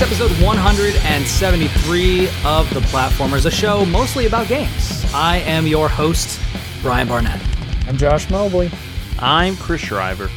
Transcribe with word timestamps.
It's 0.00 0.12
episode 0.12 0.30
173 0.46 2.28
of 2.44 2.72
The 2.72 2.78
Platformers, 2.82 3.46
a 3.46 3.50
show 3.50 3.84
mostly 3.84 4.26
about 4.26 4.46
games. 4.46 5.04
I 5.12 5.38
am 5.38 5.66
your 5.66 5.88
host, 5.88 6.40
Brian 6.82 7.08
Barnett. 7.08 7.42
I'm 7.88 7.96
Josh 7.96 8.30
Mobley. 8.30 8.70
I'm 9.18 9.56
Chris 9.56 9.80
Shriver. 9.80 10.30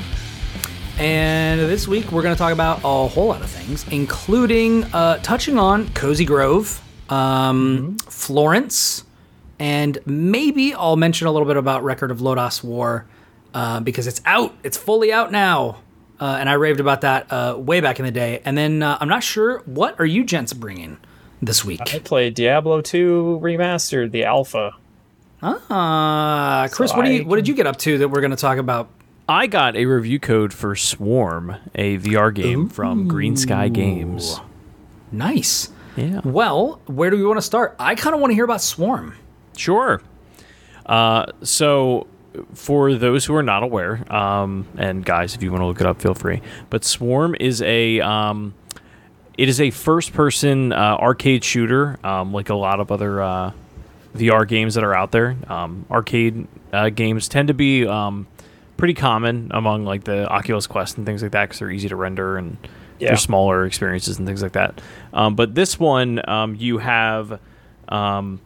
And 0.98 1.62
this 1.62 1.88
week 1.88 2.12
we're 2.12 2.24
going 2.24 2.34
to 2.34 2.40
talk 2.40 2.54
about 2.54 2.80
a 2.80 3.08
whole 3.08 3.28
lot 3.28 3.44
of 3.44 3.52
things, 3.52 3.86
including 3.90 4.86
uh, 4.86 5.20
touching 5.20 5.60
on 5.60 5.90
Cozy 5.90 6.26
Grove, 6.26 6.82
um, 7.10 7.98
Florence, 8.10 9.04
and 9.60 10.00
maybe 10.08 10.74
I'll 10.74 10.98
mention 10.98 11.28
a 11.28 11.32
little 11.32 11.48
bit 11.48 11.58
about 11.58 11.84
Record 11.84 12.10
of 12.10 12.18
Lodoss 12.18 12.64
War 12.64 13.06
uh, 13.54 13.80
because 13.80 14.08
it's 14.08 14.22
out. 14.26 14.56
It's 14.64 14.78
fully 14.78 15.14
out 15.14 15.32
now. 15.32 15.78
Uh, 16.22 16.38
and 16.40 16.48
I 16.48 16.54
raved 16.54 16.80
about 16.80 17.02
that 17.02 17.32
uh, 17.32 17.56
way 17.58 17.82
back 17.82 18.00
in 18.00 18.06
the 18.06 18.12
day. 18.12 18.42
And 18.46 18.56
then 18.56 18.84
uh, 18.84 18.98
I'm 19.02 19.10
not 19.10 19.24
sure 19.24 19.60
what 19.66 20.00
are 20.00 20.06
you 20.06 20.24
gents 20.24 20.54
bringing 20.54 20.98
this 21.42 21.66
week? 21.66 21.96
I 21.96 22.00
played 22.00 22.36
Diablo 22.36 22.80
2 22.82 23.40
Remastered, 23.42 24.12
the 24.12 24.24
alpha. 24.24 24.74
Ah, 25.42 26.68
Chris, 26.72 26.92
So 26.92 26.98
what 26.98 27.06
do 27.06 27.12
you 27.12 27.22
I 27.22 27.26
what 27.26 27.38
did 27.38 27.48
you 27.48 27.56
get 27.56 27.66
up 27.66 27.78
to 27.78 27.98
that 27.98 28.10
we're 28.10 28.22
going 28.22 28.32
to 28.32 28.38
talk 28.38 28.60
about? 28.60 28.90
I 29.28 29.48
got 29.48 29.76
a 29.76 29.86
review 29.86 30.20
code 30.20 30.54
for 30.54 30.76
Swarm, 30.76 31.56
a 31.74 31.98
VR 31.98 32.34
game 32.34 32.70
from 32.70 33.08
Green 33.08 33.36
Sky 33.36 33.70
Games. 33.70 34.40
Nice. 35.12 35.70
Yeah. 35.96 36.22
Well, 36.24 36.80
where 36.86 37.10
do 37.10 37.18
we 37.18 37.26
want 37.26 37.38
to 37.38 37.42
start? 37.42 37.76
I 37.80 37.96
kind 37.96 38.14
of 38.14 38.22
want 38.22 38.32
to 38.32 38.36
hear 38.36 38.46
about 38.46 38.62
Swarm. 38.62 39.16
Sure. 39.58 40.02
Uh, 40.86 41.26
so, 41.44 42.08
for 42.54 42.94
those 42.94 43.26
who 43.26 43.36
are 43.36 43.44
not 43.44 43.64
aware, 43.64 44.04
um, 44.14 44.66
and 44.78 45.04
guys, 45.06 45.36
if 45.36 45.44
you 45.44 45.52
want 45.52 45.62
to 45.62 45.66
look 45.66 45.82
it 45.82 45.88
up, 45.88 46.02
feel 46.02 46.14
free. 46.14 46.42
But 46.70 46.84
Swarm 46.84 47.36
is 47.40 47.62
a 47.62 48.00
um, 48.02 48.54
it 49.38 49.50
is 49.50 49.60
a 49.60 49.70
first-person 49.72 50.72
uh, 50.74 50.98
arcade 51.00 51.44
shooter, 51.44 51.98
um, 52.06 52.34
like 52.34 52.50
a 52.50 52.56
lot 52.56 52.80
of 52.80 52.92
other 52.92 53.22
uh, 53.22 53.52
VR 54.16 54.48
games 54.48 54.76
that 54.76 54.84
are 54.84 54.94
out 54.94 55.12
there. 55.12 55.36
Um, 55.48 55.86
arcade 55.90 56.48
uh, 56.74 56.90
games 56.90 57.28
tend 57.28 57.48
to 57.50 57.54
be 57.54 57.86
um, 57.88 58.28
pretty 58.78 58.94
common 58.94 59.50
among 59.54 59.86
like 59.86 60.04
the 60.04 60.28
Oculus 60.30 60.68
Quest 60.68 60.98
and 60.98 61.06
things 61.06 61.22
like 61.24 61.32
that 61.32 61.46
because 61.46 61.60
they're 61.60 61.72
easy 61.72 61.90
to 61.90 61.96
render 61.96 62.38
and 62.38 62.58
Yeah. 63.00 63.10
they're 63.10 63.18
smaller 63.18 63.66
experiences 63.66 64.18
and 64.18 64.28
things 64.28 64.42
like 64.44 64.54
that. 64.54 64.80
Um, 65.14 65.36
but 65.36 65.56
this 65.56 65.80
one, 65.80 66.22
um, 66.30 66.56
you 66.56 66.78
have 66.80 67.40
um, 67.90 68.40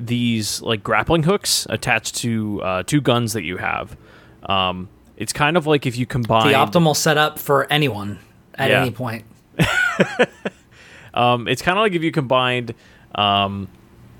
these 0.00 0.60
like 0.62 0.82
grappling 0.82 1.22
hooks 1.22 1.66
attached 1.70 2.16
to 2.16 2.60
uh, 2.62 2.82
two 2.84 3.00
guns 3.00 3.32
that 3.34 3.42
you 3.44 3.56
have. 3.58 3.96
Um, 4.44 4.88
it's 5.16 5.32
kind 5.32 5.56
of 5.56 5.66
like 5.66 5.86
if 5.86 5.96
you 5.96 6.06
combine 6.06 6.46
The 6.48 6.54
optimal 6.58 6.96
setup 6.96 7.38
for 7.38 7.70
anyone 7.72 8.18
at 8.54 8.70
Yeah. 8.70 8.82
any 8.82 8.90
point. 8.90 9.24
Um, 11.14 11.46
it's 11.46 11.62
kind 11.62 11.78
of 11.78 11.82
like 11.82 11.92
if 11.92 12.02
you 12.02 12.10
combined 12.10 12.74
um, 13.14 13.68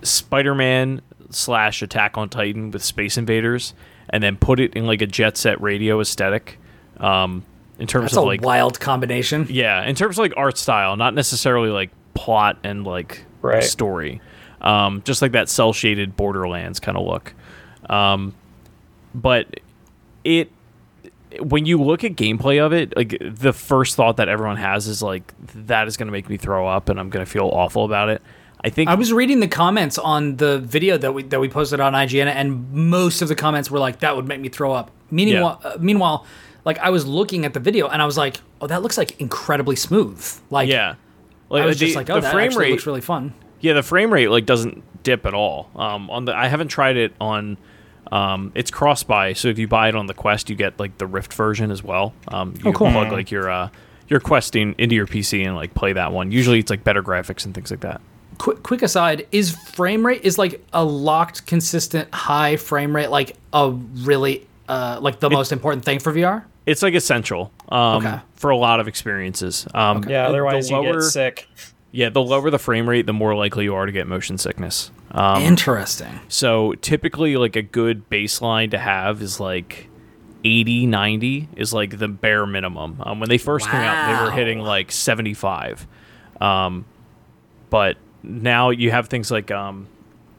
Spider-Man 0.03 1.01
slash 1.31 1.83
Attack 1.83 2.17
on 2.17 2.29
Titan 2.29 2.71
with 2.71 2.85
Space 2.85 3.19
Invaders, 3.19 3.75
and 4.11 4.23
then 4.23 4.37
put 4.37 4.61
it 4.61 4.75
in 4.75 4.87
like 4.87 5.03
a 5.03 5.07
Jet 5.07 5.37
Set 5.37 5.61
Radio 5.61 6.01
aesthetic. 6.01 6.59
Um, 6.99 7.45
in 7.81 7.89
terms 7.89 8.05
That's 8.13 8.17
of 8.19 8.23
a 8.23 8.27
like 8.27 8.43
wild 8.43 8.79
combination. 8.79 9.49
yeah, 9.51 9.85
in 9.85 9.97
terms 9.97 10.17
of 10.17 10.23
like 10.23 10.35
art 10.37 10.57
style, 10.57 10.97
not 10.97 11.15
necessarily 11.15 11.71
like 11.71 11.91
plot 12.15 12.59
and 12.63 12.85
like 12.87 13.25
Right. 13.43 13.65
story. 13.65 14.21
Um, 14.65 15.03
just 15.05 15.23
like 15.23 15.33
that 15.33 15.49
cell 15.49 15.73
shaded 15.73 16.17
Borderlands 16.17 16.81
kind 16.81 16.99
of 16.99 17.07
look. 17.07 17.35
Um, 17.89 18.35
but 19.15 19.61
it 20.25 20.51
when 21.41 21.67
you 21.67 21.83
look 21.83 22.05
at 22.05 22.13
gameplay 22.13 22.65
of 22.65 22.73
it, 22.73 22.97
like 22.97 23.17
the 23.21 23.53
first 23.53 23.97
thought 23.97 24.17
that 24.17 24.29
everyone 24.29 24.57
has 24.57 24.87
is 24.87 25.03
like 25.03 25.33
that 25.67 25.87
is 25.87 25.97
going 25.97 26.07
to 26.07 26.13
make 26.13 26.29
me 26.29 26.37
throw 26.37 26.67
up 26.67 26.89
and 26.89 26.99
I'm 26.99 27.11
going 27.11 27.25
to 27.25 27.31
feel 27.31 27.49
awful 27.53 27.85
about 27.85 28.09
it. 28.09 28.23
I 28.63 28.71
think 28.71 28.89
I 28.89 28.95
was 28.95 29.13
reading 29.13 29.41
the 29.41 29.49
comments 29.49 29.99
on 29.99 30.37
the 30.37 30.59
video 30.59 30.97
that 30.97 31.13
we 31.13 31.23
that 31.25 31.39
we 31.39 31.51
posted 31.51 31.81
on 31.81 31.93
IGN, 31.93 32.27
and 32.27 32.73
most 32.73 33.21
of 33.21 33.29
the 33.29 33.35
comments 33.35 33.71
were 33.71 33.79
like, 33.79 33.99
"That 33.99 34.17
would 34.17 34.27
make 34.27 34.41
me 34.41 34.49
throw 34.49 34.73
up." 34.73 34.91
Meanwhile, 35.11 35.61
uh, 35.63 35.77
meanwhile, 35.79 36.25
like 36.65 36.79
I 36.79 36.89
was 36.89 37.07
looking 37.07 37.45
at 37.45 37.53
the 37.53 37.61
video 37.61 37.89
and 37.89 38.01
I 38.01 38.07
was 38.07 38.17
like, 38.17 38.39
"Oh, 38.63 38.67
that 38.67 38.81
looks 38.81 38.97
like 38.97 39.21
incredibly 39.21 39.77
smooth." 39.77 40.27
Like, 40.49 40.71
yeah. 40.71 40.95
Like 41.51 41.63
I 41.63 41.67
was 41.67 41.79
the, 41.79 41.85
just 41.85 41.97
like, 41.97 42.09
"Oh, 42.09 42.15
the 42.15 42.21
that 42.23 42.33
frame 42.33 42.57
rate 42.57 42.71
looks 42.71 42.87
really 42.87 43.03
fun." 43.03 43.35
Yeah, 43.65 43.73
the 43.73 43.83
frame 43.83 44.13
rate 44.13 44.29
like 44.29 44.45
doesn't 44.47 44.83
dip 45.03 45.25
at 45.27 45.33
all. 45.35 45.71
Um, 45.75 46.11
on 46.11 46.27
the 46.27 46.37
I 46.37 46.49
haven't 46.49 46.69
tried 46.69 46.97
it 46.97 47.13
on. 47.21 47.57
Um, 48.13 48.53
it's 48.55 48.71
cross 48.71 49.03
buy, 49.03 49.33
so 49.33 49.49
if 49.49 49.59
you 49.59 49.67
buy 49.67 49.89
it 49.89 49.97
on 49.97 50.07
the 50.07 50.15
Quest, 50.15 50.51
you 50.51 50.55
get 50.57 50.79
like 50.79 50.99
the 50.99 51.07
Rift 51.07 51.33
version 51.33 51.71
as 51.71 51.83
well. 51.83 52.13
Um, 52.29 52.53
you 52.63 52.71
Oh, 52.71 52.73
cool. 52.75 52.91
plug 52.91 53.11
like 53.11 53.31
your 53.31 53.49
uh, 53.51 53.71
your 54.09 54.21
Questing 54.21 54.75
into 54.77 54.95
your 54.95 55.07
PC 55.07 55.45
and 55.47 55.57
like 55.57 55.73
play 55.75 55.95
that 55.95 56.13
one. 56.13 56.31
Usually, 56.31 56.59
it's 56.59 56.71
like 56.71 56.85
better 56.85 57.03
graphics 57.03 57.47
and 57.47 57.55
things 57.55 57.71
like 57.71 57.81
that. 57.81 58.03
quick 58.37 58.63
quick 58.63 58.83
aside 58.83 59.27
is 59.33 59.53
frame 59.73 60.05
rate 60.05 60.21
is 60.23 60.37
like 60.37 60.63
a 60.75 60.85
locked 60.85 61.47
consistent 61.47 62.13
high 62.15 62.57
frame 62.57 62.95
rate 62.95 63.09
like 63.09 63.37
a 63.55 63.71
really 63.71 64.47
uh 64.69 64.99
like 65.01 65.21
the 65.21 65.31
most 65.31 65.53
important 65.53 65.85
thing 65.85 65.99
for 66.01 66.13
vr 66.13 66.43
It's 66.67 66.83
like 66.83 66.95
essential 66.95 67.53
um, 67.71 68.05
Okay. 68.07 68.19
for 68.35 68.51
a 68.51 68.57
lot 68.57 68.81
of 68.81 68.89
experiences. 68.89 69.67
Um, 69.73 70.03
Yeah, 70.05 70.25
the 70.25 70.29
otherwise 70.29 70.69
you 70.71 70.77
lower- 70.77 70.95
get 70.95 71.03
sick. 71.05 71.49
Yeah, 71.95 72.09
the 72.09 72.21
lower 72.21 72.51
the 72.51 72.59
frame 72.59 72.89
rate, 72.89 73.07
the 73.07 73.13
more 73.13 73.37
likely 73.37 73.63
you 73.65 73.75
are 73.77 73.87
to 73.87 73.93
get 73.93 74.09
motion 74.09 74.37
sickness. 74.37 74.91
Um, 75.13 75.41
interesting 75.43 76.19
So 76.27 76.73
typically, 76.75 77.37
like 77.37 77.55
a 77.55 77.63
good 77.63 78.11
baseline 78.11 78.73
to 78.73 78.79
have 78.79 79.23
is 79.23 79.39
like 79.39 79.89
80, 80.43 80.87
90 80.87 81.49
is 81.55 81.73
like 81.73 81.99
the 81.99 82.09
bare 82.09 82.47
minimum. 82.47 83.01
Um, 83.01 83.21
when 83.21 83.29
they 83.29 83.39
first 83.39 83.69
came 83.71 83.81
out, 83.81 84.09
they 84.09 84.25
were 84.25 84.33
hitting 84.33 84.59
like 84.59 84.91
75. 84.91 85.87
Um, 86.41 86.85
but 87.71 87.97
now 88.25 88.71
you 88.71 88.91
have 88.91 89.07
things 89.09 89.31
like 89.31 89.53
um, 89.53 89.87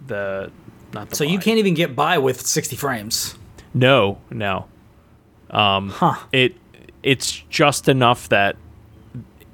the 0.07 0.51
not 0.91 1.09
the 1.09 1.15
so 1.15 1.23
you 1.23 1.39
can't 1.39 1.57
even 1.59 1.73
get 1.73 1.95
by 1.95 2.17
with 2.17 2.45
60 2.45 2.75
frames 2.75 3.35
no 3.73 4.19
no 4.29 4.65
um, 5.51 5.89
huh 5.89 6.15
it 6.31 6.55
it's 7.03 7.43
just 7.49 7.87
enough 7.87 8.29
that 8.29 8.55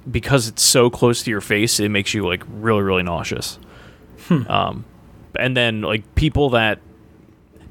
because 0.09 0.47
it's 0.47 0.63
so 0.63 0.89
close 0.89 1.23
to 1.23 1.31
your 1.31 1.41
face, 1.41 1.79
it 1.79 1.89
makes 1.89 2.13
you 2.13 2.25
like 2.25 2.43
really 2.49 2.81
really 2.81 3.03
nauseous. 3.03 3.59
Um, 4.29 4.85
and 5.37 5.57
then 5.57 5.81
like 5.81 6.15
people 6.15 6.51
that 6.51 6.79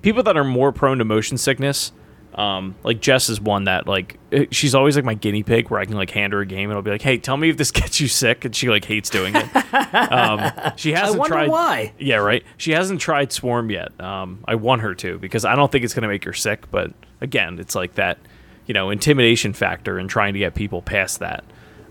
people 0.03 0.23
that 0.25 0.37
are 0.37 0.45
more 0.45 0.73
prone 0.73 0.99
to 0.99 1.05
motion 1.05 1.39
sickness. 1.39 1.93
Um, 2.35 2.77
like 2.85 3.01
Jess 3.01 3.29
is 3.29 3.41
one 3.41 3.65
that 3.65 3.87
like 3.89 4.19
eh, 4.31 4.47
she's 4.53 4.75
always 4.75 4.95
like 4.95 5.05
my 5.05 5.15
guinea 5.15 5.43
pig 5.43 5.69
where 5.69 5.81
I 5.81 5.85
can 5.85 5.97
like 5.97 6.11
hand 6.11 6.33
her 6.33 6.41
a 6.41 6.47
game 6.47 6.71
and 6.71 6.77
I'll 6.77 6.83
be 6.83 6.91
like, 6.93 7.03
hey, 7.03 7.19
tell 7.19 7.37
me 7.37 7.51
if 7.51 7.57
this 7.57 7.71
gets 7.73 8.01
you 8.01 8.09
sick, 8.09 8.45
and 8.45 8.55
she 8.55 8.69
like 8.69 8.85
hates 8.85 9.11
doing 9.11 9.35
it. 9.35 9.75
um, 10.13 10.53
she 10.77 10.93
hasn't 10.95 11.19
wonder 11.19 11.35
tried. 11.35 11.49
why 11.49 11.93
Yeah, 11.99 12.17
right. 12.17 12.45
She 12.57 12.73
hasn't 12.73 13.01
tried 13.01 13.33
Swarm 13.33 13.71
yet. 13.71 13.99
Um, 14.01 14.45
I 14.47 14.55
want 14.55 14.83
her 14.83 14.95
to 14.97 15.19
because 15.19 15.45
I 15.45 15.57
don't 15.57 15.73
think 15.73 15.85
it's 15.85 15.93
going 15.93 16.03
to 16.03 16.09
make 16.09 16.25
her 16.25 16.33
sick. 16.33 16.71
But 16.71 16.93
again, 17.21 17.59
it's 17.59 17.75
like 17.75 17.95
that, 17.97 18.19
you 18.67 18.75
know, 18.75 18.91
intimidation 18.91 19.53
factor 19.53 19.99
and 19.99 20.09
trying 20.09 20.33
to 20.35 20.39
get 20.39 20.55
people 20.55 20.83
past 20.83 21.19
that. 21.19 21.45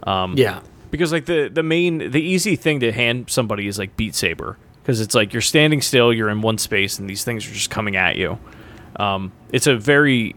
Um, 0.04 0.36
yeah 0.38 0.62
because 0.92 1.12
like 1.12 1.26
the 1.26 1.50
the 1.50 1.64
main 1.64 2.12
the 2.12 2.22
easy 2.22 2.56
thing 2.56 2.80
to 2.80 2.92
hand 2.92 3.30
somebody 3.30 3.68
is 3.68 3.78
like 3.78 3.96
Beat 3.96 4.16
Saber 4.16 4.58
because 4.82 5.02
it's 5.02 5.14
like 5.14 5.34
you're 5.34 5.42
standing 5.42 5.82
still, 5.82 6.12
you're 6.12 6.30
in 6.30 6.42
one 6.42 6.58
space, 6.58 6.98
and 6.98 7.10
these 7.10 7.24
things 7.24 7.46
are 7.48 7.54
just 7.54 7.70
coming 7.70 7.96
at 7.96 8.16
you. 8.16 8.40
Um, 8.96 9.32
it's 9.52 9.68
a 9.68 9.76
very 9.78 10.36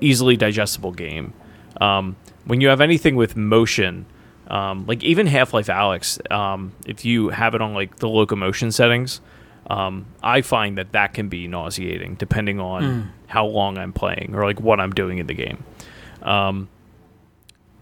easily 0.00 0.36
digestible 0.36 0.92
game. 0.92 1.32
Um, 1.80 2.16
when 2.44 2.60
you 2.60 2.68
have 2.68 2.80
anything 2.80 3.16
with 3.16 3.36
motion, 3.36 4.06
um, 4.46 4.86
like 4.86 5.02
even 5.02 5.26
Half 5.26 5.52
Life 5.52 5.66
Alyx, 5.66 6.30
um, 6.30 6.72
if 6.86 7.04
you 7.04 7.30
have 7.30 7.54
it 7.54 7.60
on 7.60 7.74
like 7.74 7.96
the 7.96 8.08
locomotion 8.08 8.70
settings, 8.70 9.20
um, 9.68 10.06
I 10.22 10.42
find 10.42 10.78
that 10.78 10.92
that 10.92 11.14
can 11.14 11.28
be 11.28 11.48
nauseating 11.48 12.14
depending 12.14 12.60
on 12.60 13.12
how 13.26 13.46
long 13.46 13.76
I'm 13.76 13.92
playing 13.92 14.34
or 14.34 14.44
like 14.44 14.60
what 14.60 14.78
I'm 14.78 14.92
doing 14.92 15.18
in 15.18 15.26
the 15.26 15.34
game. 15.34 15.64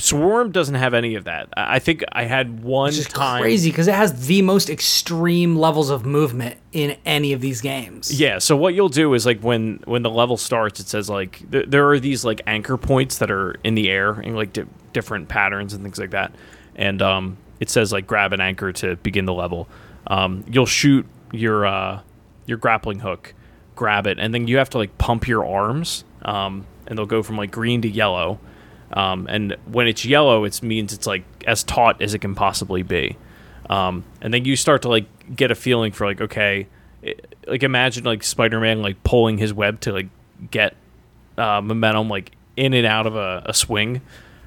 Swarm 0.00 0.53
doesn't 0.53 0.77
have 0.77 0.95
any 0.95 1.17
of 1.17 1.25
that. 1.25 1.49
I 1.56 1.81
think 1.81 2.05
I 2.12 2.25
had 2.25 2.62
one 2.62 2.95
which 2.95 3.09
time. 3.09 3.43
crazy 3.43 3.71
because 3.71 3.89
it 3.89 3.95
has 3.95 4.29
the 4.29 4.43
most 4.43 4.71
extreme 4.71 5.56
levels 5.56 5.91
of 5.91 6.06
movement 6.06 6.56
in 6.71 6.97
any 7.05 7.33
of 7.33 7.41
these 7.41 7.61
games 7.61 8.12
Yeah. 8.21 8.39
So 8.39 8.56
what 8.56 8.75
you'll 8.75 8.89
do 8.89 9.12
is 9.15 9.27
like 9.27 9.41
when 9.41 9.81
when 9.87 10.03
the 10.03 10.11
level 10.11 10.37
starts, 10.37 10.79
it 10.79 10.87
says 10.89 11.11
like 11.11 11.50
th- 11.50 11.67
there 11.69 11.89
are 11.91 11.99
these 11.99 12.25
like 12.25 12.41
anchor 12.47 12.77
points 12.77 13.19
that 13.19 13.31
are 13.31 13.56
in 13.65 13.75
the 13.75 13.91
air 13.91 14.21
in 14.21 14.37
like 14.37 14.53
di- 14.53 14.67
different 14.93 15.29
patterns 15.29 15.75
and 15.75 15.83
things 15.83 15.99
like 15.99 16.11
that, 16.11 16.33
and 16.77 17.03
um, 17.03 17.37
it 17.59 17.69
says 17.69 17.93
like 17.93 18.06
grab 18.06 18.33
an 18.33 18.41
anchor 18.41 18.73
to 18.73 18.97
begin 18.97 19.25
the 19.25 19.35
level. 19.35 19.69
Um, 20.06 20.45
you'll 20.49 20.67
shoot 20.67 21.06
your 21.33 21.67
uh, 21.67 22.03
your 22.47 22.59
grappling 22.59 23.00
hook, 23.00 23.35
grab 23.75 24.06
it, 24.06 24.19
and 24.21 24.33
then 24.33 24.47
you 24.47 24.59
have 24.59 24.71
to 24.71 24.79
like 24.79 24.97
pump 24.99 25.27
your 25.27 25.45
arms, 25.45 26.05
um, 26.23 26.67
and 26.87 26.97
they'll 26.97 27.06
go 27.06 27.23
from 27.23 27.37
like 27.37 27.50
green 27.50 27.83
to 27.83 27.89
yellow. 27.89 28.39
Um, 28.93 29.26
and 29.29 29.56
when 29.67 29.87
it's 29.87 30.05
yellow, 30.05 30.44
it 30.44 30.62
means 30.62 30.93
it's 30.93 31.06
like 31.06 31.25
as 31.46 31.62
taut 31.62 32.00
as 32.00 32.14
it 32.14 32.20
can 32.20 32.35
possibly 32.35 32.82
be. 32.82 33.17
Um, 33.69 34.05
and 34.23 34.32
then 34.32 34.44
you 34.44 34.56
start 34.56 34.82
to 34.82 34.88
like 34.88 35.06
get 35.35 35.50
a 35.50 35.55
feeling 35.55 35.93
for 35.93 36.06
like 36.06 36.20
okay, 36.20 36.67
it, 37.02 37.37
like 37.46 37.62
imagine 37.62 38.05
like 38.05 38.23
Spider-Man 38.23 38.82
like 38.82 39.02
pulling 39.05 39.38
his 39.38 39.52
web 39.52 39.81
to 39.81 39.93
like 39.93 40.08
get 40.50 40.75
uh, 41.37 41.61
momentum 41.61 42.08
like 42.08 42.32
in 42.56 42.73
and 42.73 42.87
out 42.87 43.06
of 43.06 43.14
a, 43.14 43.43
a 43.46 43.55
swing. 43.55 44.00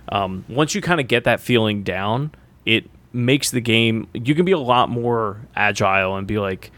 Um, 0.10 0.44
once 0.50 0.76
you 0.76 0.82
kind 0.82 1.00
of 1.00 1.08
get 1.08 1.24
that 1.26 1.40
feeling 1.40 1.84
down, 1.84 2.32
it 2.66 2.90
makes 3.14 3.52
the 3.52 3.62
game 3.62 4.08
you 4.14 4.34
can 4.34 4.46
be 4.46 4.52
a 4.52 4.60
lot 4.60 4.90
more 4.90 5.42
agile 5.56 6.16
and 6.16 6.28
be 6.28 6.40
like 6.40 6.72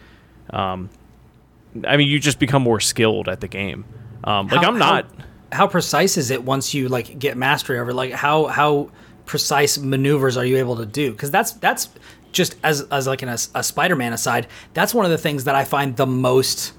um 0.50 0.90
I 1.86 1.98
mean 1.98 2.08
you 2.08 2.20
just 2.20 2.40
become 2.40 2.64
more 2.64 2.80
skilled 2.80 3.28
at 3.28 3.40
the 3.40 3.48
game. 3.48 3.86
Um 4.24 4.48
like 4.48 4.66
I'm 4.66 4.80
not 4.80 5.06
How, 5.06 5.26
how 5.54 5.68
precise 5.68 6.18
is 6.18 6.32
it 6.32 6.44
once 6.44 6.74
you 6.74 6.90
like 6.90 7.18
get 7.20 7.38
mastery 7.38 7.80
over? 7.80 7.94
Like 7.94 8.12
how 8.12 8.48
how 8.48 8.90
precise 9.26 9.78
maneuvers 9.78 10.38
are 10.38 10.46
you 10.46 10.58
able 10.58 10.76
to 10.78 10.86
do? 10.86 11.12
Because 11.12 11.32
that's 11.32 11.54
that's 11.54 11.90
just 12.32 12.56
as 12.64 12.82
as 12.92 13.08
like 13.08 13.22
an, 13.22 13.30
a, 13.30 13.38
a 13.56 13.64
Spider-Man 13.64 14.14
aside. 14.14 14.48
That's 14.74 14.94
one 14.94 15.06
of 15.06 15.12
the 15.12 15.18
things 15.18 15.46
that 15.46 15.56
I 15.56 15.64
find 15.64 15.96
the 15.96 16.08
most 16.08 16.74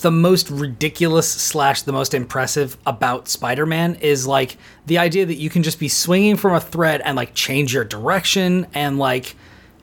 the 0.00 0.10
most 0.10 0.50
ridiculous 0.50 1.30
slash 1.30 1.82
the 1.82 1.92
most 1.92 2.14
impressive 2.14 2.76
about 2.86 3.28
Spider-Man 3.28 3.96
is 3.96 4.26
like 4.26 4.56
the 4.86 4.98
idea 4.98 5.26
that 5.26 5.34
you 5.34 5.50
can 5.50 5.62
just 5.62 5.80
be 5.80 5.88
swinging 5.88 6.36
from 6.36 6.54
a 6.54 6.60
thread 6.60 7.00
and 7.04 7.16
like 7.16 7.34
change 7.34 7.74
your 7.74 7.84
direction 7.84 8.66
and 8.74 8.98
like 8.98 9.34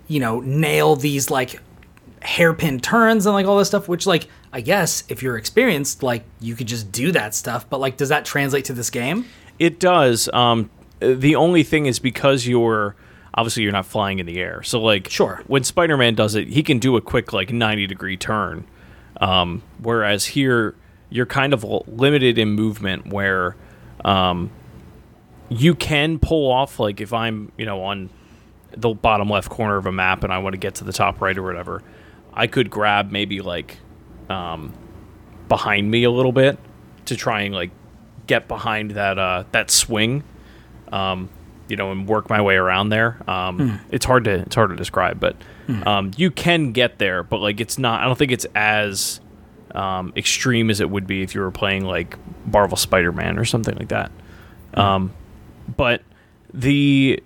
you 0.08 0.20
know 0.20 0.40
nail 0.42 0.96
these 0.96 1.30
like 1.30 1.60
hairpin 2.22 2.80
turns 2.80 3.26
and 3.26 3.34
like 3.34 3.46
all 3.46 3.58
this 3.58 3.68
stuff 3.68 3.88
which 3.88 4.08
like 4.08 4.28
i 4.56 4.62
guess 4.62 5.04
if 5.10 5.22
you're 5.22 5.38
experienced 5.38 6.02
like 6.02 6.24
you 6.40 6.56
could 6.56 6.68
just 6.68 6.92
do 6.92 7.12
that 7.12 7.36
stuff 7.36 7.70
but 7.70 7.80
like 7.80 7.98
does 7.98 8.10
that 8.10 8.26
translate 8.26 8.66
to 8.66 8.74
this 8.74 8.90
game 8.90 9.26
It 9.60 9.80
does. 9.80 10.28
Um, 10.34 10.70
the 11.00 11.36
only 11.36 11.64
thing 11.64 11.86
is 11.86 12.00
because 12.00 12.46
you're 12.48 12.96
obviously 13.34 13.64
you're 13.64 13.72
not 13.72 13.86
flying 13.86 14.20
in 14.20 14.26
the 14.26 14.40
air. 14.40 14.64
So 14.64 14.82
like, 14.82 15.10
Sure. 15.10 15.42
when 15.48 15.64
Spider-Man 15.64 16.16
does 16.16 16.36
it, 16.36 16.48
he 16.50 16.62
can 16.64 16.80
do 16.80 16.98
a 16.98 17.02
quick 17.02 17.32
like 17.32 17.54
90 17.54 17.88
degree 17.88 18.18
turn. 18.18 18.66
Um, 19.22 19.62
whereas 19.82 20.26
here 20.26 20.76
you're 21.10 21.26
kind 21.26 21.54
of 21.54 21.64
limited 21.88 22.38
in 22.38 22.50
movement 22.50 23.08
where 23.14 23.56
um, 24.04 24.50
you 25.50 25.74
can 25.76 26.20
pull 26.20 26.52
off 26.52 26.80
like 26.80 27.00
if 27.00 27.14
I'm 27.14 27.52
you 27.58 27.66
know 27.66 27.82
on 27.84 28.10
the 28.76 28.90
bottom 28.90 29.30
left 29.30 29.50
corner 29.50 29.78
of 29.78 29.86
a 29.86 29.92
map 29.92 30.24
and 30.26 30.34
I 30.34 30.40
want 30.40 30.54
to 30.54 30.60
get 30.60 30.76
to 30.76 30.84
the 30.84 30.92
top 30.94 31.22
right 31.22 31.38
or 31.38 31.44
whatever, 31.44 31.82
I 32.34 32.48
could 32.48 32.70
grab 32.70 33.12
maybe 33.12 33.40
like 33.42 33.78
um, 34.30 34.74
behind 35.48 35.90
me 35.92 36.04
a 36.04 36.12
little 36.12 36.32
bit 36.32 36.58
to 37.06 37.16
try 37.16 37.42
and 37.42 37.54
like 37.54 37.72
get 38.28 38.48
behind 38.48 38.92
that 38.92 39.18
uh, 39.20 39.44
that 39.52 39.70
swing, 39.70 40.24
um, 40.92 41.30
you 41.68 41.76
know, 41.76 41.92
and 41.92 42.08
work 42.08 42.30
my 42.30 42.42
way 42.42 42.56
around 42.56 42.90
there. 42.90 43.18
Um, 43.30 43.80
It's 43.92 44.06
hard 44.06 44.24
to 44.26 44.32
it's 44.40 44.56
hard 44.56 44.70
to 44.72 44.76
describe, 44.76 45.20
but 45.20 45.36
um, 45.88 46.12
you 46.18 46.30
can 46.32 46.72
get 46.72 47.00
there. 47.00 47.24
But 47.24 47.42
like, 47.42 47.60
it's 47.60 47.78
not. 47.80 48.02
I 48.02 48.06
don't 48.06 48.18
think 48.18 48.32
it's 48.32 48.46
as 48.56 49.20
um, 49.74 50.14
extreme 50.16 50.70
as 50.70 50.80
it 50.80 50.90
would 50.90 51.08
be 51.08 51.22
if 51.24 51.34
you 51.36 51.42
were 51.42 51.52
playing 51.52 51.84
like 51.86 52.18
Marvel 52.46 52.78
Spider-Man 52.78 53.38
or 53.40 53.46
something 53.46 53.76
like 53.76 53.90
that. 53.90 54.12
Um, 54.76 55.12
but 55.76 56.02
the 56.54 57.22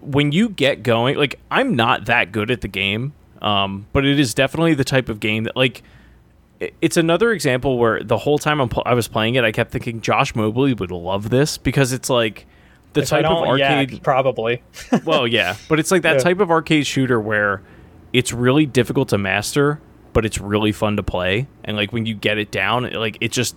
when 0.00 0.32
you 0.32 0.48
get 0.48 0.82
going, 0.82 1.16
like 1.16 1.38
I'm 1.50 1.74
not 1.76 2.06
that 2.06 2.32
good 2.32 2.50
at 2.50 2.60
the 2.60 2.68
game, 2.68 3.12
um, 3.40 3.86
but 3.92 4.04
it 4.04 4.18
is 4.18 4.34
definitely 4.34 4.74
the 4.74 4.84
type 4.84 5.08
of 5.08 5.20
game 5.20 5.44
that 5.44 5.56
like 5.56 5.82
it's 6.80 6.96
another 6.96 7.32
example 7.32 7.78
where 7.78 8.02
the 8.02 8.16
whole 8.18 8.38
time 8.38 8.60
I'm 8.60 8.68
pl- 8.68 8.82
I 8.86 8.94
was 8.94 9.08
playing 9.08 9.34
it, 9.34 9.44
I 9.44 9.52
kept 9.52 9.70
thinking 9.72 10.00
Josh 10.00 10.34
Mobley 10.34 10.72
would 10.74 10.90
love 10.90 11.28
this 11.30 11.58
because 11.58 11.92
it's 11.92 12.08
like 12.08 12.46
the 12.94 13.02
If 13.02 13.08
type 13.08 13.24
of 13.26 13.46
arcade. 13.46 14.02
probably. 14.02 14.62
well, 15.04 15.26
yeah, 15.26 15.56
but 15.68 15.78
it's 15.78 15.90
like 15.90 16.02
that 16.02 16.14
Yeah. 16.16 16.22
type 16.22 16.40
of 16.40 16.50
arcade 16.50 16.86
shooter 16.86 17.20
where 17.20 17.62
it's 18.12 18.32
really 18.32 18.64
difficult 18.64 19.10
to 19.10 19.18
master, 19.18 19.80
but 20.14 20.24
it's 20.24 20.40
really 20.40 20.72
fun 20.72 20.96
to 20.96 21.02
play. 21.02 21.46
And 21.64 21.76
like 21.76 21.92
when 21.92 22.06
you 22.06 22.14
get 22.14 22.38
it 22.38 22.50
down, 22.50 22.86
it, 22.86 22.94
like 22.94 23.18
it 23.20 23.32
just 23.32 23.54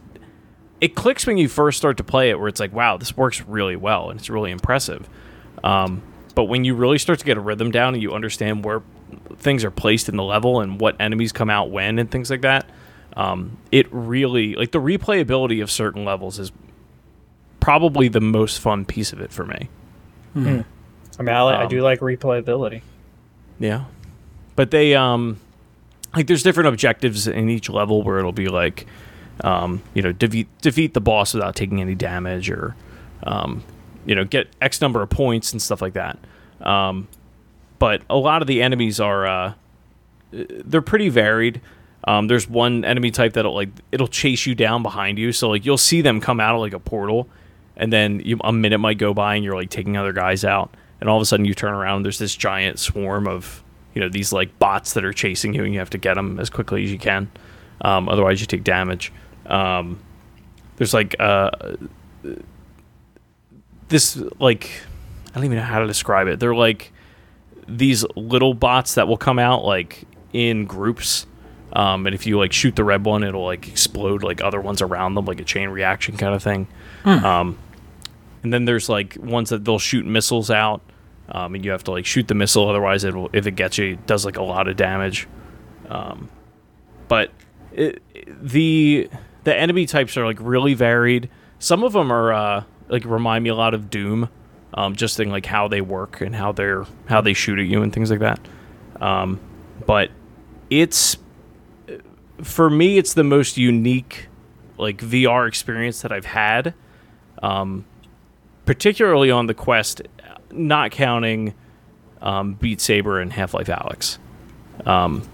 it 0.81 0.95
clicks 0.95 1.25
when 1.27 1.37
you 1.37 1.47
first 1.47 1.77
start 1.77 1.97
to 1.97 2.03
play 2.03 2.29
it, 2.29 2.39
where 2.39 2.47
it's 2.49 2.59
like, 2.59 2.73
wow, 2.73 2.97
this 2.97 3.15
works 3.15 3.41
really 3.41 3.75
well 3.77 4.09
and 4.09 4.19
it's 4.19 4.29
really 4.29 4.51
impressive. 4.51 5.07
Um, 5.63 6.01
but 6.35 6.45
when 6.45 6.63
you 6.63 6.73
really 6.75 6.97
start 6.97 7.19
to 7.19 7.25
get 7.25 7.37
a 7.37 7.41
rhythm 7.41 7.69
down 7.71 7.93
and 7.93 8.03
you 8.03 8.13
understand 8.13 8.63
where 8.63 8.81
things 9.37 9.63
are 9.65 9.71
placed 9.71 10.07
in 10.09 10.15
the 10.15 10.23
level 10.23 10.61
and 10.61 10.79
what 10.79 10.95
enemies 10.99 11.31
come 11.33 11.49
out 11.49 11.69
when 11.69 11.99
and 11.99 12.09
things 12.09 12.29
like 12.29 12.41
that, 12.41 12.69
um, 13.15 13.57
it 13.71 13.87
really 13.91 14.55
like 14.55 14.71
the 14.71 14.79
replayability 14.81 15.61
of 15.61 15.69
certain 15.71 16.05
levels 16.05 16.39
is 16.39 16.51
probably 17.59 18.07
the 18.07 18.21
most 18.21 18.59
fun 18.59 18.85
piece 18.85 19.11
of 19.13 19.19
it 19.21 19.31
for 19.31 19.45
me. 19.45 19.69
I 20.35 20.39
mean, 20.39 20.65
I, 21.35 21.43
li- 21.43 21.53
I 21.55 21.63
Um, 21.63 21.69
do 21.69 21.81
like 21.81 21.99
replayability. 21.99 22.81
Yeah. 23.59 23.85
But 24.55 24.71
they 24.71 24.95
um 24.95 25.37
like 26.15 26.27
there's 26.27 26.43
different 26.43 26.69
objectives 26.69 27.27
in 27.27 27.49
each 27.49 27.69
level 27.69 28.03
where 28.03 28.19
it'll 28.19 28.31
be 28.31 28.47
like 28.47 28.85
um, 29.43 29.81
you 29.93 30.01
know, 30.01 30.11
defeat 30.11 30.47
defeat 30.61 30.93
the 30.93 31.01
boss 31.01 31.33
without 31.33 31.55
taking 31.55 31.79
any 31.81 31.95
damage 31.95 32.49
or 32.49 32.75
um, 33.23 33.63
you 34.05 34.15
know, 34.15 34.23
get 34.23 34.47
X 34.61 34.81
number 34.81 35.01
of 35.01 35.09
points 35.09 35.51
and 35.51 35.61
stuff 35.61 35.81
like 35.81 35.93
that. 35.93 36.17
Um, 36.61 37.07
but 37.79 38.01
a 38.09 38.15
lot 38.17 38.41
of 38.41 38.47
the 38.47 38.61
enemies 38.61 38.99
are 38.99 39.25
uh 39.25 39.53
they're 40.31 40.81
pretty 40.81 41.09
varied. 41.09 41.59
Um, 42.05 42.27
there's 42.27 42.47
one 42.47 42.85
enemy 42.85 43.11
type 43.11 43.33
that'll 43.33 43.53
like 43.53 43.69
it'll 43.91 44.07
chase 44.07 44.45
you 44.45 44.55
down 44.55 44.83
behind 44.83 45.17
you, 45.17 45.31
so 45.31 45.49
like 45.49 45.65
you'll 45.65 45.77
see 45.77 46.01
them 46.01 46.21
come 46.21 46.39
out 46.39 46.55
of 46.55 46.61
like 46.61 46.73
a 46.73 46.79
portal, 46.79 47.27
and 47.75 47.91
then 47.91 48.21
you, 48.21 48.39
a 48.43 48.53
minute 48.53 48.77
might 48.79 48.97
go 48.97 49.13
by 49.13 49.35
and 49.35 49.43
you're 49.43 49.55
like 49.55 49.69
taking 49.69 49.97
other 49.97 50.13
guys 50.13 50.45
out, 50.45 50.73
and 51.01 51.09
all 51.09 51.17
of 51.17 51.21
a 51.21 51.25
sudden 51.25 51.45
you 51.45 51.53
turn 51.53 51.73
around 51.73 51.97
and 51.97 52.05
there's 52.05 52.19
this 52.19 52.35
giant 52.35 52.79
swarm 52.79 53.27
of 53.27 53.63
you 53.93 54.01
know 54.01 54.09
these 54.09 54.31
like 54.31 54.57
bots 54.59 54.93
that 54.93 55.03
are 55.03 55.13
chasing 55.13 55.53
you, 55.53 55.63
and 55.63 55.73
you 55.73 55.79
have 55.79 55.89
to 55.89 55.97
get 55.97 56.13
them 56.13 56.39
as 56.39 56.49
quickly 56.49 56.83
as 56.83 56.91
you 56.91 56.97
can, 56.97 57.29
um, 57.81 58.07
otherwise 58.07 58.39
you 58.39 58.47
take 58.47 58.63
damage. 58.63 59.11
Um, 59.45 59.99
there's 60.77 60.93
like 60.93 61.15
uh, 61.19 61.51
this 63.89 64.15
like 64.39 64.69
I 65.31 65.35
don't 65.35 65.45
even 65.45 65.57
know 65.57 65.63
how 65.63 65.79
to 65.79 65.87
describe 65.87 66.27
it. 66.27 66.39
They're 66.39 66.55
like 66.55 66.93
these 67.67 68.05
little 68.15 68.53
bots 68.53 68.95
that 68.95 69.07
will 69.07 69.17
come 69.17 69.37
out 69.37 69.65
like 69.65 70.05
in 70.33 70.65
groups. 70.65 71.25
Um, 71.73 72.05
and 72.07 72.15
if 72.15 72.25
you 72.25 72.37
like 72.37 72.51
shoot 72.51 72.75
the 72.75 72.83
red 72.83 73.05
one, 73.05 73.23
it'll 73.23 73.45
like 73.45 73.67
explode 73.67 74.23
like 74.23 74.41
other 74.41 74.59
ones 74.59 74.81
around 74.81 75.15
them, 75.15 75.25
like 75.25 75.39
a 75.39 75.43
chain 75.43 75.69
reaction 75.69 76.17
kind 76.17 76.33
of 76.33 76.41
thing. 76.41 76.67
Um, 77.05 77.57
and 78.43 78.53
then 78.53 78.65
there's 78.65 78.89
like 78.89 79.17
ones 79.19 79.49
that 79.49 79.65
they'll 79.65 79.79
shoot 79.79 80.05
missiles 80.05 80.49
out, 80.49 80.81
um, 81.29 81.55
and 81.55 81.63
you 81.63 81.71
have 81.71 81.83
to 81.85 81.91
like 81.91 82.05
shoot 82.05 82.27
the 82.27 82.35
missile. 82.35 82.67
Otherwise, 82.67 83.03
it 83.03 83.13
will 83.13 83.29
if 83.33 83.45
it 83.45 83.51
gets 83.51 83.77
you, 83.77 83.93
it 83.93 84.07
does 84.07 84.25
like 84.25 84.37
a 84.37 84.43
lot 84.43 84.67
of 84.67 84.75
damage. 84.77 85.27
Um, 85.89 86.29
but 87.07 87.31
it, 87.71 88.01
the 88.41 89.09
the 89.43 89.55
enemy 89.55 89.85
types 89.85 90.17
are 90.17 90.25
like 90.25 90.37
really 90.39 90.73
varied. 90.73 91.29
Some 91.59 91.83
of 91.83 91.93
them 91.93 92.11
are 92.11 92.33
uh, 92.33 92.63
like 92.87 93.05
remind 93.05 93.43
me 93.43 93.49
a 93.49 93.55
lot 93.55 93.73
of 93.73 93.89
Doom, 93.89 94.29
um, 94.73 94.95
just 94.95 95.19
in 95.19 95.29
like 95.29 95.45
how 95.45 95.67
they 95.67 95.81
work 95.81 96.21
and 96.21 96.35
how 96.35 96.51
they're 96.51 96.85
how 97.07 97.21
they 97.21 97.33
shoot 97.33 97.59
at 97.59 97.65
you 97.65 97.81
and 97.83 97.93
things 97.93 98.09
like 98.09 98.19
that. 98.19 98.39
Um, 99.01 99.39
but 99.85 100.11
it's 100.69 101.17
for 102.43 102.69
me, 102.69 102.97
it's 102.97 103.13
the 103.13 103.23
most 103.23 103.57
unique 103.57 104.27
like 104.77 104.97
VR 104.97 105.47
experience 105.47 106.01
that 106.01 106.11
I've 106.11 106.25
had. 106.25 106.73
Um, 107.41 107.85
particularly 108.65 109.31
on 109.31 109.47
the 109.47 109.53
Quest, 109.53 110.01
not 110.51 110.91
counting 110.91 111.53
um, 112.21 112.53
Beat 112.53 112.81
Saber 112.81 113.19
and 113.19 113.31
Half 113.31 113.53
Life 113.53 113.67
Alyx. 113.67 114.17
Um, 114.85 115.27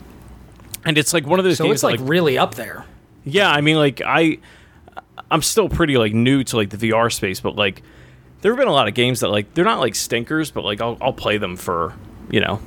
and 0.85 0.97
it's 0.97 1.13
like 1.13 1.25
one 1.25 1.39
of 1.39 1.45
those 1.45 1.57
so 1.57 1.65
games 1.65 1.75
it's 1.75 1.83
like, 1.83 1.99
that, 1.99 2.05
really 2.05 2.37
up 2.37 2.55
there 2.55 2.85
yeah, 3.25 3.49
I 3.49 3.61
mean, 3.61 3.75
like 3.75 4.01
I, 4.05 4.37
I'm 5.29 5.41
still 5.41 5.67
pretty 5.67 5.97
like 5.97 6.13
new 6.13 6.43
to 6.45 6.55
like 6.55 6.69
the 6.69 6.77
VR 6.77 7.11
space, 7.11 7.39
but 7.39 7.55
like 7.55 7.81
there 8.41 8.51
have 8.51 8.59
been 8.59 8.67
a 8.67 8.73
lot 8.73 8.87
of 8.87 8.93
games 8.93 9.19
that 9.21 9.29
like 9.29 9.53
they're 9.55 9.65
not 9.65 9.79
like 9.79 9.95
stinkers, 9.95 10.51
but 10.51 10.63
like 10.63 10.79
I'll 10.79 10.97
I'll 11.01 11.13
play 11.13 11.37
them 11.37 11.57
for 11.57 11.93
you 12.29 12.39
know, 12.39 12.61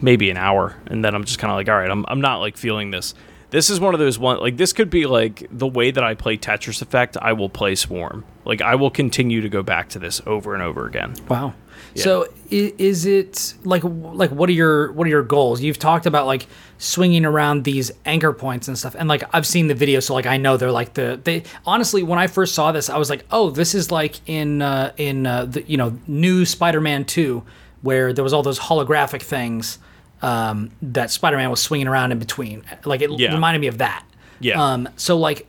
maybe 0.00 0.30
an 0.30 0.36
hour, 0.36 0.76
and 0.86 1.04
then 1.04 1.14
I'm 1.14 1.24
just 1.24 1.38
kind 1.38 1.50
of 1.50 1.56
like, 1.56 1.68
all 1.68 1.76
right, 1.76 1.90
I'm 1.90 2.04
I'm 2.08 2.20
not 2.20 2.38
like 2.38 2.56
feeling 2.56 2.90
this. 2.90 3.14
This 3.50 3.70
is 3.70 3.78
one 3.78 3.94
of 3.94 4.00
those 4.00 4.18
one 4.18 4.38
like 4.40 4.56
this 4.56 4.72
could 4.72 4.90
be 4.90 5.06
like 5.06 5.46
the 5.50 5.66
way 5.66 5.90
that 5.90 6.02
I 6.02 6.14
play 6.14 6.36
Tetris 6.36 6.82
Effect. 6.82 7.16
I 7.20 7.32
will 7.32 7.48
play 7.48 7.74
Swarm. 7.74 8.24
Like 8.44 8.60
I 8.60 8.74
will 8.74 8.90
continue 8.90 9.40
to 9.40 9.48
go 9.48 9.62
back 9.62 9.88
to 9.90 9.98
this 9.98 10.20
over 10.26 10.54
and 10.54 10.62
over 10.62 10.86
again. 10.86 11.14
Wow. 11.28 11.54
So 11.94 12.28
is 12.50 13.06
it 13.06 13.54
like 13.64 13.82
like 13.84 14.30
what 14.30 14.48
are 14.48 14.52
your 14.52 14.92
what 14.92 15.06
are 15.06 15.10
your 15.10 15.22
goals? 15.22 15.62
You've 15.62 15.78
talked 15.78 16.06
about 16.06 16.26
like 16.26 16.46
swinging 16.78 17.24
around 17.24 17.64
these 17.64 17.90
anchor 18.04 18.32
points 18.32 18.68
and 18.68 18.78
stuff, 18.78 18.94
and 18.98 19.08
like 19.08 19.24
I've 19.34 19.46
seen 19.46 19.66
the 19.66 19.74
video, 19.74 20.00
so 20.00 20.14
like 20.14 20.26
I 20.26 20.36
know 20.36 20.56
they're 20.56 20.70
like 20.70 20.94
the 20.94 21.20
they. 21.22 21.44
Honestly, 21.64 22.02
when 22.02 22.18
I 22.18 22.26
first 22.26 22.54
saw 22.54 22.72
this, 22.72 22.90
I 22.90 22.98
was 22.98 23.10
like, 23.10 23.24
oh, 23.30 23.50
this 23.50 23.74
is 23.74 23.90
like 23.90 24.20
in 24.28 24.62
uh, 24.62 24.92
in 24.96 25.26
uh, 25.26 25.46
the 25.46 25.62
you 25.62 25.76
know 25.76 25.98
new 26.06 26.44
Spider-Man 26.44 27.04
two, 27.04 27.44
where 27.82 28.12
there 28.12 28.24
was 28.24 28.32
all 28.32 28.42
those 28.42 28.58
holographic 28.58 29.22
things 29.22 29.78
um, 30.22 30.70
that 30.82 31.10
Spider-Man 31.10 31.50
was 31.50 31.60
swinging 31.62 31.88
around 31.88 32.12
in 32.12 32.18
between. 32.18 32.64
Like 32.84 33.00
it 33.02 33.10
Yeah. 33.18 33.32
reminded 33.34 33.60
me 33.60 33.66
of 33.66 33.78
that. 33.78 34.04
Yeah. 34.40 34.62
Um. 34.62 34.88
So 34.96 35.16
like, 35.18 35.46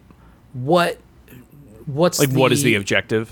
what? 0.53 0.99
What's 1.85 2.19
like 2.19 2.31
what 2.31 2.51
is 2.51 2.63
the 2.63 2.75
objective? 2.75 3.29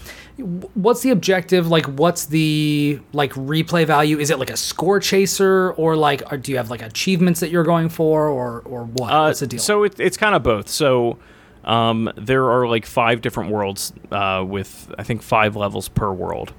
what's 0.74 1.02
the 1.02 1.12
objective 1.12 1.70
like 1.70 1.86
what's 1.86 2.26
the 2.26 3.00
like 3.14 3.32
replay 3.36 3.88
value 3.88 4.20
is 4.20 4.30
it 4.30 4.38
like 4.38 4.50
a 4.50 4.58
score 4.58 5.00
chaser 5.00 5.72
or 5.78 5.96
like 5.96 6.22
or 6.30 6.36
do 6.38 6.52
you 6.52 6.58
have 6.58 6.70
like 6.70 6.82
achievements 6.82 7.40
that 7.40 7.52
you're 7.52 7.64
going 7.64 7.88
for 7.88 8.28
or 8.28 8.60
or 8.66 8.84
what 8.84 9.14
Uh, 9.14 9.28
what's 9.28 9.40
the 9.40 9.48
deal 9.48 9.62
So 9.62 9.84
it, 9.84 9.98
it's 9.98 10.18
kind 10.18 10.36
of 10.36 10.44
both. 10.44 10.68
So 10.68 11.18
um, 11.64 12.12
there 12.18 12.50
are 12.52 12.68
like 12.68 12.86
five 12.86 13.22
different 13.22 13.50
worlds 13.52 13.94
uh, 14.12 14.44
with 14.46 14.94
I 14.98 15.04
think 15.04 15.22
five 15.22 15.56
levels 15.56 15.88
per 15.88 16.12
world. 16.12 16.52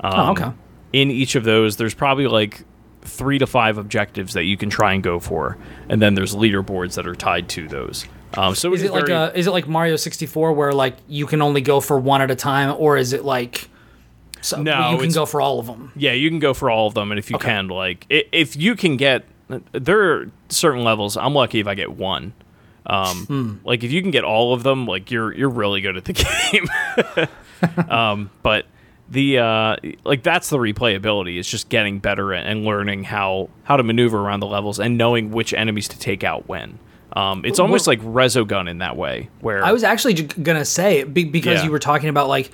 Um, 0.00 0.12
Oh, 0.14 0.30
okay. 0.30 0.52
in 0.92 1.10
each 1.10 1.34
of 1.34 1.42
those, 1.42 1.76
there's 1.76 1.94
probably 1.94 2.28
like 2.28 2.64
three 3.04 3.38
to 3.38 3.46
five 3.46 3.78
objectives 3.78 4.32
that 4.34 4.44
you 4.44 4.56
can 4.56 4.70
try 4.70 4.92
and 4.94 5.02
go 5.02 5.20
for, 5.20 5.56
and 5.88 6.00
then 6.02 6.14
there's 6.14 6.34
leaderboards 6.34 6.94
that 6.96 7.06
are 7.06 7.14
tied 7.14 7.48
to 7.50 7.68
those. 7.68 8.06
Um, 8.36 8.54
so 8.56 8.72
Is 8.74 8.82
it 8.82 8.90
like 8.92 9.08
uh 9.10 9.30
is 9.36 9.46
it 9.46 9.52
like 9.52 9.68
Mario 9.68 9.94
64 9.94 10.52
where 10.54 10.72
like 10.72 10.96
you 11.06 11.24
can 11.26 11.40
only 11.40 11.60
go 11.60 11.78
for 11.80 11.96
one 12.00 12.20
at 12.20 12.32
a 12.32 12.34
time 12.34 12.74
or 12.78 12.96
is 12.96 13.12
it 13.12 13.24
like 13.24 13.68
so 14.40 14.60
No, 14.60 14.90
you 14.90 14.98
can 14.98 15.12
go 15.12 15.24
for 15.24 15.40
all 15.40 15.60
of 15.60 15.66
them? 15.66 15.92
Yeah, 15.94 16.12
you 16.12 16.28
can 16.30 16.40
go 16.40 16.52
for 16.52 16.68
all 16.68 16.88
of 16.88 16.94
them, 16.94 17.12
and 17.12 17.18
if 17.18 17.30
you 17.30 17.36
Okay. 17.36 17.46
can, 17.48 17.68
like, 17.68 18.06
if 18.10 18.56
you 18.56 18.74
can 18.74 18.96
get, 18.96 19.24
there 19.72 20.12
are 20.12 20.30
certain 20.48 20.82
levels. 20.84 21.16
I'm 21.16 21.32
lucky 21.32 21.60
if 21.60 21.66
I 21.68 21.74
get 21.76 21.92
one. 21.92 22.32
Um, 22.86 23.26
Hmm. 23.26 23.52
Like, 23.64 23.84
if 23.84 23.92
you 23.92 24.02
can 24.02 24.10
get 24.10 24.24
all 24.24 24.52
of 24.52 24.62
them, 24.64 24.84
like, 24.86 25.10
you're 25.10 25.32
you're 25.32 25.48
really 25.48 25.80
good 25.80 25.96
at 25.96 26.04
the 26.04 26.12
game. 27.72 27.88
um, 27.90 28.30
but 28.42 28.66
the 29.14 29.38
uh, 29.38 29.76
like 30.04 30.22
that's 30.22 30.50
the 30.50 30.58
replayability. 30.58 31.38
It's 31.38 31.48
just 31.48 31.70
getting 31.70 31.98
better 32.00 32.32
and 32.32 32.64
learning 32.64 33.04
how 33.04 33.48
how 33.62 33.76
to 33.78 33.82
maneuver 33.82 34.18
around 34.18 34.40
the 34.40 34.46
levels 34.46 34.78
and 34.78 34.98
knowing 34.98 35.30
which 35.30 35.54
enemies 35.54 35.88
to 35.88 35.98
take 35.98 36.22
out 36.22 36.46
when. 36.48 36.78
Um, 37.16 37.44
it's 37.44 37.58
almost 37.60 37.86
like 37.86 38.00
Resogun 38.02 38.68
in 38.68 38.78
that 38.78 38.96
way, 38.96 39.30
where 39.40 39.64
I 39.64 39.72
was 39.72 39.84
actually 39.84 40.14
gonna 40.14 40.64
say 40.64 41.04
because 41.04 41.60
Yeah. 41.60 41.64
you 41.64 41.70
were 41.70 41.78
talking 41.78 42.08
about 42.08 42.28
like 42.28 42.50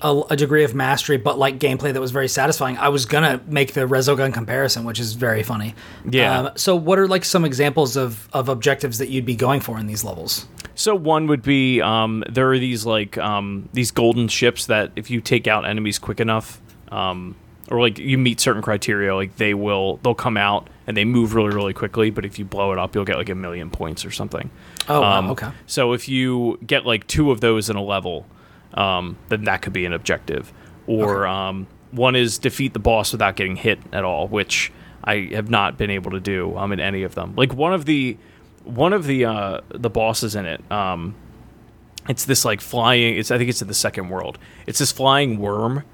a, 0.00 0.22
a 0.30 0.36
degree 0.36 0.64
of 0.64 0.74
mastery, 0.74 1.16
but 1.18 1.38
like 1.38 1.58
gameplay 1.58 1.92
that 1.92 2.00
was 2.00 2.10
very 2.12 2.28
satisfying. 2.28 2.78
I 2.78 2.88
was 2.88 3.04
gonna 3.04 3.40
make 3.46 3.74
the 3.74 3.82
Resogun 3.82 4.32
comparison, 4.32 4.84
which 4.84 4.98
is 5.00 5.12
very 5.14 5.42
funny. 5.42 5.74
Yeah. 6.08 6.38
Um, 6.40 6.50
so, 6.56 6.74
what 6.74 6.98
are 6.98 7.06
like 7.08 7.24
some 7.24 7.44
examples 7.44 7.96
of 7.96 8.28
of 8.32 8.48
objectives 8.48 8.98
that 8.98 9.08
you'd 9.10 9.26
be 9.26 9.36
going 9.36 9.60
for 9.60 9.78
in 9.78 9.86
these 9.86 10.04
levels? 10.04 10.46
So 10.78 10.94
one 10.94 11.26
would 11.26 11.42
be 11.42 11.82
um, 11.82 12.22
there 12.30 12.52
are 12.52 12.58
these 12.58 12.86
like 12.86 13.18
um, 13.18 13.68
these 13.72 13.90
golden 13.90 14.28
ships 14.28 14.66
that 14.66 14.92
if 14.94 15.10
you 15.10 15.20
take 15.20 15.48
out 15.48 15.66
enemies 15.66 15.98
quick 15.98 16.20
enough, 16.20 16.60
um, 16.92 17.34
or 17.68 17.80
like 17.80 17.98
you 17.98 18.16
meet 18.16 18.38
certain 18.38 18.62
criteria, 18.62 19.12
like 19.12 19.36
they 19.38 19.54
will 19.54 19.96
they'll 20.04 20.14
come 20.14 20.36
out 20.36 20.68
and 20.86 20.96
they 20.96 21.04
move 21.04 21.34
really 21.34 21.52
really 21.52 21.72
quickly. 21.74 22.10
But 22.10 22.24
if 22.24 22.38
you 22.38 22.44
blow 22.44 22.70
it 22.70 22.78
up, 22.78 22.94
you'll 22.94 23.04
get 23.04 23.16
like 23.16 23.28
a 23.28 23.34
million 23.34 23.70
points 23.70 24.04
or 24.04 24.12
something. 24.12 24.52
Oh, 24.88 25.00
wow, 25.00 25.18
Um, 25.18 25.30
okay. 25.30 25.50
So 25.66 25.94
if 25.94 26.08
you 26.08 26.60
get 26.64 26.86
like 26.86 27.08
two 27.08 27.32
of 27.32 27.40
those 27.40 27.68
in 27.68 27.74
a 27.74 27.82
level, 27.82 28.24
um, 28.74 29.16
then 29.30 29.42
that 29.44 29.62
could 29.62 29.72
be 29.72 29.84
an 29.84 29.92
objective. 29.92 30.52
Or 30.86 31.26
um, 31.26 31.66
one 31.90 32.14
is 32.14 32.38
defeat 32.38 32.72
the 32.72 32.78
boss 32.78 33.10
without 33.10 33.34
getting 33.34 33.56
hit 33.56 33.80
at 33.92 34.04
all, 34.04 34.28
which 34.28 34.70
I 35.02 35.30
have 35.32 35.50
not 35.50 35.76
been 35.76 35.90
able 35.90 36.12
to 36.12 36.20
do 36.20 36.56
um, 36.56 36.70
in 36.72 36.78
any 36.78 37.02
of 37.02 37.16
them. 37.16 37.34
Like 37.34 37.52
one 37.52 37.74
of 37.74 37.84
the 37.84 38.16
one 38.68 38.92
of 38.92 39.06
the 39.06 39.24
uh, 39.24 39.60
the 39.70 39.90
bosses 39.90 40.34
in 40.34 40.46
it. 40.46 40.62
Um, 40.70 41.14
it's 42.08 42.24
this 42.24 42.44
like 42.44 42.60
flying. 42.60 43.16
It's 43.16 43.30
I 43.30 43.38
think 43.38 43.50
it's 43.50 43.62
in 43.62 43.68
the 43.68 43.74
second 43.74 44.08
world. 44.08 44.38
It's 44.66 44.78
this 44.78 44.92
flying 44.92 45.38
worm 45.38 45.84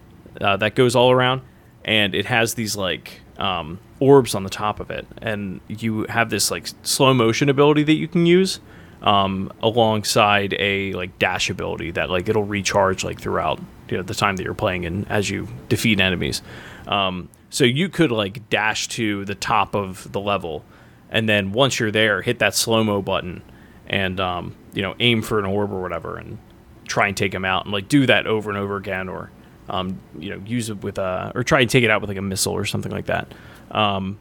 uh, 0.41 0.57
that 0.59 0.75
goes 0.75 0.95
all 0.95 1.11
around, 1.11 1.43
and 1.85 2.15
it 2.15 2.27
has 2.27 2.55
these 2.55 2.77
like 2.77 3.21
um, 3.39 3.81
orbs 4.01 4.35
on 4.35 4.45
the 4.45 4.51
top 4.51 4.81
of 4.81 4.91
it, 4.91 5.07
and 5.23 5.61
you 5.69 6.05
have 6.09 6.31
this 6.31 6.51
like 6.51 6.69
slow 6.83 7.15
motion 7.15 7.49
ability 7.49 7.85
that 7.85 7.95
you 7.95 8.09
can 8.09 8.27
use 8.27 8.61
um, 9.03 9.53
alongside 9.63 10.55
a 10.59 10.93
like 10.95 11.19
dash 11.19 11.51
ability 11.51 11.91
that 11.93 12.11
like 12.11 12.29
it'll 12.29 12.45
recharge 12.45 13.05
like 13.05 13.21
throughout 13.21 13.61
you 13.91 13.97
know 13.97 14.03
the 14.03 14.15
time 14.15 14.37
that 14.37 14.45
you're 14.45 14.55
playing 14.55 14.87
and 14.87 15.09
as 15.11 15.31
you 15.31 15.47
defeat 15.69 16.01
enemies. 16.01 16.43
Um, 16.87 17.29
so 17.51 17.65
you 17.65 17.89
could 17.89 18.11
like 18.11 18.49
dash 18.51 18.89
to 18.89 19.25
the 19.25 19.35
top 19.35 19.75
of 19.75 20.11
the 20.11 20.21
level, 20.21 20.65
and 21.11 21.29
then 21.29 21.53
once 21.53 21.79
you're 21.79 21.91
there, 21.91 22.23
hit 22.23 22.39
that 22.41 22.55
slow 22.55 22.83
mo 22.85 23.03
button, 23.03 23.43
and 23.87 24.21
um, 24.21 24.55
you 24.73 24.83
know 24.83 24.95
aim 25.01 25.23
for 25.23 25.39
an 25.39 25.45
orb 25.45 25.73
or 25.73 25.81
whatever, 25.81 26.17
and 26.17 26.39
try 26.87 27.09
and 27.09 27.17
take 27.17 27.33
him 27.35 27.45
out, 27.45 27.65
and 27.65 27.73
like 27.73 27.89
do 27.89 28.07
that 28.07 28.27
over 28.27 28.51
and 28.51 28.59
over 28.59 28.77
again, 28.77 29.09
or 29.09 29.31
um, 29.69 30.01
you 30.19 30.31
know 30.31 30.43
use 30.47 30.71
it 30.71 30.83
with 30.83 30.99
a 30.99 31.33
or 31.35 31.43
try 31.43 31.61
and 31.61 31.71
take 31.71 31.85
it 31.85 31.91
out 31.91 32.01
with 32.01 32.11
like 32.11 32.19
a 32.19 32.23
missile 32.23 32.53
or 32.53 32.65
something 32.65 32.93
like 32.93 33.07
that. 33.07 33.33
Um, 33.71 34.19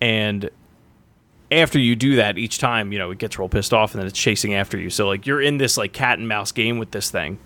and 0.00 0.50
after 1.52 1.78
you 1.78 1.94
do 1.94 2.16
that 2.16 2.38
each 2.38 2.58
time, 2.58 2.92
you 2.92 2.98
know, 2.98 3.10
it 3.10 3.18
gets 3.18 3.38
real 3.38 3.48
pissed 3.48 3.74
off 3.74 3.92
and 3.92 4.00
then 4.00 4.08
it's 4.08 4.18
chasing 4.18 4.54
after 4.54 4.78
you. 4.78 4.90
So 4.90 5.06
like 5.06 5.26
you're 5.26 5.40
in 5.40 5.58
this 5.58 5.76
like 5.76 5.92
cat 5.92 6.18
and 6.18 6.26
mouse 6.26 6.50
game 6.50 6.78
with 6.78 6.90
this 6.90 7.10
thing. 7.10 7.38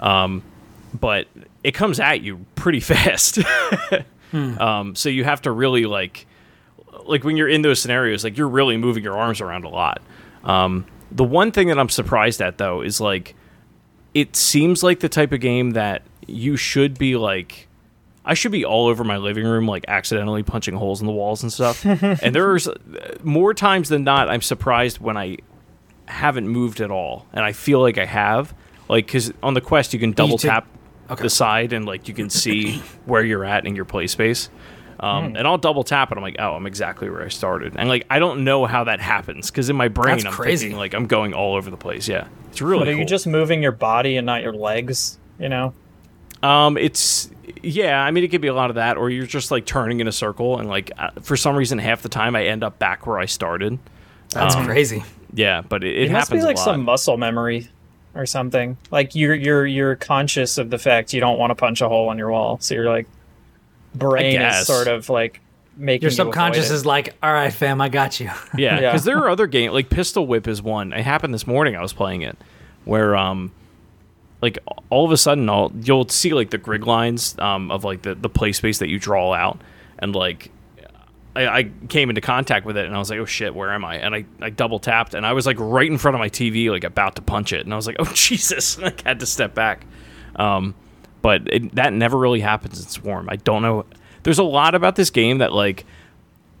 Um, 0.00 0.42
but 0.98 1.26
it 1.64 1.72
comes 1.72 2.00
at 2.00 2.22
you 2.22 2.46
pretty 2.54 2.80
fast. 2.80 3.40
um, 4.32 4.94
so 4.94 5.08
you 5.08 5.24
have 5.24 5.42
to 5.42 5.50
really 5.50 5.84
like 5.84 6.26
like 7.08 7.24
when 7.24 7.36
you're 7.36 7.48
in 7.48 7.62
those 7.62 7.80
scenarios, 7.80 8.22
like 8.24 8.36
you're 8.36 8.48
really 8.48 8.76
moving 8.76 9.02
your 9.02 9.18
arms 9.18 9.40
around 9.40 9.64
a 9.64 9.68
lot. 9.68 10.00
Um, 10.44 10.86
the 11.10 11.24
one 11.24 11.50
thing 11.52 11.68
that 11.68 11.78
I'm 11.78 11.88
surprised 11.88 12.40
at 12.42 12.58
though 12.58 12.82
is 12.82 13.00
like 13.00 13.34
it 14.14 14.36
seems 14.36 14.82
like 14.82 15.00
the 15.00 15.08
type 15.08 15.32
of 15.32 15.40
game 15.40 15.70
that 15.72 16.02
you 16.26 16.56
should 16.56 16.98
be 16.98 17.16
like 17.16 17.66
I 18.24 18.34
should 18.34 18.52
be 18.52 18.64
all 18.64 18.88
over 18.88 19.04
my 19.04 19.16
living 19.16 19.46
room, 19.46 19.66
like 19.66 19.86
accidentally 19.88 20.42
punching 20.42 20.74
holes 20.74 21.00
in 21.00 21.06
the 21.06 21.12
walls 21.12 21.42
and 21.42 21.50
stuff. 21.50 21.84
and 21.86 22.34
there's 22.34 22.68
more 23.22 23.54
times 23.54 23.88
than 23.88 24.04
not, 24.04 24.28
I'm 24.28 24.42
surprised 24.42 24.98
when 24.98 25.16
I 25.16 25.38
haven't 26.06 26.46
moved 26.46 26.80
at 26.82 26.90
all, 26.90 27.26
and 27.32 27.42
I 27.42 27.52
feel 27.52 27.80
like 27.80 27.96
I 27.96 28.04
have. 28.04 28.52
Like, 28.86 29.06
because 29.06 29.32
on 29.42 29.54
the 29.54 29.62
quest, 29.62 29.94
you 29.94 29.98
can 30.00 30.12
double 30.12 30.36
take- 30.36 30.50
tap 30.50 30.66
Okay. 31.10 31.22
the 31.22 31.30
side, 31.30 31.72
and 31.72 31.86
like 31.86 32.06
you 32.06 32.12
can 32.12 32.28
see 32.28 32.80
where 33.06 33.24
you're 33.24 33.44
at 33.46 33.66
in 33.66 33.74
your 33.74 33.86
play 33.86 34.06
space. 34.06 34.50
Um, 35.00 35.30
Hmm. 35.30 35.36
And 35.36 35.46
I'll 35.46 35.58
double 35.58 35.84
tap 35.84 36.10
it. 36.10 36.16
I'm 36.18 36.22
like, 36.22 36.36
oh, 36.38 36.54
I'm 36.54 36.66
exactly 36.66 37.08
where 37.08 37.22
I 37.22 37.28
started. 37.28 37.74
And 37.76 37.88
like, 37.88 38.04
I 38.10 38.18
don't 38.18 38.42
know 38.44 38.66
how 38.66 38.84
that 38.84 39.00
happens 39.00 39.50
because 39.50 39.70
in 39.70 39.76
my 39.76 39.88
brain, 39.88 40.16
That's 40.16 40.26
I'm 40.26 40.32
crazy. 40.32 40.66
thinking 40.66 40.78
like 40.78 40.94
I'm 40.94 41.06
going 41.06 41.34
all 41.34 41.54
over 41.54 41.70
the 41.70 41.76
place. 41.76 42.08
Yeah, 42.08 42.26
it's 42.50 42.60
really. 42.60 42.80
But 42.80 42.88
are 42.88 42.92
cool. 42.92 43.00
you 43.00 43.06
just 43.06 43.26
moving 43.26 43.62
your 43.62 43.72
body 43.72 44.16
and 44.16 44.26
not 44.26 44.42
your 44.42 44.52
legs? 44.54 45.18
You 45.38 45.48
know. 45.48 45.72
Um, 46.42 46.76
it's 46.76 47.30
yeah. 47.62 48.02
I 48.02 48.10
mean, 48.10 48.24
it 48.24 48.28
could 48.28 48.40
be 48.40 48.48
a 48.48 48.54
lot 48.54 48.70
of 48.70 48.76
that, 48.76 48.96
or 48.96 49.10
you're 49.10 49.26
just 49.26 49.50
like 49.50 49.66
turning 49.66 50.00
in 50.00 50.08
a 50.08 50.12
circle, 50.12 50.58
and 50.58 50.68
like 50.68 50.90
uh, 50.98 51.10
for 51.22 51.36
some 51.36 51.56
reason, 51.56 51.78
half 51.78 52.02
the 52.02 52.08
time 52.08 52.34
I 52.36 52.46
end 52.46 52.62
up 52.64 52.78
back 52.78 53.06
where 53.06 53.18
I 53.18 53.26
started. 53.26 53.78
That's 54.30 54.54
Um, 54.54 54.66
crazy. 54.66 55.04
Yeah, 55.32 55.62
but 55.62 55.84
it, 55.84 55.96
it, 55.96 56.02
It, 56.04 56.12
must 56.12 56.30
be 56.30 56.40
like 56.42 56.58
some 56.58 56.84
muscle 56.84 57.16
memory 57.16 57.68
or 58.14 58.24
something. 58.26 58.76
Like 58.90 59.14
you're 59.14 59.34
you're 59.34 59.66
you're 59.66 59.96
conscious 59.96 60.58
of 60.58 60.70
the 60.70 60.78
fact 60.78 61.12
you 61.12 61.20
don't 61.20 61.38
want 61.38 61.50
to 61.50 61.54
punch 61.54 61.80
a 61.80 61.88
hole 61.88 62.10
in 62.12 62.18
your 62.18 62.30
wall, 62.30 62.58
so 62.60 62.74
you're 62.74 62.88
like 62.90 63.06
brain 63.98 64.32
guess. 64.32 64.60
is 64.62 64.66
sort 64.66 64.88
of 64.88 65.08
like 65.08 65.40
making 65.76 66.02
Your 66.06 66.10
you 66.10 66.16
subconscious 66.16 66.66
avoid 66.66 66.74
it. 66.74 66.76
is 66.76 66.86
like, 66.86 67.14
all 67.22 67.32
right, 67.32 67.52
fam, 67.52 67.80
I 67.80 67.88
got 67.88 68.18
you. 68.20 68.26
Yeah, 68.26 68.32
Yeah. 68.80 68.90
because 68.92 69.04
there 69.04 69.18
are 69.18 69.28
other 69.28 69.46
games 69.46 69.72
like 69.72 69.90
Pistol 69.90 70.26
Whip 70.26 70.48
is 70.48 70.60
one. 70.62 70.92
It 70.92 71.02
happened 71.04 71.32
this 71.34 71.46
morning. 71.46 71.76
I 71.76 71.82
was 71.82 71.92
playing 71.92 72.22
it, 72.22 72.36
where 72.84 73.14
um, 73.16 73.52
like 74.42 74.58
all 74.90 75.04
of 75.04 75.12
a 75.12 75.16
sudden, 75.16 75.48
I'll, 75.48 75.72
you'll 75.82 76.08
see 76.08 76.32
like 76.34 76.50
the 76.50 76.58
grid 76.58 76.84
lines 76.84 77.36
um 77.38 77.70
of 77.70 77.84
like 77.84 78.02
the 78.02 78.14
the 78.14 78.28
play 78.28 78.52
space 78.52 78.78
that 78.78 78.88
you 78.88 78.98
draw 78.98 79.32
out, 79.34 79.60
and 79.98 80.14
like 80.14 80.50
I, 81.36 81.46
I 81.58 81.70
came 81.88 82.08
into 82.08 82.20
contact 82.20 82.66
with 82.66 82.76
it, 82.76 82.86
and 82.86 82.94
I 82.94 82.98
was 82.98 83.10
like, 83.10 83.18
oh 83.20 83.24
shit, 83.24 83.54
where 83.54 83.72
am 83.72 83.84
I? 83.84 83.96
And 83.98 84.14
I 84.14 84.24
I 84.40 84.50
double 84.50 84.78
tapped, 84.80 85.14
and 85.14 85.24
I 85.24 85.32
was 85.32 85.46
like 85.46 85.56
right 85.60 85.88
in 85.88 85.98
front 85.98 86.14
of 86.16 86.18
my 86.18 86.28
TV, 86.28 86.70
like 86.70 86.84
about 86.84 87.14
to 87.16 87.22
punch 87.22 87.52
it, 87.52 87.64
and 87.64 87.72
I 87.72 87.76
was 87.76 87.86
like, 87.86 87.96
oh 88.00 88.04
Jesus, 88.14 88.78
and 88.78 88.86
I 88.86 88.92
had 89.04 89.20
to 89.20 89.26
step 89.26 89.54
back. 89.54 89.86
Um, 90.36 90.74
but 91.22 91.42
it, 91.52 91.74
that 91.74 91.92
never 91.92 92.16
really 92.18 92.40
happens 92.40 92.80
in 92.80 92.86
Swarm. 92.88 93.28
I 93.30 93.36
don't 93.36 93.62
know. 93.62 93.84
There's 94.22 94.38
a 94.38 94.44
lot 94.44 94.74
about 94.74 94.96
this 94.96 95.10
game 95.10 95.38
that 95.38 95.52
like 95.52 95.84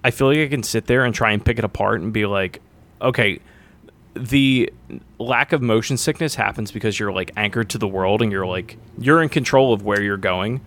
I 0.04 0.10
feel 0.10 0.28
like 0.28 0.38
I 0.38 0.46
can 0.48 0.62
sit 0.62 0.86
there 0.86 1.04
and 1.04 1.14
try 1.14 1.32
and 1.32 1.44
pick 1.44 1.58
it 1.58 1.64
apart 1.64 2.00
and 2.00 2.12
be 2.12 2.24
like, 2.26 2.60
okay, 3.02 3.40
the 4.14 4.72
lack 5.18 5.52
of 5.52 5.62
motion 5.62 5.96
sickness 5.96 6.34
happens 6.34 6.72
because 6.72 6.98
you're 6.98 7.12
like 7.12 7.30
anchored 7.36 7.70
to 7.70 7.78
the 7.78 7.88
world 7.88 8.22
and 8.22 8.32
you're 8.32 8.46
like 8.46 8.76
you're 8.98 9.22
in 9.22 9.28
control 9.28 9.72
of 9.72 9.84
where 9.84 10.00
you're 10.02 10.16
going. 10.16 10.60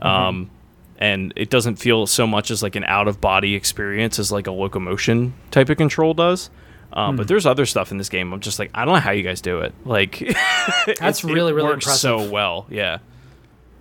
Um, 0.00 0.50
and 0.98 1.32
it 1.36 1.50
doesn't 1.50 1.76
feel 1.76 2.06
so 2.06 2.26
much 2.26 2.50
as 2.50 2.62
like 2.62 2.76
an 2.76 2.84
out 2.84 3.08
of 3.08 3.20
body 3.20 3.54
experience 3.54 4.18
as 4.18 4.30
like 4.30 4.46
a 4.46 4.52
locomotion 4.52 5.34
type 5.50 5.68
of 5.70 5.76
control 5.76 6.14
does. 6.14 6.50
Um, 6.92 7.16
But 7.16 7.26
there's 7.26 7.46
other 7.46 7.66
stuff 7.66 7.90
in 7.90 7.98
this 7.98 8.08
game. 8.08 8.32
I'm 8.32 8.40
just 8.40 8.58
like, 8.60 8.70
I 8.74 8.84
don't 8.84 8.94
know 8.94 9.00
how 9.00 9.10
you 9.10 9.24
guys 9.24 9.40
do 9.40 9.60
it. 9.60 9.74
Like, 9.84 10.18
That's 11.00 11.24
it- 11.24 11.32
really, 11.32 11.50
it 11.50 11.54
really 11.56 11.68
works 11.70 11.86
impressive. 11.86 12.00
so 12.20 12.30
well. 12.30 12.66
Yeah. 12.70 12.98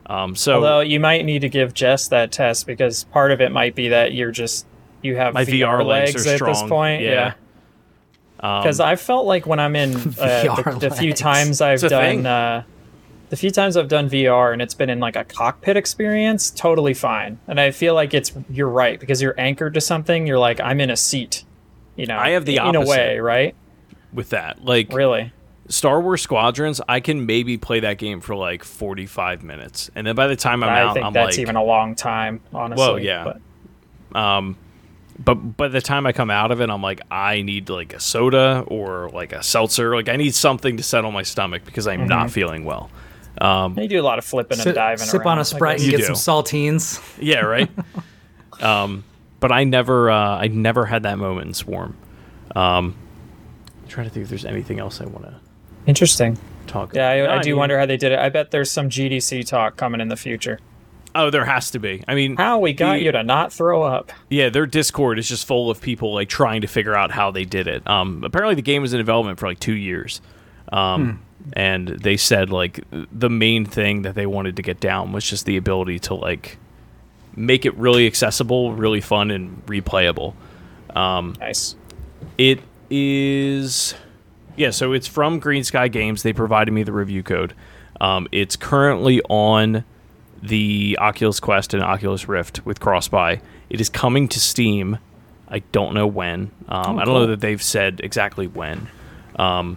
Um, 0.06 0.36
so 0.36 0.56
Although 0.56 0.82
you 0.82 1.00
might 1.00 1.26
need 1.26 1.40
to 1.40 1.50
give 1.50 1.74
Jess 1.74 2.08
that 2.10 2.32
test 2.32 2.68
because 2.68 3.06
part 3.06 3.32
of 3.32 3.42
it 3.42 3.52
might 3.52 3.76
be 3.76 3.90
that 3.90 4.14
you're 4.14 4.32
just 4.32 4.66
you 5.02 5.16
have 5.16 5.34
My 5.34 5.46
VR, 5.46 5.80
VR 5.80 5.86
legs 5.86 6.14
legs, 6.14 6.28
at 6.28 6.46
this 6.46 6.64
point. 6.64 7.02
Yeah. 7.02 7.34
Yeah. 8.42 8.60
Because 8.60 8.82
I 8.82 8.98
felt 8.98 9.26
like 9.26 9.46
when 9.46 9.60
I'm 9.60 9.76
in 9.76 9.96
uh, 9.96 10.02
the, 10.04 10.78
the 10.82 10.92
few 10.92 11.14
times 11.14 11.62
I've 11.62 11.84
a 11.84 11.90
done 11.90 12.26
uh, 12.26 12.64
the 13.30 13.38
few 13.38 13.52
times 13.52 13.78
I've 13.78 13.88
done 13.88 14.10
VR 14.10 14.52
and 14.52 14.62
it's 14.62 14.74
been 14.74 14.90
in 14.90 15.00
like 15.00 15.16
a 15.16 15.24
cockpit 15.24 15.78
experience, 15.78 16.52
totally 16.52 16.94
fine. 16.94 17.40
And 17.48 17.60
I 17.60 17.72
feel 17.72 17.94
like 17.96 18.14
it's 18.14 18.34
you're 18.50 18.70
right 18.70 19.00
because 19.00 19.22
you're 19.22 19.40
anchored 19.40 19.74
to 19.76 19.82
something. 19.82 20.28
You're 20.28 20.40
like 20.40 20.60
I'm 20.60 20.82
in 20.82 20.90
a 20.90 20.98
seat. 20.98 21.46
You 21.96 22.08
know, 22.08 22.18
I 22.18 22.32
have 22.32 22.46
the 22.46 22.58
in 22.58 22.76
a 22.76 22.80
opposite. 22.80 22.90
way, 22.90 23.20
right? 23.20 23.56
with 24.14 24.30
that, 24.30 24.64
like, 24.64 24.94
Really. 24.94 25.32
Star 25.74 26.00
Wars 26.02 26.22
Squadrons, 26.22 26.80
I 26.88 27.00
can 27.00 27.26
maybe 27.26 27.58
play 27.58 27.80
that 27.80 27.98
game 27.98 28.22
for 28.22 28.36
like 28.36 28.64
45 28.64 29.44
minutes. 29.44 29.90
And 29.96 30.06
then 30.06 30.16
by 30.16 30.28
the 30.28 30.36
time 30.36 30.64
I'm 30.64 30.70
I 30.70 30.82
out, 30.82 30.94
think 30.94 31.04
I'm 31.04 31.14
like, 31.14 31.26
that's 31.26 31.38
like, 31.38 31.42
even 31.42 31.56
a 31.56 31.64
long 31.64 31.96
time, 31.96 32.42
honestly. 32.54 32.86
Well, 32.86 33.00
yeah. 33.00 33.34
But 34.12 34.20
um, 34.20 34.56
but 35.18 35.34
by 35.34 35.70
the 35.70 35.82
time 35.82 36.06
I 36.06 36.12
come 36.12 36.30
out 36.30 36.52
of 36.52 36.62
it, 36.62 36.70
I'm 36.70 36.84
like, 36.84 37.02
I 37.10 37.42
need 37.42 37.70
like 37.70 37.94
a 37.94 38.00
soda 38.00 38.64
or 38.68 39.10
like 39.14 39.34
a 39.34 39.42
seltzer. 39.42 39.96
Like, 39.96 40.10
I 40.10 40.16
need 40.16 40.36
something 40.36 40.78
to 40.78 40.84
settle 40.84 41.12
my 41.12 41.24
stomach 41.24 41.64
because 41.66 41.88
I'm 41.88 42.08
not 42.08 42.30
feeling 42.30 42.66
well. 42.66 42.92
You 43.42 43.88
do 43.88 44.00
a 44.00 44.04
lot 44.04 44.20
of 44.20 44.26
flipping 44.26 44.58
and 44.60 44.64
Sip, 44.64 44.76
diving. 44.76 45.06
sip 45.06 45.22
around, 45.22 45.34
on 45.34 45.40
a 45.40 45.46
sprite 45.46 45.80
and 45.80 45.86
You 45.86 45.92
get 45.98 46.08
do. 46.08 46.16
some 46.16 46.16
saltines. 46.16 47.02
Yeah, 47.20 47.40
right. 47.42 47.70
um, 48.62 49.04
but 49.40 49.52
I 49.52 49.64
never, 49.64 50.12
uh, 50.12 50.38
I 50.38 50.48
never 50.50 50.86
had 50.86 51.04
that 51.04 51.18
moment 51.18 51.48
in 51.48 51.54
Swarm. 51.56 51.98
Um, 52.56 52.96
I'm 53.82 53.88
trying 53.88 54.08
to 54.08 54.14
think 54.14 54.24
if 54.26 54.30
there's 54.30 54.46
anything 54.46 54.80
else 54.80 55.02
I 55.02 55.06
want 55.06 55.26
to 55.26 55.40
Interesting. 55.86 56.38
talk. 56.68 56.94
Yeah. 56.94 57.10
I, 57.10 57.38
I 57.38 57.42
do 57.42 57.56
wonder 57.56 57.78
how 57.80 57.86
they 57.86 57.98
did 57.98 58.12
it. 58.12 58.20
I 58.20 58.30
bet 58.30 58.52
there's 58.52 58.72
some 58.72 58.90
GDC 58.90 59.46
talk 59.48 59.76
coming 59.78 60.00
in 60.02 60.08
the 60.08 60.16
future. 60.18 60.60
Oh, 61.16 61.30
there 61.30 61.46
has 61.46 61.70
to 61.72 61.80
be. 61.80 62.04
I 62.08 62.16
mean, 62.16 62.38
How 62.38 62.58
we 62.58 62.74
got 62.74 62.94
the- 62.94 63.04
you 63.04 63.12
to 63.12 63.22
not 63.22 63.54
throw 63.54 63.84
up. 63.84 64.12
Yeah, 64.30 64.50
their 64.50 64.66
Discord 64.66 65.20
is 65.20 65.30
just 65.30 65.46
full 65.46 65.70
of 65.70 65.80
people 65.82 66.14
like 66.14 66.28
trying 66.30 66.62
to 66.62 66.68
figure 66.68 66.96
out 66.96 67.12
how 67.12 67.30
they 67.30 67.46
did 67.46 67.68
it. 67.68 67.88
Um, 67.88 68.24
apparently, 68.24 68.56
the 68.56 68.64
game 68.64 68.82
was 68.82 68.94
in 68.94 68.98
development 68.98 69.38
for 69.40 69.48
like 69.48 69.60
two 69.60 69.76
years, 69.76 70.22
um, 70.72 71.22
and 71.54 71.90
they 71.90 72.18
said 72.18 72.50
like 72.50 72.84
the 73.12 73.30
main 73.30 73.64
thing 73.66 74.02
that 74.04 74.16
they 74.16 74.26
wanted 74.26 74.56
to 74.56 74.64
get 74.64 74.80
down 74.80 75.12
was 75.12 75.30
just 75.30 75.46
the 75.46 75.56
ability 75.58 76.00
to 76.00 76.16
like 76.16 76.58
make 77.36 77.64
it 77.66 77.76
really 77.78 78.08
accessible, 78.08 78.74
really 78.74 79.02
fun, 79.02 79.30
and 79.30 79.64
replayable. 79.68 80.34
Um, 80.96 81.36
Nice. 81.40 81.76
It 82.40 82.60
is, 82.90 83.94
yeah. 84.56 84.72
So 84.72 84.94
it's 84.94 85.08
from 85.08 85.40
Green 85.40 85.64
Sky 85.64 85.88
Games. 85.88 86.24
They 86.24 86.34
provided 86.34 86.72
me 86.72 86.84
the 86.84 86.94
review 86.94 87.24
code. 87.24 87.54
Um, 88.02 88.28
it's 88.32 88.56
currently 88.56 89.22
on 89.30 89.84
the 90.42 90.98
Oculus 91.00 91.40
Quest 91.40 91.74
and 91.74 91.82
Oculus 91.82 92.28
Rift 92.28 92.66
with 92.66 92.80
cross-buy. 92.80 93.42
It 93.70 93.80
is 93.80 93.90
coming 93.90 94.28
to 94.30 94.40
Steam. 94.40 94.98
I 95.48 95.60
don't 95.72 95.94
know 95.94 96.08
when. 96.08 96.52
Um, 96.68 97.00
I 97.00 97.06
don't 97.06 97.14
know 97.14 97.28
that 97.28 97.40
they've 97.40 97.62
said 97.62 98.02
exactly 98.04 98.48
when. 98.48 98.90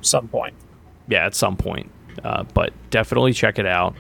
Some 0.03 0.29
point. 0.29 0.55
Yeah, 1.09 1.27
at 1.27 1.35
some 1.35 1.57
point. 1.57 1.91
Uh, 2.25 2.45
but 2.55 2.73
definitely 2.91 3.33
check 3.33 3.59
it 3.59 3.67
out. 3.67 3.95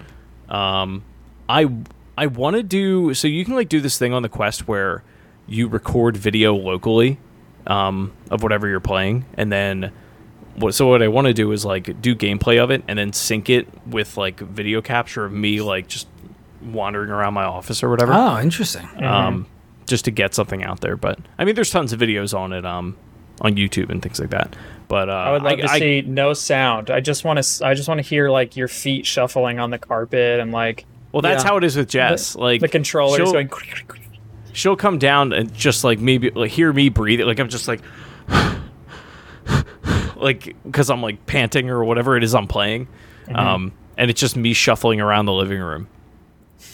Um, 0.48 1.04
I 1.48 1.70
I 2.16 2.26
want 2.26 2.56
to 2.56 2.62
do 2.62 3.14
so 3.14 3.28
you 3.28 3.44
can 3.44 3.54
like 3.54 3.68
do 3.68 3.80
this 3.80 3.98
thing 3.98 4.12
on 4.12 4.22
the 4.22 4.28
Quest 4.28 4.66
where 4.66 5.02
you 5.46 5.68
record 5.68 6.16
video 6.16 6.54
locally 6.54 7.18
um, 7.66 8.12
of 8.30 8.42
whatever 8.42 8.66
you're 8.66 8.80
playing, 8.80 9.26
and 9.34 9.52
then 9.52 9.92
what? 10.58 10.74
So 10.74 10.86
what 10.88 11.02
I 11.02 11.08
want 11.08 11.26
to 11.26 11.34
do 11.34 11.52
is 11.52 11.64
like 11.64 12.00
do 12.00 12.14
gameplay 12.14 12.62
of 12.62 12.70
it, 12.70 12.82
and 12.88 12.98
then 12.98 13.12
sync 13.12 13.48
it 13.50 13.68
with 13.86 14.16
like 14.16 14.40
video 14.40 14.80
capture 14.82 15.24
of 15.24 15.32
me 15.32 15.60
like 15.60 15.86
just 15.88 16.08
wandering 16.62 17.10
around 17.10 17.34
my 17.34 17.44
office 17.44 17.82
or 17.82 17.90
whatever 17.90 18.12
Oh, 18.12 18.40
interesting. 18.40 18.88
um, 19.04 19.46
just 19.86 20.04
to 20.06 20.10
get 20.10 20.34
something 20.34 20.64
out 20.64 20.80
there. 20.80 20.96
But 20.96 21.18
I 21.38 21.44
mean, 21.44 21.54
there's 21.54 21.70
tons 21.70 21.92
of 21.92 22.00
videos 22.00 22.36
on 22.36 22.52
it 22.52 22.64
um, 22.66 22.96
on 23.40 23.54
YouTube 23.56 23.90
and 23.90 24.02
things 24.02 24.18
like 24.18 24.30
that. 24.30 24.56
But 24.88 25.08
uh, 25.08 25.12
I 25.12 25.32
would 25.32 25.42
love 25.42 25.58
to 25.58 25.70
I- 25.70 25.78
see 25.78 26.00
no 26.02 26.32
sound. 26.32 26.90
I 26.90 27.00
just 27.00 27.24
want 27.24 27.42
to. 27.42 27.66
I 27.66 27.74
just 27.74 27.88
want 27.88 27.98
to 27.98 28.06
hear 28.06 28.30
like 28.30 28.56
your 28.56 28.68
feet 28.68 29.04
shuffling 29.06 29.58
on 29.58 29.70
the 29.70 29.78
carpet 29.78 30.40
and 30.40 30.52
like 30.52 30.86
Well, 31.12 31.22
that's 31.22 31.42
Yeah. 31.44 31.50
how 31.50 31.56
it 31.56 31.64
is 31.64 31.76
with 31.76 31.88
Jess. 31.88 32.32
the, 32.34 32.40
like 32.40 32.60
the 32.60 32.68
controllers 32.68 33.16
she'll, 33.16 33.32
going. 33.32 33.50
she'll 34.52 34.76
come 34.76 34.98
down 34.98 35.32
and 35.32 35.52
just 35.52 35.82
like 35.84 35.98
maybe 35.98 36.30
like 36.30 36.50
hear 36.52 36.72
me 36.72 36.88
breathe. 36.88 37.20
Like 37.22 37.38
I'm 37.40 37.48
just 37.48 37.66
like, 37.68 37.80
like 40.16 40.56
because 40.64 40.90
I'm 40.90 41.02
like 41.02 41.26
panting 41.26 41.70
or 41.70 41.84
whatever 41.84 42.16
it 42.16 42.24
is 42.24 42.34
I'm 42.34 42.46
playing, 42.48 42.88
Mm-hmm. 43.26 43.36
um, 43.36 43.72
and 43.98 44.08
it's 44.10 44.20
just 44.20 44.36
me 44.36 44.52
shuffling 44.52 45.00
around 45.00 45.26
the 45.26 45.32
living 45.32 45.58
room 45.60 45.88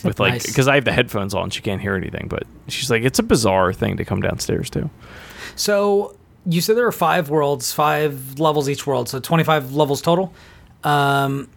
with 0.04 0.20
like 0.20 0.32
Nice. 0.34 0.46
because 0.46 0.68
I 0.68 0.74
have 0.74 0.84
the 0.84 0.92
headphones 0.92 1.34
on. 1.34 1.48
She 1.50 1.62
can't 1.62 1.80
hear 1.80 1.94
anything, 1.94 2.26
but 2.28 2.42
she's 2.68 2.90
like, 2.90 3.04
it's 3.04 3.18
a 3.18 3.22
bizarre 3.22 3.72
thing 3.72 3.96
to 3.96 4.04
come 4.04 4.20
downstairs 4.20 4.68
to. 4.70 4.90
So 5.56 6.14
you 6.44 6.60
said 6.60 6.76
there 6.76 6.86
are 6.86 6.92
five 6.92 7.30
worlds, 7.30 7.72
five 7.72 8.38
levels 8.38 8.68
each 8.68 8.86
world, 8.86 9.08
so 9.08 9.18
25 9.20 9.74
levels 9.74 10.02
total. 10.02 10.32
Um, 10.84 11.48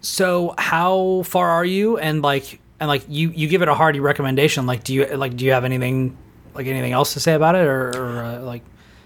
so 0.00 0.54
how 0.58 1.22
far 1.26 1.50
are 1.50 1.64
you? 1.64 1.98
And 1.98 2.22
like, 2.22 2.60
and 2.80 2.88
like 2.88 3.04
you, 3.08 3.30
you 3.30 3.48
give 3.48 3.62
it 3.62 3.68
a 3.68 3.74
hearty 3.74 4.00
recommendation. 4.00 4.66
Like, 4.66 4.84
do 4.84 4.94
you 4.94 5.06
like, 5.16 5.36
do 5.36 5.44
you 5.44 5.52
have 5.52 5.64
anything, 5.64 6.16
like 6.54 6.66
anything 6.66 6.92
else 6.92 7.14
to 7.14 7.20
say 7.20 7.34
about 7.34 7.54
it, 7.56 7.66
or, 7.66 7.88
or 7.90 8.24
uh, 8.24 8.38
like? 8.40 8.62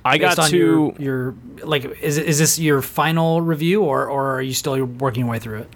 I 0.09 0.19
got 0.19 0.37
to 0.49 0.57
your, 0.57 0.95
your 0.99 1.35
like 1.65 1.85
is 2.01 2.19
is 2.19 2.39
this 2.39 2.59
your 2.59 2.83
final 2.83 3.41
review 3.41 3.83
or 3.83 4.07
or 4.07 4.35
are 4.37 4.43
you 4.43 4.55
still 4.55 4.83
working 4.85 5.21
your 5.23 5.31
way 5.31 5.39
through 5.39 5.61
it? 5.61 5.69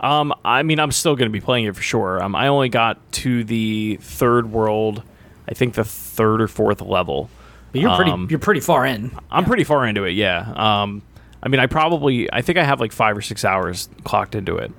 Um, 0.00 0.32
I 0.44 0.62
mean, 0.62 0.80
I'm 0.80 0.92
still 0.92 1.14
going 1.14 1.28
to 1.28 1.32
be 1.32 1.40
playing 1.42 1.66
it 1.66 1.76
for 1.76 1.82
sure. 1.82 2.22
Um, 2.22 2.34
I 2.34 2.46
only 2.46 2.70
got 2.70 2.98
to 3.12 3.44
the 3.44 3.98
third 4.00 4.50
world, 4.50 5.02
I 5.46 5.52
think 5.54 5.74
the 5.74 5.84
third 5.84 6.40
or 6.40 6.48
fourth 6.48 6.80
level. 6.80 7.28
But 7.72 7.82
you're 7.82 7.94
pretty 7.96 8.10
Um, 8.10 8.26
you're 8.30 8.38
pretty 8.38 8.60
far 8.60 8.86
in. 8.86 9.12
I'm 9.30 9.44
pretty 9.44 9.64
far 9.64 9.86
into 9.86 10.04
it, 10.04 10.12
yeah. 10.12 10.52
Um, 10.56 11.02
I 11.42 11.48
mean, 11.48 11.60
I 11.60 11.66
probably, 11.66 12.32
I 12.32 12.40
think 12.40 12.58
I 12.58 12.64
have 12.64 12.80
like 12.80 12.92
five 12.92 13.16
or 13.16 13.20
six 13.20 13.44
hours 13.44 13.88
clocked 14.02 14.34
into 14.34 14.56
it, 14.56 14.72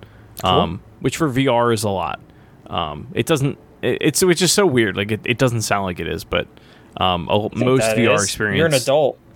um, 0.43 0.81
which 1.01 1.17
for 1.17 1.29
VR 1.29 1.71
is 1.73 1.83
a 1.83 1.89
lot. 1.89 2.19
Um, 2.67 3.07
it 3.13 3.27
doesn't, 3.27 3.57
it, 3.83 3.99
it's 4.01 4.23
which 4.23 4.41
is 4.41 4.51
so 4.51 4.65
weird. 4.65 4.97
Like 4.97 5.11
it, 5.11 5.21
it 5.23 5.37
doesn't 5.37 5.61
sound 5.61 5.85
like 5.85 5.99
it 5.99 6.07
is, 6.07 6.23
but 6.23 6.47
um, 6.97 7.27
a, 7.29 7.49
most 7.55 7.83
VR 7.95 8.15
is- 8.15 8.23
experience. 8.23 8.57
You're 8.57 8.67
an 8.67 8.73
adult. 8.73 9.17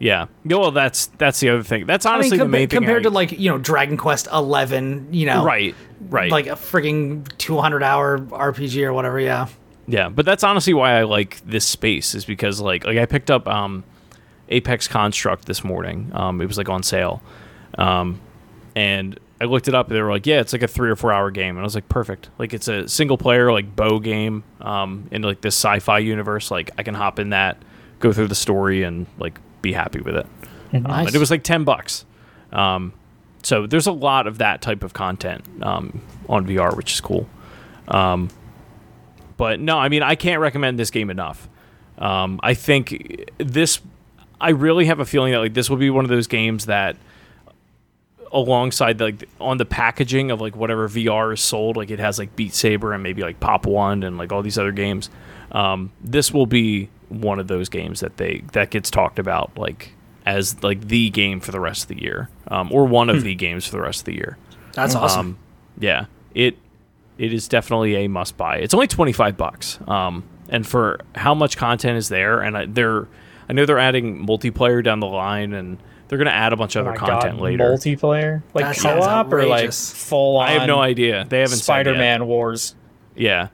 Yeah. 0.00 0.26
Yeah, 0.44 0.56
Well, 0.56 0.70
that's 0.72 1.06
that's 1.18 1.38
the 1.40 1.50
other 1.50 1.62
thing. 1.62 1.86
That's 1.86 2.04
I 2.04 2.10
mean, 2.10 2.14
honestly 2.16 2.38
the 2.38 2.44
compa- 2.44 2.50
main 2.50 2.68
thing. 2.68 2.78
compared 2.80 3.00
I- 3.00 3.02
to 3.04 3.10
like 3.10 3.32
you 3.38 3.50
know 3.50 3.58
Dragon 3.58 3.96
Quest 3.96 4.26
11, 4.32 5.08
you 5.12 5.26
know, 5.26 5.44
right, 5.44 5.74
right. 6.10 6.30
like 6.30 6.46
a 6.48 6.50
freaking 6.56 7.26
200 7.38 7.82
hour 7.82 8.18
RPG 8.18 8.82
or 8.84 8.92
whatever. 8.92 9.20
Yeah. 9.20 9.46
Yeah, 9.86 10.08
but 10.08 10.24
that's 10.26 10.42
honestly 10.44 10.74
why 10.74 10.98
I 10.98 11.02
like 11.04 11.40
this 11.46 11.64
space 11.66 12.14
is 12.14 12.24
because 12.24 12.60
like 12.60 12.84
like 12.84 12.98
I 12.98 13.06
picked 13.06 13.30
up 13.30 13.46
um, 13.48 13.84
Apex 14.48 14.88
Construct 14.88 15.46
this 15.46 15.62
morning. 15.64 16.10
Um, 16.12 16.40
it 16.40 16.46
was 16.46 16.58
like 16.58 16.68
on 16.68 16.82
sale, 16.82 17.22
um, 17.78 18.20
and 18.76 19.18
I 19.42 19.46
looked 19.46 19.66
it 19.66 19.74
up. 19.74 19.88
and 19.88 19.96
They 19.96 20.00
were 20.02 20.10
like, 20.10 20.24
yeah, 20.26 20.40
it's 20.40 20.52
like 20.52 20.62
a 20.62 20.68
three 20.68 20.88
or 20.88 20.94
four 20.96 21.12
hour 21.12 21.30
game, 21.32 21.56
and 21.56 21.60
I 21.60 21.62
was 21.64 21.74
like, 21.74 21.88
perfect. 21.88 22.30
Like 22.38 22.54
it's 22.54 22.68
a 22.68 22.86
single 22.88 23.18
player 23.18 23.50
like 23.52 23.74
bow 23.74 23.98
game 23.98 24.44
um, 24.60 25.08
in 25.10 25.22
like 25.22 25.40
this 25.40 25.54
sci-fi 25.56 25.98
universe. 25.98 26.50
Like 26.50 26.70
I 26.78 26.82
can 26.84 26.94
hop 26.94 27.18
in 27.18 27.30
that, 27.30 27.60
go 27.98 28.12
through 28.12 28.28
the 28.28 28.34
story, 28.36 28.84
and 28.84 29.06
like 29.18 29.38
be 29.60 29.72
happy 29.72 30.00
with 30.00 30.14
it. 30.16 30.26
Um, 30.72 30.82
Nice. 30.84 31.06
and 31.08 31.16
it 31.16 31.18
was 31.18 31.30
like 31.30 31.42
ten 31.42 31.64
bucks. 31.64 32.04
Um, 32.52 32.92
so 33.42 33.66
there's 33.66 33.88
a 33.88 33.92
lot 33.92 34.26
of 34.28 34.38
that 34.38 34.62
type 34.62 34.84
of 34.84 34.92
content 34.92 35.44
um, 35.62 36.00
on 36.28 36.46
VR, 36.46 36.76
which 36.76 36.92
is 36.92 37.00
cool. 37.00 37.28
Um, 37.88 38.28
but 39.36 39.58
no, 39.58 39.76
I 39.78 39.88
mean 39.88 40.02
I 40.04 40.14
can't 40.14 40.40
recommend 40.40 40.78
this 40.78 40.90
game 40.90 41.10
enough. 41.10 41.48
Um, 41.98 42.38
I 42.42 42.54
think 42.54 43.28
this. 43.38 43.80
I 44.40 44.50
really 44.50 44.86
have 44.86 44.98
a 45.00 45.04
feeling 45.04 45.32
that 45.32 45.38
like 45.38 45.54
this 45.54 45.70
will 45.70 45.76
be 45.76 45.88
one 45.90 46.04
of 46.04 46.08
those 46.08 46.26
games 46.26 46.66
that, 46.66 46.96
alongside 48.32 49.00
like 49.00 49.28
on 49.40 49.58
the 49.58 49.64
packaging 49.64 50.30
of 50.30 50.40
like 50.40 50.56
whatever 50.56 50.88
VR 50.88 51.34
is 51.34 51.40
sold, 51.40 51.76
like 51.76 51.90
it 51.90 51.98
has 51.98 52.18
like 52.18 52.34
Beat 52.36 52.54
Saber 52.54 52.92
and 52.92 53.02
maybe 53.02 53.22
like 53.22 53.40
Pop 53.40 53.66
One 53.66 54.02
and 54.02 54.18
like 54.18 54.32
all 54.32 54.42
these 54.42 54.58
other 54.58 54.72
games. 54.72 55.10
Um, 55.52 55.92
this 56.02 56.32
will 56.32 56.46
be 56.46 56.88
one 57.08 57.38
of 57.38 57.46
those 57.48 57.68
games 57.68 58.00
that 58.00 58.16
they 58.16 58.42
that 58.52 58.70
gets 58.70 58.90
talked 58.90 59.18
about 59.18 59.56
like 59.56 59.94
as 60.24 60.62
like 60.62 60.88
the 60.88 61.10
game 61.10 61.40
for 61.40 61.52
the 61.52 61.60
rest 61.60 61.82
of 61.82 61.88
the 61.88 62.02
year, 62.02 62.28
um, 62.48 62.70
or 62.72 62.86
one 62.86 63.10
of 63.10 63.22
the 63.22 63.34
games 63.34 63.66
for 63.66 63.72
the 63.72 63.82
rest 63.82 64.00
of 64.00 64.04
the 64.06 64.14
year. 64.14 64.38
That's 64.72 64.94
awesome. 64.94 65.20
Um, 65.20 65.38
yeah, 65.78 66.06
it 66.34 66.56
it 67.18 67.32
is 67.32 67.48
definitely 67.48 67.96
a 67.96 68.08
must 68.08 68.36
buy. 68.36 68.56
It's 68.58 68.74
only 68.74 68.86
twenty 68.86 69.12
five 69.12 69.36
bucks, 69.36 69.78
um, 69.86 70.24
and 70.48 70.66
for 70.66 71.00
how 71.14 71.34
much 71.34 71.56
content 71.56 71.98
is 71.98 72.08
there, 72.08 72.40
and 72.40 72.56
I, 72.56 72.66
they're 72.66 73.08
I 73.48 73.52
know 73.52 73.66
they're 73.66 73.78
adding 73.78 74.26
multiplayer 74.26 74.82
down 74.82 75.00
the 75.00 75.06
line, 75.06 75.52
and 75.52 75.78
they're 76.12 76.18
going 76.18 76.26
to 76.28 76.34
add 76.34 76.52
a 76.52 76.56
bunch 76.56 76.76
of 76.76 76.84
Oh 76.84 76.90
other 76.90 77.00
my 77.00 77.06
content 77.08 77.36
God, 77.38 77.42
later. 77.42 77.64
multiplayer, 77.72 78.42
like 78.52 78.66
That 78.66 78.76
co-op 78.76 79.32
or 79.32 79.46
like 79.46 79.72
full 79.72 80.36
on. 80.36 80.46
I 80.46 80.50
have 80.52 80.66
no 80.66 80.78
idea. 80.78 81.24
They 81.26 81.40
haven't. 81.40 81.56
Spider-Man 81.56 82.26
Wars. 82.26 82.74
Yeah, 83.16 83.48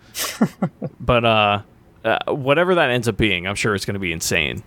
but 1.00 1.24
uh, 1.24 1.62
uh, 2.04 2.32
whatever 2.34 2.74
that 2.74 2.90
ends 2.90 3.06
up 3.06 3.16
being, 3.16 3.46
I'm 3.46 3.54
sure 3.54 3.76
it's 3.76 3.84
going 3.84 3.94
to 3.94 4.00
be 4.00 4.10
insane. 4.10 4.64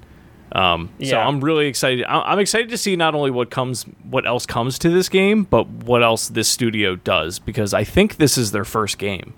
Um, 0.54 0.90
So 1.04 1.20
I'm 1.20 1.42
really 1.42 1.68
excited. 1.68 2.06
I- 2.06 2.32
I'm 2.32 2.40
excited 2.40 2.70
to 2.70 2.78
see 2.78 2.96
not 2.96 3.14
only 3.14 3.30
what 3.30 3.50
comes, 3.50 3.84
what 4.10 4.26
else 4.26 4.46
comes 4.46 4.80
to 4.80 4.90
this 4.90 5.10
game, 5.10 5.44
but 5.44 5.68
what 5.68 6.02
else 6.02 6.30
this 6.30 6.48
studio 6.48 6.96
does 6.96 7.40
because 7.40 7.74
I 7.74 7.84
think 7.84 8.16
this 8.18 8.38
is 8.38 8.52
their 8.54 8.64
first 8.66 8.98
game 8.98 9.34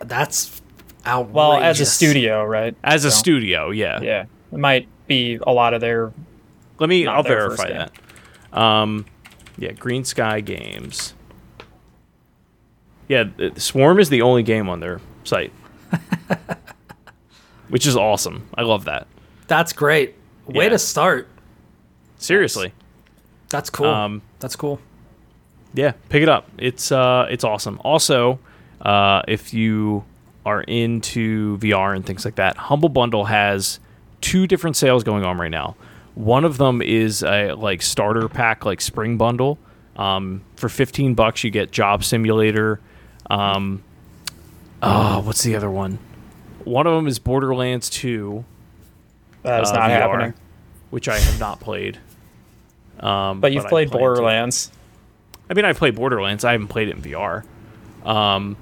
That's 0.00 0.62
outrageous. 1.06 1.34
Well, 1.34 1.52
as 1.62 1.80
a 1.80 1.86
studio, 1.86 2.42
right? 2.42 2.74
as 2.82 3.04
a 3.04 3.10
studio. 3.10 3.70
Yeah. 3.70 4.00
Yeah, 4.00 4.24
it 4.52 4.58
might 4.58 4.88
be 5.06 5.38
a 5.46 5.52
lot 5.52 5.74
of 5.74 5.82
their. 5.82 6.12
Let 6.78 6.88
me. 6.88 7.04
Not 7.04 7.16
I'll 7.16 7.22
verify 7.22 7.70
that. 8.52 8.58
Um, 8.58 9.06
yeah, 9.58 9.72
Green 9.72 10.04
Sky 10.04 10.40
Games. 10.40 11.14
Yeah, 13.08 13.24
Swarm 13.56 14.00
is 14.00 14.08
the 14.08 14.22
only 14.22 14.42
game 14.42 14.68
on 14.68 14.80
their 14.80 15.00
site, 15.24 15.52
which 17.68 17.86
is 17.86 17.96
awesome. 17.96 18.48
I 18.54 18.62
love 18.62 18.84
that. 18.84 19.06
That's 19.46 19.72
great. 19.72 20.14
Way 20.46 20.64
Yeah. 20.64 20.70
to 20.70 20.78
start. 20.78 21.28
Seriously. 22.18 22.72
That's 23.48 23.70
cool. 23.70 23.86
Um, 23.86 24.22
That's 24.40 24.56
cool. 24.56 24.80
Yeah, 25.74 25.92
pick 26.08 26.22
it 26.22 26.28
up. 26.28 26.48
It's 26.58 26.90
uh, 26.90 27.26
it's 27.30 27.44
awesome. 27.44 27.80
Also, 27.84 28.38
uh, 28.80 29.22
if 29.28 29.52
you 29.54 30.04
are 30.44 30.62
into 30.62 31.58
VR 31.58 31.94
and 31.94 32.04
things 32.04 32.24
like 32.24 32.36
that, 32.36 32.56
Humble 32.56 32.88
Bundle 32.88 33.26
has 33.26 33.78
two 34.20 34.46
different 34.46 34.76
sales 34.76 35.04
going 35.04 35.24
on 35.24 35.38
right 35.38 35.50
now. 35.50 35.76
One 36.16 36.44
of 36.44 36.56
them 36.58 36.82
is 36.82 37.22
a 37.22 37.52
like 37.52 37.80
starter 37.82 38.28
pack, 38.28 38.64
like 38.64 38.80
spring 38.80 39.16
bundle, 39.18 39.58
Um, 39.96 40.42
for 40.56 40.68
15 40.68 41.14
bucks, 41.14 41.44
you 41.44 41.50
get 41.50 41.70
Job 41.70 42.02
Simulator. 42.04 42.80
Um, 43.30 43.82
oh, 44.82 45.20
what's 45.20 45.42
the 45.42 45.54
other 45.56 45.70
one? 45.70 45.98
One 46.64 46.86
of 46.86 46.94
them 46.94 47.06
is 47.06 47.18
Borderlands 47.18 47.88
2, 47.90 48.44
That 49.42 49.62
is 49.62 49.70
uh, 49.70 49.74
not 49.74 49.90
VR, 49.90 50.00
happening. 50.00 50.34
which 50.90 51.08
I 51.08 51.18
have 51.18 51.38
not 51.38 51.60
played. 51.60 51.98
Um, 52.98 53.40
But 53.40 53.52
you've 53.52 53.66
I 53.66 53.68
played. 53.68 53.90
Borderlands. 53.90 54.72
I 55.50 55.54
mean, 55.54 55.64
I 55.66 55.72
played 55.74 55.94
Borderlands. 55.94 56.44
I 56.44 56.52
haven't 56.52 56.68
played 56.68 56.88
it 56.88 56.96
in 56.96 57.02
VR. 57.02 57.44
Um, 58.04 58.56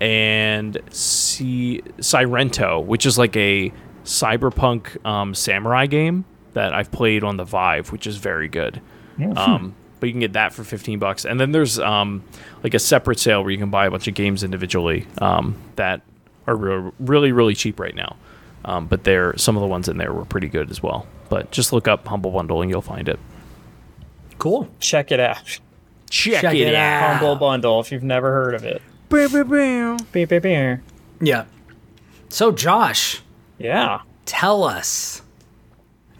and 0.00 0.78
see 0.90 1.80
Sairento, 1.98 2.80
which 2.84 3.06
is 3.06 3.18
like 3.18 3.36
a 3.36 3.72
cyberpunk 4.04 5.04
um, 5.06 5.32
samurai 5.34 5.86
game 5.86 6.24
that 6.54 6.74
I've 6.74 6.90
played 6.90 7.24
on 7.24 7.36
the 7.36 7.44
Vive, 7.44 7.92
which 7.92 8.06
is 8.06 8.16
very 8.16 8.48
good. 8.48 8.80
Um, 9.36 9.74
but 10.00 10.06
you 10.08 10.12
can 10.12 10.20
get 10.20 10.32
that 10.34 10.52
for 10.52 10.64
15 10.64 10.98
bucks. 10.98 11.24
And 11.24 11.38
then 11.38 11.52
there's 11.52 11.78
um, 11.78 12.24
like 12.62 12.74
a 12.74 12.78
separate 12.78 13.18
sale 13.20 13.42
where 13.42 13.50
you 13.52 13.58
can 13.58 13.70
buy 13.70 13.86
a 13.86 13.90
bunch 13.90 14.08
of 14.08 14.14
games 14.14 14.42
individually 14.42 15.06
um, 15.18 15.54
that 15.76 16.00
are 16.46 16.56
re- 16.56 16.90
really, 16.98 17.30
really 17.32 17.54
cheap 17.54 17.78
right 17.78 17.94
now. 17.94 18.16
Um, 18.64 18.86
but 18.86 19.04
there, 19.04 19.36
some 19.36 19.56
of 19.56 19.60
the 19.60 19.66
ones 19.68 19.88
in 19.88 19.98
there 19.98 20.12
were 20.12 20.24
pretty 20.24 20.48
good 20.48 20.70
as 20.70 20.82
well. 20.82 21.06
But 21.28 21.50
just 21.52 21.72
look 21.72 21.88
up 21.88 22.06
Humble 22.06 22.30
Bundle 22.32 22.62
and 22.62 22.70
you'll 22.70 22.80
find 22.82 23.08
it. 23.08 23.18
Cool. 24.38 24.68
Check 24.80 25.12
it 25.12 25.20
out. 25.20 25.60
Check, 26.10 26.40
Check 26.42 26.54
it 26.56 26.74
out. 26.74 27.16
Humble 27.18 27.36
Bundle, 27.36 27.80
if 27.80 27.90
you've 27.92 28.02
never 28.02 28.32
heard 28.32 28.54
of 28.54 28.64
it. 28.64 28.82
Yeah. 31.20 31.44
So, 32.28 32.50
Josh, 32.50 33.22
Yeah. 33.58 34.00
tell 34.26 34.64
us, 34.64 35.21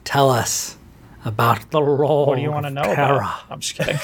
tell 0.05 0.31
us 0.31 0.79
about 1.25 1.71
the 1.71 1.83
role. 1.83 2.27
What 2.27 2.37
do 2.37 2.43
you 2.43 2.51
want 2.51 2.67
to 2.67 2.71
know 2.71 2.83
about? 2.83 3.45
I'm 3.51 3.61
just 3.61 3.75
kidding. 3.77 3.99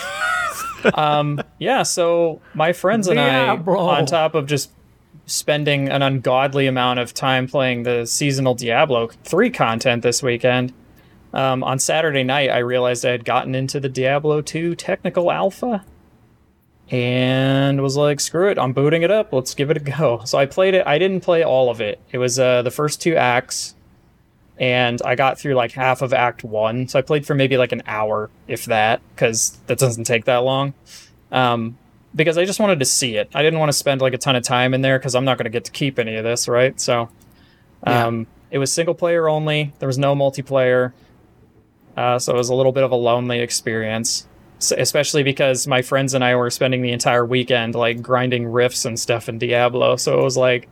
um, 0.94 1.40
yeah, 1.58 1.82
so 1.82 2.40
my 2.54 2.72
friends 2.72 3.08
and 3.08 3.18
I, 3.18 3.48
on 3.48 4.06
top 4.06 4.34
of 4.34 4.46
just 4.46 4.70
spending 5.26 5.88
an 5.88 6.02
ungodly 6.02 6.66
amount 6.66 6.98
of 6.98 7.12
time 7.12 7.46
playing 7.46 7.82
the 7.82 8.06
seasonal 8.06 8.54
Diablo 8.54 9.08
3 9.24 9.50
content 9.50 10.02
this 10.02 10.22
weekend, 10.22 10.72
um, 11.32 11.62
on 11.62 11.78
Saturday 11.78 12.24
night, 12.24 12.50
I 12.50 12.58
realized 12.58 13.04
I 13.04 13.10
had 13.10 13.24
gotten 13.24 13.54
into 13.54 13.80
the 13.80 13.88
Diablo 13.88 14.40
2 14.40 14.74
technical 14.76 15.30
alpha 15.30 15.84
and 16.90 17.82
was 17.82 17.96
like, 17.96 18.18
screw 18.18 18.48
it, 18.48 18.58
I'm 18.58 18.72
booting 18.72 19.02
it 19.02 19.10
up. 19.10 19.32
Let's 19.32 19.54
give 19.54 19.70
it 19.70 19.76
a 19.76 19.80
go. 19.80 20.22
So 20.24 20.38
I 20.38 20.46
played 20.46 20.72
it. 20.72 20.86
I 20.86 20.98
didn't 20.98 21.20
play 21.20 21.42
all 21.42 21.70
of 21.70 21.80
it, 21.80 22.00
it 22.10 22.18
was 22.18 22.38
uh, 22.38 22.62
the 22.62 22.70
first 22.70 23.02
two 23.02 23.14
acts 23.14 23.74
and 24.58 25.00
I 25.02 25.14
got 25.14 25.38
through 25.38 25.54
like 25.54 25.72
half 25.72 26.02
of 26.02 26.12
Act 26.12 26.44
One. 26.44 26.88
So 26.88 26.98
I 26.98 27.02
played 27.02 27.26
for 27.26 27.34
maybe 27.34 27.56
like 27.56 27.72
an 27.72 27.82
hour, 27.86 28.30
if 28.46 28.64
that, 28.66 29.00
because 29.14 29.58
that 29.66 29.78
doesn't 29.78 30.04
take 30.04 30.24
that 30.24 30.38
long. 30.38 30.74
Um, 31.30 31.78
because 32.14 32.38
I 32.38 32.44
just 32.44 32.58
wanted 32.58 32.78
to 32.80 32.84
see 32.84 33.16
it. 33.16 33.30
I 33.34 33.42
didn't 33.42 33.58
want 33.58 33.68
to 33.68 33.76
spend 33.76 34.00
like 34.00 34.14
a 34.14 34.18
ton 34.18 34.34
of 34.34 34.42
time 34.42 34.74
in 34.74 34.80
there 34.80 34.98
because 34.98 35.14
I'm 35.14 35.24
not 35.24 35.38
going 35.38 35.44
to 35.44 35.50
get 35.50 35.64
to 35.66 35.70
keep 35.70 35.98
any 35.98 36.16
of 36.16 36.24
this, 36.24 36.48
right? 36.48 36.80
So, 36.80 37.10
um, 37.84 38.26
it 38.50 38.58
was 38.58 38.72
single 38.72 38.94
player 38.94 39.28
only. 39.28 39.72
There 39.78 39.86
was 39.86 39.98
no 39.98 40.16
multiplayer, 40.16 40.92
uh, 41.96 42.18
so 42.18 42.34
it 42.34 42.38
was 42.38 42.48
a 42.48 42.54
little 42.54 42.72
bit 42.72 42.82
of 42.82 42.90
a 42.90 42.96
lonely 42.96 43.40
experience. 43.40 44.26
S 44.58 44.72
especially 44.72 45.22
because 45.22 45.68
my 45.68 45.82
friends 45.82 46.14
and 46.14 46.24
I 46.24 46.34
were 46.34 46.50
spending 46.50 46.82
the 46.82 46.90
entire 46.90 47.24
weekend 47.24 47.76
like 47.76 48.02
grinding 48.02 48.46
rifts 48.48 48.84
and 48.84 48.98
stuff 48.98 49.28
in 49.28 49.38
Diablo. 49.38 49.94
So 49.96 50.18
it 50.18 50.22
was 50.22 50.36
like, 50.36 50.68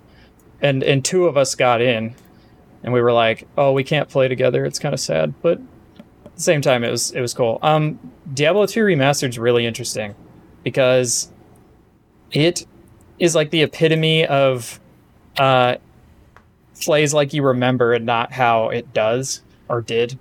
and 0.61 0.83
and 0.83 1.05
two 1.05 1.27
of 1.27 1.37
us 1.37 1.55
got 1.55 1.81
in, 1.81 2.15
and 2.87 2.95
we 2.95 3.03
were 3.03 3.13
like, 3.13 3.47
"Oh, 3.59 3.73
we 3.73 3.85
can't 3.85 4.09
play 4.09 4.29
together." 4.29 4.65
It's 4.65 4.79
kind 4.79 4.95
of 4.95 5.01
sad, 5.01 5.35
but 5.43 5.59
at 6.25 6.35
the 6.37 6.41
same 6.41 6.63
time, 6.63 6.85
it 6.85 6.91
was 6.91 7.11
it 7.11 7.21
was 7.21 7.35
cool. 7.35 7.59
Um, 7.61 7.99
Diablo 8.33 8.65
2 8.65 8.81
Remastered 8.81 9.31
is 9.31 9.39
really 9.39 9.67
interesting 9.67 10.15
because 10.63 11.31
it 12.31 12.65
is 13.19 13.35
like 13.35 13.51
the 13.51 13.63
epitome 13.63 14.25
of 14.27 14.81
uh, 15.39 15.77
plays 16.81 17.13
like 17.13 17.35
you 17.35 17.43
remember 17.43 17.93
and 17.93 18.07
not 18.07 18.33
how 18.33 18.69
it 18.69 18.93
does 18.95 19.43
or 19.69 19.83
did. 19.83 20.17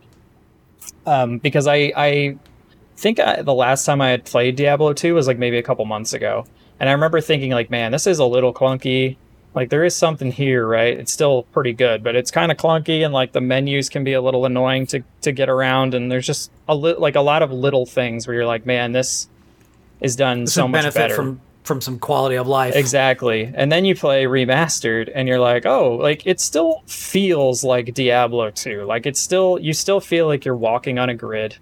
Um, 1.06 1.38
because 1.38 1.68
I 1.68 1.94
I 1.96 2.38
think 2.98 3.20
I, 3.20 3.44
the 3.44 3.54
last 3.54 3.86
time 3.86 4.02
I 4.02 4.10
had 4.10 4.26
played 4.26 4.56
Diablo 4.56 4.92
2 4.94 5.14
was 5.14 5.28
like 5.28 5.38
maybe 5.38 5.60
a 5.60 5.64
couple 5.64 5.86
months 5.86 6.14
ago, 6.14 6.46
and 6.80 6.90
I 6.90 6.94
remember 6.94 7.22
thinking 7.22 7.52
like, 7.52 7.70
man, 7.70 7.92
this 7.92 8.08
is 8.08 8.18
a 8.18 8.26
little 8.26 8.54
clunky 8.54 9.18
like 9.56 9.70
there 9.70 9.84
is 9.86 9.96
something 9.96 10.32
here 10.32 10.68
right? 10.68 10.98
It's 11.00 11.12
still 11.12 11.44
pretty 11.54 11.74
good 11.74 12.04
but 12.04 12.16
it's 12.16 12.30
kind 12.30 12.52
of 12.52 12.58
clunky 12.58 13.04
and 13.04 13.14
like 13.14 13.32
the 13.32 13.42
menus 13.42 13.90
can 13.90 14.04
be 14.04 14.14
a 14.14 14.22
little 14.22 14.46
annoying 14.46 14.86
to 14.88 15.02
to 15.22 15.32
get 15.32 15.50
around 15.50 15.94
and 15.94 16.12
there's 16.12 16.28
just 16.28 16.52
a 16.68 16.76
li- 16.76 16.96
like 16.98 17.16
a 17.16 17.22
lot 17.22 17.42
of 17.42 17.52
little 17.52 17.86
things 17.86 18.28
where 18.28 18.36
you're 18.36 18.46
like 18.46 18.66
man 18.66 18.92
this 18.92 19.28
is 20.02 20.16
done 20.16 20.46
so 20.46 20.62
Some 20.62 20.72
much 20.72 20.82
benefit 20.82 20.96
better. 21.00 21.16
from 21.16 21.42
from 21.64 21.82
some 21.82 21.98
quality 21.98 22.36
of 22.36 22.46
life. 22.48 22.76
exactly. 22.76 23.52
And 23.56 23.72
then 23.72 23.86
you 23.86 23.96
play 23.96 24.26
remastered 24.26 25.10
and 25.16 25.28
you're 25.28 25.40
like 25.40 25.66
oh 25.66 25.96
like 25.96 26.28
it 26.28 26.40
still 26.40 26.84
feels 26.86 27.64
like 27.64 27.94
diablo 27.96 28.52
2 28.52 28.84
like 28.86 29.08
it's 29.08 29.20
still 29.20 29.58
you 29.58 29.74
still 29.74 30.00
feel 30.00 30.28
like 30.28 30.46
you're 30.46 30.56
walking 30.56 31.00
on 31.00 31.10
a 31.10 31.16
grid. 31.16 31.56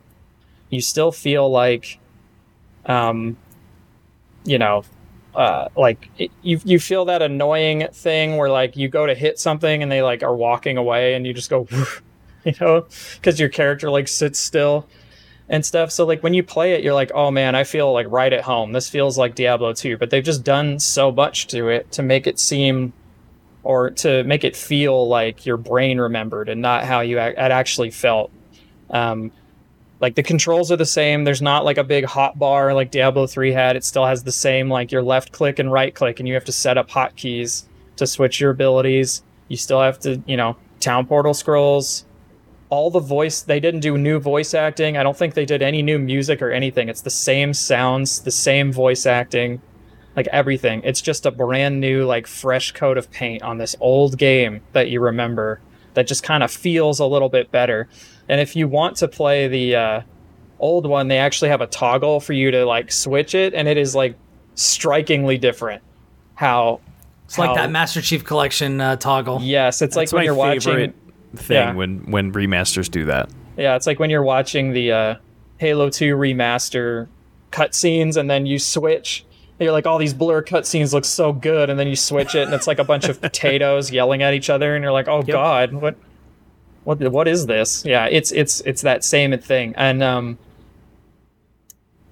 You 0.70 0.82
still 0.82 1.12
feel 1.14 1.50
like 1.50 2.00
um 2.86 3.38
you 4.44 4.58
know 4.58 4.84
uh, 5.36 5.69
like 5.76 6.10
it, 6.17 6.32
you 6.41 6.60
you 6.63 6.80
feel 6.80 7.06
that 7.06 7.22
annoying 7.22 7.88
thing 7.91 8.38
where 8.38 8.50
like 8.50 8.76
you 8.76 8.88
go 8.88 9.06
to 9.06 9.15
hit 9.15 9.39
something 9.39 9.82
and 9.82 9.91
they 9.91 10.02
like 10.02 10.24
are 10.24 10.36
walking 10.36 10.78
away 10.78 11.15
and 11.15 11.26
you 11.26 11.34
just 11.34 11.50
go, 11.50 11.67
you 12.46 12.54
know, 12.62 12.86
because 13.15 13.39
your 13.39 13.50
character 13.50 13.89
like 13.89 14.08
sits 14.08 14.39
still 14.39 14.88
and 15.50 15.65
stuff. 15.65 15.91
So 15.91 16.06
like 16.06 16.24
when 16.24 16.34
you 16.34 16.43
play 16.43 16.74
it, 16.74 16.84
you're 16.84 16.93
like, 16.93 17.12
oh 17.13 17.32
man, 17.32 17.56
I 17.56 17.63
feel 17.63 17.91
like 17.91 18.08
right 18.10 18.32
at 18.32 18.41
home. 18.41 18.72
This 18.72 18.89
feels 18.89 19.17
like 19.17 19.36
Diablo 19.36 19.74
2, 19.74 19.98
but 19.98 20.10
they've 20.10 20.24
just 20.24 20.43
done 20.43 20.80
so 20.80 21.12
much 21.12 21.48
to 21.48 21.69
it 21.69 21.91
to 21.93 22.04
make 22.04 22.28
it 22.28 22.39
seem 22.39 22.93
or 23.63 23.89
to 23.91 24.24
make 24.26 24.43
it 24.43 24.56
feel 24.56 25.08
like 25.08 25.46
your 25.46 25.58
brain 25.58 26.00
remembered 26.00 26.50
and 26.50 26.62
not 26.62 26.84
how 26.84 27.00
you 27.00 27.19
ac- 27.19 27.38
it 27.38 27.52
actually 27.52 27.91
felt. 27.91 28.32
Um, 28.89 29.32
like 30.04 30.16
the 30.16 30.22
controls 30.22 30.70
are 30.70 30.76
the 30.76 30.86
same. 30.86 31.24
There's 31.24 31.42
not 31.42 31.63
like 31.63 31.78
a 31.78 31.84
big 31.84 32.04
hot 32.04 32.38
bar 32.38 32.74
like 32.74 32.92
Diablo 32.92 33.26
3 33.26 33.54
had. 33.54 33.78
It 33.78 33.86
still 33.86 34.06
has 34.06 34.22
the 34.22 34.34
same 34.34 34.70
like 34.70 34.92
your 34.92 35.02
left 35.02 35.32
click 35.32 35.60
and 35.60 35.72
right 35.72 35.96
click, 35.96 36.20
and 36.20 36.28
you 36.28 36.34
have 36.34 36.44
to 36.44 36.52
set 36.52 36.78
up 36.78 36.89
hotkeys 36.89 37.63
to 37.96 38.06
switch 38.06 38.42
your 38.42 38.52
abilities. 38.52 39.24
You 39.48 39.56
still 39.56 39.80
have 39.80 40.00
to, 40.00 40.22
you 40.26 40.36
know, 40.36 40.58
town 40.82 41.06
portal 41.06 41.34
scrolls. 41.34 42.04
All 42.68 42.92
the 42.92 43.00
voice, 43.00 43.44
they 43.44 43.62
didn't 43.62 43.80
do 43.80 43.98
new 43.98 44.20
voice 44.20 44.54
acting. 44.54 44.98
I 44.98 45.04
don't 45.04 45.16
think 45.16 45.36
they 45.36 45.46
did 45.46 45.62
any 45.62 45.82
new 45.82 45.98
music 45.98 46.42
or 46.42 46.52
anything. 46.52 46.89
It's 46.89 47.00
the 47.00 47.10
same 47.10 47.54
sounds, 47.54 48.24
the 48.24 48.32
same 48.32 48.74
voice 48.74 49.06
acting, 49.06 49.62
like 50.18 50.28
everything. 50.34 50.82
It's 50.84 51.00
just 51.00 51.26
a 51.26 51.32
brand 51.32 51.80
new, 51.80 52.04
like 52.04 52.28
fresh 52.28 52.74
coat 52.74 52.98
of 52.98 53.10
paint 53.10 53.42
on 53.42 53.58
this 53.58 53.74
old 53.80 54.18
game 54.18 54.63
that 54.74 54.89
you 54.89 55.00
remember 55.00 55.62
that 55.94 56.08
just 56.08 56.24
kind 56.24 56.44
of 56.44 56.52
feels 56.52 57.00
a 57.00 57.06
little 57.06 57.30
bit 57.30 57.52
better. 57.52 57.88
And 58.30 58.40
if 58.40 58.56
you 58.56 58.68
want 58.68 58.98
to 58.98 59.08
play 59.08 59.48
the 59.48 59.76
uh, 59.76 60.02
old 60.60 60.86
one, 60.86 61.08
they 61.08 61.18
actually 61.18 61.50
have 61.50 61.62
a 61.62 61.68
toggle 61.68 62.20
for 62.20 62.34
you 62.34 62.52
to 62.52 62.66
like 62.66 62.92
switch 62.92 63.36
it, 63.36 63.54
and 63.54 63.68
it 63.68 63.78
is 63.78 63.96
like 63.96 64.16
strikingly 64.56 65.38
different. 65.38 65.84
How 66.36 66.80
it's 67.26 67.38
like 67.38 67.56
that 67.56 67.72
Master 67.72 68.02
Chief 68.02 68.24
Collection 68.24 68.80
uh, 68.80 68.96
toggle. 68.96 69.40
Yes, 69.42 69.82
it's 69.82 69.96
like 69.96 70.12
when 70.12 70.22
my 70.22 70.24
you're 70.24 70.36
watching. 70.36 70.62
favorite 70.62 70.96
thing 71.36 71.56
yeah. 71.56 71.74
when 71.74 72.10
when 72.12 72.32
remasters 72.32 72.90
do 72.90 73.06
that. 73.06 73.30
Yeah, 73.58 73.76
it's 73.76 73.88
like 73.88 74.00
when 74.00 74.10
you're 74.10 74.24
watching 74.24 74.74
the 74.74 74.92
uh, 74.92 75.16
Halo 75.58 75.90
2 75.90 76.16
remaster 76.16 77.08
cutscenes, 77.52 78.18
and 78.18 78.30
then 78.30 78.46
you 78.46 78.60
switch. 78.60 79.26
You're 79.60 79.72
like, 79.72 79.86
all 79.86 80.00
these 80.00 80.14
blur 80.14 80.42
cutscenes 80.42 80.94
look 80.94 81.06
so 81.06 81.32
good, 81.32 81.70
and 81.70 81.80
then 81.80 81.88
you 81.88 81.96
switch 81.96 82.36
it, 82.36 82.44
and 82.44 82.54
it's 82.54 82.68
like 82.68 82.80
a 82.80 82.84
bunch 82.84 83.06
of 83.06 83.22
potatoes 83.22 83.92
yelling 83.92 84.24
at 84.24 84.34
each 84.34 84.50
other, 84.50 84.76
and 84.76 84.84
you're 84.84 84.92
like, 84.92 85.08
oh 85.08 85.22
god, 85.22 85.74
what, 85.74 85.96
what, 86.84 87.00
what 87.12 87.28
is 87.28 87.46
this? 87.46 87.86
Yeah, 87.86 88.06
it's 88.06 88.32
it's 88.32 88.62
it's 88.62 88.82
that 88.82 89.04
same 89.04 89.38
thing, 89.39 89.74
and 89.78 90.02
um, 90.04 90.38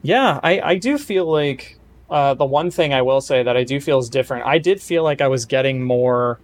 yeah, 0.02 0.40
I 0.44 0.62
I 0.62 0.76
do 0.78 0.98
feel 0.98 1.26
like 1.26 1.78
uh, 2.10 2.34
the 2.34 2.46
one 2.46 2.72
thing 2.72 2.94
I 2.94 3.02
will 3.02 3.22
say 3.22 3.44
that 3.44 3.56
I 3.58 3.64
do 3.64 3.80
feel 3.80 4.00
is 4.00 4.10
different. 4.10 4.46
I 4.46 4.58
did 4.58 4.82
feel 4.82 5.04
like 5.04 5.22
I 5.22 5.28
was 5.28 5.46
getting 5.46 5.84
more 5.84 6.40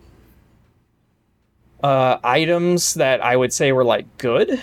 uh, 1.83 2.17
items 2.23 2.95
that 2.95 3.21
I 3.23 3.35
would 3.35 3.53
say 3.53 3.71
were 3.71 3.83
like 3.83 4.05
good, 4.17 4.61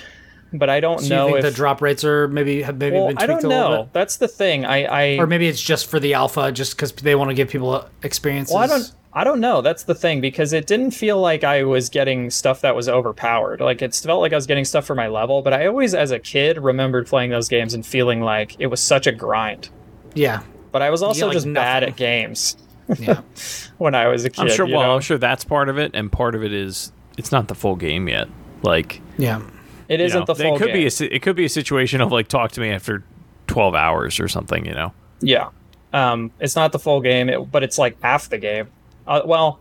but 0.52 0.68
I 0.70 0.80
don't 0.80 1.00
So 1.00 1.08
know 1.14 1.26
you 1.28 1.34
think 1.34 1.44
if 1.44 1.52
the 1.52 1.56
drop 1.56 1.80
rates 1.80 2.04
are 2.04 2.28
maybe 2.28 2.62
have 2.62 2.78
maybe 2.78 2.96
well, 2.96 3.08
been 3.08 3.18
I 3.18 3.26
tweaked 3.26 3.42
don't 3.42 3.52
a 3.52 3.54
little 3.54 3.70
know. 3.70 3.82
bit? 3.84 3.92
That's 3.92 4.16
the 4.16 4.28
thing. 4.28 4.64
I, 4.64 4.84
I 4.84 5.18
Or 5.18 5.26
maybe 5.26 5.46
it's 5.48 5.60
just 5.60 5.86
for 5.86 6.00
the 6.00 6.14
alpha, 6.14 6.50
just 6.52 6.76
because 6.76 6.92
they 6.92 7.14
want 7.14 7.30
to 7.30 7.34
give 7.34 7.48
people 7.48 7.88
experiences. 8.02 8.54
well, 8.54 8.62
I 8.64 8.66
don't. 8.66 8.92
I 9.16 9.22
don't 9.22 9.40
know. 9.40 9.60
That's 9.60 9.84
the 9.84 9.94
thing 9.94 10.20
because 10.20 10.52
it 10.52 10.66
didn't 10.66 10.90
feel 10.90 11.20
like 11.20 11.44
I 11.44 11.62
was 11.62 11.88
getting 11.88 12.30
stuff 12.30 12.62
that 12.62 12.74
was 12.74 12.88
overpowered. 12.88 13.60
Like 13.60 13.80
it 13.80 13.94
felt 13.94 14.20
like 14.20 14.32
I 14.32 14.36
was 14.36 14.46
getting 14.46 14.64
stuff 14.64 14.84
for 14.84 14.96
my 14.96 15.06
level, 15.06 15.40
but 15.40 15.52
I 15.52 15.66
always, 15.66 15.94
as 15.94 16.10
a 16.10 16.18
kid, 16.18 16.58
remembered 16.58 17.06
playing 17.06 17.30
those 17.30 17.48
games 17.48 17.74
and 17.74 17.86
feeling 17.86 18.20
like 18.20 18.56
it 18.58 18.66
was 18.66 18.80
such 18.80 19.06
a 19.06 19.12
grind. 19.12 19.68
Yeah, 20.14 20.42
But 20.72 20.82
I 20.82 20.90
was 20.90 21.02
also 21.02 21.26
like, 21.26 21.34
just 21.34 21.52
bad 21.52 21.84
at 21.84 21.96
games 21.96 22.56
yeah. 22.98 23.20
when 23.78 23.94
I 23.94 24.08
was 24.08 24.24
a 24.24 24.30
kid. 24.30 24.42
I'm 24.42 24.50
sure. 24.50 24.66
Well, 24.66 24.82
know? 24.82 24.94
I'm 24.94 25.00
sure 25.00 25.18
that's 25.18 25.44
part 25.44 25.68
of 25.68 25.78
it, 25.78 25.92
and 25.94 26.10
part 26.10 26.34
of 26.34 26.42
it 26.42 26.52
is 26.52 26.92
it's 27.16 27.32
not 27.32 27.48
the 27.48 27.54
full 27.54 27.76
game 27.76 28.08
yet. 28.08 28.28
Like 28.62 29.00
yeah. 29.18 29.42
it 29.88 30.00
you 30.00 30.06
isn't 30.06 30.20
know, 30.20 30.24
the 30.26 30.34
full 30.34 30.56
it 30.56 30.58
could 30.58 30.72
game. 30.72 30.76
be 30.76 30.86
a 30.86 31.14
it 31.14 31.22
could 31.22 31.36
be 31.36 31.44
a 31.44 31.48
situation 31.48 32.00
of 32.00 32.10
like 32.10 32.28
talk 32.28 32.52
to 32.52 32.60
me 32.60 32.70
after 32.70 33.04
12 33.46 33.74
hours 33.74 34.20
or 34.20 34.28
something, 34.28 34.64
you 34.64 34.74
know. 34.74 34.92
Yeah. 35.20 35.50
Um, 35.92 36.32
it's 36.40 36.56
not 36.56 36.72
the 36.72 36.78
full 36.78 37.00
game, 37.00 37.28
it, 37.28 37.50
but 37.52 37.62
it's 37.62 37.78
like 37.78 38.00
half 38.02 38.28
the 38.28 38.38
game. 38.38 38.68
Uh, 39.06 39.22
well, 39.24 39.58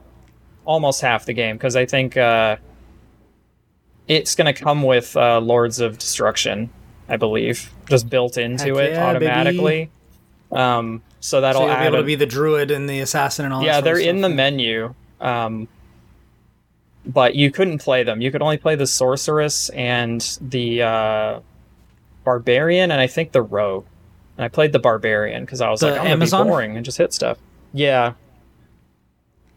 almost 0.65 1.01
half 1.01 1.25
the 1.25 1.33
game 1.33 1.57
because 1.57 1.75
I 1.75 1.85
think 1.85 2.15
uh, 2.17 2.55
it's 4.07 4.35
going 4.35 4.53
to 4.53 4.59
come 4.63 4.83
with 4.83 5.15
uh, 5.17 5.39
Lords 5.39 5.79
of 5.79 5.97
Destruction, 5.97 6.69
I 7.09 7.17
believe, 7.17 7.71
just 7.89 8.09
built 8.09 8.37
into 8.37 8.75
Heck 8.75 8.83
it 8.89 8.91
yeah, 8.93 9.05
automatically. 9.07 9.89
Um, 10.51 11.01
so 11.19 11.41
that'll 11.41 11.61
So 11.61 11.67
you'll 11.67 11.77
be 11.77 11.83
able 11.85 11.95
a- 11.95 12.01
to 12.01 12.05
be 12.05 12.15
the 12.15 12.25
druid 12.25 12.71
and 12.71 12.89
the 12.89 12.99
assassin 12.99 13.45
and 13.45 13.53
all. 13.53 13.63
yeah, 13.63 13.81
they're 13.81 13.97
in 13.99 14.21
the 14.21 14.29
menu. 14.29 14.93
Um, 15.19 15.67
but 17.05 17.35
you 17.35 17.51
couldn't 17.51 17.79
play 17.79 18.03
them. 18.03 18.21
You 18.21 18.31
could 18.31 18.41
only 18.41 18.57
play 18.57 18.75
the 18.75 18.87
sorceress 18.87 19.69
and 19.69 20.21
the 20.41 20.81
uh, 20.83 21.39
barbarian, 22.23 22.91
and 22.91 23.01
I 23.01 23.07
think 23.07 23.31
the 23.33 23.41
rogue. 23.41 23.85
And 24.37 24.45
I 24.45 24.47
played 24.47 24.71
the 24.71 24.79
barbarian 24.79 25.43
because 25.43 25.59
I 25.61 25.69
was 25.69 25.81
The 25.81 25.87
like, 25.87 25.95
I'm 25.95 26.03
gonna 26.03 26.13
Amazon? 26.13 26.47
be 26.47 26.49
boring 26.49 26.75
and 26.77 26.85
just 26.85 26.97
hit 26.97 27.13
stuff. 27.13 27.37
Yeah. 27.73 28.13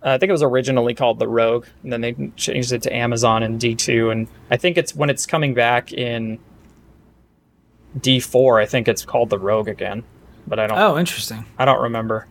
Uh, 0.05 0.11
I 0.11 0.19
think 0.19 0.29
it 0.29 0.33
was 0.33 0.43
originally 0.43 0.95
called 0.95 1.19
the 1.19 1.27
Rogue, 1.29 1.67
and 1.83 1.93
then 1.93 2.01
they 2.01 2.15
changed 2.37 2.73
it 2.73 2.83
to 2.83 2.95
Amazon 2.95 3.43
and 3.43 3.61
D2, 3.61 4.13
and 4.13 4.29
I 4.51 4.57
think 4.57 4.77
it's 4.77 4.95
when 4.95 5.11
it's 5.11 5.27
coming 5.27 5.55
back 5.55 5.93
in 5.93 6.39
D4. 7.99 8.61
I 8.63 8.67
think 8.67 8.89
it's 8.89 9.05
called 9.05 9.31
the 9.31 9.39
Rogue 9.39 9.69
again, 9.69 10.05
but 10.47 10.59
I 10.59 10.67
don't. 10.67 10.79
Oh, 10.79 10.99
interesting. 10.99 11.45
I 11.59 11.65
don't 11.65 11.83
remember. 11.83 12.27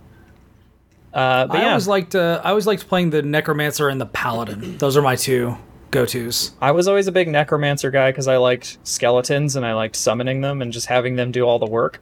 Uh, 1.13 1.47
but 1.47 1.58
I 1.58 1.62
yeah, 1.62 1.69
always 1.69 1.88
liked 1.88 2.13
uh, 2.13 2.41
I 2.43 2.49
always 2.49 2.67
liked 2.67 2.88
playing 2.88 3.10
the 3.10 3.21
necromancer 3.21 3.88
and 3.89 3.99
the 3.99 4.06
paladin. 4.06 4.78
Those 4.78 4.97
are 4.97 5.01
my 5.01 5.15
two 5.15 5.58
go 5.91 6.06
tos. 6.06 6.51
I 6.62 6.71
was 6.71 6.89
always 6.89 7.08
a 7.08 7.12
big 7.12 7.30
necromancer 7.30 7.89
guy 7.89 8.12
because 8.12 8.28
I 8.28 8.36
liked 8.38 8.78
skeletons 8.84 9.56
and 9.56 9.65
I 9.65 9.73
liked 9.73 9.95
summoning 9.95 10.41
them 10.41 10.62
and 10.62 10.73
just 10.73 10.88
having 10.88 11.15
them 11.15 11.32
do 11.32 11.43
all 11.43 11.58
the 11.58 11.67
work. 11.67 12.01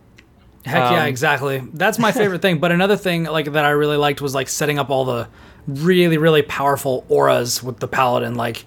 Heck 0.65 0.91
yeah, 0.91 1.03
Um, 1.03 1.07
exactly. 1.07 1.61
That's 1.73 1.99
my 1.99 2.11
favorite 2.11 2.41
thing. 2.41 2.57
But 2.57 2.71
another 2.71 2.95
thing 2.97 3.25
like 3.25 3.51
that 3.51 3.65
I 3.65 3.69
really 3.71 3.97
liked 3.97 4.19
was 4.19 4.33
like 4.33 4.49
setting 4.49 4.79
up 4.79 4.89
all 4.89 5.05
the 5.05 5.27
really 5.67 6.17
really 6.17 6.41
powerful 6.41 7.05
auras 7.09 7.61
with 7.63 7.79
the 7.79 7.87
paladin, 7.87 8.35
like 8.35 8.65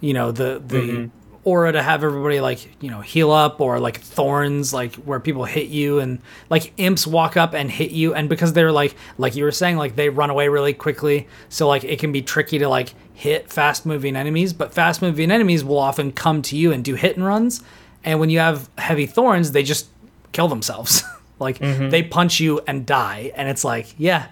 you 0.00 0.12
know 0.14 0.32
the 0.32 0.62
the 0.66 0.76
Mm-hmm. 0.78 1.06
aura 1.44 1.70
to 1.72 1.80
have 1.82 2.02
everybody 2.02 2.40
like 2.40 2.82
you 2.82 2.90
know 2.90 3.00
heal 3.00 3.30
up 3.30 3.60
or 3.60 3.78
like 3.78 4.00
thorns 4.00 4.72
like 4.74 4.94
where 4.96 5.20
people 5.20 5.44
hit 5.44 5.68
you 5.68 6.00
and 6.00 6.18
like 6.50 6.72
imps 6.76 7.06
walk 7.06 7.36
up 7.36 7.54
and 7.54 7.70
hit 7.70 7.90
you. 7.92 8.14
And 8.14 8.28
because 8.28 8.52
they're 8.52 8.72
like 8.72 8.94
like 9.18 9.36
you 9.36 9.44
were 9.44 9.52
saying 9.52 9.76
like 9.76 9.94
they 9.96 10.08
run 10.08 10.30
away 10.30 10.48
really 10.48 10.72
quickly. 10.74 11.28
So 11.48 11.68
like 11.68 11.84
it 11.84 11.98
can 11.98 12.10
be 12.12 12.20
tricky 12.22 12.58
to 12.58 12.68
like 12.68 12.94
hit 13.14 13.48
fast 13.52 13.86
moving 13.86 14.16
enemies. 14.16 14.52
But 14.52 14.74
fast 14.74 15.00
moving 15.02 15.30
enemies 15.30 15.64
will 15.64 15.78
often 15.78 16.10
come 16.12 16.42
to 16.42 16.56
you 16.56 16.72
and 16.72 16.84
do 16.84 16.94
hit 16.94 17.16
and 17.16 17.24
runs. 17.24 17.62
And 18.04 18.20
when 18.20 18.28
you 18.30 18.38
have 18.40 18.68
heavy 18.78 19.06
thorns 19.06 19.52
they 19.52 19.62
just 19.62 19.86
kill 20.32 20.48
themselves. 20.48 21.02
Like 21.38 21.58
Mm-hmm. 21.58 21.90
they 21.90 22.02
punch 22.02 22.40
you 22.40 22.60
and 22.66 22.86
die. 22.86 23.30
And 23.36 23.46
it's 23.48 23.62
like 23.62 23.94
yeah 23.98 24.28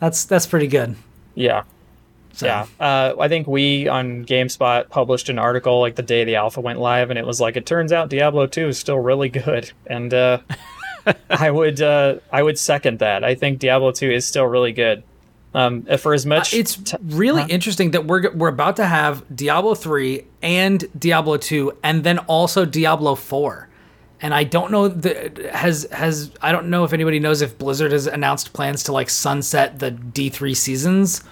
that's 0.00 0.24
that's 0.24 0.44
pretty 0.46 0.66
good 0.66 0.96
Yeah. 1.36 1.62
so, 2.32 2.46
Yeah. 2.46 2.66
Uh, 2.80 3.14
I 3.20 3.28
think 3.28 3.46
we 3.46 3.86
on 3.86 4.24
GameSpot 4.24 4.88
published 4.88 5.28
an 5.28 5.38
article 5.38 5.80
like 5.80 5.94
the 5.94 6.02
day 6.02 6.24
the 6.24 6.34
alpha 6.34 6.60
went 6.60 6.80
live, 6.80 7.10
and 7.10 7.18
it 7.18 7.24
was 7.26 7.40
like, 7.40 7.56
it 7.56 7.66
turns 7.66 7.92
out 7.92 8.08
Diablo 8.08 8.48
2 8.48 8.68
is 8.68 8.78
still 8.78 8.98
really 8.98 9.28
good. 9.28 9.70
And 9.86 10.12
uh, 10.12 10.40
I 11.30 11.50
would 11.52 11.80
uh, 11.80 12.16
I 12.32 12.42
would 12.42 12.58
second 12.58 12.98
that. 12.98 13.22
I 13.22 13.36
think 13.36 13.60
Diablo 13.60 13.92
2 13.92 14.10
is 14.10 14.26
still 14.26 14.46
really 14.46 14.72
good. 14.72 15.04
Um, 15.54 15.84
for 15.96 16.12
as 16.12 16.26
much. 16.26 16.52
it's 16.52 16.76
t- 16.76 16.98
really 17.02 17.42
interesting 17.48 17.92
that 17.92 18.04
we're 18.04 18.30
we're 18.34 18.48
about 18.48 18.76
to 18.76 18.84
have 18.84 19.24
Diablo 19.34 19.74
3 19.74 20.22
and 20.42 20.84
Diablo 20.98 21.38
2 21.38 21.78
and 21.82 22.04
then 22.04 22.18
also 22.18 22.66
Diablo 22.66 23.14
4. 23.14 23.65
And 24.22 24.32
I 24.32 24.44
don't 24.44 24.70
know 24.70 24.88
that 24.88 25.36
has 25.52 25.86
has 25.92 26.30
I 26.40 26.50
don't 26.50 26.68
know 26.70 26.84
if 26.84 26.92
anybody 26.94 27.18
knows 27.20 27.42
if 27.42 27.58
Blizzard 27.58 27.92
has 27.92 28.06
announced 28.06 28.52
plans 28.54 28.82
to 28.84 28.92
like 28.92 29.10
sunset 29.10 29.78
the 29.78 29.90
D3 29.90 30.56
seasons 30.56 31.22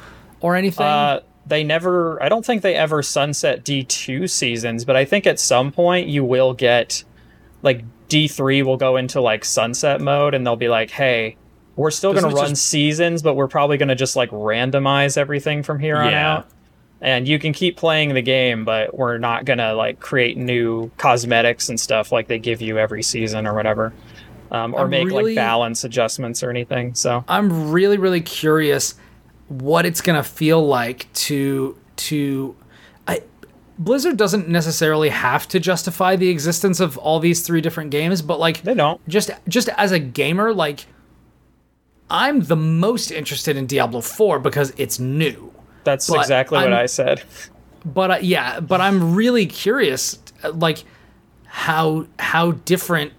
or 0.41 0.55
anything. 0.55 0.85
Uh, 0.87 1.21
they 1.47 1.65
never. 1.65 2.23
I 2.23 2.29
don't 2.29 2.45
think 2.45 2.63
they 2.63 2.75
ever 2.75 3.03
sunset 3.03 3.65
D 3.65 3.85
two 3.85 4.27
seasons, 4.27 4.85
but 4.85 4.97
I 4.97 5.05
think 5.05 5.27
at 5.27 5.39
some 5.39 5.73
point 5.73 6.09
you 6.09 6.25
will 6.25 6.53
get 6.55 7.05
like 7.63 7.85
D 8.09 8.29
three 8.29 8.63
will 8.63 8.77
go 8.77 8.97
into 8.97 9.21
like 9.21 9.45
sunset 9.45 10.01
mode, 10.01 10.35
and 10.35 10.47
they'll 10.47 10.57
be 10.57 10.69
like, 10.69 10.91
"Hey, 10.91 11.37
we're 11.77 11.91
still 11.91 12.13
going 12.13 12.29
to 12.29 12.35
run 12.35 12.51
just- 12.51 12.67
seasons, 12.67 13.23
but 13.23 13.35
we're 13.35 13.49
probably 13.49 13.77
going 13.79 13.89
to 13.91 13.95
just 13.95 14.17
like 14.17 14.31
randomize 14.31 15.17
everything 15.19 15.63
from 15.63 15.79
here 15.81 15.97
on 15.97 16.11
Yeah. 16.11 16.33
out." 16.37 16.47
And 17.05 17.29
you 17.29 17.39
can 17.39 17.53
keep 17.53 17.77
playing 17.77 18.15
the 18.15 18.23
game, 18.23 18.65
but 18.65 18.97
we're 18.97 19.19
not 19.19 19.45
gonna 19.45 19.75
like 19.75 20.01
create 20.01 20.39
new 20.39 20.91
cosmetics 20.97 21.69
and 21.69 21.79
stuff 21.79 22.11
like 22.11 22.29
they 22.29 22.39
give 22.39 22.63
you 22.63 22.79
every 22.79 23.03
season 23.03 23.47
or 23.47 23.55
whatever, 23.55 23.93
um, 24.51 24.75
or 24.75 24.81
I'm 24.81 24.91
make 24.91 25.07
really- 25.09 25.35
like 25.35 25.37
balance 25.37 25.85
adjustments 25.85 26.43
or 26.43 26.49
anything. 26.51 26.95
So 26.95 27.23
I'm 27.29 27.71
really 27.71 27.99
really 27.99 28.23
curious 28.23 28.95
what 29.49 29.85
it's 29.85 30.01
going 30.01 30.17
to 30.17 30.27
feel 30.29 30.67
like 30.67 31.13
to 31.13 31.77
to 31.97 32.57
I 33.07 33.21
Blizzard 33.79 34.17
doesn't 34.17 34.49
necessarily 34.49 35.11
have 35.11 35.47
to 35.49 35.61
justify 35.61 36.17
the 36.17 36.31
existence 36.31 36.81
of 36.81 36.97
all 36.97 37.21
these 37.21 37.43
three 37.43 37.61
different 37.61 37.91
games, 37.91 38.23
but 38.23 38.41
like 38.41 38.63
they 38.63 38.75
don't. 38.75 39.07
just 39.09 39.31
just 39.47 39.69
as 39.77 39.93
a 39.93 39.99
gamer, 39.99 40.55
like 40.55 40.87
I'm 42.11 42.41
the 42.41 42.57
most 42.57 43.11
interested 43.11 43.57
in 43.57 43.67
Diablo 43.67 44.01
4 44.01 44.39
because 44.39 44.73
it's 44.77 44.99
new. 44.99 45.54
That's 45.85 46.09
But 46.09 46.21
exactly 46.21 46.57
what 46.59 46.73
I'm- 46.73 46.83
I 46.83 46.87
said. 46.87 47.23
But 47.85 48.11
uh, 48.11 48.19
yeah, 48.23 48.61
but 48.61 48.81
I'm 48.81 49.15
really 49.15 49.45
curious, 49.47 50.19
like 50.53 50.83
how 51.47 52.07
how 52.19 52.53
different 52.53 53.13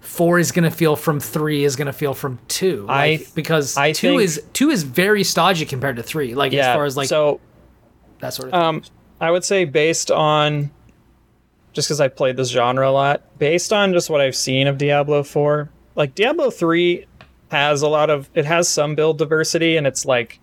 four 0.00 0.38
is 0.38 0.52
gonna 0.52 0.70
feel 0.70 0.94
from 0.94 1.18
three 1.18 1.64
is 1.64 1.74
gonna 1.76 1.92
feel 1.92 2.14
from 2.14 2.38
two. 2.46 2.86
I 2.88 3.08
Like, 3.10 3.18
th- 3.20 3.34
because 3.34 3.76
I 3.76 3.92
two 3.92 4.10
think- 4.10 4.22
is 4.22 4.42
two 4.52 4.70
is 4.70 4.84
very 4.84 5.24
stodgy 5.24 5.66
compared 5.66 5.96
to 5.96 6.02
three. 6.04 6.34
Like 6.34 6.52
Yeah. 6.52 6.70
as 6.70 6.76
far 6.76 6.84
as 6.84 6.96
like 6.96 7.08
so 7.08 7.40
that 8.20 8.32
sort 8.34 8.48
of. 8.48 8.52
Thing. 8.52 8.60
Um, 8.60 8.82
I 9.20 9.30
would 9.32 9.44
say 9.44 9.64
based 9.64 10.10
on 10.12 10.70
just 11.72 11.88
because 11.88 12.00
I've 12.00 12.14
played 12.14 12.36
this 12.36 12.50
genre 12.50 12.88
a 12.88 12.92
lot, 12.92 13.22
based 13.40 13.72
on 13.72 13.92
just 13.92 14.08
what 14.08 14.20
I've 14.20 14.36
seen 14.36 14.68
of 14.68 14.78
Diablo 14.78 15.24
4, 15.24 15.68
like 15.96 16.14
Diablo 16.14 16.50
3 16.50 17.06
has 17.50 17.82
a 17.82 17.88
lot 17.88 18.10
of 18.10 18.30
it 18.34 18.44
has 18.44 18.68
some 18.68 18.94
build 18.94 19.18
diversity 19.18 19.76
and 19.76 19.86
it's 19.86 20.06
like 20.06 20.38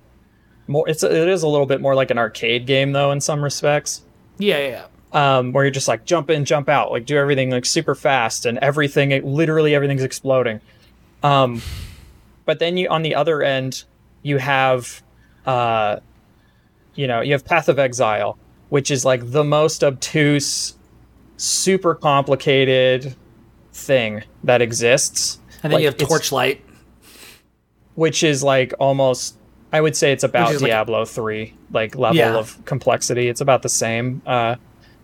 more 0.67 0.88
it's 0.89 1.04
it 1.04 1.12
is 1.28 1.43
a 1.43 1.47
little 1.47 1.65
bit 1.65 1.82
more 1.82 1.95
like 1.95 2.12
an 2.12 2.17
arcade 2.17 2.65
game 2.65 2.91
though 2.91 3.12
in 3.12 3.21
some 3.21 3.43
respects. 3.43 4.02
yeah, 4.38 4.58
yeah. 4.60 4.86
Um, 5.13 5.52
where 5.52 5.65
you're 5.65 5.71
just 5.71 5.89
like 5.89 6.06
jump 6.06 6.30
in, 6.30 6.45
jump 6.45 6.69
out, 6.69 6.89
like 6.91 7.06
do 7.06 7.17
everything 7.17 7.50
like 7.50 7.65
super 7.65 7.95
fast 7.95 8.45
and 8.45 8.58
everything 8.60 9.12
it, 9.12 9.26
literally 9.26 9.76
everything's 9.76 10.04
exploding. 10.04 10.62
Um, 11.21 11.62
but 12.45 12.60
then 12.60 12.78
you 12.78 12.88
on 12.88 13.02
the 13.02 13.13
other 13.15 13.41
end 13.41 13.84
you 14.24 14.38
have 14.38 15.02
uh 15.45 15.97
you 16.95 17.08
know 17.08 17.19
you 17.21 17.34
have 17.34 17.43
path 17.43 17.67
of 17.69 17.78
exile 17.80 18.38
which 18.69 18.89
is 18.91 19.04
like 19.04 19.32
the 19.32 19.43
most 19.43 19.84
obtuse 19.84 20.76
super 21.38 21.93
complicated 21.95 23.15
thing 23.74 24.24
that 24.43 24.62
exists 24.62 25.39
And 25.63 25.71
then 25.71 25.78
Like, 25.78 25.82
you 25.82 25.88
have 25.88 25.97
Torchlight. 25.97 26.62
which 27.95 28.24
is 28.24 28.43
like 28.43 28.74
almost 28.80 29.36
i 29.71 29.79
would 29.81 29.95
say 29.95 30.12
it's 30.12 30.23
about 30.23 30.51
is 30.51 30.62
like- 30.62 30.69
diablo 30.71 31.05
3 31.05 31.53
like 31.71 31.95
level 31.95 32.15
Yeah. 32.17 32.36
of 32.38 32.63
complexity. 32.65 33.27
It's 33.29 33.41
about 33.41 33.62
the 33.62 33.69
same 33.69 34.21
uh 34.25 34.55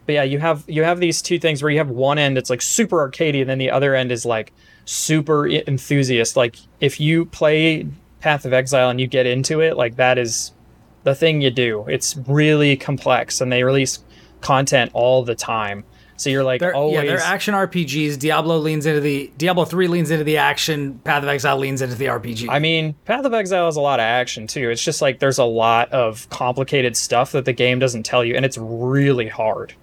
but 0.06 0.14
yeah 0.14 0.24
you 0.24 0.40
have 0.40 0.64
you 0.68 0.84
have 0.84 1.00
these 1.00 1.22
two 1.22 1.40
things 1.40 1.62
where 1.62 1.70
you 1.72 1.78
have 1.78 1.90
one 1.90 2.18
end 2.18 2.38
it's 2.38 2.50
like 2.50 2.62
super 2.62 2.98
arcadey 3.10 3.42
and 3.42 3.50
then 3.50 3.58
the 3.58 3.72
other 3.72 3.96
end 3.96 4.12
is 4.12 4.26
like 4.26 4.52
super 4.86 5.48
enthusiast. 5.48 6.36
Like 6.38 6.56
if 6.80 7.00
you 7.00 7.26
play 7.26 7.86
path 8.22 8.46
of 8.46 8.54
exile 8.54 8.90
and 8.90 9.00
you 9.02 9.08
get 9.08 9.26
into 9.26 9.60
it 9.62 9.76
like 9.78 9.96
that 9.98 10.18
is 10.18 10.52
the 11.04 11.14
thing 11.16 11.42
you 11.42 11.50
do. 11.52 11.86
It's 11.88 12.18
really 12.28 12.76
complex 12.78 13.40
and 13.42 13.52
they 13.52 13.64
release 13.64 14.00
content 14.42 14.92
all 14.94 15.24
the 15.24 15.36
time 15.36 15.84
so 16.18 16.32
you're 16.32 16.44
like 16.44 16.60
They're, 16.60 16.76
always 16.76 16.96
yeah, 16.96 17.06
they're 17.06 17.20
action 17.20 17.54
RPGs. 17.54 18.18
Diablo 18.18 18.58
leans 18.58 18.88
into 18.88 19.00
the 19.00 19.32
Diablo 19.38 19.66
three 19.66 19.88
leans 19.88 20.10
into 20.10 20.24
the 20.24 20.38
action. 20.38 21.00
Path 21.00 21.22
of 21.24 21.30
Exile 21.30 21.58
leans 21.58 21.82
into 21.82 21.96
the 21.96 22.06
RPG. 22.06 22.48
I 22.50 22.58
mean, 22.60 22.96
Path 23.06 23.24
of 23.24 23.34
Exile 23.34 23.66
has 23.66 23.76
a 23.76 23.82
lot 23.82 24.00
of 24.00 24.04
action 24.04 24.48
too. 24.48 24.70
It's 24.72 24.84
just 24.84 25.02
like 25.02 25.20
there's 25.20 25.38
a 25.38 25.46
lot 25.46 25.92
of 25.92 26.28
complicated 26.30 26.98
stuff 26.98 27.32
that 27.34 27.46
the 27.46 27.54
game 27.54 27.78
doesn't 27.78 28.04
tell 28.04 28.26
you, 28.26 28.36
and 28.36 28.44
it's 28.44 28.58
really 28.58 29.28
hard. 29.28 29.74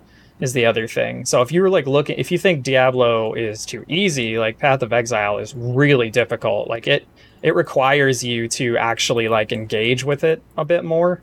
Is 0.40 0.52
the 0.52 0.66
other 0.66 0.88
thing. 0.88 1.24
So 1.24 1.42
if 1.42 1.52
you 1.52 1.62
were 1.62 1.70
like 1.70 1.86
looking, 1.86 2.18
if 2.18 2.32
you 2.32 2.38
think 2.38 2.64
Diablo 2.64 3.34
is 3.34 3.64
too 3.64 3.84
easy, 3.86 4.36
like 4.36 4.58
Path 4.58 4.82
of 4.82 4.92
Exile 4.92 5.38
is 5.38 5.54
really 5.54 6.10
difficult. 6.10 6.68
Like 6.68 6.88
it, 6.88 7.06
it 7.42 7.54
requires 7.54 8.24
you 8.24 8.48
to 8.48 8.76
actually 8.76 9.28
like 9.28 9.52
engage 9.52 10.02
with 10.02 10.24
it 10.24 10.42
a 10.58 10.64
bit 10.64 10.84
more. 10.84 11.22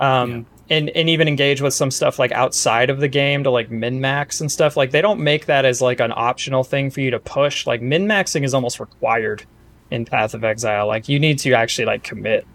Um, 0.00 0.46
and 0.70 0.90
and 0.90 1.08
even 1.08 1.28
engage 1.28 1.60
with 1.60 1.74
some 1.74 1.90
stuff 1.90 2.18
like 2.18 2.32
outside 2.32 2.90
of 2.90 3.00
the 3.00 3.08
game 3.08 3.44
to 3.44 3.50
like 3.50 3.70
min 3.70 4.00
max 4.00 4.40
and 4.40 4.50
stuff. 4.50 4.76
Like 4.76 4.90
they 4.90 5.00
don't 5.00 5.20
make 5.20 5.46
that 5.46 5.64
as 5.64 5.80
like 5.80 6.00
an 6.00 6.12
optional 6.14 6.64
thing 6.64 6.90
for 6.90 7.00
you 7.00 7.10
to 7.10 7.18
push. 7.18 7.66
Like 7.66 7.82
min 7.82 8.06
maxing 8.06 8.44
is 8.44 8.54
almost 8.54 8.80
required 8.80 9.44
in 9.90 10.04
Path 10.04 10.34
of 10.34 10.44
Exile. 10.44 10.86
Like 10.86 11.08
you 11.08 11.18
need 11.18 11.38
to 11.40 11.52
actually 11.54 11.86
like 11.86 12.02
commit 12.02 12.46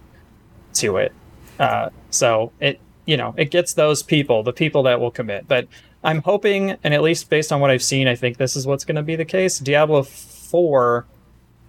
to 0.75 0.97
it. 0.97 1.11
Uh, 1.59 1.89
so 2.09 2.51
it 2.59 2.79
you 3.05 3.17
know 3.17 3.33
it 3.37 3.51
gets 3.51 3.73
those 3.73 4.03
people, 4.03 4.43
the 4.43 4.53
people 4.53 4.83
that 4.83 4.99
will 4.99 5.11
commit. 5.11 5.47
But 5.47 5.67
I'm 6.03 6.21
hoping, 6.21 6.71
and 6.83 6.93
at 6.93 7.01
least 7.01 7.29
based 7.29 7.51
on 7.51 7.61
what 7.61 7.71
I've 7.71 7.83
seen, 7.83 8.07
I 8.07 8.15
think 8.15 8.37
this 8.37 8.55
is 8.55 8.67
what's 8.67 8.83
going 8.83 8.97
to 8.97 9.03
be 9.03 9.15
the 9.15 9.25
case. 9.25 9.59
Diablo 9.59 10.03
4 10.03 11.05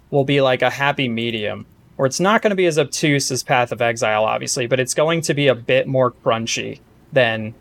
will 0.09 0.25
be 0.25 0.41
like 0.41 0.61
a 0.61 0.69
happy 0.69 1.07
medium, 1.07 1.65
where 1.95 2.05
it's 2.05 2.19
not 2.19 2.41
going 2.41 2.49
to 2.51 2.55
be 2.55 2.65
as 2.65 2.77
obtuse 2.77 3.31
as 3.31 3.43
Path 3.43 3.71
of 3.71 3.81
Exile, 3.81 4.25
obviously, 4.25 4.67
but 4.67 4.79
it's 4.79 4.93
going 4.93 5.21
to 5.21 5.33
be 5.33 5.47
a 5.47 5.55
bit 5.55 5.87
more 5.87 6.11
crunchy 6.11 6.79
than 7.13 7.53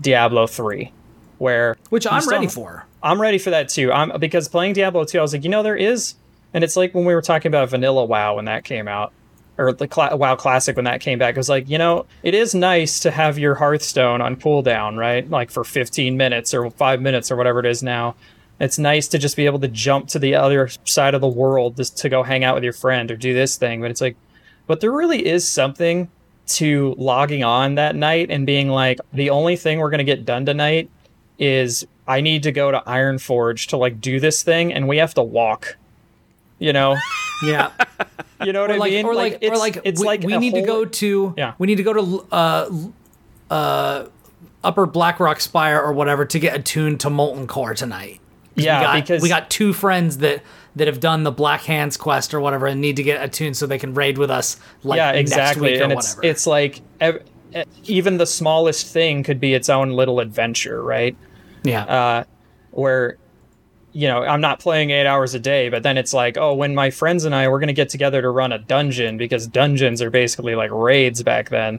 Diablo 0.00 0.46
3, 0.46 0.92
where 1.38 1.76
Which 1.90 2.06
I'm 2.10 2.26
ready 2.28 2.46
for. 2.46 2.86
I'm 3.02 3.20
ready 3.20 3.38
for 3.38 3.50
that 3.50 3.68
too. 3.68 3.92
I'm 3.92 4.18
because 4.20 4.48
playing 4.48 4.74
Diablo 4.74 5.04
2, 5.04 5.18
I 5.18 5.22
was 5.22 5.32
like, 5.32 5.44
you 5.44 5.50
know, 5.50 5.62
there 5.62 5.76
is, 5.76 6.14
and 6.54 6.62
it's 6.62 6.76
like 6.76 6.94
when 6.94 7.04
we 7.04 7.14
were 7.14 7.22
talking 7.22 7.50
about 7.50 7.70
Vanilla 7.70 8.04
WoW 8.04 8.36
when 8.36 8.44
that 8.44 8.64
came 8.64 8.86
out, 8.86 9.12
or 9.58 9.72
the 9.72 9.88
Cla- 9.88 10.16
WoW 10.16 10.36
Classic 10.36 10.76
when 10.76 10.84
that 10.86 11.00
came 11.00 11.18
back. 11.18 11.34
It 11.34 11.38
was 11.38 11.48
like, 11.48 11.68
you 11.68 11.78
know, 11.78 12.06
it 12.22 12.34
is 12.34 12.54
nice 12.54 13.00
to 13.00 13.10
have 13.10 13.38
your 13.38 13.54
Hearthstone 13.54 14.20
on 14.20 14.36
cooldown, 14.36 14.96
right? 14.96 15.28
Like 15.28 15.50
for 15.50 15.64
15 15.64 16.16
minutes 16.16 16.54
or 16.54 16.70
five 16.70 17.00
minutes 17.00 17.30
or 17.30 17.36
whatever 17.36 17.60
it 17.60 17.66
is 17.66 17.82
now. 17.82 18.14
It's 18.60 18.78
nice 18.78 19.08
to 19.08 19.18
just 19.18 19.36
be 19.36 19.46
able 19.46 19.58
to 19.60 19.68
jump 19.68 20.08
to 20.08 20.18
the 20.18 20.34
other 20.36 20.68
side 20.84 21.14
of 21.14 21.20
the 21.20 21.28
world 21.28 21.76
just 21.76 21.96
to 21.98 22.08
go 22.08 22.22
hang 22.22 22.44
out 22.44 22.54
with 22.54 22.62
your 22.64 22.72
friend 22.72 23.10
or 23.10 23.16
do 23.16 23.34
this 23.34 23.56
thing. 23.56 23.80
But 23.80 23.90
it's 23.90 24.00
like, 24.00 24.16
but 24.66 24.80
there 24.80 24.92
really 24.92 25.26
is 25.26 25.46
something 25.46 26.08
to 26.46 26.94
logging 26.98 27.42
on 27.42 27.74
that 27.76 27.96
night 27.96 28.30
and 28.30 28.46
being 28.46 28.68
like, 28.68 28.98
the 29.12 29.30
only 29.30 29.56
thing 29.56 29.78
we're 29.78 29.90
gonna 29.90 30.04
get 30.04 30.24
done 30.24 30.46
tonight 30.46 30.90
is 31.38 31.86
I 32.06 32.20
need 32.20 32.42
to 32.44 32.52
go 32.52 32.70
to 32.70 32.80
Ironforge 32.86 33.68
to 33.68 33.76
like 33.76 34.00
do 34.00 34.20
this 34.20 34.42
thing, 34.42 34.72
and 34.72 34.86
we 34.88 34.98
have 34.98 35.14
to 35.14 35.22
walk. 35.22 35.76
You 36.58 36.72
know, 36.72 36.96
Yeah. 37.42 37.70
you 38.44 38.52
know 38.52 38.60
what 38.60 38.70
or 38.70 38.74
I 38.74 38.76
like, 38.76 38.92
mean? 38.92 39.06
or 39.06 39.14
like, 39.14 39.34
or 39.34 39.38
it's, 39.40 39.58
like, 39.58 39.78
it's 39.84 40.00
we, 40.00 40.06
like 40.06 40.22
we 40.22 40.36
need 40.36 40.54
to 40.54 40.62
go 40.62 40.84
to, 40.84 41.34
Yeah. 41.36 41.54
we 41.58 41.66
need 41.66 41.76
to 41.76 41.82
go 41.82 41.92
to 41.92 42.26
uh, 42.30 42.70
uh, 43.50 44.06
Upper 44.62 44.86
Blackrock 44.86 45.40
Spire 45.40 45.80
or 45.80 45.92
whatever 45.92 46.24
to 46.24 46.38
get 46.38 46.54
attuned 46.54 47.00
to 47.00 47.10
Molten 47.10 47.48
Core 47.48 47.74
tonight. 47.74 48.20
Yeah, 48.54 48.78
we 48.78 48.84
got, 48.84 48.94
because- 48.94 49.22
we 49.22 49.28
got 49.28 49.50
two 49.50 49.72
friends 49.72 50.18
that 50.18 50.42
that 50.74 50.86
have 50.86 51.00
done 51.00 51.22
the 51.22 51.32
Blackhand's 51.32 51.98
quest 51.98 52.32
or 52.32 52.40
whatever 52.40 52.66
and 52.66 52.80
need 52.80 52.96
to 52.96 53.02
get 53.02 53.22
attuned 53.22 53.56
so 53.56 53.66
they 53.66 53.78
can 53.78 53.92
raid 53.92 54.16
with 54.16 54.30
us. 54.30 54.58
Like 54.82 54.96
yeah, 54.96 55.12
next 55.12 55.30
exactly. 55.32 55.78
And 55.80 55.92
it's 55.92 56.16
whatever. 56.16 56.30
it's 56.30 56.46
like 56.46 56.80
ev- 57.00 57.22
even 57.84 58.16
the 58.16 58.26
smallest 58.26 58.86
thing 58.86 59.22
could 59.22 59.38
be 59.38 59.52
its 59.52 59.68
own 59.68 59.90
little 59.90 60.20
adventure, 60.20 60.82
right? 60.82 61.14
yeah, 61.64 61.84
uh, 61.84 62.24
where 62.70 63.18
you 63.92 64.08
know 64.08 64.22
i'm 64.22 64.40
not 64.40 64.58
playing 64.58 64.90
eight 64.90 65.06
hours 65.06 65.34
a 65.34 65.38
day 65.38 65.68
but 65.68 65.82
then 65.82 65.98
it's 65.98 66.14
like 66.14 66.38
oh 66.38 66.54
when 66.54 66.74
my 66.74 66.90
friends 66.90 67.26
and 67.26 67.34
i 67.34 67.46
we're 67.46 67.58
going 67.58 67.66
to 67.66 67.74
get 67.74 67.90
together 67.90 68.22
to 68.22 68.30
run 68.30 68.50
a 68.50 68.58
dungeon 68.58 69.18
because 69.18 69.46
dungeons 69.46 70.00
are 70.00 70.08
basically 70.08 70.54
like 70.54 70.70
raids 70.70 71.22
back 71.22 71.50
then 71.50 71.78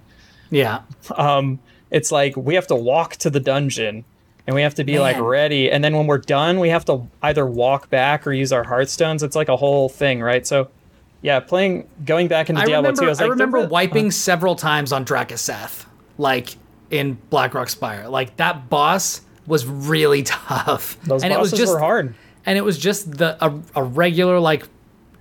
yeah. 0.51 0.81
um, 1.15 1.59
it's 1.89 2.12
like 2.12 2.38
we 2.38 2.53
have 2.53 2.67
to 2.67 2.75
walk 2.75 3.15
to 3.15 3.31
the 3.31 3.39
dungeon 3.39 4.05
and 4.45 4.56
we 4.56 4.62
have 4.62 4.75
to 4.75 4.84
be 4.84 4.99
like 4.99 5.19
ready 5.19 5.71
and 5.71 5.84
then 5.84 5.95
when 5.95 6.06
we're 6.08 6.17
done 6.17 6.60
we 6.60 6.69
have 6.69 6.84
to 6.86 7.08
either 7.21 7.45
walk 7.45 7.89
back 7.89 8.27
or 8.27 8.34
use 8.34 8.51
our 8.51 8.63
hearthstones 8.63 9.23
it's 9.23 9.36
like 9.36 9.47
a 9.49 9.56
whole 9.56 9.88
thing 9.89 10.21
right 10.21 10.45
so 10.45 10.67
yeah 11.21 11.39
playing 11.39 11.88
going 12.06 12.27
back 12.27 12.49
into 12.49 12.62
I 12.62 12.65
diablo 12.65 12.89
remember, 12.89 13.01
2 13.01 13.06
i 13.06 13.10
was 13.10 13.19
I 13.21 13.23
like 13.23 13.32
remember 13.32 13.67
wiping 13.67 14.06
uh-huh. 14.08 14.12
several 14.12 14.56
times 14.56 14.91
on 14.91 15.06
Drakkisath, 15.06 15.86
like 16.17 16.58
in 16.91 17.17
Blackrock 17.29 17.69
Spire. 17.69 18.08
Like 18.08 18.36
that 18.38 18.69
boss 18.69 19.21
was 19.47 19.65
really 19.65 20.23
tough, 20.27 20.97
those 21.03 21.23
and 21.23 21.32
it 21.34 21.38
bosses 21.38 21.51
was 21.53 21.60
just 21.60 21.73
were 21.73 21.79
hard 21.79 22.13
and 22.45 22.58
it 22.58 22.62
was 22.65 22.77
just 22.77 23.17
the 23.17 23.38
a, 23.43 23.53
a 23.75 23.84
regular 23.84 24.39
like 24.39 24.67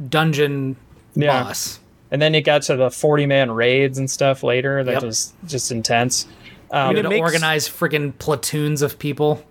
dungeon 0.08 0.76
Yeah. 1.14 1.44
boss. 1.44 1.78
and 2.10 2.20
then 2.20 2.34
it 2.34 2.42
got 2.42 2.62
to 2.62 2.76
the 2.76 2.90
40 2.90 3.26
man 3.26 3.50
raids 3.52 3.98
and 3.98 4.10
stuff 4.10 4.42
later 4.42 4.82
that 4.84 4.92
Yep. 4.94 5.02
was 5.02 5.32
just 5.46 5.70
intense 5.70 6.26
um, 6.72 6.88
had 6.88 6.98
it 6.98 7.02
to 7.02 7.08
makes- 7.08 7.20
organize 7.20 7.68
freaking 7.68 8.12
platoons 8.18 8.82
of 8.82 8.98
people. 8.98 9.44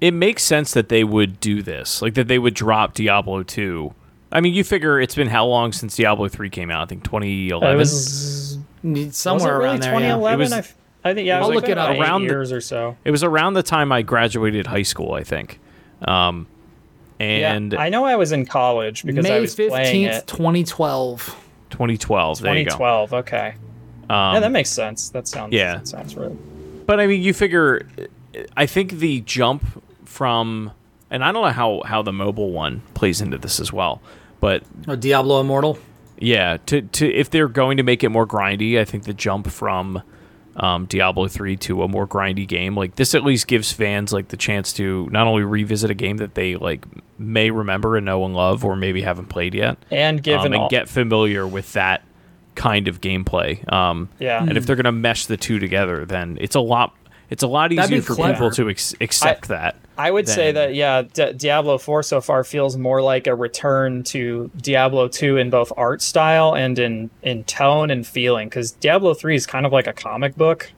it 0.00 0.14
makes 0.14 0.42
sense 0.42 0.72
that 0.72 0.88
they 0.88 1.04
would 1.04 1.40
do 1.40 1.62
this, 1.62 2.00
like 2.02 2.14
that 2.14 2.28
they 2.28 2.38
would 2.38 2.54
drop 2.54 2.94
Diablo 2.94 3.42
2. 3.42 3.92
I 4.30 4.40
mean, 4.40 4.52
you 4.54 4.62
figure 4.64 5.00
it's 5.00 5.14
been 5.14 5.28
how 5.28 5.46
long 5.46 5.72
since 5.72 5.96
Diablo 5.96 6.28
3 6.28 6.50
came 6.50 6.70
out? 6.70 6.82
I 6.82 6.86
think 6.86 7.04
2011. 7.04 7.74
it 7.74 7.78
was 7.78 8.58
Need- 8.82 9.06
Was 9.06 9.08
it 9.08 9.14
Somewhere 9.16 9.58
really 9.58 9.64
around 9.70 9.80
there. 9.82 9.92
yeah. 9.94 9.98
2011? 10.14 10.34
It 10.40 10.44
was- 10.44 10.52
I 10.52 10.58
f- 10.58 10.74
I 11.04 11.14
think 11.14 11.26
yeah. 11.26 11.40
I'll 11.40 11.48
was 11.48 11.54
look 11.54 11.64
like 11.64 11.70
it 11.72 11.78
up. 11.78 11.86
about 11.90 11.96
eight 11.96 12.00
Around 12.02 12.22
the- 12.22 12.28
years 12.28 12.52
or 12.52 12.60
so. 12.60 12.96
It 13.04 13.10
was 13.10 13.22
around 13.24 13.54
the 13.54 13.62
time 13.62 13.90
I 13.92 14.02
graduated 14.02 14.66
high 14.66 14.82
school, 14.82 15.14
I 15.14 15.22
think. 15.24 15.58
Um, 16.02 16.46
and 17.20 17.72
yeah, 17.72 17.80
I 17.80 17.88
know 17.88 18.04
I 18.04 18.16
was 18.16 18.30
in 18.32 18.46
college 18.46 19.04
because 19.04 19.24
I 19.26 19.28
May 19.30 19.40
was 19.40 19.54
playing 19.54 19.70
fifteenth, 19.72 20.14
it. 20.14 20.26
twenty 20.26 20.64
twelve. 20.64 21.34
2012. 21.70 22.40
There 22.40 22.52
you 22.56 22.64
go. 22.64 22.70
2012. 22.70 23.14
Okay. 23.14 23.54
Um, 24.10 24.34
yeah, 24.34 24.40
that 24.40 24.50
makes 24.52 24.70
sense. 24.70 25.10
That 25.10 25.28
sounds. 25.28 25.52
yeah. 25.52 25.76
That 25.78 25.88
sounds 25.88 26.16
right. 26.16 26.86
But 26.86 27.00
I 27.00 27.06
mean, 27.06 27.22
you 27.22 27.34
figure. 27.34 27.86
I 28.56 28.66
think 28.66 28.92
the 28.92 29.20
jump 29.22 29.64
from, 30.04 30.72
and 31.10 31.24
I 31.24 31.32
don't 31.32 31.42
know 31.44 31.50
how 31.52 31.82
how 31.84 32.02
the 32.02 32.12
mobile 32.12 32.50
one 32.52 32.82
plays 32.94 33.20
into 33.20 33.36
this 33.38 33.60
as 33.60 33.72
well, 33.72 34.00
but 34.40 34.62
Oh, 34.86 34.96
Diablo 34.96 35.40
Immortal. 35.40 35.78
yeah, 36.18 36.56
to 36.66 36.82
to 36.82 37.06
if 37.12 37.30
they're 37.30 37.48
going 37.48 37.76
to 37.78 37.82
make 37.82 38.02
it 38.04 38.08
more 38.10 38.26
grindy, 38.26 38.78
I 38.78 38.84
think 38.84 39.04
the 39.04 39.12
jump 39.14 39.48
from 39.48 40.02
um, 40.56 40.86
Diablo 40.86 41.28
three 41.28 41.56
to 41.58 41.82
a 41.82 41.88
more 41.88 42.06
grindy 42.08 42.46
game 42.48 42.74
like 42.76 42.96
this 42.96 43.14
at 43.14 43.22
least 43.22 43.46
gives 43.46 43.70
fans 43.70 44.12
like 44.12 44.28
the 44.28 44.36
chance 44.36 44.72
to 44.74 45.08
not 45.12 45.26
only 45.26 45.42
revisit 45.44 45.90
a 45.90 45.94
game 45.94 46.16
that 46.16 46.34
they 46.34 46.56
like 46.56 46.84
may 47.18 47.50
remember 47.50 47.96
and 47.96 48.06
know 48.06 48.24
and 48.24 48.34
love, 48.34 48.64
or 48.64 48.74
maybe 48.76 49.02
haven't 49.02 49.26
played 49.26 49.54
yet, 49.54 49.76
And 49.90 50.22
given 50.22 50.40
um, 50.48 50.52
and 50.54 50.62
all, 50.62 50.68
get 50.70 50.88
familiar 50.88 51.46
with 51.46 51.72
that 51.74 52.02
kind 52.58 52.88
of 52.88 53.00
gameplay. 53.00 53.70
Um, 53.72 54.08
Yeah. 54.18 54.42
and 54.42 54.56
if 54.58 54.66
they're 54.66 54.76
gonna 54.76 54.92
mesh 54.92 55.26
the 55.26 55.36
two 55.36 55.58
together, 55.58 56.04
then 56.04 56.36
it's 56.40 56.56
a 56.56 56.60
lot. 56.60 56.92
It's 57.30 57.42
a 57.42 57.46
lot 57.46 57.72
easier 57.72 58.00
for 58.02 58.14
clever. 58.14 58.32
people 58.34 58.50
to 58.52 58.70
ex- 58.70 58.94
accept 59.02 59.48
that. 59.48 59.76
I 59.98 60.10
would 60.10 60.26
say 60.28 60.50
that 60.52 60.74
yeah, 60.74 61.02
D- 61.02 61.32
Diablo 61.34 61.76
4 61.76 62.02
so 62.02 62.20
far 62.22 62.42
feels 62.42 62.76
more 62.78 63.02
like 63.02 63.26
a 63.26 63.34
return 63.34 64.02
to 64.04 64.50
Diablo 64.56 65.08
2 65.08 65.36
in 65.36 65.50
both 65.50 65.70
art 65.76 66.00
style 66.02 66.54
and 66.54 66.78
in 66.78 67.10
in 67.22 67.44
tone 67.44 67.90
and 67.90 68.06
feeling. 68.06 68.48
Because 68.48 68.72
Diablo 68.72 69.12
3 69.14 69.34
is 69.34 69.46
kind 69.46 69.66
of 69.66 69.72
like 69.72 69.86
a 69.86 69.92
comic 69.92 70.36
book, 70.36 70.70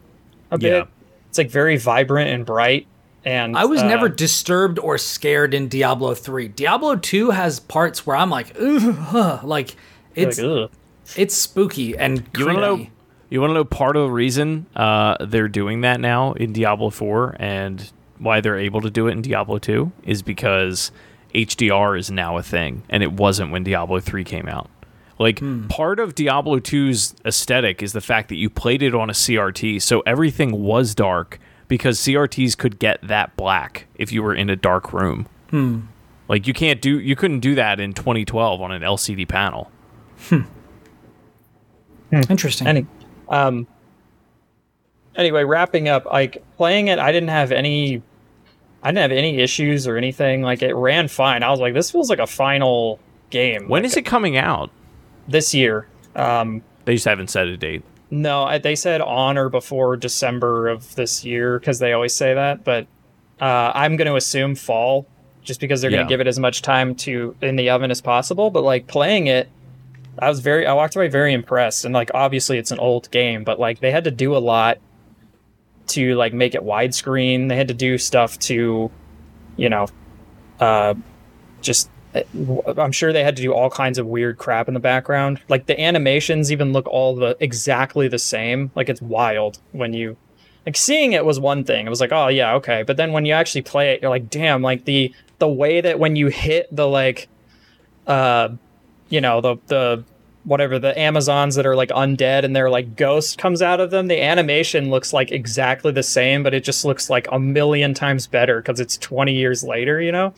a 0.50 0.58
bit. 0.58 0.72
Yeah. 0.72 0.84
It's 1.28 1.38
like 1.38 1.50
very 1.50 1.76
vibrant 1.76 2.30
and 2.30 2.44
bright. 2.44 2.86
And 3.24 3.56
I 3.56 3.66
was 3.66 3.82
uh, 3.82 3.86
never 3.86 4.08
disturbed 4.08 4.78
or 4.80 4.98
scared 4.98 5.54
in 5.54 5.68
Diablo 5.68 6.14
3. 6.14 6.48
Diablo 6.48 6.96
2 6.96 7.30
has 7.30 7.60
parts 7.60 8.04
where 8.06 8.16
I'm 8.16 8.30
like, 8.30 8.56
Ugh, 8.60 8.94
huh," 8.94 9.38
like 9.44 9.76
it's 10.16 10.38
like, 10.38 10.46
ugh. 10.46 10.70
It's 11.16 11.34
spooky 11.34 11.96
and 11.96 12.28
You 12.36 12.46
want 12.46 12.58
to 12.58 12.60
know? 12.62 12.76
creepy. 12.76 12.92
You 13.30 13.40
want 13.40 13.50
to 13.50 13.54
know 13.54 13.64
part 13.64 13.96
of 13.96 14.02
the 14.02 14.10
reason 14.10 14.66
uh, 14.74 15.24
they're 15.24 15.48
doing 15.48 15.82
that 15.82 16.00
now 16.00 16.32
in 16.32 16.52
Diablo 16.52 16.90
4 16.90 17.36
and 17.38 17.92
why 18.18 18.40
they're 18.40 18.58
able 18.58 18.80
to 18.80 18.90
do 18.90 19.06
it 19.06 19.12
in 19.12 19.22
Diablo 19.22 19.58
2 19.58 19.92
is 20.02 20.22
because 20.22 20.90
HDR 21.34 21.98
is 21.98 22.10
now 22.10 22.36
a 22.38 22.42
thing, 22.42 22.82
and 22.88 23.02
it 23.02 23.12
wasn't 23.12 23.52
when 23.52 23.64
Diablo 23.64 24.00
3 24.00 24.24
came 24.24 24.48
out. 24.48 24.68
Like 25.18 25.40
hmm. 25.40 25.68
part 25.68 26.00
of 26.00 26.14
Diablo 26.14 26.58
2's 26.58 27.14
aesthetic 27.24 27.82
is 27.82 27.92
the 27.92 28.00
fact 28.00 28.28
that 28.30 28.36
you 28.36 28.48
played 28.48 28.82
it 28.82 28.94
on 28.94 29.10
a 29.10 29.12
CRT, 29.12 29.82
so 29.82 30.00
everything 30.00 30.62
was 30.62 30.94
dark 30.94 31.38
because 31.68 31.98
CRTs 31.98 32.56
could 32.56 32.78
get 32.78 32.98
that 33.02 33.36
black 33.36 33.86
if 33.94 34.12
you 34.12 34.22
were 34.22 34.34
in 34.34 34.50
a 34.50 34.56
dark 34.56 34.92
room. 34.92 35.28
Hmm. 35.50 35.80
Like 36.28 36.46
you 36.46 36.54
can't 36.54 36.80
do 36.80 36.98
you 36.98 37.16
couldn't 37.16 37.40
do 37.40 37.54
that 37.56 37.80
in 37.80 37.92
2012 37.92 38.60
on 38.60 38.72
an 38.72 38.82
LCD 38.82 39.28
panel. 39.28 39.70
Hmm. 40.28 40.42
Interesting. 42.12 42.66
Any, 42.66 42.86
um, 43.28 43.66
anyway, 45.16 45.44
wrapping 45.44 45.88
up, 45.88 46.06
like 46.06 46.42
playing 46.56 46.88
it, 46.88 46.98
I 46.98 47.12
didn't 47.12 47.28
have 47.30 47.52
any, 47.52 48.02
I 48.82 48.88
didn't 48.90 49.02
have 49.02 49.12
any 49.12 49.38
issues 49.38 49.86
or 49.86 49.96
anything. 49.96 50.42
Like 50.42 50.62
it 50.62 50.74
ran 50.74 51.08
fine. 51.08 51.42
I 51.42 51.50
was 51.50 51.60
like, 51.60 51.74
this 51.74 51.90
feels 51.90 52.10
like 52.10 52.18
a 52.18 52.26
final 52.26 52.98
game. 53.30 53.68
When 53.68 53.82
like, 53.82 53.90
is 53.90 53.96
it 53.96 54.02
coming 54.02 54.36
out? 54.36 54.70
this 55.28 55.54
year? 55.54 55.86
Um, 56.16 56.62
They 56.86 56.94
just 56.94 57.04
haven't 57.06 57.28
set 57.30 57.46
a 57.46 57.56
date. 57.56 57.82
no, 58.10 58.42
I, 58.42 58.58
they 58.58 58.74
said 58.74 59.00
on 59.00 59.38
or 59.38 59.48
before 59.48 59.96
December 59.96 60.68
of 60.68 60.92
this 60.96 61.24
year 61.24 61.60
because 61.60 61.78
they 61.78 61.92
always 61.92 62.12
say 62.12 62.34
that. 62.34 62.64
But 62.64 62.88
uh, 63.40 63.70
I'm 63.74 63.96
going 63.96 64.08
to 64.08 64.16
assume 64.16 64.56
fall, 64.56 65.06
just 65.42 65.60
because 65.60 65.80
they're 65.80 65.90
going 65.90 66.04
to 66.04 66.08
give 66.08 66.20
it 66.20 66.26
as 66.26 66.40
much 66.40 66.62
time 66.62 66.96
to 66.96 67.36
in 67.40 67.54
the 67.54 67.70
oven 67.70 67.92
as 67.92 68.00
possible. 68.00 68.50
But 68.50 68.64
like 68.64 68.88
playing 68.88 69.28
it, 69.28 69.48
I 70.20 70.28
was 70.28 70.40
very, 70.40 70.66
I 70.66 70.72
walked 70.72 70.96
away 70.96 71.08
very 71.08 71.32
impressed. 71.32 71.84
And 71.84 71.94
like 71.94 72.10
obviously 72.14 72.58
it's 72.58 72.70
an 72.70 72.78
old 72.78 73.10
game, 73.10 73.44
but 73.44 73.58
like 73.58 73.80
they 73.80 73.90
had 73.90 74.04
to 74.04 74.10
do 74.10 74.36
a 74.36 74.38
lot 74.38 74.78
to 75.88 76.14
like 76.14 76.32
make 76.32 76.54
it 76.54 76.62
widescreen. 76.62 77.48
They 77.48 77.56
had 77.56 77.68
to 77.68 77.74
do 77.74 77.98
stuff 77.98 78.38
to, 78.40 78.90
you 79.56 79.68
know, 79.68 79.88
uh, 80.60 80.94
just 81.60 81.90
I'm 82.76 82.92
sure 82.92 83.12
they 83.12 83.22
had 83.22 83.36
to 83.36 83.42
do 83.42 83.52
all 83.52 83.70
kinds 83.70 83.98
of 83.98 84.06
weird 84.06 84.38
crap 84.38 84.68
in 84.68 84.74
the 84.74 84.80
background. 84.80 85.40
Like 85.48 85.66
the 85.66 85.80
animations 85.80 86.50
even 86.50 86.72
look 86.72 86.88
all 86.88 87.14
the 87.14 87.36
exactly 87.40 88.08
the 88.08 88.18
same. 88.18 88.70
Like 88.74 88.88
it's 88.88 89.00
wild 89.00 89.58
when 89.72 89.92
you 89.92 90.16
like 90.66 90.76
seeing 90.76 91.12
it 91.12 91.24
was 91.24 91.38
one 91.38 91.64
thing. 91.64 91.86
It 91.86 91.90
was 91.90 92.00
like, 92.00 92.12
oh 92.12 92.28
yeah, 92.28 92.54
okay. 92.54 92.82
But 92.82 92.96
then 92.96 93.12
when 93.12 93.26
you 93.26 93.32
actually 93.32 93.62
play 93.62 93.92
it, 93.92 94.02
you're 94.02 94.10
like, 94.10 94.28
damn, 94.28 94.60
like 94.60 94.84
the 94.84 95.14
the 95.38 95.48
way 95.48 95.80
that 95.80 95.98
when 95.98 96.16
you 96.16 96.28
hit 96.28 96.74
the 96.74 96.86
like 96.86 97.28
uh 98.06 98.50
you 99.08 99.20
know, 99.20 99.40
the 99.40 99.56
the 99.66 100.04
whatever 100.44 100.78
the 100.78 100.98
Amazons 100.98 101.54
that 101.56 101.66
are 101.66 101.76
like 101.76 101.90
undead 101.90 102.44
and 102.44 102.56
their 102.56 102.70
like 102.70 102.96
ghost 102.96 103.38
comes 103.38 103.60
out 103.60 103.80
of 103.80 103.90
them. 103.90 104.06
The 104.06 104.22
animation 104.22 104.90
looks 104.90 105.12
like 105.12 105.30
exactly 105.30 105.92
the 105.92 106.02
same, 106.02 106.42
but 106.42 106.54
it 106.54 106.64
just 106.64 106.84
looks 106.84 107.10
like 107.10 107.26
a 107.30 107.38
million 107.38 107.92
times 107.94 108.26
better 108.26 108.60
because 108.60 108.80
it's 108.80 108.96
20 108.96 109.34
years 109.34 109.62
later, 109.62 110.00
you 110.00 110.12
know? 110.12 110.32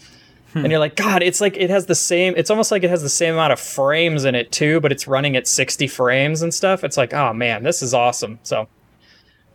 And 0.54 0.70
you're 0.70 0.80
like, 0.80 0.96
God, 0.96 1.22
it's 1.22 1.40
like 1.40 1.56
it 1.56 1.70
has 1.70 1.86
the 1.86 1.94
same. 1.94 2.34
It's 2.36 2.50
almost 2.50 2.70
like 2.70 2.82
it 2.82 2.90
has 2.90 3.00
the 3.02 3.08
same 3.08 3.34
amount 3.34 3.54
of 3.54 3.60
frames 3.60 4.26
in 4.26 4.34
it 4.34 4.52
too, 4.52 4.80
but 4.80 4.92
it's 4.92 5.06
running 5.06 5.34
at 5.34 5.46
60 5.46 5.86
frames 5.86 6.42
and 6.42 6.52
stuff. 6.52 6.84
It's 6.84 6.98
like, 6.98 7.14
oh 7.14 7.32
man, 7.32 7.62
this 7.62 7.80
is 7.80 7.94
awesome. 7.94 8.38
So 8.42 8.68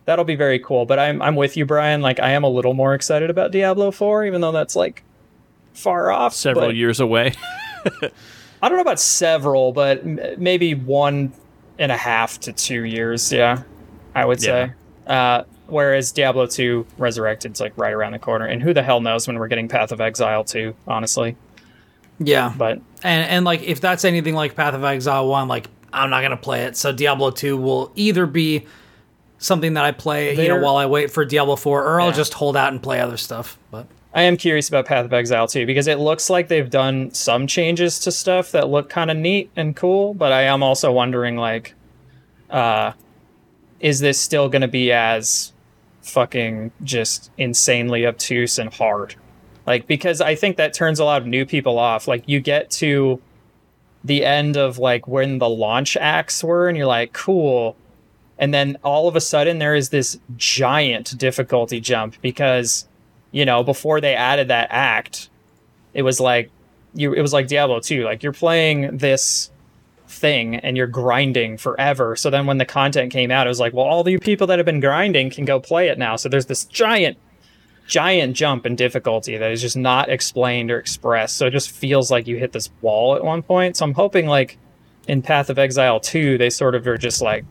that'll 0.06 0.24
be 0.24 0.34
very 0.34 0.58
cool. 0.58 0.86
But 0.86 0.98
I'm 0.98 1.22
I'm 1.22 1.36
with 1.36 1.56
you, 1.56 1.66
Brian. 1.66 2.02
Like 2.02 2.18
I 2.18 2.30
am 2.30 2.42
a 2.42 2.48
little 2.48 2.74
more 2.74 2.94
excited 2.94 3.30
about 3.30 3.52
Diablo 3.52 3.92
4, 3.92 4.24
even 4.26 4.40
though 4.40 4.50
that's 4.50 4.74
like 4.74 5.04
far 5.72 6.10
off. 6.10 6.34
Several 6.34 6.68
but- 6.68 6.76
years 6.76 6.98
away. 6.98 7.34
I 8.62 8.68
don't 8.68 8.76
know 8.78 8.82
about 8.82 9.00
several, 9.00 9.72
but 9.72 10.00
m- 10.00 10.20
maybe 10.38 10.74
one 10.74 11.32
and 11.78 11.92
a 11.92 11.96
half 11.96 12.40
to 12.40 12.52
two 12.52 12.82
years. 12.82 13.32
Yeah, 13.32 13.62
I 14.14 14.24
would 14.24 14.40
say. 14.40 14.72
Uh, 15.06 15.44
whereas 15.68 16.12
Diablo 16.12 16.46
2 16.46 16.86
Resurrected's 16.98 17.60
like 17.60 17.72
right 17.76 17.92
around 17.92 18.12
the 18.12 18.18
corner, 18.18 18.46
and 18.46 18.62
who 18.62 18.74
the 18.74 18.82
hell 18.82 19.00
knows 19.00 19.26
when 19.26 19.38
we're 19.38 19.48
getting 19.48 19.68
Path 19.68 19.92
of 19.92 20.00
Exile 20.00 20.44
2, 20.44 20.74
honestly. 20.86 21.36
Yeah, 22.20 22.52
But 22.56 22.80
and 23.04 23.30
and 23.30 23.44
like 23.44 23.62
if 23.62 23.80
that's 23.80 24.04
anything 24.04 24.34
like 24.34 24.56
Path 24.56 24.74
of 24.74 24.82
Exile 24.82 25.28
one, 25.28 25.46
like 25.46 25.68
I'm 25.92 26.10
not 26.10 26.22
gonna 26.22 26.36
play 26.36 26.64
it. 26.64 26.76
So 26.76 26.90
Diablo 26.90 27.30
two 27.30 27.56
will 27.56 27.92
either 27.94 28.26
be 28.26 28.66
something 29.38 29.74
that 29.74 29.84
I 29.84 29.92
play, 29.92 30.34
you 30.34 30.48
know, 30.48 30.56
while 30.60 30.76
I 30.76 30.86
wait 30.86 31.12
for 31.12 31.24
Diablo 31.24 31.54
four, 31.54 31.84
or 31.84 32.00
I'll 32.00 32.10
just 32.16 32.34
hold 32.34 32.56
out 32.56 32.72
and 32.72 32.82
play 32.82 32.98
other 33.00 33.16
stuff. 33.16 33.56
But 33.70 33.86
I 34.18 34.22
am 34.22 34.36
curious 34.36 34.68
about 34.68 34.86
Path 34.86 35.04
of 35.04 35.12
Exile 35.12 35.46
2 35.46 35.64
because 35.64 35.86
it 35.86 36.00
looks 36.00 36.28
like 36.28 36.48
they've 36.48 36.68
done 36.68 37.14
some 37.14 37.46
changes 37.46 38.00
to 38.00 38.10
stuff 38.10 38.50
that 38.50 38.68
look 38.68 38.88
kind 38.88 39.12
of 39.12 39.16
neat 39.16 39.48
and 39.54 39.76
cool, 39.76 40.12
but 40.12 40.32
I 40.32 40.42
am 40.42 40.60
also 40.60 40.90
wondering 40.90 41.36
like 41.36 41.72
uh 42.50 42.94
is 43.78 44.00
this 44.00 44.20
still 44.20 44.48
going 44.48 44.62
to 44.62 44.68
be 44.68 44.90
as 44.90 45.52
fucking 46.02 46.72
just 46.82 47.30
insanely 47.38 48.06
obtuse 48.06 48.58
and 48.58 48.74
hard? 48.74 49.14
Like 49.68 49.86
because 49.86 50.20
I 50.20 50.34
think 50.34 50.56
that 50.56 50.74
turns 50.74 50.98
a 50.98 51.04
lot 51.04 51.22
of 51.22 51.28
new 51.28 51.46
people 51.46 51.78
off. 51.78 52.08
Like 52.08 52.24
you 52.26 52.40
get 52.40 52.72
to 52.72 53.22
the 54.02 54.24
end 54.24 54.56
of 54.56 54.78
like 54.78 55.06
when 55.06 55.38
the 55.38 55.48
launch 55.48 55.96
acts 55.96 56.42
were 56.42 56.66
and 56.66 56.76
you're 56.76 56.86
like 56.86 57.12
cool 57.12 57.76
and 58.36 58.52
then 58.52 58.78
all 58.82 59.06
of 59.06 59.14
a 59.14 59.20
sudden 59.20 59.60
there 59.60 59.76
is 59.76 59.90
this 59.90 60.18
giant 60.36 61.16
difficulty 61.16 61.78
jump 61.78 62.16
because 62.20 62.88
you 63.30 63.44
know 63.44 63.62
before 63.62 64.00
they 64.00 64.14
added 64.14 64.48
that 64.48 64.68
act 64.70 65.28
it 65.94 66.02
was 66.02 66.20
like 66.20 66.50
you 66.94 67.12
it 67.12 67.20
was 67.20 67.32
like 67.32 67.46
diablo 67.48 67.80
2 67.80 68.04
like 68.04 68.22
you're 68.22 68.32
playing 68.32 68.98
this 68.98 69.50
thing 70.08 70.56
and 70.56 70.76
you're 70.76 70.86
grinding 70.86 71.56
forever. 71.58 72.16
So 72.16 72.30
then 72.30 72.46
when 72.46 72.58
the 72.58 72.64
content 72.64 73.12
came 73.12 73.30
out 73.30 73.46
it 73.46 73.50
was 73.50 73.60
like 73.60 73.72
well 73.72 73.86
all 73.86 74.02
the 74.02 74.18
people 74.18 74.46
that 74.48 74.58
have 74.58 74.66
been 74.66 74.80
grinding 74.80 75.30
can 75.30 75.44
go 75.44 75.60
play 75.60 75.88
it 75.88 75.98
now. 75.98 76.16
So 76.16 76.28
there's 76.28 76.46
this 76.46 76.64
giant 76.64 77.18
giant 77.86 78.36
jump 78.36 78.66
in 78.66 78.76
difficulty 78.76 79.36
that 79.36 79.50
is 79.50 79.62
just 79.62 79.76
not 79.76 80.10
explained 80.10 80.70
or 80.70 80.78
expressed. 80.78 81.36
So 81.36 81.46
it 81.46 81.52
just 81.52 81.70
feels 81.70 82.10
like 82.10 82.26
you 82.26 82.36
hit 82.36 82.52
this 82.52 82.70
wall 82.82 83.14
at 83.16 83.24
one 83.24 83.42
point. 83.42 83.76
So 83.76 83.84
i'm 83.84 83.94
hoping 83.94 84.26
like 84.26 84.58
in 85.06 85.22
path 85.22 85.50
of 85.50 85.58
exile 85.58 86.00
2 86.00 86.38
they 86.38 86.50
sort 86.50 86.74
of 86.74 86.86
are 86.86 86.98
just 86.98 87.22
like 87.22 87.44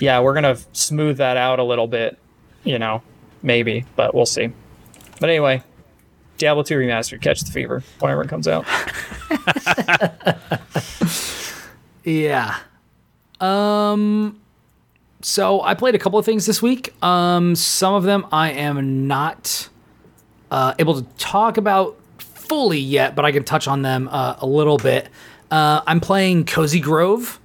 yeah 0.00 0.20
we're 0.20 0.34
gonna 0.34 0.56
smooth 0.72 1.18
that 1.18 1.36
out 1.36 1.58
a 1.58 1.64
little 1.64 1.86
bit 1.86 2.18
you 2.64 2.78
know 2.78 3.02
maybe 3.42 3.84
but 3.96 4.14
we'll 4.14 4.26
see 4.26 4.50
but 5.20 5.28
anyway 5.28 5.62
diablo 6.36 6.62
2 6.62 6.76
remastered 6.76 7.20
catch 7.20 7.40
the 7.40 7.52
fever 7.52 7.82
whenever 8.00 8.22
it 8.22 8.28
comes 8.28 8.48
out 8.48 8.64
yeah, 12.04 12.58
um, 13.40 14.40
so 15.20 15.62
I 15.62 15.74
played 15.74 15.94
a 15.94 15.98
couple 15.98 16.18
of 16.18 16.24
things 16.24 16.46
this 16.46 16.62
week. 16.62 16.94
Um, 17.02 17.56
some 17.56 17.94
of 17.94 18.04
them 18.04 18.26
I 18.32 18.52
am 18.52 19.06
not 19.06 19.68
uh, 20.50 20.74
able 20.78 21.00
to 21.00 21.06
talk 21.18 21.56
about 21.56 21.98
fully 22.18 22.78
yet, 22.78 23.14
but 23.14 23.24
I 23.24 23.32
can 23.32 23.44
touch 23.44 23.66
on 23.66 23.82
them 23.82 24.08
uh, 24.10 24.36
a 24.38 24.46
little 24.46 24.78
bit. 24.78 25.08
Uh, 25.50 25.82
I'm 25.86 26.00
playing 26.00 26.46
Cozy 26.46 26.80
Grove. 26.80 27.40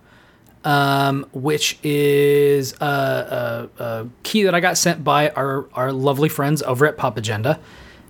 Um, 0.65 1.25
which 1.31 1.79
is 1.83 2.73
a, 2.81 3.69
a, 3.79 3.83
a 3.83 4.07
key 4.23 4.43
that 4.43 4.53
I 4.53 4.59
got 4.59 4.77
sent 4.77 5.05
by 5.05 5.29
our, 5.29 5.65
our 5.73 5.93
lovely 5.93 6.27
friends 6.27 6.61
over 6.63 6.85
at 6.85 6.97
Popagenda. 6.97 7.59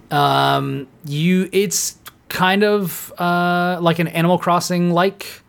Um, 0.09 0.87
you, 1.05 1.47
it's 1.51 1.99
kind 2.29 2.63
of 2.63 3.13
uh, 3.19 3.79
like 3.81 3.99
an 3.99 4.07
Animal 4.07 4.37
Crossing 4.37 4.91
like, 4.91 5.43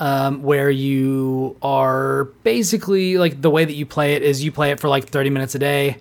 um, 0.00 0.42
where 0.42 0.70
you 0.70 1.56
are 1.62 2.24
basically 2.44 3.18
like 3.18 3.40
the 3.40 3.50
way 3.50 3.64
that 3.64 3.72
you 3.72 3.86
play 3.86 4.14
it 4.14 4.22
is 4.22 4.44
you 4.44 4.52
play 4.52 4.70
it 4.70 4.80
for 4.80 4.88
like 4.88 5.08
30 5.08 5.30
minutes 5.30 5.54
a 5.54 5.58
day, 5.58 5.96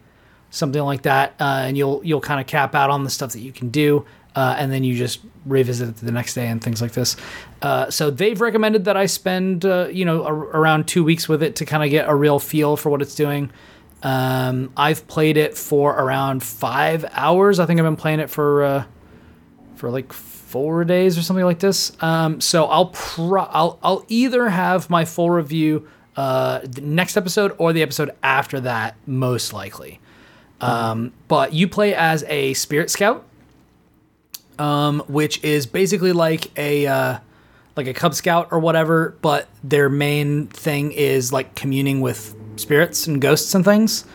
something 0.49 0.81
like 0.81 1.03
that, 1.03 1.35
uh, 1.39 1.63
and 1.65 1.77
you'll 1.77 2.01
you'll 2.03 2.21
kind 2.21 2.39
of 2.39 2.47
cap 2.47 2.75
out 2.75 2.89
on 2.89 3.03
the 3.03 3.09
stuff 3.09 3.31
that 3.33 3.39
you 3.39 3.51
can 3.51 3.69
do. 3.69 4.05
Uh, 4.37 4.55
and 4.59 4.71
then 4.71 4.83
you 4.83 4.93
just 4.95 5.19
revisit 5.47 5.89
it 5.89 5.95
the 5.97 6.11
next 6.11 6.35
day 6.35 6.45
and 6.45 6.63
things 6.63 6.79
like 6.79 6.91
this. 6.91 7.15
Uh, 7.63 7.89
so 7.89 8.11
they've 8.11 8.39
recommended 8.39 8.85
that 8.85 8.95
I 8.95 9.07
spend, 9.07 9.65
uh, 9.65 9.87
you 9.91 10.05
know, 10.05 10.23
a- 10.25 10.31
around 10.59 10.87
two 10.87 11.03
weeks 11.03 11.27
with 11.27 11.41
it 11.41 11.55
to 11.55 11.65
kind 11.65 11.83
of 11.83 11.89
get 11.89 12.07
a 12.07 12.13
real 12.13 12.37
feel 12.37 12.77
for 12.77 12.91
what 12.91 13.01
it's 13.01 13.15
doing. 13.15 13.49
Um, 14.03 14.71
I've 14.77 15.07
played 15.07 15.37
it 15.37 15.57
for 15.57 15.91
around 15.91 16.43
five 16.43 17.03
hours. 17.13 17.59
I 17.59 17.65
think 17.65 17.79
I've 17.79 17.85
been 17.85 17.95
playing 17.95 18.19
it 18.19 18.29
for 18.29 18.63
uh, 18.63 18.83
for 19.75 19.89
like 19.89 20.13
four 20.13 20.83
days 20.85 21.17
or 21.17 21.23
something 21.23 21.45
like 21.45 21.59
this. 21.59 21.91
Um, 22.01 22.39
so 22.39 22.65
I'll 22.65 22.87
pro- 22.93 23.49
I'll 23.49 23.79
I'll 23.81 24.05
either 24.07 24.49
have 24.49 24.87
my 24.91 25.03
full 25.03 25.31
review 25.31 25.87
uh, 26.15 26.59
the 26.63 26.81
next 26.81 27.17
episode 27.17 27.55
or 27.57 27.73
the 27.73 27.81
episode 27.81 28.11
after 28.21 28.59
that, 28.61 28.95
most 29.07 29.51
likely. 29.51 29.99
Um, 30.61 31.11
but 31.27 31.53
you 31.53 31.67
play 31.67 31.95
as 31.95 32.23
a 32.27 32.53
spirit 32.53 32.89
scout, 32.91 33.23
um, 34.59 35.01
which 35.07 35.43
is 35.43 35.65
basically 35.65 36.11
like 36.11 36.57
a 36.57 36.87
uh, 36.87 37.17
like 37.75 37.87
a 37.87 37.93
Cub 37.93 38.15
Scout 38.15 38.49
or 38.51 38.59
whatever, 38.59 39.15
but 39.21 39.47
their 39.63 39.89
main 39.89 40.47
thing 40.47 40.91
is 40.91 41.31
like 41.31 41.55
communing 41.55 42.01
with 42.01 42.35
spirits 42.55 43.07
and 43.07 43.21
ghosts 43.21 43.53
and 43.53 43.63
things. 43.63 44.05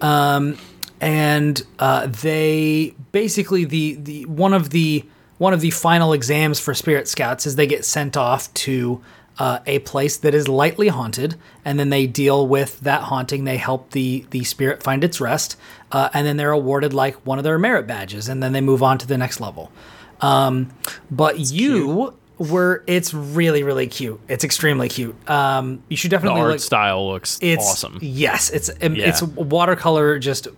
Um, 0.00 0.56
and 1.00 1.62
uh, 1.78 2.06
they 2.06 2.94
basically 3.12 3.64
the 3.64 3.94
the 3.94 4.24
one 4.26 4.52
of 4.52 4.70
the 4.70 5.04
one 5.38 5.52
of 5.54 5.60
the 5.60 5.70
final 5.70 6.12
exams 6.12 6.60
for 6.60 6.74
Spirit 6.74 7.08
Scouts 7.08 7.46
is 7.46 7.56
they 7.56 7.66
get 7.66 7.84
sent 7.84 8.16
off 8.16 8.52
to 8.54 9.00
uh, 9.40 9.58
a 9.66 9.78
place 9.80 10.18
that 10.18 10.34
is 10.34 10.46
lightly 10.48 10.88
haunted, 10.88 11.34
and 11.64 11.78
then 11.80 11.88
they 11.88 12.06
deal 12.06 12.46
with 12.46 12.78
that 12.80 13.00
haunting. 13.04 13.44
They 13.44 13.56
help 13.56 13.90
the 13.92 14.26
the 14.30 14.44
spirit 14.44 14.82
find 14.82 15.02
its 15.02 15.18
rest, 15.20 15.56
uh, 15.90 16.10
and 16.12 16.26
then 16.26 16.36
they're 16.36 16.52
awarded 16.52 16.92
like 16.92 17.16
one 17.26 17.38
of 17.38 17.44
their 17.44 17.58
merit 17.58 17.86
badges, 17.86 18.28
and 18.28 18.42
then 18.42 18.52
they 18.52 18.60
move 18.60 18.82
on 18.82 18.98
to 18.98 19.06
the 19.06 19.16
next 19.16 19.40
level. 19.40 19.72
Um, 20.20 20.70
but 21.10 21.38
you 21.38 22.14
were 22.36 22.84
it's 22.86 23.14
really 23.14 23.62
really 23.62 23.86
cute. 23.86 24.20
It's 24.28 24.44
extremely 24.44 24.90
cute. 24.90 25.16
Um, 25.28 25.82
you 25.88 25.96
should 25.96 26.10
The 26.10 26.16
definitely 26.16 26.42
art 26.42 26.50
like, 26.52 26.60
style 26.60 27.08
looks 27.08 27.38
it's 27.40 27.64
awesome. 27.66 27.98
Yes, 28.02 28.50
it's 28.50 28.68
um, 28.82 28.94
Yeah. 28.94 29.08
it's 29.08 29.22
watercolor, 29.22 30.18
just 30.18 30.48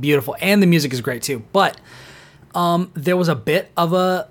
beautiful, 0.00 0.36
and 0.40 0.62
the 0.62 0.66
music 0.66 0.94
is 0.94 1.02
great 1.02 1.22
too. 1.22 1.42
But 1.52 1.78
um, 2.54 2.90
there 2.94 3.16
was 3.18 3.28
a 3.28 3.34
bit 3.34 3.70
of 3.76 3.92
a 3.92 4.28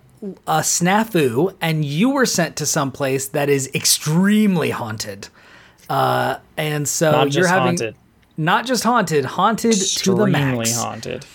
a 0.47 0.59
snafu, 0.59 1.55
and 1.61 1.83
you 1.83 2.11
were 2.11 2.25
sent 2.25 2.55
to 2.57 2.65
some 2.65 2.91
place 2.91 3.27
that 3.29 3.49
is 3.49 3.69
extremely 3.73 4.69
haunted. 4.69 5.27
Uh, 5.89 6.37
and 6.57 6.87
so 6.87 7.25
you're 7.25 7.47
having 7.47 7.77
haunted. 7.77 7.95
not 8.37 8.65
just 8.65 8.83
haunted, 8.83 9.25
haunted 9.25 9.73
to 9.73 9.77
the 9.77 9.83
extremely 9.83 10.31
max. 10.31 10.75
haunted 10.75 11.25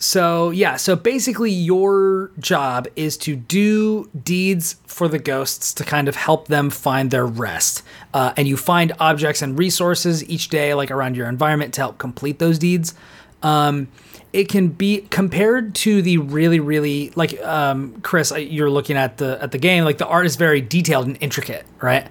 So 0.00 0.50
yeah, 0.50 0.76
so 0.76 0.94
basically 0.94 1.50
your 1.50 2.30
job 2.38 2.86
is 2.94 3.16
to 3.18 3.34
do 3.34 4.08
deeds 4.22 4.76
for 4.86 5.08
the 5.08 5.18
ghosts 5.18 5.74
to 5.74 5.84
kind 5.84 6.06
of 6.08 6.14
help 6.14 6.46
them 6.46 6.70
find 6.70 7.10
their 7.10 7.26
rest, 7.26 7.82
uh, 8.14 8.32
and 8.36 8.46
you 8.46 8.56
find 8.56 8.92
objects 9.00 9.42
and 9.42 9.58
resources 9.58 10.24
each 10.28 10.50
day, 10.50 10.72
like 10.74 10.92
around 10.92 11.16
your 11.16 11.28
environment, 11.28 11.74
to 11.74 11.80
help 11.80 11.98
complete 11.98 12.38
those 12.38 12.60
deeds. 12.60 12.94
Um, 13.42 13.88
it 14.32 14.48
can 14.48 14.68
be 14.68 15.06
compared 15.10 15.74
to 15.76 16.02
the 16.02 16.18
really, 16.18 16.60
really 16.60 17.10
like 17.14 17.40
um, 17.42 18.00
Chris. 18.02 18.30
You're 18.36 18.70
looking 18.70 18.96
at 18.96 19.16
the 19.16 19.38
at 19.42 19.52
the 19.52 19.58
game. 19.58 19.84
Like 19.84 19.98
the 19.98 20.06
art 20.06 20.26
is 20.26 20.36
very 20.36 20.60
detailed 20.60 21.06
and 21.06 21.16
intricate, 21.20 21.64
right? 21.80 22.06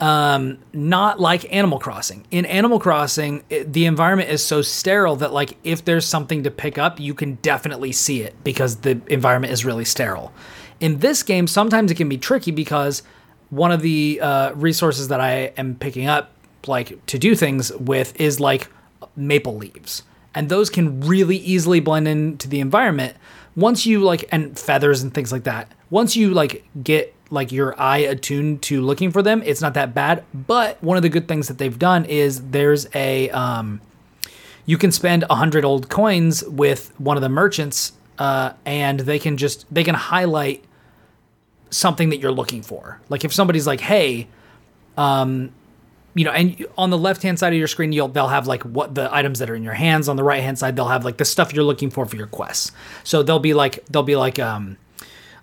um, 0.00 0.58
not 0.72 1.18
like 1.18 1.52
Animal 1.52 1.78
Crossing. 1.78 2.24
In 2.30 2.44
Animal 2.46 2.78
Crossing, 2.78 3.42
it, 3.50 3.72
the 3.72 3.86
environment 3.86 4.30
is 4.30 4.44
so 4.44 4.62
sterile 4.62 5.16
that 5.16 5.32
like 5.32 5.56
if 5.64 5.84
there's 5.84 6.06
something 6.06 6.44
to 6.44 6.50
pick 6.50 6.78
up, 6.78 7.00
you 7.00 7.14
can 7.14 7.34
definitely 7.42 7.90
see 7.92 8.22
it 8.22 8.34
because 8.44 8.76
the 8.76 9.00
environment 9.08 9.52
is 9.52 9.64
really 9.64 9.84
sterile. 9.84 10.32
In 10.78 10.98
this 11.00 11.22
game, 11.22 11.46
sometimes 11.46 11.90
it 11.90 11.96
can 11.96 12.08
be 12.08 12.18
tricky 12.18 12.52
because 12.52 13.02
one 13.50 13.72
of 13.72 13.82
the 13.82 14.20
uh, 14.20 14.52
resources 14.54 15.08
that 15.08 15.20
I 15.20 15.52
am 15.56 15.74
picking 15.76 16.06
up, 16.06 16.32
like 16.66 17.04
to 17.06 17.18
do 17.18 17.34
things 17.34 17.72
with, 17.72 18.18
is 18.20 18.40
like 18.40 18.68
maple 19.16 19.56
leaves, 19.56 20.02
and 20.36 20.48
those 20.48 20.70
can 20.70 21.00
really 21.00 21.38
easily 21.38 21.80
blend 21.80 22.06
into 22.06 22.48
the 22.48 22.60
environment 22.60 23.16
once 23.56 23.86
you 23.86 24.00
like 24.00 24.28
and 24.30 24.56
feathers 24.56 25.02
and 25.02 25.12
things 25.12 25.32
like 25.32 25.42
that 25.44 25.72
once 25.90 26.14
you 26.16 26.30
like 26.30 26.64
get 26.82 27.16
like 27.30 27.52
your 27.52 27.78
eye 27.80 27.98
attuned 27.98 28.62
to 28.62 28.80
looking 28.80 29.10
for 29.10 29.22
them, 29.22 29.42
it's 29.44 29.60
not 29.60 29.74
that 29.74 29.94
bad. 29.94 30.24
But 30.32 30.82
one 30.82 30.96
of 30.96 31.02
the 31.02 31.08
good 31.08 31.28
things 31.28 31.48
that 31.48 31.58
they've 31.58 31.78
done 31.78 32.04
is 32.04 32.42
there's 32.50 32.86
a 32.94 33.30
um, 33.30 33.80
you 34.64 34.78
can 34.78 34.92
spend 34.92 35.24
a 35.28 35.34
hundred 35.34 35.64
old 35.64 35.88
coins 35.88 36.44
with 36.44 36.92
one 36.98 37.16
of 37.16 37.22
the 37.22 37.28
merchants, 37.28 37.92
uh, 38.18 38.52
and 38.64 39.00
they 39.00 39.18
can 39.18 39.36
just 39.36 39.66
they 39.72 39.84
can 39.84 39.94
highlight 39.94 40.64
something 41.70 42.10
that 42.10 42.18
you're 42.18 42.32
looking 42.32 42.62
for. 42.62 43.00
Like 43.08 43.24
if 43.24 43.32
somebody's 43.32 43.66
like, 43.66 43.80
"Hey," 43.80 44.28
um, 44.96 45.52
you 46.16 46.24
know, 46.24 46.30
and 46.30 46.66
on 46.78 46.88
the 46.88 46.96
left 46.96 47.22
hand 47.22 47.38
side 47.38 47.52
of 47.52 47.58
your 47.58 47.68
screen, 47.68 47.92
you'll 47.92 48.08
they'll 48.08 48.28
have 48.28 48.46
like 48.46 48.62
what 48.62 48.94
the 48.94 49.14
items 49.14 49.38
that 49.38 49.50
are 49.50 49.54
in 49.54 49.62
your 49.62 49.74
hands. 49.74 50.08
On 50.08 50.16
the 50.16 50.24
right 50.24 50.42
hand 50.42 50.58
side, 50.58 50.74
they'll 50.74 50.88
have 50.88 51.04
like 51.04 51.18
the 51.18 51.26
stuff 51.26 51.52
you're 51.52 51.62
looking 51.62 51.90
for 51.90 52.06
for 52.06 52.16
your 52.16 52.26
quests. 52.26 52.72
So 53.04 53.22
they'll 53.22 53.38
be 53.38 53.52
like 53.52 53.84
they'll 53.90 54.02
be 54.02 54.16
like 54.16 54.38
um 54.38 54.78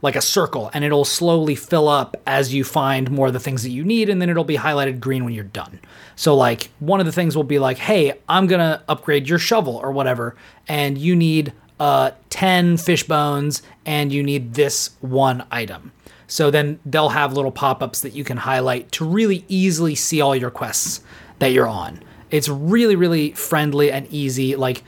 like 0.02 0.16
a 0.16 0.22
circle, 0.22 0.72
and 0.74 0.84
it'll 0.84 1.06
slowly 1.06 1.54
fill 1.54 1.88
up 1.88 2.18
as 2.26 2.54
you 2.54 2.64
find 2.64 3.12
more 3.12 3.28
of 3.28 3.34
the 3.34 3.40
things 3.40 3.62
that 3.64 3.70
you 3.70 3.84
need, 3.86 4.10
and 4.10 4.20
then 4.20 4.30
it'll 4.30 4.44
be 4.44 4.58
highlighted 4.58 5.00
green 5.00 5.24
when 5.24 5.34
you're 5.36 5.44
done. 5.46 5.80
So 6.16 6.36
like 6.36 6.72
one 6.80 7.00
of 7.00 7.06
the 7.06 7.12
things 7.12 7.36
will 7.36 7.44
be 7.44 7.60
like, 7.60 7.78
hey, 7.78 8.14
I'm 8.28 8.48
gonna 8.48 8.84
upgrade 8.90 9.30
your 9.30 9.40
shovel 9.40 9.76
or 9.76 9.92
whatever, 9.92 10.36
and 10.68 10.98
you 10.98 11.16
need 11.16 11.54
uh 11.80 12.12
10 12.32 12.78
fish 12.78 13.04
bones, 13.04 13.62
and 13.86 14.12
you 14.12 14.24
need 14.24 14.56
this 14.56 14.90
one 15.02 15.46
item. 15.52 15.92
So 16.28 16.52
then 16.52 16.80
they'll 16.86 17.10
have 17.10 17.34
little 17.34 17.52
pop-ups 17.52 18.02
that 18.02 18.14
you 18.14 18.24
can 18.24 18.38
highlight 18.38 18.92
to 18.94 19.06
really 19.06 19.46
easily 19.48 19.96
see 19.96 20.22
all 20.22 20.36
your 20.36 20.52
quests 20.52 21.02
that 21.40 21.48
you're 21.48 21.68
on. 21.68 22.02
It's 22.32 22.50
really 22.50 22.96
really 22.96 23.32
friendly 23.34 23.92
and 23.92 24.08
easy. 24.12 24.56
Like 24.56 24.84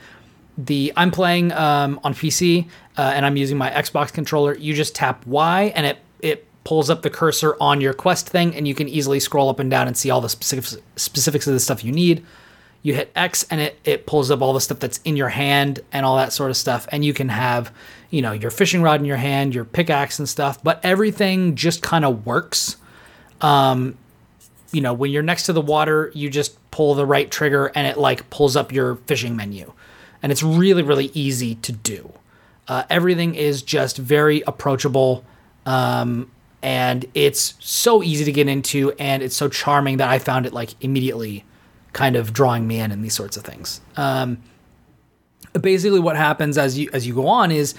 the 0.58 0.92
I'm 0.96 1.10
playing 1.10 1.52
um, 1.52 2.00
on 2.02 2.14
PC 2.14 2.68
uh, 2.96 3.12
and 3.14 3.26
I'm 3.26 3.36
using 3.36 3.58
my 3.58 3.70
Xbox 3.70 4.12
controller. 4.12 4.56
You 4.56 4.74
just 4.74 4.94
tap 4.94 5.26
Y 5.26 5.72
and 5.74 5.86
it 5.86 5.98
it 6.20 6.46
pulls 6.64 6.90
up 6.90 7.02
the 7.02 7.10
cursor 7.10 7.56
on 7.60 7.80
your 7.80 7.92
quest 7.92 8.28
thing, 8.28 8.54
and 8.56 8.66
you 8.66 8.74
can 8.74 8.88
easily 8.88 9.20
scroll 9.20 9.48
up 9.48 9.60
and 9.60 9.70
down 9.70 9.86
and 9.86 9.96
see 9.96 10.10
all 10.10 10.20
the 10.20 10.28
specifics 10.28 10.76
specifics 10.96 11.46
of 11.46 11.54
the 11.54 11.60
stuff 11.60 11.84
you 11.84 11.92
need. 11.92 12.24
You 12.86 12.94
hit 12.94 13.10
X 13.16 13.44
and 13.50 13.60
it 13.60 13.80
it 13.84 14.06
pulls 14.06 14.30
up 14.30 14.42
all 14.42 14.52
the 14.52 14.60
stuff 14.60 14.78
that's 14.78 15.00
in 15.04 15.16
your 15.16 15.28
hand 15.28 15.80
and 15.90 16.06
all 16.06 16.18
that 16.18 16.32
sort 16.32 16.50
of 16.50 16.56
stuff, 16.56 16.86
and 16.92 17.04
you 17.04 17.12
can 17.12 17.28
have 17.28 17.72
you 18.10 18.22
know 18.22 18.30
your 18.30 18.52
fishing 18.52 18.80
rod 18.80 19.00
in 19.00 19.06
your 19.06 19.16
hand, 19.16 19.56
your 19.56 19.64
pickaxe 19.64 20.20
and 20.20 20.28
stuff, 20.28 20.62
but 20.62 20.78
everything 20.84 21.56
just 21.56 21.82
kind 21.82 22.04
of 22.04 22.24
works. 22.24 22.76
Um, 23.40 23.98
you 24.70 24.80
know, 24.80 24.94
when 24.94 25.10
you're 25.10 25.24
next 25.24 25.46
to 25.46 25.52
the 25.52 25.60
water, 25.60 26.12
you 26.14 26.30
just 26.30 26.58
pull 26.70 26.94
the 26.94 27.04
right 27.04 27.28
trigger 27.28 27.72
and 27.74 27.88
it 27.88 27.98
like 27.98 28.30
pulls 28.30 28.54
up 28.54 28.70
your 28.70 28.94
fishing 29.08 29.34
menu 29.34 29.72
and 30.22 30.30
it's 30.30 30.44
really 30.44 30.84
really 30.84 31.10
easy 31.12 31.56
to 31.56 31.72
do. 31.72 32.12
Uh, 32.68 32.84
everything 32.88 33.34
is 33.34 33.62
just 33.62 33.96
very 33.96 34.42
approachable, 34.46 35.24
um, 35.66 36.30
and 36.62 37.04
it's 37.14 37.54
so 37.58 38.00
easy 38.00 38.24
to 38.24 38.32
get 38.32 38.48
into, 38.48 38.92
and 38.92 39.24
it's 39.24 39.34
so 39.34 39.48
charming 39.48 39.96
that 39.96 40.08
I 40.08 40.20
found 40.20 40.46
it 40.46 40.52
like 40.52 40.70
immediately, 40.80 41.44
kind 41.96 42.14
of 42.14 42.32
drawing 42.32 42.66
me 42.68 42.78
in 42.78 42.92
and 42.92 43.02
these 43.02 43.14
sorts 43.14 43.36
of 43.36 43.42
things. 43.42 43.80
Um, 43.96 44.38
basically, 45.60 46.00
what 46.00 46.16
happens 46.16 46.58
as 46.58 46.78
you 46.78 46.90
as 46.92 47.06
you 47.06 47.14
go 47.14 47.26
on 47.26 47.50
is 47.50 47.74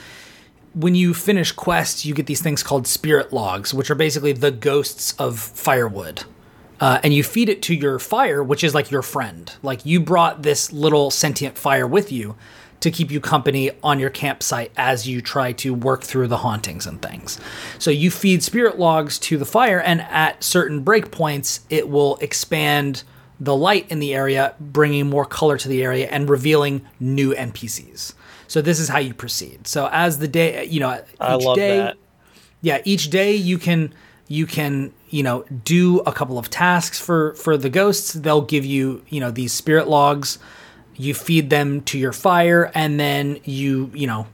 when 0.74 0.96
you 0.96 1.14
finish 1.14 1.52
quests, 1.52 2.06
you 2.06 2.14
get 2.14 2.26
these 2.26 2.42
things 2.42 2.64
called 2.64 2.88
spirit 2.88 3.32
logs, 3.32 3.74
which 3.74 3.90
are 3.90 3.96
basically 3.96 4.34
the 4.34 4.52
ghosts 4.52 5.14
of 5.14 5.40
firewood 5.40 6.24
uh, 6.80 7.00
and 7.04 7.14
you 7.14 7.24
feed 7.24 7.50
it 7.50 7.62
to 7.64 7.74
your 7.74 8.00
fire, 8.00 8.44
which 8.44 8.64
is 8.64 8.76
like 8.76 8.92
your 8.92 9.02
friend. 9.02 9.52
Like 9.64 9.86
you 9.86 10.00
brought 10.00 10.44
this 10.44 10.72
little 10.72 11.10
sentient 11.12 11.58
fire 11.58 11.88
with 11.88 12.12
you 12.12 12.36
to 12.80 12.92
keep 12.92 13.10
you 13.10 13.20
company 13.20 13.72
on 13.82 14.00
your 14.00 14.12
campsite 14.12 14.72
as 14.78 15.08
you 15.08 15.20
try 15.20 15.52
to 15.52 15.74
work 15.74 16.04
through 16.04 16.28
the 16.28 16.38
hauntings 16.38 16.86
and 16.86 17.02
things. 17.02 17.40
So 17.80 17.90
you 17.90 18.12
feed 18.12 18.44
spirit 18.44 18.78
logs 18.78 19.18
to 19.20 19.38
the 19.38 19.46
fire, 19.46 19.82
and 19.82 20.02
at 20.02 20.44
certain 20.44 20.86
breakpoints, 20.86 21.62
it 21.72 21.90
will 21.90 22.18
expand 22.18 23.04
the 23.40 23.56
light 23.56 23.90
in 23.90 24.00
the 24.00 24.14
area, 24.14 24.56
bringing 24.60 25.08
more 25.08 25.26
color 25.26 25.58
to 25.58 25.68
the 25.68 25.84
area 25.84 26.08
and 26.08 26.30
revealing 26.30 26.86
new 27.00 27.34
NPCs. 27.34 28.14
So 28.48 28.62
this 28.62 28.80
is 28.80 28.90
how 28.90 29.00
you 29.00 29.14
proceed. 29.14 29.68
So 29.68 29.90
as 29.92 30.20
the 30.20 30.28
day, 30.28 30.66
you 30.66 30.80
know, 30.80 30.94
each 30.94 31.04
I 31.20 31.36
love 31.36 31.56
day, 31.56 31.78
that. 31.78 31.98
yeah, 32.62 32.82
each 32.86 33.10
day 33.10 33.36
you 33.36 33.58
can 33.58 33.94
you 34.28 34.46
can 34.46 34.94
you 35.10 35.24
know 35.24 35.44
do 35.64 36.00
a 36.00 36.12
couple 36.12 36.38
of 36.38 36.50
tasks 36.50 37.00
for 37.00 37.34
for 37.36 37.58
the 37.58 37.70
ghosts 37.70 38.14
they'll 38.14 38.42
give 38.42 38.66
you 38.66 39.04
you 39.10 39.20
know 39.20 39.32
these 39.32 39.54
spirit 39.54 39.88
logs 39.88 40.38
you 40.96 41.14
feed 41.14 41.50
them 41.50 41.82
to 41.82 41.98
your 41.98 42.12
fire 42.12 42.72
and 42.76 43.00
then 43.00 43.40
you 43.46 43.90
you 43.94 44.08
know 44.08 44.28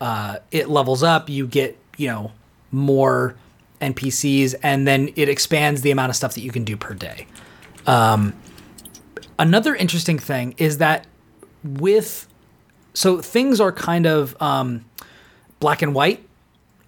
uh, 0.00 0.36
it 0.50 0.68
levels 0.68 1.02
up 1.02 1.28
you 1.30 1.46
get 1.46 1.78
you 1.96 2.08
know 2.08 2.32
more 2.70 3.36
npcs 3.80 4.54
and 4.62 4.86
then 4.86 5.08
it 5.16 5.28
expands 5.28 5.82
the 5.82 5.90
amount 5.90 6.10
of 6.10 6.16
stuff 6.16 6.34
that 6.34 6.42
you 6.42 6.52
can 6.52 6.64
do 6.64 6.76
per 6.76 6.94
day 6.94 7.26
um, 7.86 8.34
another 9.38 9.74
interesting 9.74 10.18
thing 10.18 10.54
is 10.58 10.78
that 10.78 11.06
with 11.64 12.26
so 12.94 13.20
things 13.20 13.60
are 13.60 13.72
kind 13.72 14.06
of 14.06 14.40
um, 14.40 14.84
black 15.60 15.82
and 15.82 15.94
white 15.94 16.24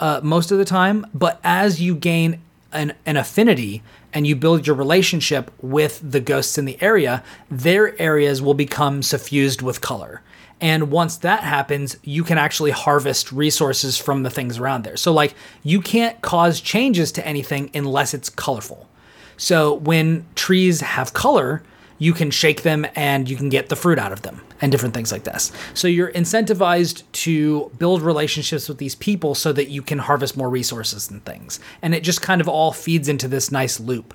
uh, 0.01 0.21
most 0.23 0.51
of 0.53 0.59
the 0.59 0.65
time, 0.65 1.07
but 1.15 1.41
as 1.43 1.81
you 1.81 1.95
gain 1.95 2.41
an, 2.73 2.93
an 3.07 3.17
affinity 3.17 3.83
and 4.13 4.27
you 4.27 4.37
build 4.37 4.67
your 4.67 4.77
relationship 4.77 5.51
with 5.63 6.01
the 6.03 6.21
ghosts 6.21 6.59
in 6.59 6.65
the 6.65 6.81
area, 6.83 7.23
their 7.51 8.01
areas 8.01 8.43
will 8.43 8.55
become 8.55 9.03
suffused 9.03 9.63
with 9.63 9.81
color. 9.81 10.23
And 10.61 10.91
once 10.91 11.17
that 11.19 11.43
happens, 11.43 11.97
you 12.03 12.23
can 12.23 12.39
actually 12.39 12.71
harvest 12.71 13.33
resources 13.33 13.99
from 13.99 14.23
the 14.23 14.31
things 14.31 14.59
around 14.59 14.85
there. 14.85 14.97
So, 14.97 15.13
like, 15.13 15.35
you 15.63 15.81
can't 15.81 16.21
cause 16.23 16.61
changes 16.61 17.13
to 17.13 17.27
anything 17.27 17.71
unless 17.75 18.15
it's 18.15 18.29
colorful. 18.29 18.89
So, 19.37 19.75
when 19.75 20.27
trees 20.35 20.81
have 20.81 21.13
color, 21.13 21.63
you 21.99 22.13
can 22.13 22.31
shake 22.31 22.63
them 22.63 22.87
and 22.95 23.29
you 23.29 23.37
can 23.37 23.49
get 23.49 23.69
the 23.69 23.77
fruit 23.77 23.99
out 23.99 24.13
of 24.13 24.23
them 24.23 24.41
and 24.61 24.73
different 24.73 24.95
things 24.95 25.13
like 25.13 25.25
this. 25.25 25.53
So 25.75 25.89
you're 25.89 26.11
incentivized 26.13 27.03
to 27.13 27.71
build 27.79 28.03
relationships 28.03 28.69
with 28.69 28.79
these 28.79 28.95
people 28.95 29.35
so 29.35 29.53
that 29.53 29.69
you 29.69 29.83
can 29.83 29.99
harvest 29.99 30.37
more 30.37 30.51
resources 30.51 31.11
and 31.11 31.25
things. 31.25 31.61
And 31.83 31.95
it 31.95 32.03
just 32.03 32.21
kind 32.21 32.41
of 32.41 32.49
all 32.49 32.73
feeds 32.73 33.09
into 33.09 33.29
this 33.29 33.51
nice 33.51 33.79
loop. 33.79 34.15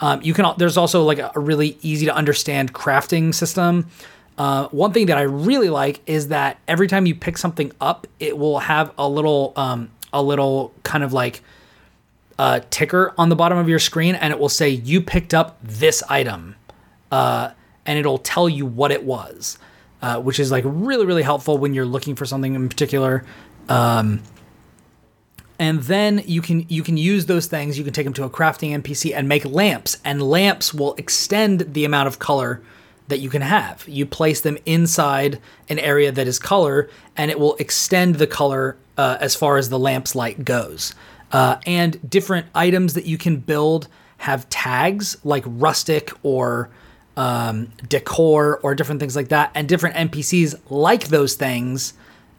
Um, 0.00 0.22
you 0.22 0.32
can 0.32 0.54
there's 0.58 0.76
also 0.76 1.02
like 1.02 1.18
a 1.18 1.32
really 1.38 1.76
easy 1.82 2.06
to 2.06 2.14
understand 2.14 2.72
crafting 2.72 3.34
system. 3.34 3.88
Uh, 4.36 4.68
one 4.68 4.92
thing 4.92 5.06
that 5.06 5.18
I 5.18 5.22
really 5.22 5.68
like 5.68 6.00
is 6.06 6.28
that 6.28 6.58
every 6.68 6.86
time 6.86 7.06
you 7.06 7.14
pick 7.16 7.36
something 7.36 7.72
up, 7.80 8.06
it 8.20 8.38
will 8.38 8.60
have 8.60 8.92
a 8.96 9.08
little 9.08 9.52
um, 9.56 9.90
a 10.12 10.22
little 10.22 10.72
kind 10.84 11.02
of 11.02 11.12
like 11.12 11.42
uh, 12.38 12.60
ticker 12.70 13.14
on 13.18 13.28
the 13.28 13.36
bottom 13.36 13.58
of 13.58 13.68
your 13.68 13.78
screen, 13.78 14.14
and 14.14 14.32
it 14.32 14.38
will 14.38 14.48
say 14.48 14.68
you 14.68 15.00
picked 15.00 15.34
up 15.34 15.58
this 15.62 16.02
item 16.08 16.56
uh, 17.10 17.50
and 17.86 17.98
it'll 17.98 18.18
tell 18.18 18.48
you 18.48 18.66
what 18.66 18.92
it 18.92 19.04
was, 19.04 19.58
uh, 20.02 20.20
which 20.20 20.38
is 20.38 20.50
like 20.50 20.64
really 20.66 21.06
really 21.06 21.22
helpful 21.22 21.58
when 21.58 21.74
you're 21.74 21.86
looking 21.86 22.14
for 22.14 22.26
something 22.26 22.54
in 22.54 22.68
particular. 22.68 23.24
Um, 23.68 24.22
and 25.58 25.82
then 25.82 26.22
you 26.24 26.40
can 26.40 26.64
you 26.68 26.82
can 26.82 26.96
use 26.96 27.26
those 27.26 27.46
things. 27.46 27.78
You 27.78 27.84
can 27.84 27.92
take 27.92 28.04
them 28.04 28.12
to 28.14 28.24
a 28.24 28.30
crafting 28.30 28.80
NPC 28.80 29.12
and 29.14 29.28
make 29.28 29.44
lamps, 29.44 29.98
and 30.04 30.22
lamps 30.22 30.72
will 30.72 30.94
extend 30.94 31.74
the 31.74 31.84
amount 31.84 32.06
of 32.06 32.18
color 32.18 32.62
that 33.08 33.18
you 33.18 33.30
can 33.30 33.42
have. 33.42 33.84
You 33.88 34.06
place 34.06 34.40
them 34.42 34.58
inside 34.66 35.40
an 35.68 35.78
area 35.78 36.12
that 36.12 36.28
is 36.28 36.38
color, 36.38 36.88
and 37.16 37.30
it 37.30 37.40
will 37.40 37.56
extend 37.56 38.16
the 38.16 38.26
color 38.26 38.76
uh, 38.96 39.16
as 39.20 39.34
far 39.34 39.56
as 39.56 39.70
the 39.70 39.78
lamp's 39.78 40.14
light 40.14 40.44
goes. 40.44 40.94
Uh, 41.30 41.58
and 41.66 42.08
different 42.08 42.46
items 42.54 42.94
that 42.94 43.04
you 43.04 43.18
can 43.18 43.36
build 43.36 43.88
have 44.18 44.48
tags 44.48 45.16
like 45.24 45.44
rustic 45.46 46.10
or 46.22 46.70
um, 47.16 47.72
decor 47.88 48.58
or 48.62 48.74
different 48.74 49.00
things 49.00 49.16
like 49.16 49.28
that, 49.28 49.50
and 49.54 49.68
different 49.68 49.96
NPCs 49.96 50.58
like 50.70 51.08
those 51.08 51.34
things 51.34 51.94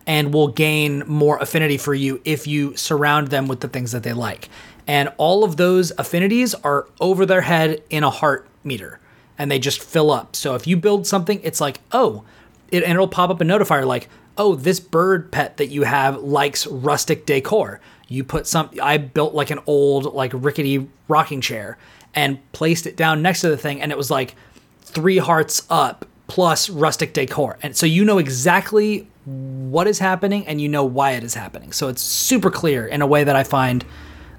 and 0.08 0.34
will 0.34 0.48
gain 0.48 1.04
more 1.06 1.38
affinity 1.38 1.78
for 1.78 1.94
you 1.94 2.20
if 2.26 2.48
you 2.48 2.76
surround 2.76 3.28
them 3.28 3.48
with 3.48 3.60
the 3.60 3.68
things 3.68 3.92
that 3.92 4.04
they 4.04 4.14
like. 4.14 4.50
And 4.88 5.14
all 5.18 5.44
of 5.44 5.58
those 5.58 5.92
affinities 6.00 6.56
are 6.56 6.88
over 7.00 7.26
their 7.26 7.42
head 7.42 7.84
in 7.92 8.04
a 8.04 8.10
heart 8.10 8.48
meter 8.64 9.00
and 9.38 9.52
they 9.52 9.60
just 9.60 9.82
fill 9.82 10.10
up. 10.10 10.36
So 10.36 10.56
if 10.56 10.66
you 10.66 10.78
build 10.78 11.06
something, 11.06 11.40
it's 11.44 11.62
like, 11.62 11.80
oh, 11.92 12.24
it, 12.72 12.84
and 12.84 12.94
it'll 12.94 13.08
pop 13.08 13.30
up 13.30 13.40
a 13.40 13.44
notifier 13.44 13.86
like, 13.86 14.10
oh, 14.38 14.56
this 14.56 14.80
bird 14.80 15.32
pet 15.32 15.58
that 15.58 15.68
you 15.68 15.84
have 15.84 16.18
likes 16.18 16.66
rustic 16.66 17.26
decor. 17.26 17.80
You 18.10 18.24
put 18.24 18.48
some, 18.48 18.70
I 18.82 18.98
built 18.98 19.34
like 19.34 19.52
an 19.52 19.60
old, 19.66 20.14
like 20.14 20.32
rickety 20.34 20.88
rocking 21.08 21.42
chair 21.42 21.78
and 22.14 22.40
placed 22.52 22.88
it 22.88 22.98
down 22.98 23.22
next 23.22 23.42
to 23.42 23.50
the 23.50 23.58
thing, 23.58 23.82
and 23.82 23.92
it 23.92 23.98
was 23.98 24.10
like 24.12 24.36
three 24.82 25.20
hearts 25.20 25.66
up 25.70 26.06
plus 26.28 26.70
rustic 26.70 27.14
decor. 27.14 27.58
And 27.62 27.76
so 27.78 27.86
you 27.86 28.04
know 28.04 28.18
exactly 28.18 29.08
what 29.26 29.88
is 29.88 30.00
happening 30.00 30.46
and 30.48 30.60
you 30.60 30.68
know 30.68 30.84
why 30.84 31.12
it 31.12 31.24
is 31.24 31.36
happening. 31.36 31.72
So 31.72 31.88
it's 31.88 32.02
super 32.02 32.50
clear 32.50 32.88
in 32.88 33.02
a 33.02 33.08
way 33.08 33.24
that 33.24 33.36
I 33.36 33.44
find 33.44 33.86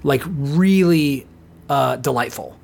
like 0.03 0.21
really 0.25 1.25
uh, 1.69 1.95
delightful. 1.97 2.57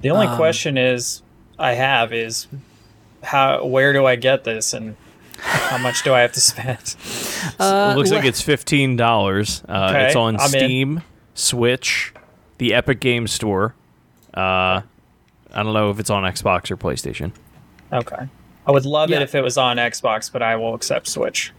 The 0.00 0.10
only 0.10 0.28
question 0.36 0.78
is 0.78 1.22
I 1.58 1.74
have 1.74 2.12
is 2.12 2.48
how 3.22 3.64
where 3.64 3.92
do 3.92 4.04
I 4.04 4.16
get 4.16 4.44
this 4.44 4.72
and 4.72 4.96
how 5.42 5.78
much 5.78 6.02
do 6.04 6.14
I 6.14 6.20
have 6.20 6.32
to 6.32 6.40
spend? 6.40 6.96
it 7.60 7.96
looks 7.96 8.10
like 8.10 8.24
it's 8.24 8.40
fifteen 8.40 8.96
dollars. 8.96 9.62
Uh, 9.68 9.88
Okay, 9.90 10.06
it's 10.06 10.16
on 10.16 10.36
I'm 10.36 10.42
in. 10.44 10.48
Steam, 10.48 11.02
Switch, 11.34 12.12
the 12.58 12.72
Epic 12.74 13.00
Game 13.00 13.26
Store. 13.26 13.74
Uh, 14.34 14.82
I 15.54 15.62
don't 15.62 15.74
know 15.74 15.90
if 15.90 15.98
it's 16.00 16.10
on 16.10 16.22
Xbox 16.24 16.70
or 16.70 16.76
PlayStation. 16.76 17.32
Okay. 17.92 18.28
I 18.66 18.70
would 18.70 18.86
love 18.86 19.10
Yeah. 19.10 19.16
it 19.18 19.22
if 19.22 19.34
it 19.34 19.42
was 19.42 19.58
on 19.58 19.76
Xbox, 19.76 20.30
but 20.32 20.40
I 20.42 20.56
will 20.56 20.74
accept 20.74 21.08
Switch. 21.08 21.52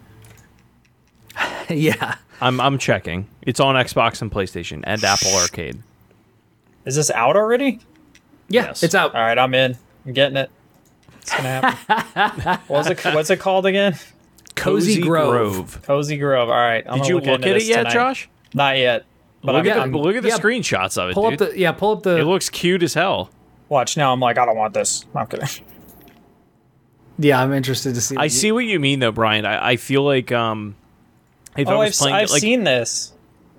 yeah. 1.69 2.15
I'm 2.41 2.59
I'm 2.59 2.77
checking. 2.77 3.27
It's 3.41 3.59
on 3.59 3.75
Xbox 3.75 4.21
and 4.21 4.31
PlayStation 4.31 4.81
and 4.85 5.03
Apple 5.03 5.33
Arcade. 5.35 5.81
Is 6.85 6.95
this 6.95 7.11
out 7.11 7.35
already? 7.35 7.79
Yeah, 8.49 8.65
Yes. 8.65 8.83
it's 8.83 8.95
out. 8.95 9.15
All 9.15 9.21
right, 9.21 9.37
I'm 9.37 9.53
in. 9.53 9.77
I'm 10.05 10.13
getting 10.13 10.37
it. 10.37 10.49
It's 11.23 11.31
gonna 11.35 11.71
happen. 11.71 12.59
what's 12.67 12.89
it? 12.89 13.03
What's 13.15 13.29
it 13.29 13.39
called 13.39 13.65
again? 13.65 13.95
Cozy, 14.55 15.01
Grove. 15.01 15.81
Cozy 15.83 16.17
Grove. 16.17 16.49
All 16.49 16.55
right. 16.55 16.83
I'm 16.87 16.99
Did 16.99 17.07
you 17.07 17.15
look, 17.15 17.25
look 17.25 17.41
at 17.45 17.55
it 17.57 17.63
yet, 17.63 17.77
tonight. 17.77 17.93
Josh? 17.93 18.29
Not 18.53 18.77
yet. 18.77 19.05
But 19.41 19.55
Look 19.55 19.65
at 19.65 19.91
the, 19.91 19.97
look 19.97 20.15
at 20.15 20.23
the 20.23 20.29
yeah, 20.29 20.37
screenshots 20.37 20.97
of 21.01 21.09
it, 21.09 21.13
Pull 21.15 21.31
dude. 21.31 21.41
up 21.41 21.49
the 21.51 21.59
yeah. 21.59 21.71
Pull 21.73 21.91
up 21.93 22.03
the. 22.03 22.17
it 22.19 22.23
looks 22.25 22.49
cute 22.49 22.83
as 22.83 22.93
hell. 22.93 23.29
watch 23.67 23.97
now. 23.97 24.13
I'm 24.13 24.19
like, 24.19 24.37
I 24.37 24.45
don't 24.45 24.55
want 24.57 24.73
this. 24.73 25.05
I'm 25.15 25.27
kidding. 25.27 25.47
yeah, 27.19 27.41
I'm 27.41 27.53
interested 27.53 27.95
to 27.95 28.01
see. 28.01 28.15
I 28.17 28.25
you- 28.25 28.29
see 28.29 28.51
what 28.51 28.65
you 28.65 28.79
mean 28.79 28.99
though, 28.99 29.11
Brian. 29.11 29.45
I, 29.45 29.69
I 29.71 29.75
feel 29.77 30.03
like 30.03 30.31
um, 30.31 30.75
if 31.57 31.67
I 31.67 31.73
Oh, 31.73 31.79
was 31.79 31.89
I've, 31.89 31.97
playing 31.99 32.15
I've 32.15 32.29
like 32.29 32.41
seen 32.41 32.63
this. 32.63 33.13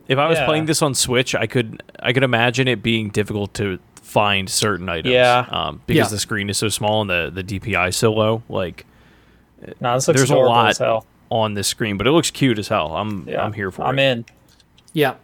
if 0.09 0.19
I 0.19 0.27
was 0.29 0.39
yeah. 0.39 0.47
playing 0.47 0.67
this 0.67 0.81
on 0.83 0.95
Switch, 0.95 1.35
I 1.35 1.47
could 1.47 1.83
I 2.01 2.13
could 2.13 2.23
imagine 2.23 2.69
it 2.69 2.83
being 2.83 3.11
difficult 3.11 3.53
to 3.55 3.79
find 4.15 4.49
certain 4.49 4.89
items. 4.89 5.13
Yeah. 5.13 5.45
Um, 5.51 5.83
because 5.87 6.07
Yeah. 6.11 6.15
the 6.15 6.19
screen 6.21 6.49
is 6.49 6.57
so 6.57 6.69
small 6.69 7.01
and 7.03 7.11
the 7.11 7.31
the 7.35 7.43
DPI 7.43 7.89
is 7.89 7.97
so 7.97 8.13
low. 8.13 8.43
Like 8.49 8.87
No, 9.81 9.95
this 9.95 10.07
looks 10.09 10.21
there's 10.21 10.31
a 10.31 10.37
lot 10.37 10.81
on 11.31 11.55
this 11.55 11.67
screen, 11.69 11.97
but 11.99 12.07
it 12.07 12.13
looks 12.13 12.31
cute 12.31 12.59
as 12.59 12.69
hell. 12.69 12.95
I'm 12.97 13.29
Yeah, 13.29 13.43
I'm 13.45 13.53
here 13.53 13.71
for 13.73 13.83
it. 13.83 13.87
I'm 13.87 13.99
in. 13.99 14.25
Yeah, 14.93 15.15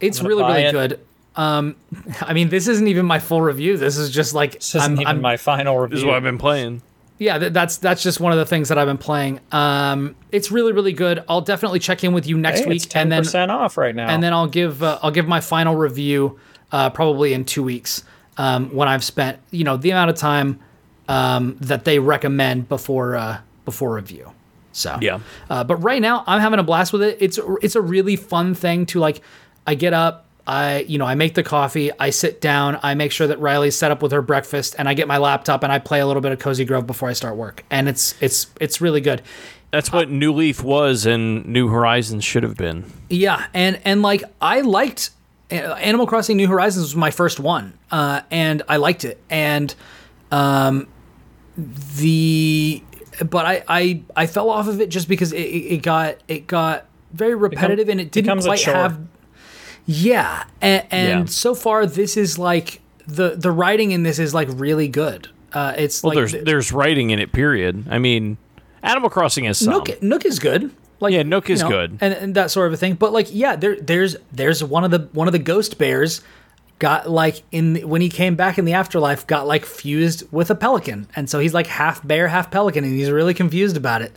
it's 0.00 0.20
really 0.22 0.42
really 0.42 0.64
it. 0.64 0.72
good. 0.72 1.00
Um, 1.36 1.76
I 2.22 2.32
mean, 2.32 2.48
this 2.48 2.66
isn't 2.66 2.88
even 2.88 3.06
my 3.06 3.20
full 3.20 3.40
review. 3.40 3.76
This 3.76 3.96
is 3.96 4.10
just 4.10 4.34
like 4.34 4.54
This 4.54 4.74
isn't 4.74 4.82
I'm, 4.94 5.00
even 5.00 5.06
I'm 5.06 5.20
my 5.22 5.36
final 5.36 5.78
review. 5.78 5.94
This 5.96 6.00
is 6.02 6.04
what 6.06 6.16
I've 6.16 6.22
been 6.24 6.38
playing. 6.38 6.82
yeah, 7.18 7.38
th- 7.38 7.52
that's 7.52 7.76
that's 7.76 8.02
just 8.02 8.18
one 8.18 8.32
of 8.32 8.38
the 8.38 8.46
things 8.46 8.68
that 8.70 8.78
I've 8.78 8.88
been 8.88 8.98
playing. 8.98 9.38
Um, 9.52 10.16
it's 10.32 10.50
really 10.50 10.72
really 10.72 10.92
good. 10.92 11.22
I'll 11.28 11.40
definitely 11.52 11.78
check 11.78 12.02
in 12.02 12.12
with 12.12 12.26
you 12.26 12.36
next 12.36 12.60
Hey, 12.60 12.66
week, 12.70 12.82
it's 12.84 12.92
10% 12.92 13.02
and 13.02 13.12
then 13.12 13.50
off 13.50 13.76
right 13.78 13.94
now. 13.94 14.08
and 14.08 14.20
then 14.22 14.32
I'll 14.32 14.48
give 14.48 14.82
uh, 14.82 14.98
I'll 15.02 15.12
give 15.12 15.28
my 15.28 15.40
final 15.40 15.76
review 15.76 16.40
uh, 16.72 16.90
probably 16.90 17.32
in 17.32 17.44
two 17.44 17.62
weeks 17.62 18.02
um, 18.36 18.74
when 18.74 18.88
I've 18.88 19.04
spent 19.04 19.38
you 19.50 19.64
know 19.64 19.76
the 19.76 19.90
amount 19.90 20.10
of 20.10 20.16
time 20.16 20.60
um, 21.08 21.56
that 21.60 21.84
they 21.84 21.98
recommend 21.98 22.68
before 22.68 23.16
uh, 23.16 23.38
before 23.64 23.94
review. 23.94 24.32
So 24.72 24.96
Yeah. 25.00 25.18
uh, 25.50 25.64
but 25.64 25.76
right 25.76 26.00
now 26.00 26.22
I'm 26.26 26.40
having 26.40 26.60
a 26.60 26.62
blast 26.62 26.92
with 26.92 27.02
it. 27.02 27.16
It's 27.20 27.38
it's 27.62 27.74
a 27.76 27.80
really 27.80 28.16
fun 28.16 28.54
thing 28.54 28.86
to 28.86 29.00
like. 29.00 29.20
I 29.66 29.74
get 29.74 29.92
up. 29.92 30.26
I 30.46 30.80
you 30.88 30.96
know 30.98 31.04
I 31.06 31.14
make 31.16 31.34
the 31.34 31.42
coffee. 31.42 31.90
I 31.98 32.10
sit 32.10 32.40
down. 32.40 32.78
I 32.82 32.94
make 32.94 33.12
sure 33.12 33.26
that 33.26 33.38
Riley's 33.40 33.76
set 33.76 33.90
up 33.90 34.00
with 34.02 34.12
her 34.12 34.22
breakfast, 34.22 34.74
and 34.78 34.88
I 34.88 34.94
get 34.94 35.06
my 35.08 35.18
laptop 35.18 35.62
and 35.64 35.72
I 35.72 35.78
play 35.80 36.00
a 36.00 36.06
little 36.06 36.22
bit 36.22 36.32
of 36.32 36.38
Cozy 36.38 36.64
Grove 36.64 36.86
before 36.86 37.08
I 37.08 37.12
start 37.12 37.36
work. 37.36 37.64
And 37.70 37.88
it's 37.88 38.14
it's 38.22 38.46
it's 38.60 38.80
really 38.80 39.00
good. 39.00 39.22
That's 39.70 39.92
what 39.92 40.08
New 40.10 40.32
Leaf 40.32 40.62
was 40.64 41.06
and 41.06 41.44
New 41.46 41.68
Horizons 41.68 42.24
should 42.24 42.42
have 42.42 42.56
been. 42.56 42.84
Yeah, 43.10 43.46
and 43.54 43.80
and 43.84 44.02
like 44.02 44.22
I 44.40 44.62
liked 44.62 45.10
Animal 45.50 46.06
Crossing 46.06 46.36
New 46.36 46.46
Horizons 46.48 46.84
was 46.84 46.96
my 46.96 47.10
first 47.10 47.40
one, 47.40 47.78
uh, 47.90 48.20
and 48.30 48.62
I 48.68 48.76
liked 48.76 49.04
it, 49.04 49.18
and 49.28 49.74
um, 50.30 50.86
the 51.96 52.82
but 53.28 53.46
I 53.46 53.64
I 53.68 54.02
I 54.16 54.26
fell 54.26 54.50
off 54.50 54.68
of 54.68 54.80
it 54.80 54.88
just 54.90 55.08
because 55.08 55.32
it, 55.32 55.38
it 55.40 55.82
got 55.82 56.16
it 56.28 56.46
got 56.46 56.86
very 57.12 57.34
repetitive 57.34 57.88
and 57.88 58.00
it 58.00 58.12
didn't 58.12 58.40
quite 58.42 58.62
have. 58.62 59.00
Yeah, 59.86 60.44
and, 60.60 60.86
and 60.90 61.08
Yeah. 61.20 61.24
so 61.26 61.54
far 61.54 61.86
this 61.86 62.16
is 62.16 62.38
like 62.38 62.80
the 63.06 63.30
the 63.36 63.50
writing 63.50 63.90
in 63.90 64.02
this 64.04 64.18
is 64.18 64.32
like 64.34 64.48
really 64.52 64.88
good. 64.88 65.28
Uh, 65.52 65.74
it's 65.76 66.02
Well, 66.02 66.10
like 66.10 66.16
there's 66.16 66.32
the- 66.32 66.42
there's 66.42 66.72
writing 66.72 67.10
in 67.10 67.18
it. 67.18 67.32
Period. 67.32 67.86
I 67.90 67.98
mean, 67.98 68.36
Animal 68.82 69.10
Crossing 69.10 69.46
is 69.46 69.58
some. 69.58 69.72
Nook 69.74 70.00
Nook 70.02 70.24
is 70.24 70.38
good. 70.38 70.70
Like 71.00 71.12
Yeah, 71.14 71.22
Nook 71.22 71.48
you 71.48 71.54
is 71.54 71.62
know, 71.62 71.68
good. 71.68 71.98
and, 72.00 72.14
and 72.14 72.34
that 72.34 72.50
sort 72.50 72.66
of 72.68 72.72
a 72.74 72.76
thing. 72.76 72.94
But 72.94 73.12
like, 73.12 73.28
yeah, 73.30 73.56
there 73.56 73.76
there's 73.76 74.16
there's 74.32 74.62
one 74.62 74.84
of 74.84 74.90
the 74.90 75.08
one 75.12 75.26
of 75.28 75.32
the 75.32 75.38
ghost 75.38 75.78
bears 75.78 76.22
got 76.78 77.10
like 77.10 77.42
in 77.52 77.76
when 77.88 78.00
he 78.00 78.08
came 78.08 78.36
back 78.36 78.58
in 78.58 78.64
the 78.64 78.72
afterlife 78.72 79.26
got 79.26 79.46
like 79.46 79.64
fused 79.66 80.24
with 80.32 80.50
a 80.50 80.54
pelican, 80.54 81.06
and 81.16 81.28
so 81.28 81.38
he's 81.38 81.54
like 81.54 81.66
half 81.66 82.06
bear, 82.06 82.28
half 82.28 82.50
pelican, 82.50 82.84
and 82.84 82.94
he's 82.94 83.10
really 83.10 83.34
confused 83.34 83.76
about 83.76 84.02
it. 84.02 84.12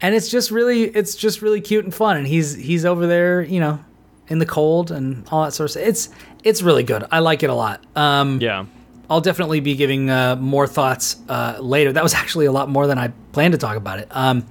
And 0.00 0.14
it's 0.14 0.28
just 0.28 0.50
really 0.50 0.84
it's 0.84 1.14
just 1.14 1.42
really 1.42 1.60
cute 1.60 1.84
and 1.84 1.94
fun, 1.94 2.16
and 2.16 2.26
he's 2.26 2.54
he's 2.54 2.84
over 2.84 3.06
there, 3.06 3.42
you 3.42 3.60
know, 3.60 3.82
in 4.28 4.38
the 4.38 4.46
cold 4.46 4.90
and 4.90 5.26
all 5.30 5.44
that 5.44 5.52
sort 5.52 5.66
of 5.66 5.70
stuff. 5.72 5.84
It's 5.84 6.08
it's 6.44 6.62
really 6.62 6.82
good. 6.82 7.04
I 7.10 7.20
like 7.20 7.42
it 7.42 7.50
a 7.50 7.54
lot. 7.54 7.82
Um, 7.96 8.40
Yeah. 8.40 8.66
I'll 9.08 9.20
definitely 9.20 9.60
be 9.60 9.76
giving 9.76 10.10
uh, 10.10 10.34
more 10.34 10.66
thoughts 10.66 11.14
uh, 11.28 11.58
later. 11.60 11.92
That 11.92 12.02
was 12.02 12.12
actually 12.14 12.46
a 12.46 12.52
lot 12.52 12.68
more 12.68 12.88
than 12.88 12.98
I 12.98 13.12
planned 13.30 13.52
to 13.52 13.58
talk 13.58 13.76
about 13.76 14.00
it. 14.00 14.08
Um, 14.10 14.44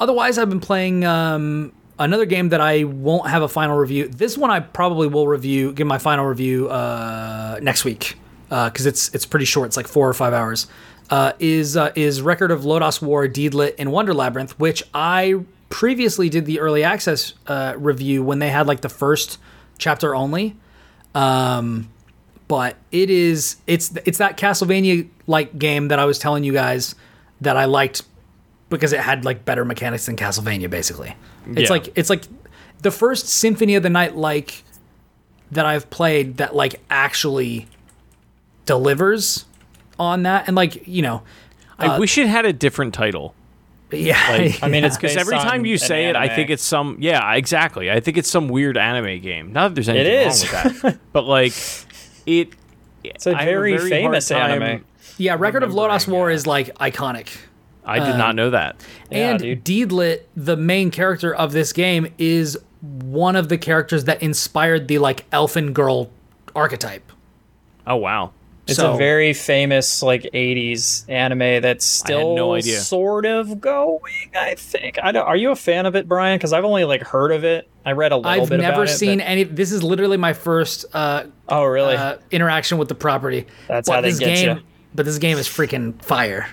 otherwise, 0.00 0.38
I've 0.38 0.48
been 0.48 0.60
playing 0.60 1.04
um, 1.04 1.72
another 1.98 2.26
game 2.26 2.50
that 2.50 2.60
I 2.60 2.84
won't 2.84 3.28
have 3.28 3.42
a 3.42 3.48
final 3.48 3.76
review. 3.76 4.08
This 4.08 4.36
one 4.36 4.50
I 4.50 4.60
probably 4.60 5.08
will 5.08 5.28
review, 5.28 5.72
give 5.72 5.86
my 5.86 5.98
final 5.98 6.26
review 6.26 6.68
uh, 6.68 7.58
next 7.62 7.84
week 7.84 8.18
because 8.48 8.86
it's 8.86 9.14
it's 9.14 9.26
pretty 9.26 9.46
short. 9.46 9.66
It's 9.66 9.76
like 9.76 9.88
four 9.88 10.08
or 10.08 10.14
five 10.14 10.32
hours. 10.32 10.66
Uh, 11.08 11.32
is 11.38 11.76
uh, 11.76 11.92
is 11.94 12.20
Record 12.20 12.50
of 12.50 12.62
Lodoss 12.62 13.00
War 13.00 13.28
Deedlit 13.28 13.74
and 13.78 13.92
Wonder 13.92 14.12
Labyrinth, 14.12 14.58
which 14.58 14.82
I 14.92 15.44
previously 15.68 16.28
did 16.28 16.46
the 16.46 16.60
early 16.60 16.82
access 16.84 17.34
uh, 17.46 17.74
review 17.76 18.22
when 18.22 18.38
they 18.38 18.50
had 18.50 18.66
like 18.66 18.80
the 18.80 18.88
first 18.88 19.38
chapter 19.78 20.14
only 20.14 20.56
Um, 21.14 21.88
but 22.48 22.76
it 22.92 23.10
is 23.10 23.56
it's 23.66 23.92
it's 24.04 24.18
that 24.18 24.36
Castlevania 24.36 25.08
like 25.26 25.58
game 25.58 25.88
that 25.88 25.98
I 25.98 26.04
was 26.04 26.18
telling 26.18 26.44
you 26.44 26.52
guys 26.52 26.94
that 27.40 27.56
I 27.56 27.64
liked 27.64 28.02
because 28.68 28.92
it 28.92 29.00
had 29.00 29.24
like 29.24 29.44
better 29.44 29.64
mechanics 29.64 30.06
than 30.06 30.16
Castlevania 30.16 30.68
basically. 30.70 31.14
It's 31.50 31.62
Yeah. 31.62 31.68
like 31.70 31.88
it's 31.96 32.10
like 32.10 32.22
the 32.82 32.90
first 32.90 33.28
Symphony 33.28 33.74
of 33.74 33.82
the 33.82 33.90
Night 33.90 34.16
like 34.16 34.62
that 35.52 35.64
I've 35.66 35.88
played 35.90 36.38
that 36.38 36.54
like 36.56 36.80
actually 36.90 37.66
delivers 38.64 39.44
on 39.98 40.24
that 40.24 40.46
and 40.46 40.56
like, 40.56 40.86
you 40.86 41.02
know, 41.02 41.22
I 41.78 41.98
wish 41.98 42.18
it 42.18 42.26
had 42.26 42.44
a 42.46 42.52
different 42.52 42.94
title. 42.94 43.34
yeah. 43.92 44.16
I 44.62 44.68
mean, 44.68 44.84
it's 44.84 44.96
Because 44.96 45.16
every 45.16 45.36
time 45.36 45.64
you 45.66 45.78
say 45.78 46.06
it, 46.08 46.16
I 46.16 46.34
think 46.34 46.50
it's 46.50 46.64
some. 46.64 46.96
Yeah, 47.00 47.34
exactly. 47.34 47.90
I 47.90 48.00
think 48.00 48.16
it's 48.16 48.30
some 48.30 48.48
weird 48.48 48.76
anime 48.76 49.20
game. 49.20 49.52
Not 49.52 49.68
that 49.68 49.74
there's 49.74 49.88
anything 49.88 50.28
is. 50.28 50.52
wrong 50.52 50.64
with 50.64 50.82
that, 50.82 50.98
but 51.12 51.24
like 51.24 51.52
it. 52.26 52.50
It's 53.04 53.26
a 53.26 53.36
have 53.36 53.44
very, 53.44 53.78
famous 53.78 54.32
anime. 54.32 54.84
yeah, 55.16 55.36
Record 55.38 55.62
of 55.62 55.70
Lodoss 55.70 56.06
remembering, 56.08 56.12
War 56.18 56.30
uh, 56.30 56.34
is 56.34 56.46
like 56.46 56.74
iconic. 56.78 57.28
I 57.86 57.98
did 58.00 58.18
not 58.18 58.34
know 58.34 58.50
that. 58.50 58.84
And 59.10 59.38
dude. 59.38 59.64
Deedlit, 59.64 60.22
the 60.36 60.56
main 60.56 60.90
character 60.90 61.34
of 61.34 61.52
this 61.52 61.72
game, 61.72 62.08
is 62.18 62.58
one 62.82 63.36
of 63.36 63.48
the 63.48 63.56
characters 63.58 64.04
that 64.04 64.22
inspired 64.22 64.88
the 64.88 64.98
like 64.98 65.24
elfin 65.32 65.72
girl 65.72 66.10
archetype. 66.54 67.10
Oh 67.86 67.96
wow. 67.96 68.32
It's 68.66 68.78
So- 68.78 68.94
a 68.94 68.96
very 68.96 69.32
famous 69.32 70.02
like 70.02 70.22
'80s 70.34 71.04
anime 71.08 71.62
that's 71.62 71.84
still 71.86 72.34
no 72.34 72.54
idea. 72.54 72.80
sort 72.80 73.24
of 73.24 73.60
going. 73.60 74.00
I 74.34 74.56
think. 74.56 74.98
I 75.00 75.12
don't. 75.12 75.24
Are 75.24 75.36
you 75.36 75.52
a 75.52 75.56
fan 75.56 75.86
of 75.86 75.94
it, 75.94 76.08
Brian? 76.08 76.36
Because 76.36 76.52
I've 76.52 76.64
only 76.64 76.84
like 76.84 77.02
heard 77.02 77.30
of 77.30 77.44
it. 77.44 77.68
I 77.84 77.92
read 77.92 78.10
a 78.10 78.16
little 78.16 78.42
I've 78.42 78.48
bit 78.48 78.58
never 78.60 78.82
about 78.82 78.88
it, 78.88 78.98
seen 78.98 79.18
but- 79.18 79.24
any. 79.28 79.44
This 79.44 79.70
is 79.70 79.84
literally 79.84 80.16
my 80.16 80.32
first 80.32 80.84
uh, 80.92 81.24
oh, 81.48 81.62
really? 81.64 81.94
uh, 81.94 82.16
interaction 82.32 82.78
with 82.78 82.88
the 82.88 82.96
property. 82.96 83.46
That's 83.68 83.88
but 83.88 83.94
how 83.94 84.00
they 84.00 84.10
this 84.10 84.18
get 84.18 84.34
game, 84.34 84.56
ya. 84.56 84.62
But 84.96 85.06
this 85.06 85.18
game 85.18 85.38
is 85.38 85.46
freaking 85.46 86.02
fire 86.02 86.48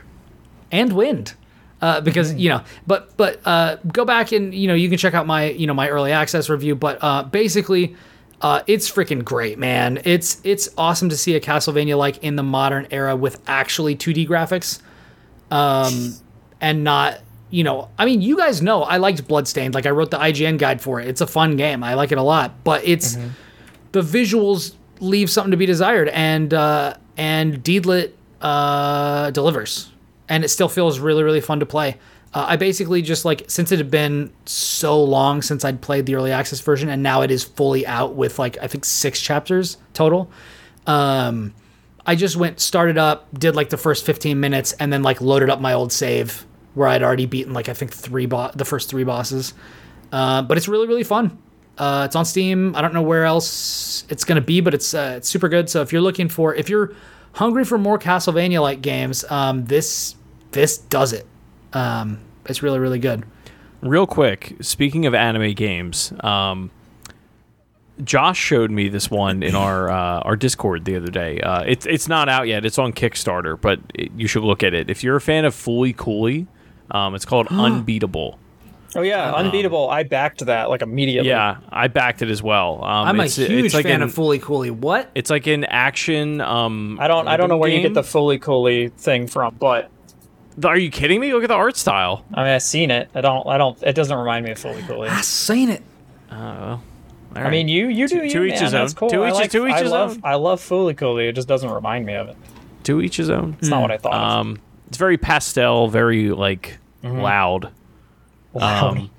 and 0.73 0.91
wind. 0.91 1.35
Uh, 1.81 1.99
because 2.01 2.29
Mm-hmm. 2.29 2.39
you 2.39 2.49
know, 2.49 2.63
but 2.87 3.15
but 3.17 3.41
uh, 3.45 3.75
go 3.91 4.05
back 4.05 4.31
and 4.31 4.53
you 4.53 4.67
know 4.69 4.73
you 4.73 4.87
can 4.89 4.97
check 4.97 5.13
out 5.13 5.27
my 5.27 5.49
you 5.49 5.67
know 5.67 5.73
my 5.73 5.89
early 5.89 6.11
access 6.13 6.49
review. 6.49 6.75
But 6.75 6.97
uh, 7.01 7.23
basically, 7.23 7.95
uh, 8.41 8.61
it's 8.67 8.89
freaking 8.89 9.23
great, 9.23 9.59
man. 9.59 9.99
It's 10.05 10.39
it's 10.45 10.69
awesome 10.77 11.09
to 11.09 11.17
see 11.17 11.35
a 11.35 11.41
Castlevania 11.41 11.97
like 11.97 12.23
in 12.23 12.37
the 12.37 12.43
modern 12.43 12.87
era 12.89 13.15
with 13.17 13.41
actually 13.47 13.97
2D 13.97 14.27
graphics, 14.29 14.81
um, 15.51 16.13
and 16.61 16.85
not 16.85 17.19
you 17.49 17.65
know. 17.65 17.89
I 17.99 18.05
mean, 18.05 18.21
you 18.21 18.37
guys 18.37 18.61
know 18.61 18.83
I 18.83 18.95
liked 18.97 19.27
Bloodstained. 19.27 19.73
Like 19.73 19.85
I 19.85 19.89
wrote 19.91 20.09
the 20.09 20.17
IGN 20.19 20.57
guide 20.57 20.81
for 20.81 21.01
it. 21.01 21.07
It's 21.09 21.19
a 21.21 21.27
fun 21.27 21.57
game. 21.57 21.83
I 21.83 21.95
like 21.95 22.13
it 22.13 22.17
a 22.17 22.23
lot. 22.23 22.63
But 22.63 22.87
it's 22.87 23.17
the 23.91 24.01
visuals 24.01 24.73
leave 25.01 25.29
something 25.29 25.51
to 25.51 25.57
be 25.57 25.65
desired, 25.65 26.07
and 26.09 26.53
uh, 26.53 26.95
and 27.17 27.61
Deedlit 27.61 28.13
uh, 28.41 29.31
delivers, 29.31 29.91
and 30.29 30.43
it 30.43 30.49
still 30.49 30.69
feels 30.69 30.99
really 30.99 31.23
really 31.23 31.41
fun 31.41 31.59
to 31.59 31.65
play. 31.65 31.97
Uh, 32.33 32.45
I 32.49 32.55
basically 32.55 33.01
just 33.01 33.25
like 33.25 33.43
since 33.47 33.71
it 33.71 33.77
had 33.77 33.91
been 33.91 34.31
so 34.45 35.01
long 35.03 35.41
since 35.41 35.63
I'd 35.63 35.81
played 35.81 36.05
the 36.05 36.15
early 36.15 36.31
access 36.31 36.59
version, 36.59 36.89
and 36.89 37.03
now 37.03 37.21
it 37.21 37.29
is 37.29 37.43
fully 37.43 37.85
out 37.85 38.15
with 38.15 38.39
like 38.39 38.57
I 38.61 38.67
think 38.67 38.85
six 38.85 39.21
chapters 39.21 39.77
total. 39.93 40.31
Um, 40.87 41.53
I 42.05 42.15
just 42.15 42.35
went 42.35 42.59
started 42.59 42.97
up, 42.97 43.27
did 43.37 43.55
like 43.55 43.69
the 43.69 43.77
first 43.77 44.05
15 44.05 44.39
minutes, 44.39 44.73
and 44.73 44.91
then 44.91 45.03
like 45.03 45.21
loaded 45.21 45.49
up 45.49 45.61
my 45.61 45.73
old 45.73 45.91
save 45.91 46.45
where 46.73 46.87
I'd 46.87 47.03
already 47.03 47.27
beaten 47.27 47.53
like 47.53 47.69
I 47.69 47.73
think 47.73 47.93
three 47.93 48.25
bo- 48.25 48.51
the 48.55 48.65
first 48.65 48.89
three 48.89 49.03
bosses. 49.03 49.53
Uh, 50.11 50.41
but 50.41 50.57
it's 50.57 50.67
really 50.67 50.87
really 50.87 51.03
fun. 51.03 51.37
Uh, 51.77 52.03
it's 52.05 52.15
on 52.15 52.25
Steam. 52.25 52.75
I 52.75 52.81
don't 52.81 52.93
know 52.93 53.01
where 53.01 53.25
else 53.25 54.05
it's 54.09 54.23
gonna 54.23 54.41
be, 54.41 54.59
but 54.59 54.73
it's 54.73 54.93
uh, 54.93 55.15
it's 55.17 55.29
super 55.29 55.49
good. 55.49 55.69
So 55.69 55.81
if 55.81 55.93
you're 55.93 56.01
looking 56.01 56.29
for, 56.29 56.55
if 56.55 56.67
you're 56.67 56.93
hungry 57.33 57.65
for 57.65 57.77
more 57.77 57.99
Castlevania 57.99 58.61
like 58.61 58.81
games, 58.81 59.25
um, 59.29 59.65
this 59.65 60.15
this 60.51 60.77
does 60.77 61.13
it. 61.13 61.25
Um, 61.73 62.19
it's 62.45 62.63
really 62.63 62.79
really 62.79 62.99
good. 62.99 63.25
Real 63.81 64.07
quick, 64.07 64.55
speaking 64.61 65.05
of 65.05 65.13
anime 65.13 65.53
games, 65.53 66.13
um, 66.21 66.71
Josh 68.03 68.39
showed 68.39 68.71
me 68.71 68.87
this 68.87 69.11
one 69.11 69.43
in 69.43 69.55
our 69.55 69.89
uh, 69.91 70.19
our 70.21 70.35
Discord 70.35 70.85
the 70.85 70.95
other 70.95 71.11
day. 71.11 71.39
Uh, 71.39 71.63
it's 71.63 71.85
it's 71.85 72.07
not 72.07 72.29
out 72.29 72.47
yet. 72.47 72.65
It's 72.65 72.79
on 72.79 72.93
Kickstarter, 72.93 73.59
but 73.59 73.79
it, 73.93 74.11
you 74.15 74.27
should 74.27 74.43
look 74.43 74.63
at 74.63 74.73
it. 74.73 74.89
If 74.89 75.03
you're 75.03 75.15
a 75.15 75.21
fan 75.21 75.45
of 75.45 75.53
Fooly 75.53 75.95
Cooly, 75.95 76.47
um, 76.91 77.15
it's 77.15 77.25
called 77.25 77.47
Unbeatable. 77.51 78.39
Oh 78.95 79.01
yeah, 79.01 79.31
unbeatable. 79.33 79.89
I 79.89 80.03
backed 80.03 80.45
that 80.45 80.69
like 80.69 80.81
immediately. 80.81 81.29
Yeah, 81.29 81.57
I 81.69 81.87
backed 81.87 82.21
it 82.21 82.29
as 82.29 82.43
well. 82.43 82.83
Um, 82.83 83.07
I'm 83.07 83.19
a 83.19 83.23
it's, 83.23 83.35
huge 83.35 83.65
it's 83.65 83.73
like 83.73 83.85
fan 83.85 83.95
an, 83.95 84.03
of 84.03 84.13
Fooly 84.13 84.41
Cooly. 84.41 84.71
What? 84.71 85.09
It's 85.15 85.29
like 85.29 85.47
an 85.47 85.63
action. 85.65 86.41
Um, 86.41 86.97
I 87.01 87.07
don't. 87.07 87.27
I 87.27 87.37
don't 87.37 87.49
know 87.49 87.57
where 87.57 87.69
you 87.69 87.81
get 87.81 87.93
the 87.93 88.01
Fooly 88.01 88.39
Cooly 88.41 88.89
thing 88.89 89.27
from, 89.27 89.55
but 89.59 89.89
Are 90.63 90.77
you 90.77 90.91
kidding 90.91 91.19
me? 91.19 91.33
Look 91.33 91.43
at 91.43 91.47
the 91.49 91.55
art 91.55 91.75
style. 91.77 92.23
I 92.33 92.43
mean, 92.43 92.53
I've 92.53 92.61
seen 92.63 92.91
it. 92.91 93.09
I 93.15 93.21
don't. 93.21 93.47
I 93.47 93.57
don't. 93.57 93.81
It 93.83 93.93
doesn't 93.93 94.15
remind 94.17 94.45
me 94.45 94.51
of 94.51 94.59
Fooly 94.59 94.85
Cooly. 94.87 95.09
I've 95.09 95.25
seen 95.25 95.69
it. 95.69 95.81
I 97.35 97.49
mean, 97.49 97.67
you 97.67 97.87
you 97.87 98.07
do 98.07 98.19
To- 98.19 98.23
you, 98.25 98.29
to 98.31 98.43
each 98.43 98.53
man, 98.53 98.61
his 98.63 98.71
That's 98.71 98.93
own. 98.93 98.97
cool. 98.97 99.09
To 99.09 99.23
I 99.23 99.29
each- 99.29 99.33
like, 99.35 99.51
to 99.51 99.67
each 99.67 99.73
I 99.73 99.81
his 99.83 99.91
love, 99.91 100.11
own. 100.11 100.21
I 100.23 100.35
love 100.35 100.61
Fooly 100.61 100.95
Cooly. 100.95 101.27
It 101.27 101.33
just 101.33 101.47
doesn't 101.47 101.69
remind 101.69 102.05
me 102.05 102.13
of 102.15 102.29
it. 102.29 102.37
Two 102.83 103.01
each 103.01 103.17
his 103.17 103.29
own. 103.29 103.55
It's 103.59 103.69
not 103.69 103.81
what 103.81 103.91
I 103.91 103.97
thought. 103.97 104.13
of. 104.13 104.21
Um, 104.39 104.59
it's 104.87 104.97
very 104.97 105.17
pastel, 105.17 105.87
very 105.87 106.29
like 106.29 106.77
loud. 107.01 107.71
Wow. 108.53 108.89
Um, 108.89 109.09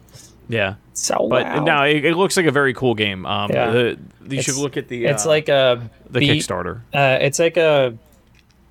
yeah, 0.48 0.74
so 0.92 1.26
but 1.28 1.42
loud. 1.42 1.64
no, 1.64 1.82
it, 1.84 2.04
it 2.04 2.16
looks 2.16 2.36
like 2.36 2.46
a 2.46 2.50
very 2.52 2.74
cool 2.74 2.94
game. 2.94 3.24
Um, 3.26 3.50
Yeah. 3.52 3.70
the, 3.70 3.98
you 4.28 4.42
should 4.42 4.56
look 4.56 4.76
at 4.76 4.88
the. 4.88 5.06
it's 5.06 5.24
uh, 5.26 5.28
like 5.30 5.48
a 5.48 5.90
the 6.10 6.20
beat- 6.20 6.42
Kickstarter. 6.42 6.80
Uh, 6.92 7.18
it's 7.20 7.38
like 7.38 7.56
a 7.56 7.96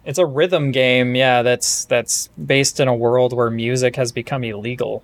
it's 0.05 0.19
a 0.19 0.25
rhythm 0.25 0.71
game, 0.71 1.15
yeah. 1.15 1.41
That's 1.41 1.85
that's 1.85 2.27
based 2.45 2.79
in 2.79 2.87
a 2.87 2.95
world 2.95 3.33
where 3.33 3.49
music 3.49 3.95
has 3.95 4.11
become 4.11 4.43
illegal. 4.43 5.03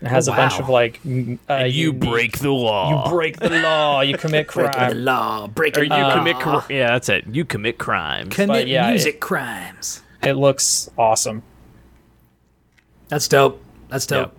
It 0.00 0.08
has 0.08 0.28
Oh, 0.28 0.32
a 0.32 0.36
bunch 0.36 0.60
of 0.60 0.68
like 0.68 1.00
m- 1.04 1.40
uh, 1.50 1.64
unique- 1.64 2.38
the 2.38 2.50
law. 2.52 3.04
you 3.06 3.10
break 3.10 3.36
the 3.38 3.48
law, 3.48 4.00
you 4.02 4.16
commit 4.16 4.46
Breaking 4.52 4.70
the 4.72 4.78
crime. 4.78 5.04
law. 5.04 5.46
Breaking 5.48 5.80
or 5.80 5.84
you 5.84 5.88
the 5.90 5.96
law. 5.96 6.14
commit. 6.18 6.38
Cor- 6.38 6.64
yeah, 6.70 6.88
that's 6.88 7.08
it. 7.08 7.24
You 7.32 7.44
commit 7.44 7.78
crimes. 7.78 8.34
commit 8.34 8.48
but 8.48 8.66
yeah, 8.68 8.90
music 8.90 9.20
crimes. 9.20 10.02
It 10.22 10.34
looks 10.34 10.88
awesome. 10.98 11.42
That's 13.08 13.26
dope. 13.26 13.62
That's 13.88 14.06
dope. 14.06 14.34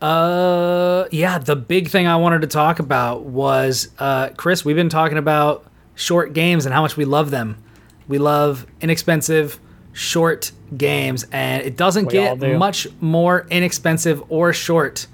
Uh, 0.00 1.06
yeah. 1.10 1.38
The 1.38 1.56
big 1.56 1.88
thing 1.88 2.06
I 2.06 2.16
wanted 2.16 2.42
to 2.42 2.46
talk 2.46 2.78
about 2.78 3.24
was 3.24 3.88
uh, 3.98 4.30
Chris. 4.36 4.64
We've 4.64 4.76
been 4.76 4.88
talking 4.88 5.18
about 5.18 5.66
short 5.94 6.32
games 6.32 6.66
and 6.66 6.74
how 6.74 6.82
much 6.82 6.96
we 6.96 7.04
love 7.04 7.30
them. 7.30 7.62
We 8.06 8.18
love 8.18 8.66
inexpensive 8.80 9.58
short 9.92 10.52
games, 10.76 11.26
and 11.32 11.62
it 11.64 11.76
doesn't 11.76 12.06
We 12.06 12.12
get 12.12 12.38
do. 12.38 12.56
much 12.58 12.86
more 13.00 13.46
inexpensive 13.50 14.22
or 14.30 14.52
short 14.52 15.06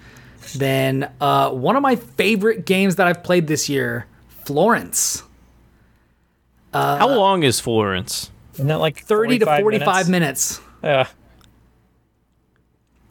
than 0.57 1.11
uh, 1.21 1.51
one 1.51 1.75
of 1.77 1.83
my 1.83 1.97
favorite 1.97 2.67
games 2.67 2.97
that 2.97 3.07
I've 3.07 3.23
played 3.23 3.47
this 3.47 3.69
year, 3.69 4.07
Florence. 4.45 5.23
Uh, 6.73 6.99
How 6.99 7.09
long 7.09 7.43
is 7.43 7.61
Florence? 7.61 8.31
Isn't 8.55 8.67
that 8.69 8.79
like 8.79 9.01
Thirty 9.03 9.39
to 9.39 9.45
45 9.47 9.63
forty-five 9.63 10.09
minutes. 10.09 10.61
Yeah. 10.83 11.07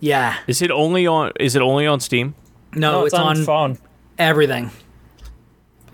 Yeah. 0.04 0.36
Is 0.48 0.62
it 0.62 0.70
only 0.70 1.08
on? 1.08 1.32
Is 1.40 1.56
it 1.56 1.62
only 1.62 1.88
on 1.88 2.02
Steam? 2.02 2.36
No, 2.76 2.92
No, 2.92 3.06
it's, 3.06 3.14
it's, 3.14 3.20
on, 3.20 3.38
on 3.38 3.46
phone. 3.46 3.78
everything. 4.18 4.70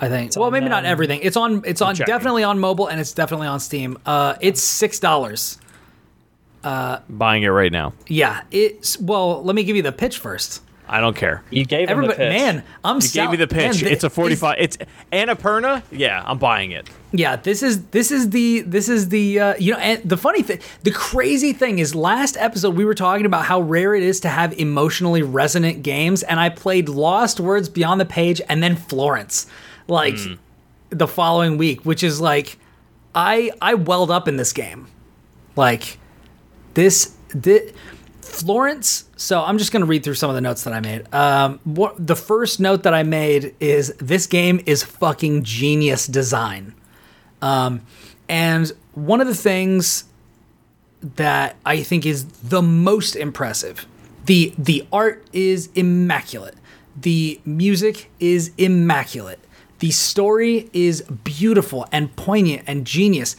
I 0.01 0.10
think. 0.10 0.36
well, 0.36 0.45
on, 0.45 0.53
maybe 0.53 0.68
not 0.68 0.84
um, 0.84 0.91
everything. 0.91 1.20
It's 1.22 1.38
on. 1.38 1.62
It's 1.64 1.80
on. 1.80 1.93
checking. 1.93 2.12
Definitely 2.12 2.43
on 2.43 2.57
mobile, 2.57 2.88
and 2.88 2.99
it's 2.99 3.12
definitely 3.14 3.45
on 3.45 3.60
Steam. 3.60 3.99
Uh, 4.07 4.34
it's 4.41 4.64
six 4.64 4.99
dollars. 4.99 5.60
Uh, 6.64 6.99
Buying 7.07 7.43
it 7.43 7.49
right 7.49 7.72
now. 7.72 7.93
Yeah. 8.07 8.41
It's 8.49 8.99
well. 8.99 9.43
Let 9.43 9.55
me 9.55 9.64
give 9.64 9.76
you 9.76 9.84
the 9.84 9.91
pitch 9.91 10.18
first. 10.18 10.64
I 10.90 11.00
don't 11.00 11.16
care. 11.16 11.44
You 11.52 11.66
gave 11.66 11.88
him 11.88 11.92
Everybody, 11.92 12.18
the 12.18 12.24
pitch. 12.32 12.40
man, 12.40 12.64
I'm. 12.84 13.00
You 13.00 13.10
gave 13.10 13.30
me 13.30 13.38
the 13.38 13.48
pitch. 13.48 13.84
it's 13.84 14.04
a 14.04 14.10
forty-five. 14.10 14.56
It's 14.60 14.78
Annapurna. 15.14 15.84
Yeah, 15.92 16.24
I'm 16.26 16.40
buying 16.40 16.72
it. 16.72 16.90
Yeah, 17.12 17.36
this 17.36 17.64
is 17.64 17.84
this 17.86 18.12
is 18.12 18.32
the 18.32 18.62
this 18.62 18.90
is 18.90 19.10
the 19.10 19.40
uh, 19.40 19.54
you 19.60 19.74
know 19.74 19.80
and 19.80 20.02
the 20.08 20.18
funny 20.18 20.42
thing 20.44 20.60
the 20.84 20.92
crazy 20.92 21.54
thing 21.54 21.80
is 21.80 21.96
last 21.96 22.38
episode 22.38 22.76
we 22.76 22.86
were 22.86 22.94
talking 22.94 23.26
about 23.26 23.46
how 23.46 23.62
rare 23.62 23.96
it 23.96 24.04
is 24.04 24.20
to 24.22 24.30
have 24.30 24.54
emotionally 24.60 25.22
resonant 25.24 25.82
games 25.82 26.22
and 26.24 26.40
I 26.40 26.50
played 26.50 26.88
Lost 26.90 27.40
Words 27.40 27.68
Beyond 27.70 28.00
the 28.00 28.06
Page 28.06 28.42
and 28.48 28.62
then 28.62 28.76
Florence 28.76 29.48
like 29.88 30.18
the 30.92 31.08
following 31.08 31.58
week 31.58 31.84
which 31.84 32.04
is 32.04 32.22
like 32.22 32.60
I 33.16 33.52
I 33.60 33.74
welled 33.74 34.12
up 34.12 34.28
in 34.28 34.38
this 34.38 34.54
game 34.54 34.86
like 35.56 35.98
this 36.76 37.16
thi- 37.30 37.72
Florence. 38.22 39.06
So 39.16 39.42
I'm 39.44 39.58
just 39.58 39.72
going 39.72 39.82
to 39.82 39.86
read 39.86 40.04
through 40.04 40.16
some 40.16 40.30
of 40.30 40.36
the 40.36 40.42
notes 40.42 40.64
that 40.64 40.74
I 40.74 40.80
made. 40.80 41.14
Um, 41.14 41.60
what 41.64 41.96
the 42.06 42.16
first 42.16 42.60
note 42.60 42.84
that 42.84 42.94
I 42.94 43.04
made 43.04 43.56
is 43.60 43.94
this 43.98 44.28
game 44.28 44.62
is 44.66 44.84
fucking 44.84 45.44
genius 45.44 46.08
design. 46.08 46.74
Um, 47.42 47.82
and 48.28 48.72
one 48.94 49.22
of 49.22 49.28
the 49.28 49.36
things 49.36 50.06
that 51.02 51.56
I 51.66 51.82
think 51.82 52.06
is 52.06 52.26
the 52.26 52.62
most 52.62 53.16
impressive, 53.16 53.86
the 54.26 54.54
the 54.58 54.86
art 54.92 55.26
is 55.34 55.70
immaculate. 55.76 56.56
The 56.96 57.40
music 57.46 58.12
is 58.20 58.52
immaculate. 58.58 59.40
The 59.80 59.92
story 59.92 60.70
is 60.74 61.02
beautiful 61.24 61.88
and 61.92 62.14
poignant 62.16 62.64
and 62.68 62.86
genius. 62.86 63.38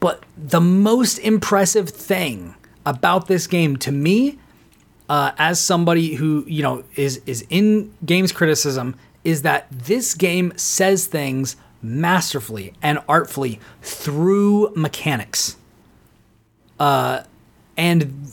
But 0.00 0.24
the 0.36 0.60
most 0.60 1.18
impressive 1.18 1.88
thing 1.88 2.56
about 2.86 3.26
this 3.26 3.46
game 3.46 3.76
to 3.78 3.92
me, 3.92 4.38
uh, 5.08 5.32
as 5.36 5.60
somebody 5.60 6.14
who 6.14 6.44
you 6.46 6.62
know 6.62 6.84
is 6.94 7.20
is 7.26 7.44
in 7.50 7.92
games 8.04 8.32
criticism, 8.32 8.96
is 9.24 9.42
that 9.42 9.66
this 9.70 10.14
game 10.14 10.52
says 10.56 11.06
things 11.06 11.56
masterfully 11.82 12.72
and 12.82 12.98
artfully 13.08 13.60
through 13.82 14.72
mechanics. 14.74 15.56
Uh, 16.78 17.22
and 17.76 18.32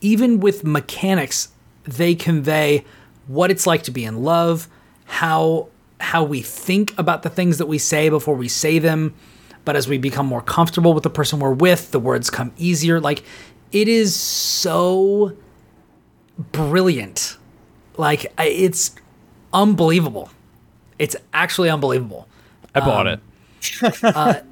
even 0.00 0.40
with 0.40 0.64
mechanics, 0.64 1.48
they 1.84 2.14
convey 2.14 2.84
what 3.26 3.50
it's 3.50 3.66
like 3.66 3.82
to 3.84 3.90
be 3.90 4.04
in 4.04 4.22
love, 4.22 4.68
how 5.06 5.68
how 6.00 6.22
we 6.22 6.42
think 6.42 6.96
about 6.98 7.22
the 7.22 7.30
things 7.30 7.58
that 7.58 7.66
we 7.66 7.78
say 7.78 8.08
before 8.08 8.34
we 8.34 8.48
say 8.48 8.78
them. 8.78 9.14
But 9.64 9.76
as 9.76 9.88
we 9.88 9.96
become 9.96 10.26
more 10.26 10.42
comfortable 10.42 10.92
with 10.92 11.04
the 11.04 11.10
person 11.10 11.38
we're 11.38 11.54
with, 11.54 11.90
the 11.90 11.98
words 11.98 12.28
come 12.28 12.52
easier. 12.58 13.00
Like 13.00 13.24
it 13.74 13.88
is 13.88 14.14
so 14.16 15.36
brilliant. 16.38 17.36
Like 17.96 18.32
it's 18.38 18.94
unbelievable. 19.52 20.30
It's 20.98 21.16
actually 21.32 21.68
unbelievable. 21.70 22.26
I 22.74 22.80
bought 22.80 23.06
Um, 23.06 23.20
it. 23.82 24.42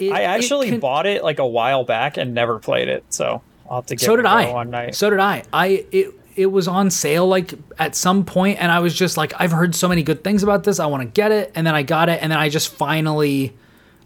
It- 0.00 0.10
I 0.12 0.22
it 0.22 0.24
actually 0.24 0.70
can- 0.70 0.80
bought 0.80 1.06
it 1.06 1.22
like 1.22 1.38
a 1.38 1.46
while 1.46 1.84
back 1.84 2.16
and 2.16 2.34
never 2.34 2.58
played 2.58 2.88
it, 2.88 3.04
so 3.10 3.40
I'll 3.68 3.76
have 3.76 3.86
to 3.86 3.94
give 3.94 4.04
so 4.04 4.16
did 4.16 4.24
a 4.24 4.28
I. 4.28 4.52
one 4.52 4.70
night. 4.70 4.96
So 4.96 5.10
did 5.10 5.20
I. 5.20 5.44
I 5.52 5.84
it 5.92 6.08
it 6.34 6.46
was 6.46 6.66
on 6.66 6.90
sale 6.90 7.28
like 7.28 7.54
at 7.78 7.94
some 7.94 8.24
point, 8.24 8.58
and 8.60 8.72
I 8.72 8.80
was 8.80 8.94
just 8.94 9.16
like, 9.16 9.32
I've 9.38 9.52
heard 9.52 9.76
so 9.76 9.86
many 9.86 10.02
good 10.02 10.24
things 10.24 10.42
about 10.42 10.64
this. 10.64 10.80
I 10.80 10.86
want 10.86 11.02
to 11.02 11.08
get 11.08 11.30
it, 11.30 11.52
and 11.54 11.64
then 11.64 11.74
I 11.76 11.84
got 11.84 12.08
it, 12.08 12.20
and 12.20 12.32
then 12.32 12.38
I 12.40 12.48
just 12.48 12.68
finally 12.74 13.56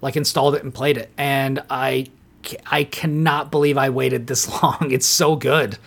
like 0.02 0.16
installed 0.16 0.54
it 0.54 0.62
and 0.64 0.74
played 0.74 0.98
it, 0.98 1.10
and 1.16 1.62
I 1.70 2.08
ca- 2.08 2.10
I 2.66 2.84
cannot 2.84 3.50
believe 3.50 3.78
I 3.78 3.90
waited 3.90 4.26
this 4.26 4.48
long. 4.62 4.88
It's 4.90 5.06
so 5.06 5.36
good. 5.36 5.78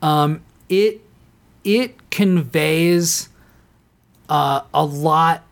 Um, 0.00 0.42
it 0.68 1.00
it 1.64 2.10
conveys 2.10 3.28
uh, 4.28 4.62
a 4.72 4.84
lot 4.84 5.44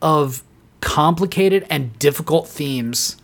of 0.00 0.42
complicated 0.80 1.66
and 1.68 1.98
difficult 1.98 2.48
themes 2.48 3.16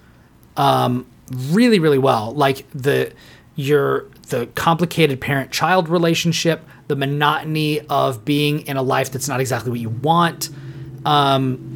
um, 0.56 1.06
really 1.30 1.78
really 1.78 1.98
well 1.98 2.32
like 2.32 2.68
the 2.72 3.12
your 3.54 4.06
the 4.28 4.46
complicated 4.54 5.20
parent 5.20 5.52
child 5.52 5.88
relationship 5.88 6.64
the 6.88 6.96
monotony 6.96 7.80
of 7.88 8.24
being 8.24 8.60
in 8.66 8.76
a 8.76 8.82
life 8.82 9.10
that's 9.12 9.28
not 9.28 9.40
exactly 9.40 9.70
what 9.70 9.80
you 9.80 9.88
want 9.88 10.50
um, 11.04 11.73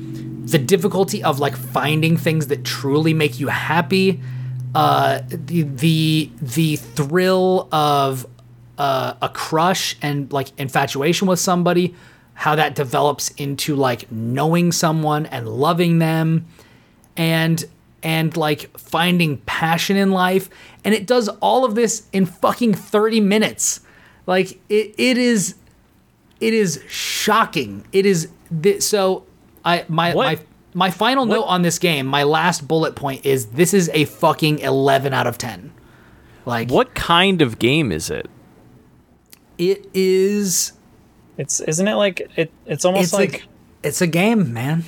the 0.51 0.59
difficulty 0.59 1.23
of 1.23 1.41
like 1.41 1.57
finding 1.57 2.17
things 2.17 2.47
that 2.49 2.65
truly 2.65 3.15
make 3.15 3.39
you 3.39 3.49
happy 3.49 4.21
uh, 4.75 5.21
the 5.29 5.63
the 5.63 6.31
the 6.41 6.77
thrill 6.77 7.69
of 7.73 8.27
uh, 8.77 9.15
a 9.21 9.29
crush 9.29 9.97
and 10.03 10.33
like 10.33 10.49
infatuation 10.59 11.27
with 11.27 11.39
somebody 11.39 11.95
how 12.35 12.55
that 12.55 12.75
develops 12.75 13.31
into 13.31 13.75
like 13.75 14.11
knowing 14.13 14.71
someone 14.71 15.27
and 15.27 15.49
loving 15.49 15.99
them 15.99 16.47
and 17.17 17.65
and 18.03 18.37
like 18.37 18.77
finding 18.79 19.39
passion 19.39 19.97
in 19.97 20.11
life 20.13 20.49
and 20.85 20.95
it 20.95 21.07
does 21.07 21.29
all 21.41 21.65
of 21.65 21.75
this 21.75 22.07
in 22.13 22.25
fucking 22.25 22.73
30 22.73 23.21
minutes 23.21 23.81
like 24.27 24.61
it, 24.69 24.95
it 24.99 25.19
is 25.19 25.55
it 26.41 26.55
is 26.55 26.83
shocking. 26.89 27.85
It 27.93 28.07
is 28.07 28.29
th- 28.63 28.83
so. 28.83 29.25
I 29.69 29.85
my 29.89 30.15
What? 30.15 30.25
my 30.27 30.39
my 30.75 30.91
final 30.91 31.27
note 31.27 31.45
on 31.45 31.63
this 31.63 31.79
game. 31.79 32.07
My 32.07 32.23
last 32.23 32.67
bullet 32.69 32.95
point 32.95 33.25
is 33.27 33.47
this 33.47 33.73
is 33.75 33.91
a 33.95 34.05
fucking 34.05 34.61
eleven 34.61 35.13
out 35.13 35.27
of 35.27 35.39
ten. 35.39 35.73
Like 36.47 36.71
What 36.71 36.95
kind 36.95 37.43
of 37.43 37.59
game 37.59 37.91
is 37.93 38.11
it? 38.11 38.29
it 39.59 39.87
is. 39.95 40.73
It's 41.37 41.61
isn't 41.61 41.87
it 41.89 41.95
like 41.95 42.29
it? 42.37 42.51
It's 42.67 42.85
almost 42.85 43.05
It's 43.05 43.13
like 43.13 43.33
like 43.33 43.45
it's 43.83 44.01
a 44.01 44.07
game, 44.07 44.53
man. 44.53 44.85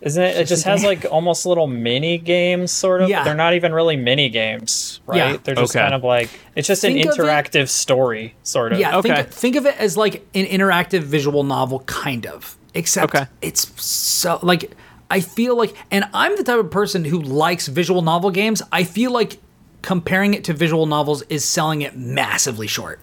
isn't 0.00 0.22
it? 0.22 0.36
It 0.36 0.40
just 0.40 0.48
just 0.50 0.64
has 0.64 0.80
game. 0.82 0.88
like 0.88 1.06
almost 1.10 1.46
little 1.46 1.66
mini 1.66 2.18
games, 2.18 2.70
sort 2.72 3.02
of. 3.02 3.08
Yeah. 3.08 3.24
They're 3.24 3.34
not 3.34 3.54
even 3.54 3.72
really 3.72 3.96
mini 3.96 4.28
games, 4.28 5.00
right? 5.06 5.16
Yeah. 5.16 5.36
They're 5.42 5.54
just 5.54 5.74
Okay. 5.74 5.82
kind 5.82 5.94
of 5.94 6.04
like 6.04 6.28
it's 6.54 6.68
just 6.68 6.82
Think 6.82 7.00
an 7.02 7.08
of 7.08 7.14
it- 7.14 7.20
interactive 7.20 7.68
story, 7.68 8.34
sort 8.42 8.72
of. 8.72 8.78
Yeah, 8.78 8.98
Okay. 8.98 9.14
think, 9.14 9.28
think 9.30 9.56
of 9.56 9.66
it 9.66 9.76
as 9.78 9.96
like 9.96 10.16
an 10.34 10.44
interactive 10.46 11.00
visual 11.02 11.42
novel, 11.42 11.80
kind 11.80 12.26
of. 12.26 12.56
Except 12.74 13.14
Okay. 13.14 13.26
it's 13.40 13.70
so 13.82 14.38
like 14.42 14.72
I 15.10 15.20
feel 15.20 15.56
like, 15.56 15.76
and 15.90 16.06
I'm 16.12 16.36
the 16.36 16.42
type 16.42 16.58
of 16.58 16.70
person 16.70 17.04
who 17.04 17.20
likes 17.20 17.68
visual 17.68 18.02
novel 18.02 18.30
games. 18.30 18.62
I 18.72 18.84
feel 18.84 19.12
like 19.12 19.38
comparing 19.82 20.34
it 20.34 20.44
to 20.44 20.52
visual 20.54 20.86
novels 20.86 21.22
is 21.28 21.44
selling 21.44 21.82
it 21.82 21.96
massively 21.96 22.66
short. 22.66 22.98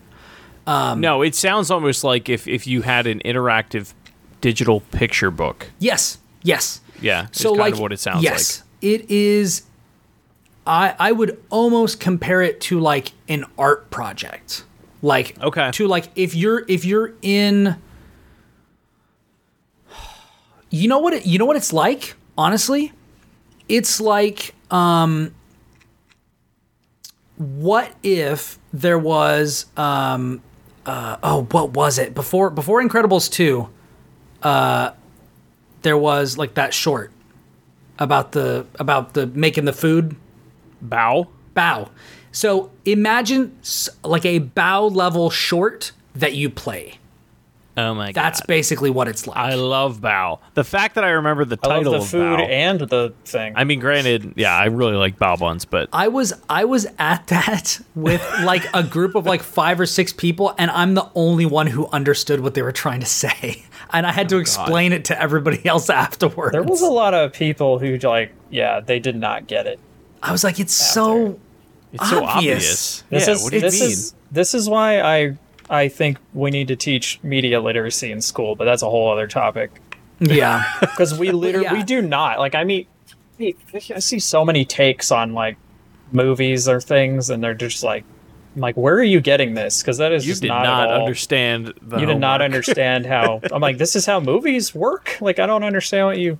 Um, 0.67 0.99
no, 0.99 1.21
it 1.21 1.35
sounds 1.35 1.71
almost 1.71 2.03
like 2.03 2.27
if 2.27 2.47
if 2.47 2.67
you 2.67 2.81
had 2.81 3.07
an 3.07 3.21
interactive 3.23 3.93
digital 4.41 4.81
picture 4.91 5.31
book. 5.31 5.67
Yes, 5.79 6.17
yes. 6.43 6.81
Yeah, 6.99 7.27
So 7.31 7.49
kind 7.51 7.59
like 7.59 7.73
of 7.73 7.79
what 7.79 7.93
it 7.93 7.99
sounds 7.99 8.23
yes, 8.23 8.63
it 8.81 9.09
is. 9.09 9.63
I 10.67 10.95
I 10.99 11.11
would 11.11 11.41
almost 11.49 11.99
compare 11.99 12.41
it 12.41 12.61
to 12.61 12.79
like 12.79 13.13
an 13.27 13.45
art 13.57 13.89
project, 13.89 14.63
like 15.01 15.35
Okay. 15.41 15.71
to 15.71 15.87
like 15.87 16.09
if 16.15 16.35
you're 16.35 16.65
if 16.67 16.83
you're 16.85 17.13
in. 17.21 17.77
You 20.71 20.87
know 20.87 20.97
what 20.97 21.13
it, 21.13 21.25
you 21.25 21.37
know 21.37 21.45
what 21.45 21.57
it's 21.57 21.71
like. 21.71 22.15
Honestly, 22.37 22.93
it's 23.69 24.01
like 24.01 24.55
um. 24.71 25.35
What 27.37 27.93
if 28.03 28.59
there 28.71 28.99
was 28.99 29.65
um, 29.75 30.41
uh, 30.85 31.17
oh 31.23 31.43
what 31.51 31.71
was 31.71 31.97
it 31.97 32.13
before 32.13 32.49
before 32.49 32.81
Incredibles 32.83 33.31
two? 33.31 33.69
Uh, 34.41 34.91
there 35.81 35.97
was 35.97 36.37
like 36.37 36.53
that 36.53 36.73
short 36.73 37.11
about 37.99 38.31
the 38.31 38.65
about 38.79 39.13
the 39.13 39.27
making 39.27 39.65
the 39.65 39.73
food. 39.73 40.15
Bao. 40.83 41.27
bao. 41.55 41.89
So 42.31 42.71
imagine 42.85 43.55
like 44.03 44.25
a 44.25 44.39
bao 44.39 44.93
level 44.93 45.29
short 45.29 45.91
that 46.15 46.33
you 46.33 46.49
play. 46.49 46.97
Oh 47.77 47.93
my 47.93 48.11
god. 48.11 48.21
That's 48.21 48.41
basically 48.41 48.89
what 48.89 49.07
it's 49.07 49.27
like. 49.27 49.37
I 49.37 49.55
love 49.55 50.01
Bao. 50.01 50.39
The 50.55 50.63
fact 50.63 50.95
that 50.95 51.03
I 51.05 51.11
remember 51.11 51.45
the 51.45 51.57
I 51.63 51.67
love 51.67 51.77
title 51.77 51.91
the 51.93 51.99
of 51.99 52.07
food 52.09 52.39
Bao. 52.39 52.49
and 52.49 52.79
the 52.81 53.13
thing. 53.23 53.53
I 53.55 53.63
mean, 53.63 53.79
granted, 53.79 54.33
yeah, 54.35 54.55
I 54.55 54.65
really 54.65 54.95
like 54.95 55.17
Bao 55.17 55.39
buns, 55.39 55.63
but 55.63 55.87
I 55.93 56.09
was 56.09 56.33
I 56.49 56.65
was 56.65 56.85
at 56.99 57.27
that 57.27 57.79
with 57.95 58.21
like 58.43 58.65
a 58.73 58.83
group 58.83 59.15
of 59.15 59.25
like 59.25 59.41
five 59.41 59.79
or 59.79 59.85
six 59.85 60.11
people, 60.11 60.53
and 60.57 60.69
I'm 60.71 60.95
the 60.95 61.09
only 61.15 61.45
one 61.45 61.67
who 61.67 61.87
understood 61.87 62.41
what 62.41 62.55
they 62.55 62.61
were 62.61 62.73
trying 62.73 62.99
to 62.99 63.05
say, 63.05 63.63
and 63.93 64.05
I 64.05 64.11
had 64.11 64.27
to 64.29 64.35
oh, 64.35 64.39
explain 64.39 64.91
it 64.91 65.05
to 65.05 65.21
everybody 65.21 65.65
else 65.65 65.89
afterwards. 65.89 66.51
there 66.51 66.63
was 66.63 66.81
a 66.81 66.89
lot 66.89 67.13
of 67.13 67.31
people 67.31 67.79
who 67.79 67.97
like, 67.99 68.33
yeah, 68.49 68.79
they 68.81 68.99
did 68.99 69.15
not 69.15 69.47
get 69.47 69.65
it. 69.67 69.79
I 70.21 70.31
was 70.31 70.43
like, 70.43 70.59
it's 70.59 70.73
so 70.73 71.39
it's 71.93 72.09
so 72.09 72.23
Obvious. 72.25 72.31
obvious. 72.35 73.03
This 73.09 73.27
yeah, 73.27 73.33
is 73.33 73.43
what 73.43 73.49
do 73.51 73.55
you 73.55 73.61
this 73.61 73.81
mean? 73.81 73.91
is 73.91 74.13
this 74.31 74.53
is 74.53 74.69
why 74.69 75.01
I 75.01 75.37
I 75.71 75.87
think 75.87 76.17
we 76.33 76.51
need 76.51 76.67
to 76.67 76.75
teach 76.75 77.19
media 77.23 77.59
literacy 77.61 78.11
in 78.11 78.21
school, 78.21 78.55
but 78.55 78.65
that's 78.65 78.81
a 78.83 78.89
whole 78.89 79.09
other 79.11 79.25
topic. 79.25 79.71
yeah. 80.19 80.65
Because 80.81 81.17
we 81.19 81.31
literally 81.31 81.65
Yeah. 81.65 81.73
we 81.73 81.81
do 81.83 82.01
not 82.01 82.37
like. 82.39 82.53
I 82.53 82.63
mean, 82.63 82.85
I 83.39 83.99
see 83.99 84.19
so 84.19 84.45
many 84.45 84.65
takes 84.65 85.11
on 85.11 85.33
like 85.33 85.57
movies 86.11 86.67
or 86.67 86.79
things, 86.81 87.29
and 87.29 87.43
they're 87.43 87.53
just 87.55 87.83
like, 87.83 88.03
I'm 88.55 88.61
like, 88.61 88.75
where 88.75 88.95
are 88.95 89.03
you 89.03 89.21
getting 89.21 89.53
this? 89.53 89.81
Because 89.81 89.97
that 89.97 90.11
is 90.11 90.25
you 90.27 90.33
just 90.33 90.41
did 90.41 90.49
not, 90.49 90.63
not, 90.63 90.89
understand 90.91 91.73
the 91.81 91.99
You 91.99 92.05
did 92.05 92.19
not 92.19 92.41
understand 92.41 93.05
how. 93.05 93.39
I'm 93.51 93.61
like, 93.61 93.77
this 93.77 93.95
is 93.95 94.05
how 94.05 94.19
movies 94.19 94.75
work. 94.75 95.17
Like, 95.21 95.39
I 95.39 95.45
don't 95.45 95.63
understand 95.63 96.05
what 96.07 96.17
you. 96.19 96.37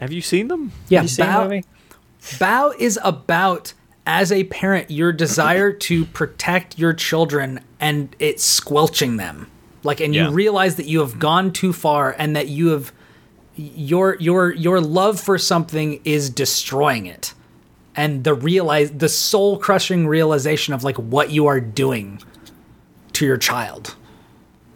Have 0.00 0.12
you 0.12 0.22
seen 0.22 0.48
them? 0.48 0.72
Yeah, 0.88 1.02
You 1.02 1.08
seen 1.08 1.26
the 1.26 1.42
movie? 1.44 1.64
bao 2.22 2.74
is 2.78 2.98
about 3.04 3.74
as 4.06 4.32
a 4.32 4.44
parent 4.44 4.90
your 4.90 5.12
desire 5.12 5.72
to 5.72 6.04
protect 6.06 6.78
your 6.78 6.92
children 6.92 7.60
and 7.80 8.14
it's 8.18 8.42
squelching 8.44 9.16
them. 9.16 9.48
Like 9.84 10.00
and 10.00 10.14
Yeah. 10.14 10.28
you 10.28 10.34
realize 10.34 10.76
that 10.76 10.86
you 10.86 11.00
have 11.00 11.18
gone 11.18 11.52
too 11.52 11.72
far 11.72 12.14
and 12.18 12.34
that 12.36 12.48
you 12.48 12.68
have 12.68 12.92
your 13.56 14.16
your 14.18 14.52
your 14.52 14.80
love 14.80 15.20
for 15.20 15.38
something 15.38 16.00
is 16.04 16.30
destroying 16.30 17.06
it. 17.06 17.34
And 17.94 18.24
the 18.24 18.32
realize 18.34 18.90
the 18.90 19.08
soul 19.08 19.58
crushing 19.58 20.06
realization 20.06 20.72
of 20.74 20.82
like 20.82 20.96
what 20.96 21.30
you 21.30 21.46
are 21.46 21.60
doing 21.60 22.22
to 23.12 23.26
your 23.26 23.36
child. 23.36 23.94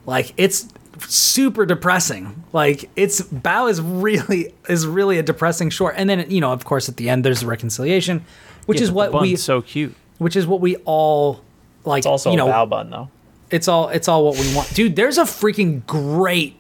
Like 0.05 0.35
it's 0.37 0.69
super 1.01 1.67
depressing. 1.67 2.45
Like 2.53 2.91
it's 2.97 3.23
bao 3.23 3.71
is 3.71 3.81
really 3.81 4.53
is 4.69 4.87
really 4.87 5.19
a 5.19 5.23
depressing 5.23 5.71
short 5.71 5.95
and 5.97 6.09
then 6.11 6.31
you 6.31 6.41
know 6.41 6.53
of 6.53 6.65
course 6.65 6.89
at 6.89 6.97
the 6.97 7.09
end 7.09 7.25
there's 7.25 7.43
a 7.43 7.47
reconciliation 7.47 8.25
which 8.67 8.79
Yeah, 8.79 8.85
is 8.85 8.91
but 8.91 8.95
the 8.95 8.97
what 8.97 9.13
bun's 9.13 9.23
we 9.31 9.37
so 9.37 9.63
cute. 9.63 9.95
which 10.19 10.37
is 10.37 10.47
what 10.47 10.61
we 10.61 10.77
all 10.85 11.41
like 11.85 12.01
It's 12.01 12.07
also 12.07 12.31
you 12.31 12.37
know 12.37 12.49
a 12.49 12.53
bao 12.53 12.69
bun 12.69 12.91
though. 12.91 13.09
it's 13.51 13.69
all 13.69 13.89
it's 13.89 14.09
all 14.09 14.25
what 14.25 14.39
we 14.39 14.55
want 14.55 14.73
dude 14.75 14.97
there's 14.97 15.19
a 15.19 15.23
freaking 15.25 15.85
great 15.87 16.57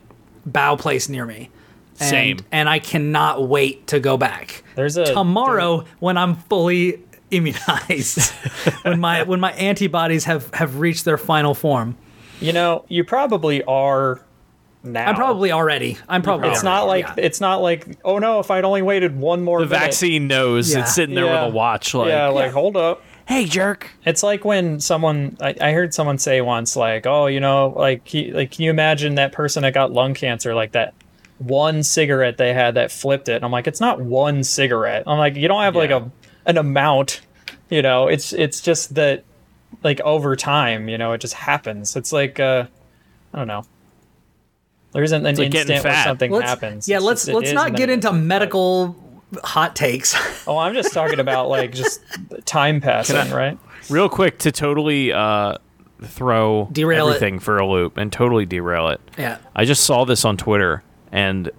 bao 0.49 0.79
place 0.79 1.09
near 1.09 1.27
me 1.27 1.51
and, 1.99 2.09
Same. 2.09 2.39
and 2.53 2.69
i 2.69 2.79
cannot 2.79 3.49
wait 3.49 3.87
to 3.89 3.99
go 4.01 4.17
back 4.17 4.63
There's 4.77 4.97
a 4.97 5.07
tomorrow 5.13 5.85
when 5.99 6.17
i'm 6.17 6.37
fully 6.37 7.03
immunized 7.31 8.31
when 8.83 9.01
my 9.01 9.23
when 9.25 9.41
my 9.41 9.53
antibodies 9.53 10.25
have 10.25 10.53
have 10.55 10.79
reached 10.79 11.05
their 11.05 11.19
final 11.19 11.55
form 11.55 11.97
You 12.41 12.53
know, 12.53 12.85
you 12.89 13.03
probably 13.03 13.65
are 13.65 14.21
now. 14.87 15.09
i'm 15.09 15.15
probably 15.15 15.53
already 15.53 15.99
i'm 16.09 16.23
probably 16.23 16.49
It's 16.49 16.65
already, 16.65 16.77
not 16.81 16.87
like 16.87 17.05
yeah. 17.07 17.15
it's 17.27 17.41
not 17.41 17.57
like 17.63 17.99
oh 18.05 18.19
no, 18.19 18.41
if 18.41 18.51
I'd 18.51 18.65
only 18.65 18.83
waited 18.83 19.17
one 19.19 19.43
more. 19.43 19.61
The 19.61 19.67
minute. 19.67 19.79
vaccine 19.81 20.27
knows 20.29 20.73
Yeah. 20.73 20.81
it's 20.81 20.95
sitting 20.95 21.15
there 21.15 21.25
Yeah. 21.27 21.45
with 21.47 21.53
a 21.53 21.57
watch. 21.57 21.93
Like, 21.95 22.09
yeah, 22.09 22.29
like 22.29 22.53
hold 22.53 22.77
up. 22.77 23.03
hey, 23.27 23.45
jerk. 23.45 23.91
It's 24.05 24.23
like 24.23 24.45
when 24.45 24.79
someone 24.81 25.37
I, 25.41 25.55
I 25.61 25.73
heard 25.73 25.93
someone 25.93 26.19
say 26.19 26.41
once, 26.41 26.77
like, 26.77 27.07
oh, 27.07 27.27
you 27.27 27.41
know, 27.41 27.75
like 27.77 28.07
he, 28.07 28.31
like 28.33 28.53
can 28.53 28.63
you 28.65 28.71
imagine 28.71 29.17
that 29.17 29.33
person 29.33 29.63
that 29.63 29.75
got 29.75 29.93
lung 29.93 30.15
cancer, 30.15 30.55
like 30.55 30.73
that 30.73 30.95
one 31.39 31.83
cigarette 31.83 32.37
they 32.39 32.55
had 32.55 32.75
that 32.75 32.91
flipped 32.93 33.29
it? 33.29 33.35
And 33.37 33.45
I'm 33.45 33.51
like, 33.53 33.67
it's 33.67 33.81
not 33.81 34.01
one 34.01 34.45
cigarette. 34.45 35.03
I'm 35.07 35.19
like, 35.19 35.35
you 35.37 35.49
don't 35.49 35.63
have 35.63 35.75
like 35.77 35.91
a 35.91 36.11
an 36.47 36.57
amount, 36.59 37.21
you 37.69 37.83
know. 37.83 38.07
It's 38.09 38.33
it's 38.33 38.61
just 38.61 38.95
that 38.95 39.25
like 39.83 40.01
over 40.03 40.37
time, 40.37 40.89
you 40.89 40.97
know, 40.99 41.13
it 41.13 41.21
just 41.21 41.35
happens. 41.35 41.97
It's 41.97 42.13
like 42.13 42.39
uh, 42.41 42.67
I 43.35 43.39
don't 43.39 43.49
know. 43.49 43.65
There 44.97 45.05
isn't 45.05 45.25
an 45.27 45.37
like 45.37 45.51
getting 45.53 45.77
instant 45.77 45.85
where 45.85 46.05
something 46.05 46.31
let's, 46.33 46.49
happens. 46.49 46.89
yeah 46.89 46.97
It's 46.97 47.05
let's 47.05 47.25
just- 47.27 47.35
let's 47.35 47.53
not 47.53 47.77
get 47.77 47.89
into 47.91 48.13
medical 48.13 48.97
hot 49.45 49.77
takes 49.77 50.15
Oh, 50.49 50.57
I'm 50.59 50.75
just 50.75 50.93
talking 50.93 51.21
about 51.21 51.49
like 51.49 51.73
just 51.83 52.01
time 52.47 52.81
passing, 52.81 53.17
I- 53.17 53.37
right? 53.37 53.59
Real 53.91 54.09
quick 54.09 54.39
to 54.41 54.51
totally 54.53 55.13
uh, 55.13 55.59
throw 56.03 56.69
Derail 56.73 57.07
it. 57.09 57.17
everything 57.17 57.39
for 57.39 57.59
a 57.59 57.67
loop 57.67 57.97
and 57.99 58.13
totally 58.13 58.47
derail 58.47 58.89
it. 58.89 59.01
yeah 59.17 59.39
I 59.55 59.65
just 59.65 59.85
saw 59.85 60.05
this 60.05 60.25
on 60.25 60.37
Twitter 60.37 60.83
and 61.13 61.51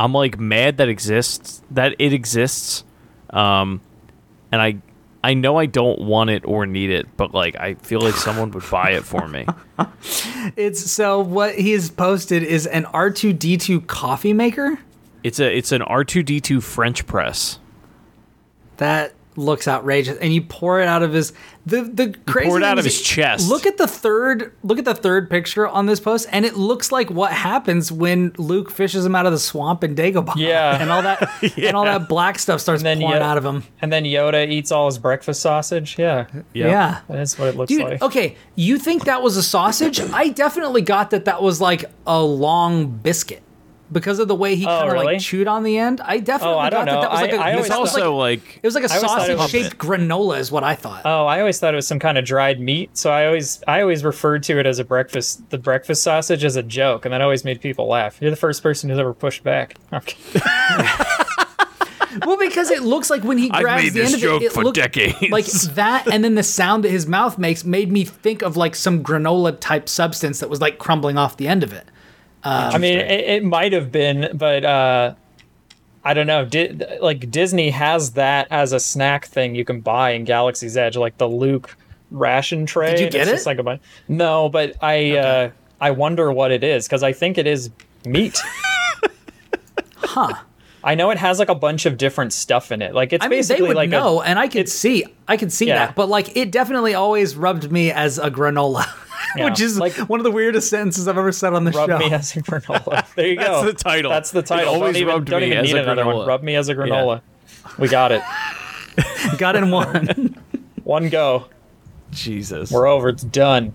I'm 0.00 0.12
like 0.12 0.38
mad 0.38 0.78
that 0.78 0.88
exists 0.88 1.62
that 1.70 1.94
it 1.98 2.12
exists. 2.12 2.84
Um 3.30 3.80
and 4.50 4.62
I 4.62 4.78
I 5.22 5.34
know 5.34 5.56
I 5.56 5.66
don't 5.66 6.00
want 6.00 6.30
it 6.30 6.44
or 6.44 6.64
need 6.66 6.90
it, 6.90 7.16
but 7.16 7.34
like 7.34 7.56
I 7.56 7.74
feel 7.74 8.00
like 8.00 8.14
someone 8.14 8.50
would 8.52 8.68
buy 8.70 8.92
it 8.92 9.04
for 9.04 9.26
me. 9.26 9.46
it's 10.56 10.90
so 10.90 11.20
what 11.20 11.56
he 11.56 11.72
has 11.72 11.90
posted 11.90 12.42
is 12.42 12.66
an 12.66 12.84
r2d2 12.84 13.86
coffee 13.86 14.32
maker 14.32 14.78
It's 15.24 15.40
a 15.40 15.56
it's 15.56 15.72
an 15.72 15.82
R2D2 15.82 16.62
French 16.62 17.06
press. 17.06 17.58
That 18.76 19.14
looks 19.38 19.66
outrageous, 19.68 20.18
and 20.18 20.32
you 20.34 20.42
pour 20.42 20.80
it 20.80 20.88
out 20.88 21.02
of 21.02 21.12
his 21.12 21.32
the 21.64 21.82
the 21.82 22.14
crazy. 22.26 22.48
pour 22.48 22.58
it 22.58 22.64
out 22.64 22.78
of 22.78 22.84
his 22.84 23.00
chest. 23.00 23.48
Look 23.48 23.64
at 23.66 23.76
the 23.76 23.86
third. 23.86 24.52
Look 24.62 24.78
at 24.78 24.84
the 24.84 24.94
third 24.94 25.30
picture 25.30 25.66
on 25.68 25.86
this 25.86 26.00
post, 26.00 26.26
and 26.32 26.44
it 26.44 26.56
looks 26.56 26.90
like 26.90 27.10
what 27.10 27.32
happens 27.32 27.92
when 27.92 28.32
Luke 28.38 28.70
fishes 28.70 29.04
him 29.06 29.14
out 29.14 29.26
of 29.26 29.32
the 29.32 29.38
swamp 29.38 29.84
in 29.84 29.94
Dagobah. 29.94 30.34
Yeah. 30.36 30.80
and 30.80 30.90
all 30.90 31.02
that 31.02 31.30
and 31.58 31.76
all 31.76 31.84
that 31.84 32.08
black 32.08 32.38
stuff 32.38 32.60
starts 32.60 32.82
pouring 32.82 33.04
out 33.04 33.38
of 33.38 33.44
him. 33.44 33.64
And 33.80 33.92
then 33.92 34.04
Yoda 34.04 34.48
eats 34.48 34.72
all 34.72 34.86
his 34.86 34.98
breakfast 34.98 35.40
sausage. 35.40 35.98
Yeah, 35.98 36.26
Yep. 36.32 36.44
Yeah. 36.54 37.00
that's 37.08 37.38
what 37.38 37.48
it 37.48 37.56
looks 37.56 37.68
Dude, 37.68 37.82
like. 37.82 38.02
okay, 38.02 38.36
you 38.56 38.78
think 38.78 39.04
that 39.04 39.22
was 39.22 39.36
a 39.36 39.42
sausage? 39.42 40.00
I 40.00 40.30
definitely 40.30 40.82
got 40.82 41.10
that 41.10 41.26
that 41.26 41.42
was 41.42 41.60
like 41.60 41.84
a 42.06 42.22
long 42.22 42.86
biscuit. 42.88 43.42
Because 43.90 44.18
of 44.18 44.28
the 44.28 44.34
way 44.34 44.54
he 44.54 44.64
Oh, 44.64 44.68
kind 44.68 44.86
of 44.88 44.92
really? 44.92 45.06
like 45.06 45.20
chewed 45.20 45.48
on 45.48 45.62
the 45.62 45.78
end. 45.78 46.00
I 46.00 46.18
definitely 46.18 46.54
Oh, 46.56 46.58
I 46.58 46.70
got 46.70 46.84
don't 46.84 46.86
know. 46.86 47.00
that 47.00 47.00
that 47.02 47.10
was 47.10 47.20
like 47.20 47.32
I- 47.32 47.36
a 47.36 47.40
I 47.40 47.50
it 47.50 47.58
It's 47.60 47.68
was 47.68 47.70
also 47.78 48.14
like, 48.16 48.40
like 48.44 48.56
it 48.62 48.66
was 48.66 48.74
like 48.74 48.84
a 48.84 48.92
I 48.92 48.96
always 48.96 49.10
thought 49.10 49.30
it 49.30 49.38
sausage 49.38 49.50
shaped 49.50 49.78
granola 49.78 50.38
is 50.38 50.50
what 50.52 50.64
I 50.64 50.74
thought. 50.74 51.02
Oh, 51.04 51.26
I 51.26 51.40
always 51.40 51.58
thought 51.58 51.72
it 51.74 51.76
was 51.76 51.86
some 51.86 51.98
kind 51.98 52.18
of 52.18 52.24
dried 52.24 52.60
meat, 52.60 52.96
so 52.96 53.10
I 53.10 53.26
always 53.26 53.62
I 53.66 53.80
always 53.80 54.04
referred 54.04 54.42
to 54.44 54.58
it 54.58 54.66
as 54.66 54.78
a 54.78 54.84
breakfast 54.84 55.48
the 55.50 55.58
breakfast 55.58 56.02
sausage 56.02 56.44
as 56.44 56.56
a 56.56 56.62
joke, 56.62 57.04
and 57.04 57.12
that 57.14 57.20
always 57.22 57.44
made 57.44 57.60
people 57.60 57.86
laugh. 57.88 58.18
You're 58.20 58.30
the 58.30 58.36
first 58.36 58.62
person 58.62 58.90
who's 58.90 58.98
ever 58.98 59.14
pushed 59.14 59.42
back. 59.44 59.74
Okay. 59.92 60.16
Well, 62.26 62.38
because 62.38 62.70
it 62.70 62.82
looks 62.82 63.10
like 63.10 63.22
when 63.22 63.36
he 63.38 63.50
I've 63.50 63.62
grabs 63.62 63.82
made 63.84 63.92
the 63.92 64.00
this 64.00 64.06
end 64.06 64.14
of 64.16 64.20
joke 64.20 64.42
it, 64.42 64.46
it 64.46 64.52
for 64.52 64.72
decades. 64.72 65.30
like 65.30 65.44
that, 65.46 66.08
and 66.10 66.24
then 66.24 66.34
the 66.36 66.42
sound 66.42 66.82
that 66.84 66.90
his 66.90 67.06
mouth 67.06 67.36
makes 67.38 67.64
made 67.64 67.92
me 67.92 68.04
think 68.04 68.40
of 68.42 68.56
like 68.56 68.74
some 68.74 69.04
granola 69.04 69.56
type 69.60 69.88
substance 69.88 70.40
that 70.40 70.48
was 70.48 70.60
like 70.60 70.78
crumbling 70.78 71.18
off 71.18 71.36
the 71.36 71.46
end 71.46 71.62
of 71.62 71.72
it. 71.72 71.86
I 72.44 72.78
mean, 72.78 72.98
it, 72.98 73.20
it 73.20 73.44
might 73.44 73.72
have 73.72 73.90
been, 73.90 74.30
but 74.34 74.64
uh, 74.64 75.14
I 76.04 76.14
don't 76.14 76.26
know. 76.26 76.44
Di- 76.44 76.98
like 77.00 77.30
Disney 77.30 77.70
has 77.70 78.12
that 78.12 78.48
as 78.50 78.72
a 78.72 78.80
snack 78.80 79.26
thing 79.26 79.54
you 79.54 79.64
can 79.64 79.80
buy 79.80 80.10
in 80.10 80.24
Galaxy's 80.24 80.76
Edge, 80.76 80.96
like 80.96 81.18
the 81.18 81.28
Luke 81.28 81.76
ration 82.10 82.66
tray. 82.66 82.92
Did 82.92 83.00
you 83.00 83.10
get 83.10 83.28
it's 83.28 83.42
it? 83.42 83.46
Like 83.46 83.58
a 83.58 83.80
no, 84.08 84.48
but 84.48 84.76
I 84.82 85.16
uh, 85.16 85.50
I 85.80 85.90
wonder 85.90 86.32
what 86.32 86.50
it 86.50 86.64
is 86.64 86.86
because 86.86 87.02
I 87.02 87.12
think 87.12 87.38
it 87.38 87.46
is 87.46 87.70
meat. 88.04 88.40
Huh. 90.00 90.32
I 90.84 90.94
know 90.94 91.10
it 91.10 91.18
has 91.18 91.38
like 91.38 91.48
a 91.48 91.54
bunch 91.54 91.86
of 91.86 91.96
different 91.98 92.32
stuff 92.32 92.70
in 92.72 92.82
it. 92.82 92.94
Like 92.94 93.12
it's 93.12 93.24
I 93.24 93.26
mean, 93.28 93.30
they 93.30 93.38
basically 93.38 93.68
would 93.68 93.76
like 93.76 93.90
know, 93.90 94.20
a, 94.20 94.24
and 94.24 94.38
I 94.38 94.46
could 94.48 94.68
see, 94.68 95.04
I 95.26 95.36
could 95.36 95.52
see 95.52 95.66
Yeah. 95.66 95.86
that. 95.86 95.94
But 95.96 96.08
like, 96.08 96.36
it 96.36 96.50
definitely 96.52 96.94
always 96.94 97.34
rubbed 97.36 97.70
me 97.72 97.90
as 97.90 98.18
a 98.18 98.30
granola, 98.30 98.84
which 99.38 99.60
is 99.60 99.78
Like- 99.78 99.94
one 100.08 100.20
of 100.20 100.24
the 100.24 100.30
weirdest 100.30 100.70
sentences 100.70 101.08
I've 101.08 101.18
ever 101.18 101.32
said 101.32 101.52
on 101.54 101.64
the 101.64 101.72
rub 101.72 101.90
show. 101.90 101.98
me 101.98 102.12
as 102.12 102.36
a 102.36 102.42
granola. 102.42 103.04
There 103.16 103.26
you 103.26 103.36
That's 103.36 103.48
go. 103.48 103.64
the 103.64 103.72
title. 103.72 104.10
That's 104.12 104.30
the 104.30 104.38
It 104.38 104.46
title. 104.46 104.74
always 104.74 104.92
don't 104.94 105.02
even, 105.02 105.14
rubbed 105.14 105.28
don't 105.30 105.40
me 105.40 105.46
even 105.48 105.58
as 105.58 105.64
need 105.72 105.76
a 105.78 105.82
another 105.82 106.06
one. 106.06 106.14
granola. 106.16 106.26
Rub 106.28 106.42
me 106.44 106.54
as 106.54 106.68
a 106.68 106.74
granola. 106.74 107.20
We 107.78 107.88
got 107.88 108.12
it. 108.12 108.22
Got 109.38 109.56
in 109.56 109.70
one. 109.70 110.36
One 110.84 111.08
go. 111.08 111.46
Jesus. 112.10 112.70
We're 112.70 112.86
over. 112.86 113.08
It's 113.10 113.22
done. 113.22 113.72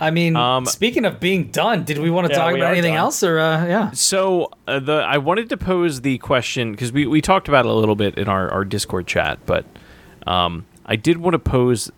I 0.00 0.10
mean, 0.10 0.36
Um, 0.36 0.66
speaking 0.66 1.04
of 1.04 1.20
being 1.20 1.44
done, 1.50 1.84
did 1.84 1.98
we 1.98 2.10
want 2.10 2.26
to 2.28 2.32
Yeah, 2.32 2.38
talk 2.38 2.54
about 2.54 2.72
anything 2.72 2.94
done. 2.94 2.98
else, 3.04 3.22
or 3.22 3.38
uh, 3.38 3.66
yeah? 3.66 3.90
So 3.92 4.50
uh, 4.68 4.78
the 4.80 4.94
I 5.06 5.18
wanted 5.18 5.48
to 5.50 5.56
pose 5.56 6.00
the 6.02 6.18
question 6.18 6.72
because 6.72 6.92
we, 6.92 7.06
we 7.06 7.20
talked 7.20 7.48
about 7.48 7.64
it 7.64 7.70
a 7.70 7.74
little 7.74 7.96
bit 7.96 8.16
in 8.18 8.28
our, 8.28 8.50
our 8.50 8.64
Discord 8.64 9.06
chat, 9.06 9.38
but 9.46 9.64
um, 10.26 10.66
I 10.84 10.96
did 10.96 11.18
want 11.18 11.34
to 11.34 11.38
pose 11.38 11.90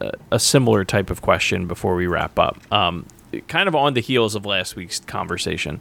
a, 0.00 0.12
a 0.32 0.38
similar 0.38 0.84
type 0.84 1.10
of 1.10 1.22
question 1.22 1.66
before 1.66 1.94
we 1.94 2.06
wrap 2.06 2.38
up. 2.38 2.56
Um, 2.72 3.06
kind 3.46 3.68
of 3.68 3.74
on 3.74 3.94
the 3.94 4.00
heels 4.00 4.34
of 4.34 4.46
last 4.46 4.74
week's 4.76 5.00
conversation. 5.00 5.80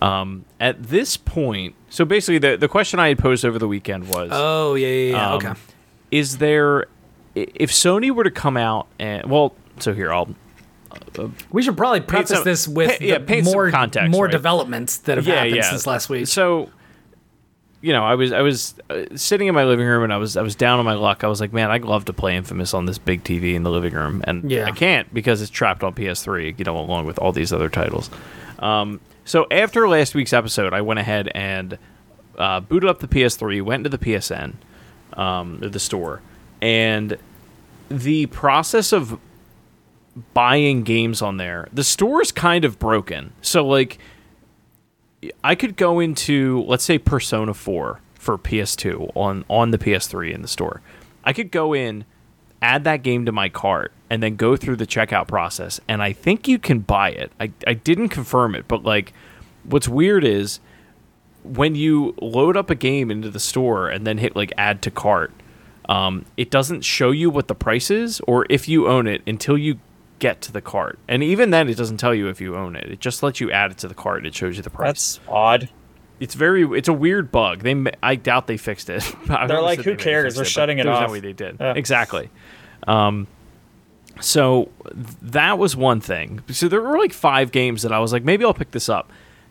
Um, 0.00 0.44
at 0.60 0.82
this 0.84 1.16
point, 1.16 1.74
so 1.90 2.04
basically 2.04 2.38
the 2.38 2.56
the 2.56 2.68
question 2.68 3.00
I 3.00 3.08
had 3.08 3.18
posed 3.18 3.44
over 3.44 3.58
the 3.58 3.66
weekend 3.66 4.08
was: 4.08 4.30
Oh 4.32 4.74
yeah, 4.74 4.86
yeah, 4.86 5.10
yeah. 5.10 5.30
um, 5.30 5.36
okay. 5.36 5.52
Is 6.10 6.38
there 6.38 6.86
if 7.34 7.70
Sony 7.72 8.10
were 8.10 8.24
to 8.24 8.30
come 8.30 8.56
out 8.56 8.86
and 8.98 9.28
well, 9.28 9.54
so 9.80 9.92
here 9.94 10.12
I'll 10.12 10.28
We 11.50 11.62
should 11.62 11.76
probably 11.76 12.00
preface 12.00 12.30
some- 12.38 12.44
this 12.44 12.68
with 12.68 12.98
pa- 12.98 13.04
yeah, 13.04 13.18
paint 13.18 13.44
more 13.44 13.70
context, 13.70 14.10
more 14.10 14.26
right? 14.26 14.32
developments 14.32 14.98
that 14.98 15.16
have 15.18 15.26
happened 15.26 15.64
since 15.64 15.86
last 15.86 16.08
week. 16.08 16.26
So, 16.26 16.70
you 17.80 17.92
know, 17.92 18.04
I 18.04 18.14
was 18.14 18.32
I 18.32 18.40
was 18.42 18.74
uh, 18.90 19.04
sitting 19.14 19.46
in 19.46 19.54
my 19.54 19.64
living 19.64 19.86
room 19.86 20.02
and 20.04 20.12
I 20.12 20.16
was 20.16 20.36
I 20.36 20.42
was 20.42 20.54
down 20.54 20.78
on 20.78 20.84
my 20.84 20.94
luck. 20.94 21.22
I 21.24 21.28
was 21.28 21.40
like, 21.40 21.52
man, 21.52 21.70
I'd 21.70 21.84
love 21.84 22.04
to 22.06 22.12
play 22.12 22.36
Infamous 22.36 22.74
on 22.74 22.86
this 22.86 22.98
big 22.98 23.22
TV 23.24 23.54
in 23.54 23.62
the 23.62 23.70
living 23.70 23.94
room, 23.94 24.22
and 24.26 24.50
Yeah. 24.50 24.66
I 24.66 24.72
can't 24.72 25.12
because 25.14 25.40
it's 25.42 25.50
trapped 25.50 25.82
on 25.84 25.94
PS3. 25.94 26.58
You 26.58 26.64
know, 26.64 26.76
along 26.78 27.06
with 27.06 27.18
all 27.18 27.32
these 27.32 27.52
other 27.52 27.68
titles. 27.68 28.10
Um, 28.58 29.00
so 29.24 29.46
after 29.50 29.88
last 29.88 30.14
week's 30.14 30.32
episode, 30.32 30.72
I 30.72 30.80
went 30.80 30.98
ahead 30.98 31.28
and 31.34 31.78
uh, 32.36 32.60
booted 32.60 32.88
up 32.88 32.98
the 33.00 33.08
PS3, 33.08 33.62
went 33.62 33.86
into 33.86 33.96
the 33.96 34.04
PSN, 34.04 34.54
um, 35.14 35.58
the 35.60 35.78
store, 35.78 36.22
and 36.62 37.16
the 37.90 38.26
process 38.26 38.92
of 38.92 39.18
buying 40.34 40.82
games 40.82 41.22
on 41.22 41.36
there, 41.36 41.68
the 41.72 41.84
store 41.84 42.22
is 42.22 42.32
kind 42.32 42.64
of 42.64 42.78
broken. 42.78 43.32
So 43.42 43.66
like 43.66 43.98
I 45.42 45.54
could 45.54 45.76
go 45.76 46.00
into 46.00 46.62
let's 46.66 46.84
say 46.84 46.98
Persona 46.98 47.54
4 47.54 48.00
for 48.14 48.38
PS2 48.38 49.10
on 49.14 49.44
on 49.48 49.70
the 49.70 49.78
PS3 49.78 50.32
in 50.32 50.42
the 50.42 50.48
store. 50.48 50.80
I 51.24 51.32
could 51.32 51.50
go 51.50 51.74
in, 51.74 52.04
add 52.62 52.84
that 52.84 53.02
game 53.02 53.26
to 53.26 53.32
my 53.32 53.48
cart, 53.48 53.92
and 54.08 54.22
then 54.22 54.36
go 54.36 54.56
through 54.56 54.76
the 54.76 54.86
checkout 54.86 55.28
process. 55.28 55.80
And 55.88 56.02
I 56.02 56.12
think 56.12 56.48
you 56.48 56.58
can 56.58 56.80
buy 56.80 57.10
it. 57.10 57.32
I, 57.38 57.52
I 57.66 57.74
didn't 57.74 58.08
confirm 58.08 58.54
it, 58.54 58.66
but 58.68 58.84
like 58.84 59.12
what's 59.64 59.88
weird 59.88 60.24
is 60.24 60.60
when 61.44 61.74
you 61.74 62.14
load 62.20 62.56
up 62.56 62.70
a 62.70 62.74
game 62.74 63.10
into 63.10 63.30
the 63.30 63.40
store 63.40 63.88
and 63.88 64.06
then 64.06 64.18
hit 64.18 64.36
like 64.36 64.52
add 64.56 64.82
to 64.82 64.90
cart, 64.90 65.32
um, 65.88 66.26
it 66.36 66.50
doesn't 66.50 66.82
show 66.82 67.10
you 67.10 67.30
what 67.30 67.48
the 67.48 67.54
price 67.54 67.90
is 67.90 68.20
or 68.20 68.46
if 68.50 68.68
you 68.68 68.88
own 68.88 69.06
it 69.06 69.22
until 69.26 69.56
you 69.56 69.78
get 70.18 70.40
to 70.42 70.52
the 70.52 70.60
cart. 70.60 70.98
And 71.08 71.22
even 71.22 71.50
then, 71.50 71.68
it 71.68 71.76
doesn't 71.76 71.98
tell 71.98 72.14
you 72.14 72.28
if 72.28 72.40
you 72.40 72.56
own 72.56 72.76
it. 72.76 72.90
It 72.90 73.00
just 73.00 73.22
lets 73.22 73.40
you 73.40 73.50
add 73.50 73.70
it 73.70 73.78
to 73.78 73.88
the 73.88 73.94
cart. 73.94 74.26
It 74.26 74.34
shows 74.34 74.56
you 74.56 74.62
the 74.62 74.70
price. 74.70 74.88
That's 74.88 75.20
odd. 75.28 75.68
it's 76.20 76.34
very 76.34 76.64
it's 76.76 76.88
a 76.88 76.92
weird 76.92 77.30
bug. 77.30 77.60
They 77.60 77.84
I 78.02 78.14
doubt 78.16 78.46
they 78.46 78.56
fixed 78.56 78.90
it. 78.90 79.02
They're 79.26 79.60
like, 79.60 79.80
"Who 79.80 79.92
they 79.96 80.02
cares? 80.02 80.36
We're 80.36 80.42
but 80.42 80.48
shutting 80.48 80.78
it 80.78 80.86
off." 80.86 81.06
No 81.06 81.12
way 81.12 81.20
they 81.20 81.32
did 81.32 81.56
Yeah. 81.60 81.74
exactly. 81.76 82.30
Um, 82.86 83.26
so 84.20 84.68
th- 84.84 85.06
that 85.22 85.58
was 85.58 85.76
one 85.76 86.00
thing. 86.00 86.42
So 86.50 86.68
there 86.68 86.80
were 86.80 86.98
like 86.98 87.12
five 87.12 87.52
games 87.52 87.82
that 87.82 87.92
I 87.92 87.98
was 88.00 88.12
like, 88.12 88.24
maybe 88.24 88.44
I'll 88.44 88.54
pick 88.54 88.70
this 88.72 88.88
up. 88.88 89.10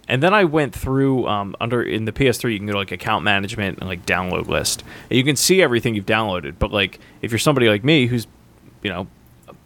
And 0.09 0.24
then 0.24 0.34
I 0.34 0.45
went 0.45 0.74
through 0.74 1.28
um, 1.28 1.55
under 1.59 1.82
in 1.84 2.05
the 2.05 2.11
PS3. 2.13 2.51
You 2.53 2.57
can 2.59 2.68
go 2.68 2.74
to 2.74 2.80
like 2.80 2.91
account 2.93 3.24
management 3.26 3.80
and 3.80 3.89
like 3.89 4.05
download 4.05 4.47
list. 4.47 4.84
And 5.09 5.18
you 5.18 5.24
can 5.24 5.36
see 5.36 5.61
everything 5.61 5.95
you've 5.95 6.05
downloaded. 6.05 6.55
But 6.59 6.72
like 6.72 6.99
if 7.22 7.32
you're 7.32 7.39
somebody 7.39 7.68
like 7.70 7.84
me 7.84 8.07
who's, 8.07 8.26
you 8.84 8.89
know, 8.89 9.07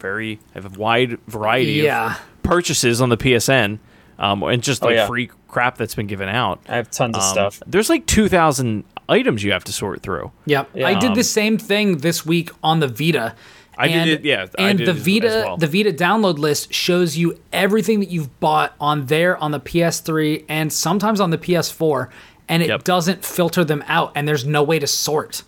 very 0.02 0.40
I 0.56 0.60
have 0.62 0.76
a 0.76 0.80
wide 0.80 1.18
variety 1.28 1.74
Yeah. 1.84 2.16
of 2.16 2.22
purchases 2.44 3.00
on 3.02 3.10
the 3.10 3.18
PSN, 3.18 3.80
um, 4.20 4.44
and 4.44 4.62
just 4.62 4.84
Oh, 4.84 4.88
like 4.88 4.96
yeah. 4.96 5.08
free 5.08 5.30
crap 5.48 5.78
that's 5.78 5.96
been 5.96 6.08
given 6.08 6.28
out. 6.30 6.60
I 6.68 6.76
have 6.76 6.90
tons 6.92 7.16
of 7.16 7.24
Um, 7.24 7.30
stuff. 7.30 7.62
There's 7.68 7.90
like 7.90 8.06
2,000 8.08 8.84
items 9.10 9.44
you 9.44 9.52
have 9.52 9.64
to 9.66 9.72
sort 9.74 10.02
through. 10.02 10.32
Yep. 10.46 10.70
Yeah. 10.74 10.88
I 10.88 10.94
did 10.96 11.10
Um, 11.10 11.16
the 11.16 11.24
same 11.24 11.58
thing 11.58 11.98
this 12.00 12.26
week 12.26 12.50
on 12.64 12.80
the 12.80 12.88
Vita. 12.88 13.36
I 13.78 13.88
did 13.88 13.98
and, 13.98 14.10
it- 14.10 14.26
yeah, 14.26 14.46
I 14.60 14.64
And 14.70 14.78
did 14.78 14.88
the 14.88 14.92
as- 14.92 14.98
as 14.98 15.04
Vita, 15.06 15.44
well. 15.46 15.58
the 15.58 15.68
Vita 15.68 15.92
download 15.94 16.38
list 16.38 16.74
shows 16.74 17.18
you 17.18 17.38
everything 17.52 18.00
that 18.02 18.10
you've 18.10 18.40
bought 18.40 18.74
on 18.80 19.06
there 19.08 19.38
on 19.38 19.52
the 19.52 19.60
PS3 19.60 20.44
and 20.50 20.72
sometimes 20.72 21.20
on 21.20 21.30
the 21.32 21.38
PS4, 21.38 22.10
and 22.48 22.62
it 22.62 22.68
Yep. 22.70 22.84
doesn't 22.84 23.26
filter 23.26 23.64
them 23.64 23.84
out, 23.88 24.12
and 24.16 24.28
there's 24.28 24.46
no 24.46 24.62
way 24.64 24.78
to 24.80 24.88
sort. 24.88 25.44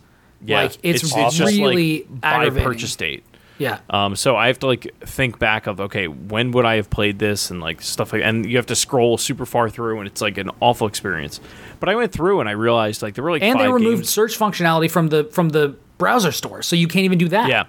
Yeah, 0.46 0.64
Like 0.64 0.78
it's, 0.84 1.02
just 1.02 1.40
really 1.40 2.06
like 2.10 2.22
by 2.22 2.50
purchase 2.50 2.96
date. 2.96 3.24
Yeah. 3.60 3.80
Um, 3.90 4.16
so 4.16 4.36
I 4.36 4.48
have 4.48 4.60
to 4.60 4.68
like 4.68 4.94
think 5.02 5.38
back 5.40 5.68
of 5.68 5.80
okay, 5.80 6.08
when 6.08 6.52
would 6.52 6.66
I 6.66 6.76
have 6.76 6.90
played 6.90 7.20
this 7.20 7.52
and 7.52 7.62
like 7.62 7.82
stuff 7.82 8.12
like, 8.12 8.22
and 8.24 8.46
you 8.50 8.58
have 8.58 8.66
to 8.68 8.76
scroll 8.76 9.18
super 9.18 9.46
far 9.46 9.70
through, 9.70 10.00
and 10.00 10.08
it's 10.08 10.22
like 10.22 10.38
an 10.38 10.50
awful 10.60 10.88
experience. 10.88 11.40
But 11.80 11.90
I 11.90 11.96
went 11.96 12.12
through 12.12 12.40
and 12.40 12.50
I 12.50 12.54
realized 12.54 13.02
like 13.02 13.14
there 13.16 13.24
were 13.24 13.32
like 13.32 13.44
and 13.44 13.60
they 13.60 13.68
removed 13.72 13.98
games. 14.00 14.10
search 14.10 14.38
functionality 14.40 14.90
from 14.90 15.10
the 15.10 15.26
from 15.26 15.50
the 15.50 15.76
browser 15.98 16.32
store, 16.32 16.62
so 16.64 16.76
you 16.76 16.88
can't 16.88 17.06
even 17.06 17.18
do 17.20 17.28
that. 17.30 17.48
Yeah, 17.50 17.66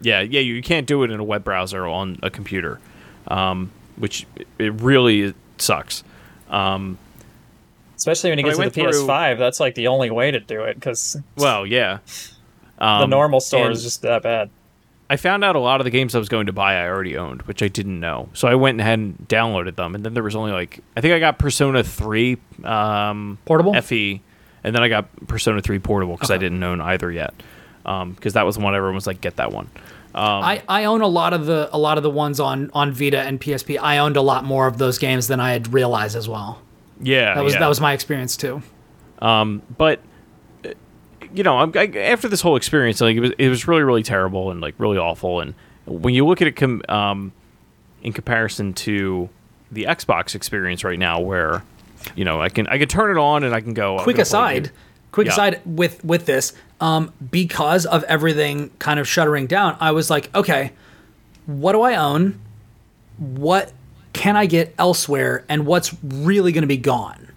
yeah, 0.00 0.20
yeah. 0.20 0.40
You 0.40 0.62
can't 0.62 0.86
do 0.86 1.02
it 1.02 1.10
in 1.10 1.20
a 1.20 1.24
web 1.24 1.44
browser 1.44 1.86
on 1.86 2.18
a 2.22 2.30
computer, 2.30 2.80
um, 3.28 3.70
which 3.96 4.26
it 4.58 4.72
really 4.80 5.34
sucks. 5.58 6.02
Um, 6.48 6.96
Especially 7.96 8.30
when 8.30 8.38
you 8.38 8.44
but 8.44 8.56
get 8.56 8.56
to 8.56 8.68
the 8.82 8.90
through- 8.92 9.06
PS5, 9.06 9.38
that's 9.38 9.58
like 9.60 9.74
the 9.74 9.88
only 9.88 10.10
way 10.10 10.30
to 10.30 10.38
do 10.40 10.62
it 10.64 10.74
because 10.74 11.16
well, 11.36 11.66
yeah. 11.66 11.98
the 12.78 12.84
Um, 12.84 13.10
normal 13.10 13.40
store 13.40 13.64
and- 13.66 13.72
is 13.72 13.82
just 13.82 14.02
that 14.02 14.22
bad. 14.22 14.50
I 15.08 15.16
found 15.16 15.44
out 15.44 15.54
a 15.54 15.60
lot 15.60 15.80
of 15.80 15.84
the 15.84 15.90
games 15.90 16.14
I 16.14 16.18
was 16.18 16.28
going 16.28 16.46
to 16.46 16.52
buy 16.52 16.74
I 16.74 16.88
already 16.88 17.16
owned, 17.16 17.42
which 17.42 17.62
I 17.62 17.68
didn't 17.68 18.00
know. 18.00 18.28
So 18.34 18.48
I 18.48 18.56
went 18.56 18.80
ahead 18.80 18.98
and 18.98 19.16
downloaded 19.28 19.76
them, 19.76 19.94
and 19.94 20.04
then 20.04 20.14
there 20.14 20.22
was 20.22 20.34
only 20.34 20.52
like 20.52 20.80
I 20.96 21.00
think 21.00 21.14
I 21.14 21.18
got 21.18 21.38
Persona 21.38 21.84
Three 21.84 22.38
um, 22.64 23.38
Portable? 23.44 23.80
FE, 23.80 24.20
and 24.64 24.74
then 24.74 24.82
I 24.82 24.88
got 24.88 25.08
Persona 25.28 25.60
Three 25.60 25.78
Portable 25.78 26.14
because 26.14 26.30
I 26.30 26.38
didn't 26.38 26.62
own 26.62 26.80
either 26.80 27.10
yet. 27.10 27.34
Because 27.84 28.32
that 28.32 28.44
was 28.44 28.56
the 28.56 28.62
one 28.62 28.74
everyone 28.74 28.96
was 28.96 29.06
like, 29.06 29.20
get 29.20 29.36
that 29.36 29.52
one. 29.52 29.70
I, 30.16 30.62
I 30.68 30.84
own 30.86 31.02
a 31.02 31.06
lot 31.06 31.34
of 31.34 31.46
the 31.46 31.68
a 31.72 31.78
lot 31.78 31.98
of 31.98 32.02
the 32.02 32.10
ones 32.10 32.40
on 32.40 32.70
on 32.72 32.90
Vita 32.92 33.20
and 33.20 33.40
PSP. 33.40 33.78
I 33.80 33.98
owned 33.98 34.16
a 34.16 34.22
lot 34.22 34.44
more 34.44 34.66
of 34.66 34.78
those 34.78 34.98
games 34.98 35.28
than 35.28 35.40
I 35.40 35.52
had 35.52 35.72
realized 35.72 36.16
as 36.16 36.28
well. 36.28 36.60
Yeah, 37.00 37.34
That 37.34 37.44
was 37.44 37.52
yeah. 37.52 37.60
that 37.60 37.68
was 37.68 37.80
my 37.80 37.92
experience 37.92 38.36
too. 38.36 38.62
but 39.76 39.98
uh, 39.98 40.02
you 41.34 41.42
know, 41.42 41.58
I'm, 41.58 41.72
I, 41.74 41.86
after 41.98 42.28
this 42.28 42.40
whole 42.40 42.56
experience, 42.56 43.00
like 43.00 43.16
it 43.16 43.20
was, 43.20 43.30
it 43.38 43.48
was 43.48 43.66
really, 43.68 43.82
really 43.82 44.02
terrible 44.02 44.50
and 44.50 44.60
like 44.60 44.74
really 44.78 44.98
awful. 44.98 45.40
And 45.40 45.54
when 45.86 46.14
you 46.14 46.26
look 46.26 46.40
at 46.42 46.48
it, 46.48 46.56
com- 46.56 46.82
um, 46.88 47.32
in 48.02 48.12
comparison 48.12 48.72
to 48.74 49.28
the 49.72 49.84
Xbox 49.84 50.34
experience 50.34 50.84
right 50.84 50.98
now, 50.98 51.20
where 51.20 51.62
you 52.14 52.24
know 52.24 52.40
I 52.40 52.48
can 52.48 52.66
I 52.68 52.78
can 52.78 52.88
turn 52.88 53.16
it 53.16 53.20
on 53.20 53.42
and 53.44 53.54
I 53.54 53.60
can 53.60 53.74
go. 53.74 53.98
Quick 54.00 54.18
aside 54.18 54.70
quick 55.12 55.26
Yeah. 55.28 55.32
aside 55.32 55.60
with 55.64 56.04
with 56.04 56.26
this 56.26 56.52
um 56.80 57.10
because 57.30 57.86
of 57.86 58.02
everything 58.04 58.68
kind 58.78 59.00
of 59.00 59.08
shuttering 59.08 59.46
down 59.46 59.74
i 59.80 59.90
was 59.92 60.10
like 60.10 60.28
okay 60.34 60.72
what 61.46 61.72
do 61.72 61.80
i 61.80 61.94
own 61.94 62.38
what 63.18 63.72
can 64.12 64.36
I 64.36 64.46
get 64.46 64.74
elsewhere 64.78 65.44
and 65.48 65.66
what's 65.66 65.94
really 66.02 66.50
going 66.52 66.62
to 66.62 66.68
be 66.68 66.78
gone. 66.78 67.28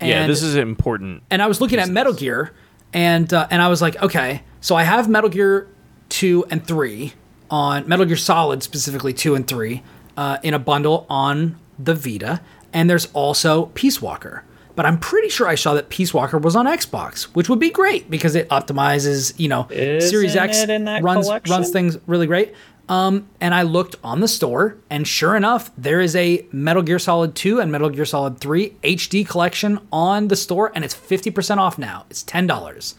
And, 0.00 0.10
yeah, 0.10 0.26
this 0.26 0.42
is 0.42 0.56
important. 0.56 1.22
and 1.30 1.42
I 1.42 1.46
was 1.46 1.60
looking 1.60 1.78
at 1.78 1.88
Metal 1.88 2.12
Gear, 2.12 2.52
and 2.92 3.32
uh, 3.32 3.46
and 3.50 3.60
I 3.62 3.68
was 3.68 3.82
like, 3.82 4.00
okay, 4.02 4.42
so 4.60 4.76
I 4.76 4.82
have 4.84 5.08
Metal 5.08 5.30
Gear 5.30 5.68
two 6.08 6.44
and 6.50 6.66
three 6.66 7.12
on 7.50 7.86
Metal 7.88 8.06
Gear 8.06 8.16
Solid 8.16 8.62
specifically 8.62 9.12
two 9.12 9.34
and 9.34 9.46
three 9.46 9.82
uh, 10.16 10.38
in 10.42 10.54
a 10.54 10.58
bundle 10.58 11.06
on 11.08 11.58
the 11.78 11.94
Vita, 11.94 12.40
and 12.72 12.88
there's 12.90 13.06
also 13.12 13.66
Peace 13.74 14.00
Walker. 14.02 14.44
But 14.74 14.86
I'm 14.86 14.98
pretty 15.00 15.28
sure 15.28 15.48
I 15.48 15.56
saw 15.56 15.74
that 15.74 15.88
Peace 15.88 16.14
Walker 16.14 16.38
was 16.38 16.54
on 16.54 16.66
Xbox, 16.66 17.24
which 17.34 17.48
would 17.48 17.58
be 17.58 17.70
great 17.70 18.08
because 18.08 18.36
it 18.36 18.48
optimizes, 18.48 19.34
you 19.36 19.48
know, 19.48 19.66
Series 19.70 20.36
Isn't 20.36 20.38
X 20.40 20.58
it 20.62 20.70
in 20.70 20.84
runs 21.02 21.26
collection? 21.26 21.52
runs 21.52 21.70
things 21.70 21.98
really 22.06 22.28
great. 22.28 22.54
Um, 22.88 23.28
and 23.40 23.54
I 23.54 23.62
looked 23.62 23.96
on 24.02 24.20
the 24.20 24.28
store, 24.28 24.76
and 24.88 25.06
sure 25.06 25.36
enough, 25.36 25.70
there 25.76 26.00
is 26.00 26.16
a 26.16 26.46
Metal 26.52 26.82
Gear 26.82 26.98
Solid 26.98 27.34
2 27.34 27.60
and 27.60 27.70
Metal 27.70 27.90
Gear 27.90 28.06
Solid 28.06 28.38
3 28.38 28.70
HD 28.82 29.28
collection 29.28 29.78
on 29.92 30.28
the 30.28 30.36
store, 30.36 30.72
and 30.74 30.84
it's 30.84 30.94
50% 30.94 31.58
off 31.58 31.76
now. 31.76 32.06
It's 32.08 32.24
$10. 32.24 32.94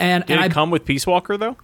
And, 0.00 0.24
Did 0.26 0.32
and 0.34 0.44
it 0.44 0.44
I 0.44 0.48
come 0.52 0.70
with 0.70 0.84
Peace 0.84 1.06
Walker 1.06 1.36
though? 1.36 1.56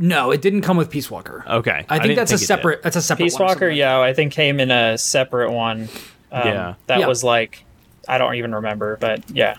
no, 0.00 0.30
it 0.30 0.40
didn't 0.40 0.60
come 0.60 0.76
with 0.76 0.90
Peace 0.90 1.10
Walker. 1.10 1.42
Okay, 1.48 1.70
I 1.88 1.96
I 1.96 1.98
think 1.98 2.02
didn't 2.10 2.16
that's 2.16 2.30
a 2.32 2.36
think 2.38 2.38
it 2.38 2.42
did. 2.42 2.46
separate. 2.46 2.82
That's 2.82 2.94
a 2.96 3.02
separate. 3.02 3.24
Peace 3.24 3.34
one 3.34 3.42
Walker, 3.48 3.58
something. 3.60 3.76
yeah, 3.76 3.98
I 4.00 4.12
think 4.14 4.32
came 4.32 4.60
in 4.60 4.70
a 4.70 4.96
separate 4.96 5.50
one. 5.50 5.88
Um, 6.30 6.46
Yeah. 6.46 6.74
that 6.86 7.00
Yeah. 7.00 7.06
was 7.08 7.24
like 7.24 7.64
I 8.06 8.16
don't 8.18 8.36
even 8.36 8.54
remember, 8.54 8.96
but 9.00 9.28
yeah, 9.30 9.56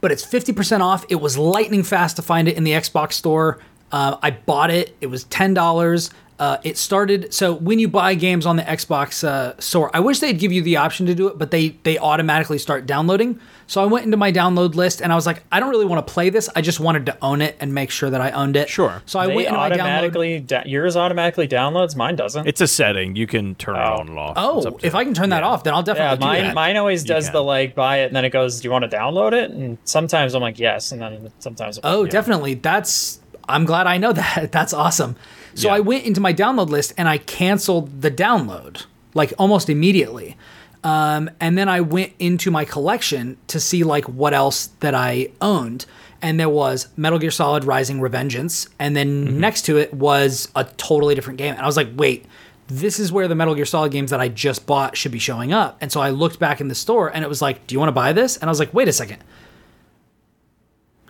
but 0.00 0.12
it's 0.12 0.24
50% 0.24 0.80
off. 0.82 1.04
It 1.08 1.16
was 1.16 1.36
lightning 1.36 1.82
fast 1.82 2.14
to 2.16 2.22
find 2.22 2.46
it 2.46 2.56
in 2.56 2.62
the 2.64 2.70
Xbox 2.72 3.14
store. 3.14 3.58
Uh, 3.90 4.16
I 4.22 4.30
bought 4.30 4.70
it. 4.70 4.96
It 5.00 5.08
was 5.08 5.24
$10. 5.24 6.10
Uh, 6.36 6.56
it 6.64 6.76
started 6.76 7.32
so 7.32 7.54
when 7.54 7.78
you 7.78 7.86
buy 7.88 8.14
games 8.16 8.44
on 8.44 8.56
the 8.56 8.62
Xbox 8.64 9.22
uh, 9.22 9.56
store, 9.60 9.88
I 9.94 10.00
wish 10.00 10.18
they'd 10.18 10.38
give 10.38 10.50
you 10.50 10.62
the 10.62 10.78
option 10.78 11.06
to 11.06 11.14
do 11.14 11.28
it, 11.28 11.38
but 11.38 11.52
they 11.52 11.68
they 11.84 11.96
automatically 11.96 12.58
start 12.58 12.86
downloading. 12.86 13.38
So 13.68 13.80
I 13.80 13.86
went 13.86 14.04
into 14.04 14.16
my 14.16 14.32
download 14.32 14.74
list 14.74 15.00
and 15.00 15.12
I 15.12 15.14
was 15.14 15.26
like, 15.26 15.44
I 15.52 15.60
don't 15.60 15.70
really 15.70 15.84
want 15.84 16.04
to 16.06 16.12
play 16.12 16.30
this. 16.30 16.50
I 16.56 16.60
just 16.60 16.80
wanted 16.80 17.06
to 17.06 17.16
own 17.22 17.40
it 17.40 17.56
and 17.60 17.72
make 17.72 17.90
sure 17.90 18.10
that 18.10 18.20
I 18.20 18.32
owned 18.32 18.56
it. 18.56 18.68
Sure. 18.68 19.00
So 19.06 19.18
I 19.20 19.26
they 19.28 19.36
went 19.36 19.46
into 19.46 19.58
my 19.58 19.68
download. 19.70 19.72
automatically 19.74 20.40
da- 20.40 20.62
yours 20.66 20.96
automatically 20.96 21.46
downloads, 21.46 21.94
mine 21.96 22.16
doesn't. 22.16 22.46
It's 22.48 22.60
a 22.60 22.66
setting 22.66 23.14
you 23.14 23.26
can 23.28 23.54
turn 23.54 23.76
it 23.76 23.78
Oh. 23.78 24.00
on 24.00 24.08
and 24.08 24.18
off. 24.18 24.34
Oh, 24.36 24.60
up 24.66 24.80
to- 24.80 24.86
if 24.86 24.94
I 24.96 25.04
can 25.04 25.14
turn 25.14 25.30
that 25.30 25.44
off, 25.44 25.62
then 25.62 25.72
I'll 25.72 25.80
yeah, 25.80 25.84
definitely 25.94 26.16
do 26.18 26.24
mine 26.26 26.42
that. 26.42 26.54
mine 26.56 26.76
always 26.76 27.04
does 27.04 27.30
the 27.30 27.42
like 27.42 27.76
buy 27.76 27.98
it 28.00 28.06
and 28.08 28.16
then 28.16 28.24
it 28.24 28.30
goes, 28.30 28.60
do 28.60 28.66
you 28.66 28.72
want 28.72 28.90
to 28.90 28.94
download 28.94 29.32
it? 29.34 29.50
And 29.52 29.78
sometimes 29.84 30.34
I'm 30.34 30.42
like 30.42 30.58
yes, 30.58 30.90
and 30.90 31.00
then 31.00 31.30
sometimes 31.38 31.78
I'm 31.78 31.88
like, 31.88 31.96
Oh, 31.98 32.02
yeah. 32.04 32.10
definitely. 32.10 32.54
That's 32.54 33.20
I'm 33.48 33.64
glad 33.66 33.86
I 33.86 33.98
know 33.98 34.12
that. 34.22 34.50
That's 34.52 34.74
awesome. 34.74 35.14
So 35.54 35.68
Yeah. 35.68 35.74
I 35.74 35.80
went 35.80 36.04
into 36.04 36.20
my 36.20 36.32
download 36.32 36.68
list 36.68 36.94
and 36.96 37.08
I 37.08 37.18
canceled 37.18 38.02
the 38.02 38.10
download 38.10 38.84
like 39.14 39.32
almost 39.38 39.70
immediately. 39.70 40.36
Um, 40.82 41.30
and 41.40 41.56
then 41.56 41.68
I 41.68 41.80
went 41.80 42.12
into 42.18 42.50
my 42.50 42.64
collection 42.64 43.38
to 43.46 43.58
see 43.58 43.84
like 43.84 44.04
what 44.06 44.34
else 44.34 44.66
that 44.80 44.94
I 44.94 45.28
owned. 45.40 45.86
And 46.20 46.38
there 46.40 46.48
was 46.48 46.88
Metal 46.96 47.18
Gear 47.18 47.30
Solid 47.30 47.64
Rising 47.64 48.00
Revengeance, 48.00 48.68
and 48.78 48.96
then 48.96 49.40
next 49.40 49.62
to 49.66 49.76
it 49.76 49.92
was 49.92 50.48
a 50.56 50.64
totally 50.64 51.14
different 51.14 51.38
game. 51.38 51.52
And 51.52 51.60
I 51.62 51.66
was 51.66 51.76
like, 51.76 51.88
wait, 51.96 52.24
this 52.66 52.98
is 52.98 53.12
where 53.12 53.28
the 53.28 53.34
Metal 53.34 53.54
Gear 53.54 53.66
Solid 53.66 53.92
games 53.92 54.10
that 54.10 54.20
I 54.20 54.28
just 54.28 54.66
bought 54.66 54.96
should 54.96 55.12
be 55.12 55.18
showing 55.18 55.52
up. 55.52 55.76
And 55.82 55.92
so 55.92 56.00
I 56.00 56.10
looked 56.10 56.38
back 56.38 56.62
in 56.62 56.68
the 56.68 56.74
store 56.74 57.08
and 57.14 57.22
it 57.24 57.28
was 57.28 57.42
like, 57.42 57.66
do 57.66 57.74
you 57.74 57.78
want 57.78 57.88
to 57.88 57.92
buy 57.92 58.12
this? 58.14 58.38
And 58.38 58.44
I 58.44 58.50
was 58.50 58.58
like, 58.58 58.72
wait 58.72 58.88
a 58.88 58.92
second 58.92 59.22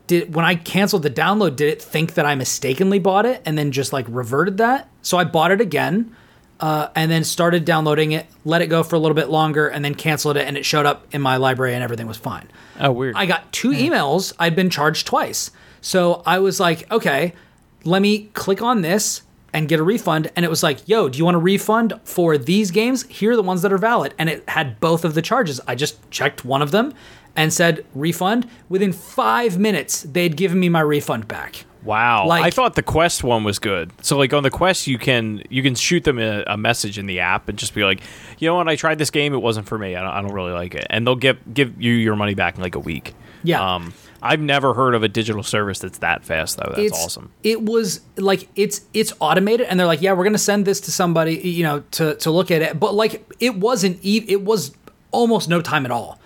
did 0.07 0.35
when 0.35 0.45
I 0.45 0.55
canceled 0.55 1.03
the 1.03 1.11
download, 1.11 1.57
did 1.57 1.73
it 1.73 1.83
think 1.83 2.15
that 2.15 2.27
I 2.27 2.35
mistakenly 2.35 2.99
bought 2.99 3.27
it 3.27 3.43
and 3.45 3.57
then 3.57 3.73
just 3.73 3.93
like 3.93 4.07
reverted 4.09 4.59
that? 4.59 4.89
So 5.03 5.19
I 5.19 5.25
bought 5.25 5.51
it 5.51 5.61
again, 5.61 6.15
uh, 6.61 6.89
and 6.95 7.11
then 7.11 7.25
started 7.25 7.65
downloading 7.65 8.13
it, 8.13 8.27
let 8.45 8.63
it 8.63 8.69
go 8.69 8.83
for 8.83 8.97
a 8.97 8.99
little 8.99 9.15
bit 9.15 9.29
longer, 9.29 9.69
and 9.69 9.85
then 9.85 9.95
canceled 9.95 10.37
it, 10.37 10.47
and 10.47 10.57
it 10.57 10.65
showed 10.65 10.87
up 10.87 11.07
in 11.13 11.21
my 11.21 11.37
library, 11.37 11.75
and 11.75 11.83
everything 11.83 12.07
was 12.07 12.17
fine. 12.17 12.49
oh 12.81 12.93
weird. 12.93 13.17
I 13.17 13.27
got 13.27 13.53
two 13.53 13.71
emails. 13.71 14.33
I'd 14.39 14.57
been 14.57 14.71
charged 14.71 15.07
twice, 15.07 15.51
so 15.81 16.23
I 16.25 16.39
was 16.39 16.61
like, 16.61 16.91
okay, 16.93 17.35
let 17.85 18.01
me 18.01 18.31
click 18.35 18.63
on 18.63 18.81
this 18.81 19.23
and 19.53 19.69
get 19.69 19.79
a 19.79 19.83
refund. 19.83 20.31
And 20.35 20.45
it 20.45 20.49
was 20.49 20.63
like, 20.63 20.89
yo, 20.89 21.09
do 21.09 21.19
you 21.19 21.25
want 21.25 21.37
a 21.37 21.41
refund 21.41 22.01
for 22.05 22.37
these 22.37 22.71
games? 22.71 23.05
Here 23.05 23.33
are 23.33 23.37
the 23.37 23.43
ones 23.43 23.63
that 23.63 23.73
are 23.73 23.79
valid, 23.79 24.15
and 24.19 24.29
it 24.29 24.49
had 24.49 24.81
both 24.81 25.05
of 25.05 25.15
the 25.15 25.23
charges. 25.23 25.61
I 25.67 25.75
just 25.75 26.11
checked 26.11 26.45
one 26.45 26.63
of 26.63 26.71
them 26.71 26.95
and 27.37 27.53
said 27.53 27.85
refund. 27.95 28.49
Within 28.69 28.93
five 28.93 29.59
minutes, 29.59 30.03
they'd 30.03 30.37
given 30.37 30.59
me 30.61 30.69
my 30.69 30.81
refund 30.81 31.29
back. 31.29 31.65
Wow, 31.83 32.27
Like- 32.29 32.45
I 32.45 32.51
thought 32.51 32.77
the 32.77 32.83
Quest 32.83 33.23
one 33.23 33.45
was 33.45 33.59
good. 33.59 33.93
So 34.01 34.17
like 34.17 34.33
on 34.33 34.43
the 34.43 34.51
Quest, 34.51 34.87
you 34.87 34.97
can 34.97 35.43
you 35.51 35.63
can 35.63 35.75
shoot 35.75 36.05
them 36.05 36.19
a, 36.19 36.43
a 36.47 36.57
message 36.57 36.99
in 36.99 37.05
the 37.07 37.21
app 37.21 37.47
and 37.49 37.59
just 37.59 37.75
be 37.75 37.85
like, 37.85 38.01
you 38.39 38.49
know 38.49 38.55
what, 38.55 38.69
I 38.69 38.77
tried 38.77 38.97
this 38.99 39.11
game, 39.11 39.35
it 39.35 39.43
wasn't 39.43 39.67
for 39.69 39.77
me. 39.77 39.95
I 39.95 40.01
don't, 40.01 40.11
I 40.11 40.23
don't 40.23 40.33
really 40.33 40.53
like 40.53 40.75
it, 40.75 40.87
and 40.89 41.07
they'll 41.07 41.15
give 41.15 41.37
give 41.53 41.81
you 41.83 41.93
your 41.93 42.17
money 42.17 42.35
back 42.35 42.57
in 42.57 42.63
like 42.63 42.75
a 42.75 42.79
week. 42.81 43.15
Yeah. 43.43 43.75
Um, 43.75 43.93
I've 44.23 44.41
never 44.41 44.73
heard 44.73 44.95
of 44.95 45.03
a 45.03 45.09
digital 45.09 45.43
service 45.43 45.81
that's 45.81 45.99
that 45.99 46.25
fast 46.25 46.57
though. 46.57 46.69
That's 46.75 46.79
it's 46.79 47.05
awesome. 47.05 47.31
It 47.43 47.61
was 47.63 48.01
like 48.17 48.49
it's 48.57 48.81
it's 48.95 49.13
automated, 49.21 49.67
and 49.67 49.79
they're 49.79 49.87
like, 49.87 50.01
yeah, 50.01 50.15
we're 50.15 50.25
gonna 50.25 50.39
send 50.39 50.65
this 50.65 50.81
to 50.83 50.91
somebody, 50.91 51.35
you 51.35 51.65
know, 51.65 51.81
to 51.91 52.15
to 52.15 52.31
look 52.31 52.51
at 52.51 52.63
it. 52.63 52.81
But 52.81 52.95
like, 52.95 53.31
it 53.41 53.57
wasn't. 53.57 53.99
E- 54.03 54.25
it 54.27 54.41
was 54.41 54.73
almost 55.11 55.51
no 55.51 55.61
time 55.61 55.85
at 55.85 55.91
all. 55.91 56.19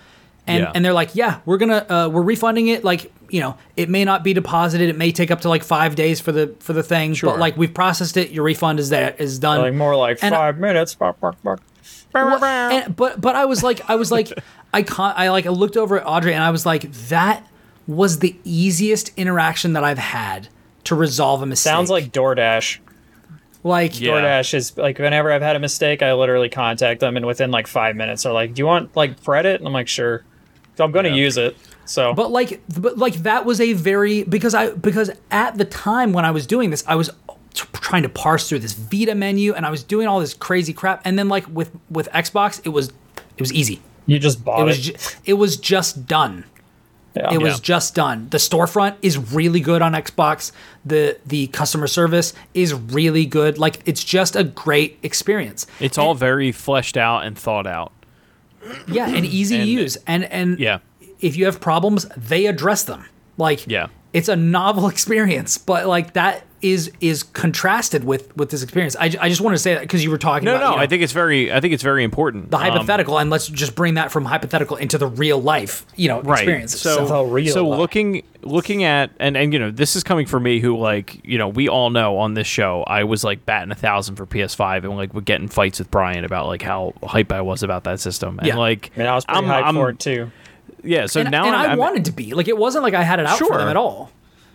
And 0.49 0.63
Yeah. 0.63 0.71
and 0.75 0.83
they're 0.83 0.93
like, 0.93 1.15
yeah, 1.15 1.39
we're 1.45 1.57
gonna 1.57 1.85
uh, 1.89 2.09
we're 2.11 2.21
refunding 2.23 2.67
it. 2.67 2.83
Like, 2.83 3.11
you 3.29 3.39
know, 3.39 3.57
it 3.77 3.89
may 3.89 4.03
not 4.03 4.23
be 4.23 4.33
deposited. 4.33 4.89
It 4.89 4.97
may 4.97 5.11
take 5.11 5.31
up 5.31 5.41
to 5.41 5.49
like 5.49 5.63
five 5.63 5.95
days 5.95 6.19
for 6.19 6.31
the 6.31 6.55
for 6.59 6.73
the 6.73 6.83
thing. 6.83 7.13
Sure. 7.13 7.29
But 7.31 7.39
like, 7.39 7.55
we've 7.57 7.73
processed 7.73 8.17
it. 8.17 8.31
Your 8.31 8.43
refund 8.43 8.79
is 8.79 8.89
there 8.89 9.15
is 9.17 9.39
done. 9.39 9.61
like 9.61 9.73
more 9.73 9.95
like 9.95 10.19
And 10.21 10.33
I- 10.33 10.37
five 10.39 10.57
minutes. 10.57 10.95
Bark, 10.95 11.19
bark, 11.19 11.41
bark. 11.43 11.61
Well, 12.13 12.43
and- 12.43 12.95
but 12.95 13.21
but 13.21 13.35
I 13.35 13.45
was 13.45 13.61
like 13.63 13.87
I 13.89 13.95
was 13.95 14.11
like 14.11 14.31
I 14.73 14.83
con- 14.83 15.13
I 15.15 15.29
like 15.29 15.45
I 15.45 15.49
looked 15.49 15.77
over 15.77 15.99
at 15.99 16.05
Audrey 16.07 16.33
and 16.33 16.43
I 16.43 16.49
was 16.49 16.65
like 16.65 16.91
that 17.09 17.45
was 17.87 18.19
the 18.19 18.35
easiest 18.43 19.11
interaction 19.17 19.73
that 19.73 19.83
I've 19.83 19.97
had 19.99 20.47
to 20.85 20.95
resolve 20.95 21.41
a 21.41 21.45
mistake. 21.45 21.71
Sounds 21.71 21.89
like 21.89 22.11
DoorDash. 22.11 22.79
like 23.63 23.99
Yeah. 23.99 24.11
DoorDash 24.13 24.53
is 24.53 24.77
like 24.77 24.97
whenever 24.99 25.31
I've 25.31 25.41
had 25.41 25.55
a 25.55 25.59
mistake, 25.59 26.01
I 26.01 26.13
literally 26.13 26.49
contact 26.49 26.99
them, 27.01 27.17
and 27.17 27.25
within 27.25 27.51
like 27.51 27.67
five 27.67 27.95
minutes, 27.95 28.23
they're 28.23 28.31
like, 28.33 28.53
"Do 28.53 28.61
you 28.61 28.65
want 28.65 28.95
like 28.95 29.23
credit?" 29.23 29.59
And 29.59 29.67
I'm 29.67 29.73
like, 29.73 29.87
"Sure." 29.87 30.23
So 30.79 30.85
I'm 30.85 30.93
going 30.93 31.03
to 31.03 31.09
Yeah. 31.09 31.17
use 31.25 31.35
it. 31.37 31.57
So 31.83 32.13
But 32.13 32.31
like, 32.31 32.61
but 32.79 32.97
like 32.97 33.15
that 33.23 33.43
was 33.43 33.59
a 33.59 33.73
very 33.73 34.23
because 34.23 34.53
I 34.55 34.69
because 34.69 35.11
at 35.29 35.57
the 35.57 35.65
time 35.65 36.13
when 36.13 36.23
I 36.23 36.31
was 36.31 36.47
doing 36.47 36.69
this, 36.69 36.85
I 36.87 36.95
was 36.95 37.09
t- 37.53 37.65
trying 37.73 38.03
to 38.03 38.09
parse 38.09 38.47
through 38.47 38.59
this 38.59 38.71
Vita 38.71 39.13
menu 39.13 39.53
and 39.53 39.65
I 39.65 39.71
was 39.71 39.83
doing 39.83 40.07
all 40.07 40.21
this 40.21 40.33
crazy 40.33 40.71
crap. 40.71 41.01
And 41.03 41.19
then 41.19 41.27
like 41.27 41.45
with 41.53 41.69
with 41.89 42.07
Xbox, 42.13 42.61
it 42.63 42.69
was 42.69 42.93
it 43.35 43.41
was 43.41 43.51
easy. 43.51 43.81
you 44.05 44.19
just 44.19 44.45
bought 44.45 44.59
It 44.59 44.61
it. 44.61 44.65
was 44.67 44.79
ju- 44.79 44.93
it 45.25 45.33
was 45.33 45.57
just 45.57 46.07
done. 46.07 46.45
Yeah. 47.15 47.33
It 47.33 47.41
was 47.41 47.53
Yeah. 47.55 47.59
just 47.61 47.93
done. 47.95 48.27
The 48.29 48.37
storefront 48.37 48.93
is 49.01 49.17
really 49.17 49.59
good 49.59 49.81
on 49.81 49.91
Xbox. 49.93 50.53
The 50.85 51.17
the 51.25 51.47
customer 51.47 51.87
service 51.87 52.33
is 52.53 52.73
really 52.73 53.25
good. 53.25 53.57
Like 53.57 53.79
it's 53.85 54.03
just 54.05 54.37
a 54.37 54.45
great 54.45 54.97
experience. 55.03 55.67
It's 55.81 55.97
all 55.97 56.13
very 56.15 56.53
fleshed 56.53 56.95
out 56.95 57.25
and 57.25 57.37
thought 57.37 57.67
out. 57.67 57.91
Yeah, 58.87 59.07
and 59.07 59.25
easy 59.39 59.57
to 59.57 59.63
use. 59.63 59.97
And 60.07 60.25
and 60.25 60.59
Yeah. 60.59 60.79
if 61.21 61.35
you 61.35 61.45
have 61.45 61.59
problems, 61.59 62.05
they 62.17 62.45
address 62.45 62.83
them. 62.83 63.05
Like 63.37 63.65
Yeah. 63.67 63.87
it's 64.13 64.29
a 64.29 64.35
novel 64.35 64.87
experience, 64.95 65.57
but 65.57 65.85
like 65.87 66.13
that 66.13 66.43
is 66.61 66.91
is 66.99 67.23
contrasted 67.23 68.03
with 68.03 68.35
with 68.35 68.49
this 68.49 68.61
experience. 68.63 68.95
I, 68.99 69.05
I 69.21 69.29
just 69.29 69.41
want 69.41 69.53
to 69.55 69.57
say 69.57 69.73
that 69.75 69.81
because 69.81 70.03
you 70.03 70.11
were 70.11 70.17
talking 70.17 70.45
No, 70.45 70.55
about 70.55 70.63
no, 70.63 70.69
you 70.71 70.75
know, 70.77 70.81
I 70.81 70.87
think 70.87 71.03
it's 71.03 71.13
very 71.13 71.51
I 71.53 71.59
think 71.61 71.73
it's 71.73 71.83
very 71.83 72.03
important. 72.03 72.51
the 72.51 72.57
Um, 72.57 72.63
hypothetical, 72.63 73.17
and 73.17 73.29
let's 73.29 73.47
just 73.47 73.75
bring 73.75 73.93
that 73.93 74.11
from 74.11 74.25
hypothetical 74.25 74.75
into 74.77 74.97
the 74.97 75.07
real 75.07 75.41
life, 75.41 75.85
you 75.95 76.07
know, 76.09 76.21
right. 76.21 76.39
experience. 76.39 76.77
So, 76.79 77.05
The 77.05 77.23
real 77.23 77.53
so 77.53 77.67
looking 77.67 78.23
looking 78.41 78.83
at 78.83 79.11
and 79.19 79.35
and 79.37 79.51
you 79.53 79.59
know 79.59 79.69
this 79.71 79.95
is 79.95 80.03
coming 80.03 80.25
for 80.25 80.39
me 80.39 80.59
who 80.59 80.77
like 80.77 81.19
you 81.25 81.37
know 81.37 81.47
we 81.49 81.67
all 81.67 81.89
know 81.89 82.17
on 82.17 82.33
this 82.35 82.47
show 82.47 82.83
I 82.87 83.03
was 83.03 83.23
like 83.23 83.45
batting 83.45 83.71
a 83.71 83.75
thousand 83.75 84.15
for 84.15 84.25
PS5 84.25 84.83
and 84.85 84.95
like 84.95 85.13
would 85.13 85.25
get 85.25 85.41
in 85.41 85.47
fights 85.49 85.79
with 85.79 85.91
Brian 85.91 86.23
about 86.25 86.47
like 86.47 86.61
how 86.61 86.93
hype 87.03 87.31
I 87.31 87.41
was 87.41 87.63
about 87.63 87.83
that 87.85 87.99
system 87.99 88.39
and 88.39 88.47
Yeah. 88.47 88.55
like 88.57 88.91
I 88.95 88.99
mean, 88.99 89.07
I 89.07 89.15
was 89.15 89.25
pretty 89.25 89.41
I'm- 89.45 89.49
hyped 89.49 89.65
I'm- 89.65 89.75
for 89.75 89.89
it 89.89 89.99
too. 89.99 90.31
yeah 90.83 91.05
so 91.05 91.19
and, 91.19 91.31
now 91.31 91.45
and 91.45 91.55
I'm, 91.55 91.61
I 91.61 91.67
I'm- 91.69 91.77
wanted 91.77 92.05
to 92.05 92.11
be 92.13 92.33
like 92.33 92.47
it 92.47 92.57
wasn't 92.57 92.83
like 92.83 92.93
I 92.93 93.03
had 93.03 93.19
it 93.19 93.25
out 93.25 93.37
for 93.37 93.57
them 93.57 93.67
at 93.67 93.75
all. 93.77 94.09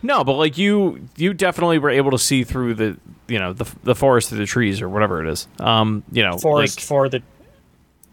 No 0.05 0.23
but 0.23 0.33
like 0.33 0.57
you 0.57 1.07
you 1.17 1.33
definitely 1.33 1.77
were 1.79 1.89
able 1.89 2.11
to 2.11 2.19
see 2.19 2.43
through 2.43 2.73
the 2.73 2.97
you 3.27 3.39
know 3.39 3.53
the 3.53 3.65
the 3.83 3.95
forest 3.95 4.29
through 4.29 4.37
the 4.37 4.45
trees 4.45 4.81
or 4.81 4.87
whatever 4.89 5.23
it 5.25 5.29
is 5.29 5.47
um 5.59 6.03
you 6.11 6.23
know 6.23 6.37
Forest 6.37 6.77
like, 6.77 6.85
for 6.85 7.09
the 7.09 7.21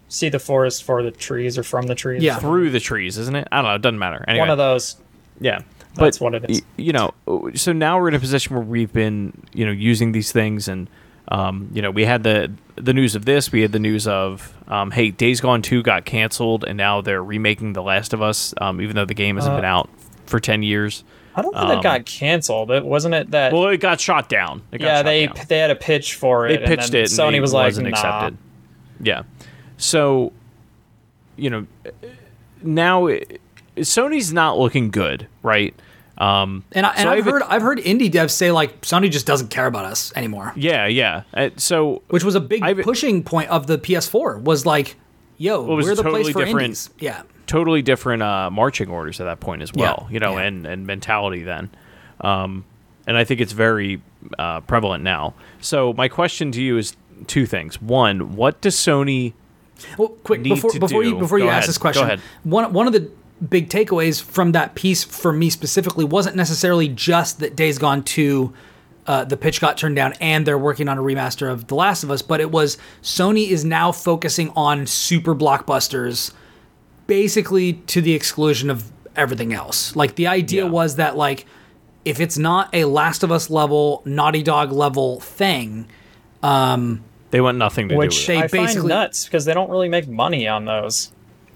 see 0.09 0.28
the 0.28 0.39
forest 0.39 0.82
for 0.85 1.02
the 1.02 1.10
trees 1.10 1.56
or 1.56 1.62
from 1.62 1.86
the 1.86 1.94
trees. 1.94 2.23
Yeah. 2.23 2.39
through 2.39 2.70
the 2.70 2.81
trees 2.81 3.16
isn't 3.19 3.35
it 3.36 3.48
I 3.52 3.56
don't 3.56 3.64
know 3.70 3.74
it 3.74 3.82
doesn't 3.82 3.98
matter 3.98 4.24
anyway 4.28 4.40
One 4.40 4.51
of 4.51 4.59
those. 4.59 4.97
Yeah. 5.40 5.62
That's 5.94 6.19
but, 6.19 6.24
what 6.24 6.35
it 6.35 6.51
is. 6.51 6.60
y- 6.62 6.66
You 6.78 6.93
know, 6.94 7.10
so 7.55 7.73
now 7.73 8.01
we're 8.01 8.09
in 8.09 8.14
a 8.14 8.19
position 8.19 8.56
where 8.56 8.64
we've 8.64 8.93
been, 8.94 9.32
you 9.52 9.66
know, 9.66 9.73
using 9.73 10.12
these 10.12 10.32
things, 10.32 10.66
and 10.66 10.89
um, 11.28 11.69
you 11.74 11.82
know, 11.82 11.90
we 11.90 12.06
had 12.06 12.23
the 12.23 12.51
the 12.77 12.94
news 12.94 13.14
of 13.14 13.27
this. 13.27 13.52
We 13.52 13.60
had 13.60 13.73
the 13.73 13.78
news 13.78 14.06
of, 14.06 14.55
um, 14.69 14.90
hey, 14.90 15.10
Days 15.10 15.43
Gone 15.43 15.60
Two 15.60 15.82
got 15.82 16.06
canceled, 16.06 16.64
and 16.64 16.78
now 16.78 17.02
they're 17.02 17.23
remaking 17.23 17.74
The 17.74 17.82
Last 17.82 18.14
of 18.14 18.23
Us, 18.23 18.55
um, 18.59 18.81
even 18.81 18.97
though 18.97 19.05
the 19.05 19.12
game 19.12 19.36
hasn't 19.36 19.52
Uh, 19.52 19.59
been 19.59 19.64
out 19.66 19.90
for 20.24 20.40
ten 20.40 20.62
years. 20.62 21.05
I 21.34 21.42
don't 21.42 21.52
think 21.54 21.64
Um, 21.66 21.78
it 21.78 21.82
got 21.82 22.04
canceled. 22.04 22.70
It 22.70 22.84
wasn't 22.84 23.14
it 23.14 23.30
that. 23.30 23.52
Well, 23.52 23.68
it 23.68 23.78
got 23.78 24.00
shot 24.00 24.28
down. 24.28 24.62
It 24.72 24.78
got 24.78 24.86
yeah, 24.86 24.96
shot 24.98 25.04
they 25.04 25.26
down. 25.26 25.36
they 25.48 25.59
had 25.59 25.70
a 25.70 25.76
pitch 25.76 26.14
for 26.14 26.46
it. 26.46 26.60
they 26.60 26.66
pitched 26.66 26.84
and 26.86 26.92
then 26.94 27.02
it. 27.04 27.06
Sony 27.10 27.32
and 27.34 27.40
was 27.40 27.52
like, 27.52 27.66
wasn't 27.68 27.88
nah. 27.88 27.96
accepted. 27.96 28.38
Yeah. 29.00 29.22
So, 29.78 30.32
you 31.36 31.50
know, 31.50 31.66
now 32.62 33.06
it, 33.06 33.40
Sony's 33.78 34.32
not 34.32 34.59
looking 34.59 34.90
good, 34.90 35.26
right? 35.42 35.74
Um, 36.18 36.64
And, 36.72 36.84
I, 36.86 36.90
and 36.90 36.98
so 37.00 37.10
I've 37.10 37.24
have 37.24 37.32
heard 37.32 37.42
I've 37.48 37.62
heard 37.62 37.78
indie 37.78 38.10
devs 38.10 38.30
say 38.32 38.52
like 38.52 38.82
Sony 38.82 39.10
just 39.10 39.26
doesn't 39.26 39.48
care 39.48 39.66
about 39.66 39.86
us 39.86 40.12
anymore, 40.14 40.52
yeah, 40.54 40.86
yeah. 40.86 41.22
Uh, 41.32 41.48
so 41.56 42.02
which 42.09 42.22
was 42.22 42.34
a 42.34 42.40
big 42.40 42.62
I've- 42.62 42.82
pushing 42.82 43.24
point 43.24 43.48
of 43.48 43.66
the 43.66 43.78
PS4. 43.78 44.42
Was 44.42 44.66
like, 44.66 44.96
yo, 45.38 45.62
was 45.62 45.86
we're 45.86 45.94
the 45.94 46.02
totally 46.02 46.22
place 46.24 46.32
for 46.34 46.44
different- 46.44 46.64
indies. 46.66 46.90
Yeah, 47.00 47.22
totally 47.52 47.82
different 47.82 48.22
uh, 48.22 48.50
marching 48.50 48.88
orders 48.88 49.20
at 49.20 49.24
that 49.24 49.38
point 49.40 49.60
as 49.62 49.72
well, 49.74 50.06
Yeah, 50.08 50.12
you 50.14 50.20
know, 50.20 50.38
yeah. 50.38 50.44
and, 50.46 50.66
and 50.66 50.86
mentality 50.86 51.42
then. 51.42 51.70
Um, 52.20 52.64
and 53.06 53.16
I 53.16 53.24
think 53.24 53.40
it's 53.40 53.52
very 53.52 54.00
uh, 54.38 54.60
prevalent 54.62 55.04
now. 55.04 55.34
So 55.60 55.92
my 55.92 56.08
question 56.08 56.50
to 56.52 56.62
you 56.62 56.78
is 56.78 56.96
two 57.26 57.44
things. 57.46 57.80
One, 57.82 58.36
what 58.36 58.60
does 58.62 58.74
Sony 58.76 59.34
Well, 59.98 60.08
quick 60.24 60.40
need 60.40 60.50
before 60.54 60.70
to 60.70 60.80
before 60.80 61.02
you 61.04 61.10
do- 61.12 61.18
before 61.18 61.38
you 61.38 61.44
Go 61.44 61.50
ask 61.50 61.58
ahead, 61.64 61.68
this 61.68 61.78
go 61.78 61.82
question, 61.82 62.04
ahead. 62.04 62.20
one 62.44 62.72
one 62.72 62.86
of 62.86 62.92
the 62.94 63.10
big 63.50 63.68
takeaways 63.68 64.22
from 64.22 64.52
that 64.52 64.74
piece 64.76 65.02
for 65.04 65.32
me 65.32 65.50
specifically 65.50 66.04
wasn't 66.04 66.36
necessarily 66.36 66.88
just 66.88 67.40
that 67.40 67.54
Days 67.56 67.78
Gone 67.78 68.02
two. 68.02 68.52
Uh, 69.04 69.24
the 69.24 69.36
pitch 69.36 69.60
got 69.60 69.76
turned 69.76 69.96
down, 69.96 70.12
and 70.20 70.46
they're 70.46 70.56
working 70.56 70.88
on 70.88 70.96
a 70.96 71.02
remaster 71.02 71.50
of 71.50 71.66
The 71.66 71.74
Last 71.74 72.04
of 72.04 72.10
Us. 72.12 72.22
But 72.22 72.40
it 72.40 72.52
was 72.52 72.78
Sony 73.02 73.48
is 73.50 73.64
now 73.64 73.90
focusing 73.90 74.50
on 74.54 74.86
super 74.86 75.34
blockbusters, 75.34 76.32
basically 77.12 77.74
to 77.74 78.01
the 78.01 78.14
exclusion 78.14 78.70
of 78.70 78.90
everything 79.16 79.52
else. 79.52 79.94
Like 79.94 80.14
the 80.14 80.26
idea 80.28 80.64
Yeah. 80.64 80.70
was 80.70 80.97
that 80.97 81.14
like 81.14 81.44
if 82.06 82.18
it's 82.20 82.39
not 82.39 82.68
a 82.72 82.84
Last 82.86 83.22
of 83.22 83.30
Us 83.30 83.51
level, 83.51 84.01
Naughty 84.06 84.43
Dog 84.43 84.72
level 84.72 85.20
thing, 85.20 85.86
um, 86.43 87.02
they 87.30 87.40
want 87.43 87.59
nothing 87.59 87.89
to 87.90 87.97
Which 87.97 88.14
do 88.14 88.18
with 88.20 88.26
They 88.26 88.36
I 88.39 88.48
find 88.48 88.66
basically- 88.66 88.89
nuts 88.89 89.24
because 89.26 89.44
they 89.44 89.52
don't 89.55 89.68
really 89.70 89.89
make 89.90 90.09
money 90.09 90.48
on 90.48 90.64
those. 90.64 91.12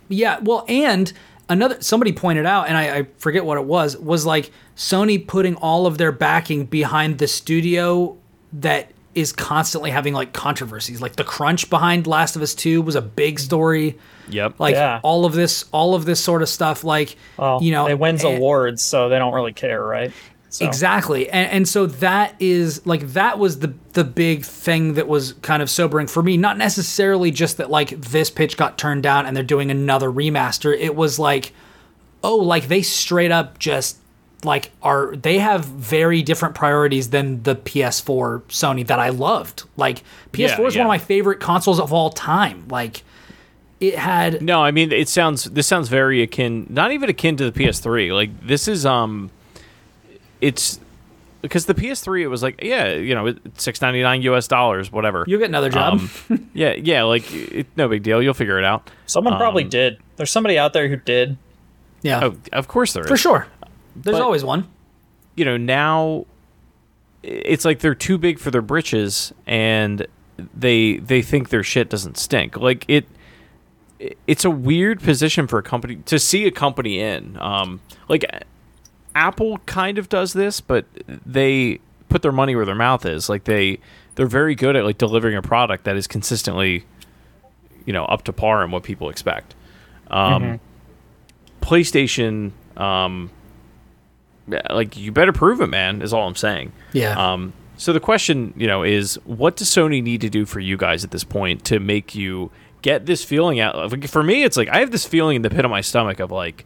Yeah, 0.09 0.39
well, 0.43 0.65
and 0.69 1.11
another 1.49 1.78
somebody 1.81 2.12
pointed 2.12 2.45
out, 2.47 2.69
and 2.69 2.77
I, 2.77 2.99
I 2.99 3.07
forget 3.19 3.45
what 3.47 3.57
it 3.57 3.65
was, 3.65 3.97
was 3.97 4.24
like 4.27 4.51
Sony 4.77 5.27
putting 5.27 5.55
all 5.57 5.87
of 5.87 5.97
their 5.99 6.12
backing 6.12 6.66
behind 6.66 7.16
the 7.19 7.27
studio 7.27 8.16
that 8.53 8.91
is 9.17 9.33
constantly 9.33 9.91
having 9.91 10.15
like 10.15 10.33
controversies. 10.33 11.01
Like 11.03 11.17
the 11.17 11.25
crunch 11.25 11.69
behind 11.71 12.07
Last 12.07 12.37
of 12.37 12.43
Us 12.43 12.55
Two 12.55 12.83
was 12.83 12.95
a 12.95 13.03
big 13.03 13.41
story. 13.41 13.99
Yep. 14.29 14.61
Like 14.61 14.75
Yeah. 14.75 15.01
all 15.03 15.25
of 15.25 15.33
this, 15.33 15.65
all 15.73 15.95
of 15.95 16.05
this 16.05 16.23
sort 16.23 16.43
of 16.43 16.49
stuff. 16.49 16.85
Like 16.85 17.17
Well, 17.37 17.61
you 17.63 17.73
know, 17.73 17.89
it 17.89 17.99
wins 17.99 18.23
and- 18.23 18.37
awards, 18.37 18.83
so 18.83 19.09
they 19.09 19.19
don't 19.19 19.33
really 19.35 19.53
care, 19.53 19.83
right? 19.83 20.13
So, 20.49 20.65
Exactly. 20.65 21.29
And 21.29 21.51
and 21.51 21.69
so 21.69 21.87
that 21.87 22.35
is 22.39 22.87
like 22.87 23.01
that 23.15 23.39
was 23.39 23.59
the 23.59 23.75
the 23.95 24.05
big 24.05 24.45
thing 24.45 24.95
that 24.95 25.09
was 25.09 25.33
kind 25.43 25.63
of 25.63 25.69
sobering 25.69 26.07
for 26.07 26.23
me. 26.23 26.37
Not 26.37 26.57
necessarily 26.57 27.31
just 27.31 27.57
that 27.57 27.69
like 27.71 27.91
this 28.01 28.31
pitch 28.31 28.57
got 28.57 28.79
turned 28.79 29.03
down 29.03 29.27
and 29.27 29.37
they're 29.37 29.43
doing 29.45 29.71
another 29.71 30.11
remaster. 30.11 30.75
It 30.79 30.95
was 30.95 31.19
like 31.19 31.53
oh, 32.23 32.37
like 32.37 32.69
they 32.69 32.83
straight 32.83 33.31
up 33.31 33.59
just 33.59 33.99
like 34.47 34.70
are 34.82 35.14
they 35.16 35.39
have 35.39 35.64
very 35.64 36.23
different 36.23 36.55
priorities 36.55 37.10
than 37.10 37.43
the 37.43 37.56
PS4 37.56 38.43
Sony 38.44 38.86
that 38.86 38.98
I 38.98 39.10
loved. 39.10 39.64
Like 39.77 40.02
PS4 40.32 40.39
Yeah, 40.59 40.66
is 40.66 40.77
one 40.77 40.86
of 40.86 40.89
my 40.89 40.98
favorite 40.98 41.40
consoles 41.40 41.78
of 41.81 41.93
all 41.93 42.10
time. 42.10 42.66
Like 42.68 43.02
it 43.81 43.97
had 43.97 44.40
No, 44.40 44.62
I 44.62 44.70
mean 44.70 44.93
it 44.93 45.09
sounds. 45.09 45.44
This 45.44 45.66
sounds 45.66 45.89
very 45.89 46.23
akin, 46.23 46.66
not 46.70 46.93
even 46.93 47.10
akin 47.10 47.36
to 47.36 47.51
the 47.51 47.60
PS3. 47.64 48.14
Like 48.14 48.47
this 48.47 48.68
is 48.68 48.86
um, 48.86 49.31
it's 50.40 50.81
because 51.43 51.66
the 51.66 51.74
PS3 51.74 52.23
it 52.23 52.28
was 52.28 52.43
like 52.43 52.62
yeah, 52.62 52.94
you 52.94 53.14
know, 53.14 53.35
six 53.56 53.82
ninety 53.82 54.02
nine 54.02 54.23
U.S. 54.23 54.48
dollars, 54.48 54.90
whatever. 54.90 55.24
you'll 55.27 55.40
get 55.40 55.48
another 55.48 55.70
job. 55.70 56.01
Um, 56.31 56.48
yeah, 56.55 56.73
yeah, 56.73 57.02
like 57.02 57.31
it, 57.32 57.66
no 57.77 57.89
big 57.89 58.02
deal. 58.02 58.23
You'll 58.23 58.35
figure 58.35 58.59
it 58.59 58.64
out. 58.64 58.90
someone 59.06 59.36
probably 59.36 59.64
um, 59.64 59.70
did. 59.70 59.98
There's 60.16 60.31
somebody 60.31 60.59
out 60.59 60.73
there 60.73 60.89
who 60.89 60.97
did. 60.97 61.36
yeah. 62.02 62.24
Oh, 62.24 62.36
of 62.52 62.68
course 62.68 62.93
there 62.94 63.02
is. 63.02 63.09
for 63.09 63.16
sure. 63.16 63.47
There's 64.02 64.16
But- 64.16 64.23
always 64.23 64.44
one. 64.44 64.68
you 65.36 65.44
know 65.44 65.56
now 65.56 66.24
it's 67.23 67.64
like 67.64 67.81
they're 67.81 67.94
too 67.94 68.18
big 68.18 68.39
for 68.39 68.51
their 68.51 68.62
britches 68.62 69.32
and 69.47 70.06
they 70.55 70.98
they 70.98 71.23
think 71.23 71.48
their 71.48 71.62
shit 71.64 71.89
doesn't 71.90 72.16
stink. 72.16 72.56
Like 72.56 72.85
it 72.89 73.06
it's 74.27 74.44
a 74.44 74.51
weird 74.51 75.01
position 75.02 75.47
for 75.47 75.59
a 75.59 75.62
company 75.62 75.97
to 76.06 76.18
see 76.18 76.47
a 76.47 76.51
company 76.51 77.01
in. 77.01 77.36
Um 77.40 77.81
like 78.09 78.24
apple 79.14 79.59
kind 79.66 79.97
of 79.98 80.09
does 80.09 80.35
this 80.35 80.60
but 80.60 80.85
they 81.24 81.81
put 82.10 82.20
their 82.23 82.32
money 82.32 82.55
where 82.55 82.66
their 82.66 82.74
mouth 82.74 83.05
is. 83.06 83.28
Like 83.28 83.44
they 83.44 83.78
they're 84.14 84.27
very 84.27 84.55
good 84.55 84.77
at 84.77 84.85
like 84.85 84.98
delivering 84.98 85.36
a 85.36 85.43
product 85.43 85.85
that 85.85 85.97
is 85.97 86.06
consistently 86.06 86.85
you 87.86 87.93
know 87.93 88.05
up 88.05 88.23
to 88.24 88.32
par 88.32 88.62
and 88.62 88.70
what 88.73 88.82
people 88.85 89.09
expect. 89.10 89.55
Um 90.10 90.60
playstation 91.60 92.52
um 92.77 93.31
yeah, 93.31 93.31
like 94.70 94.97
you 94.97 95.12
better 95.12 95.32
prove 95.32 95.60
it, 95.60 95.68
man. 95.68 96.02
Is 96.02 96.12
all 96.12 96.27
I'm 96.27 96.36
saying. 96.36 96.73
Yeah. 96.93 97.32
Um. 97.32 97.52
So 97.78 97.93
the 97.93 98.01
question, 98.01 98.55
you 98.56 98.66
know, 98.66 98.82
is 98.82 99.18
what 99.24 99.56
does 99.56 99.68
Sony 99.68 100.02
need 100.02 100.23
to 100.23 100.31
do 100.31 100.47
for 100.47 100.60
you 100.60 100.77
guys 100.77 101.05
at 101.05 101.10
this 101.10 101.24
point 101.24 101.64
to 101.66 101.78
make 101.78 102.14
you 102.14 102.51
get 102.81 103.05
this 103.05 103.23
feeling 103.23 103.60
out? 103.60 103.93
Like, 103.93 104.09
For 104.09 104.23
me, 104.23 104.44
it's 104.44 104.56
like 104.56 104.68
I 104.68 104.78
have 104.78 104.90
this 104.90 105.06
feeling 105.06 105.36
in 105.36 105.43
the 105.43 105.51
pit 105.51 105.64
of 105.64 105.70
my 105.70 105.82
stomach 105.82 106.20
of 106.20 106.31
like 106.31 106.64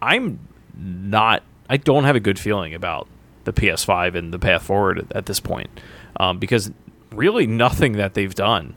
I'm 0.00 0.38
not. 0.76 1.42
I 1.68 1.78
don't 1.78 2.04
have 2.04 2.16
a 2.16 2.20
good 2.20 2.38
feeling 2.38 2.74
about 2.74 3.08
the 3.44 3.52
PS5 3.52 4.14
and 4.14 4.32
the 4.32 4.38
path 4.38 4.62
forward 4.62 5.06
at 5.14 5.26
this 5.26 5.40
point, 5.40 5.70
um, 6.18 6.38
because 6.38 6.70
really 7.12 7.46
nothing 7.46 7.92
that 7.94 8.14
they've 8.14 8.34
done 8.34 8.74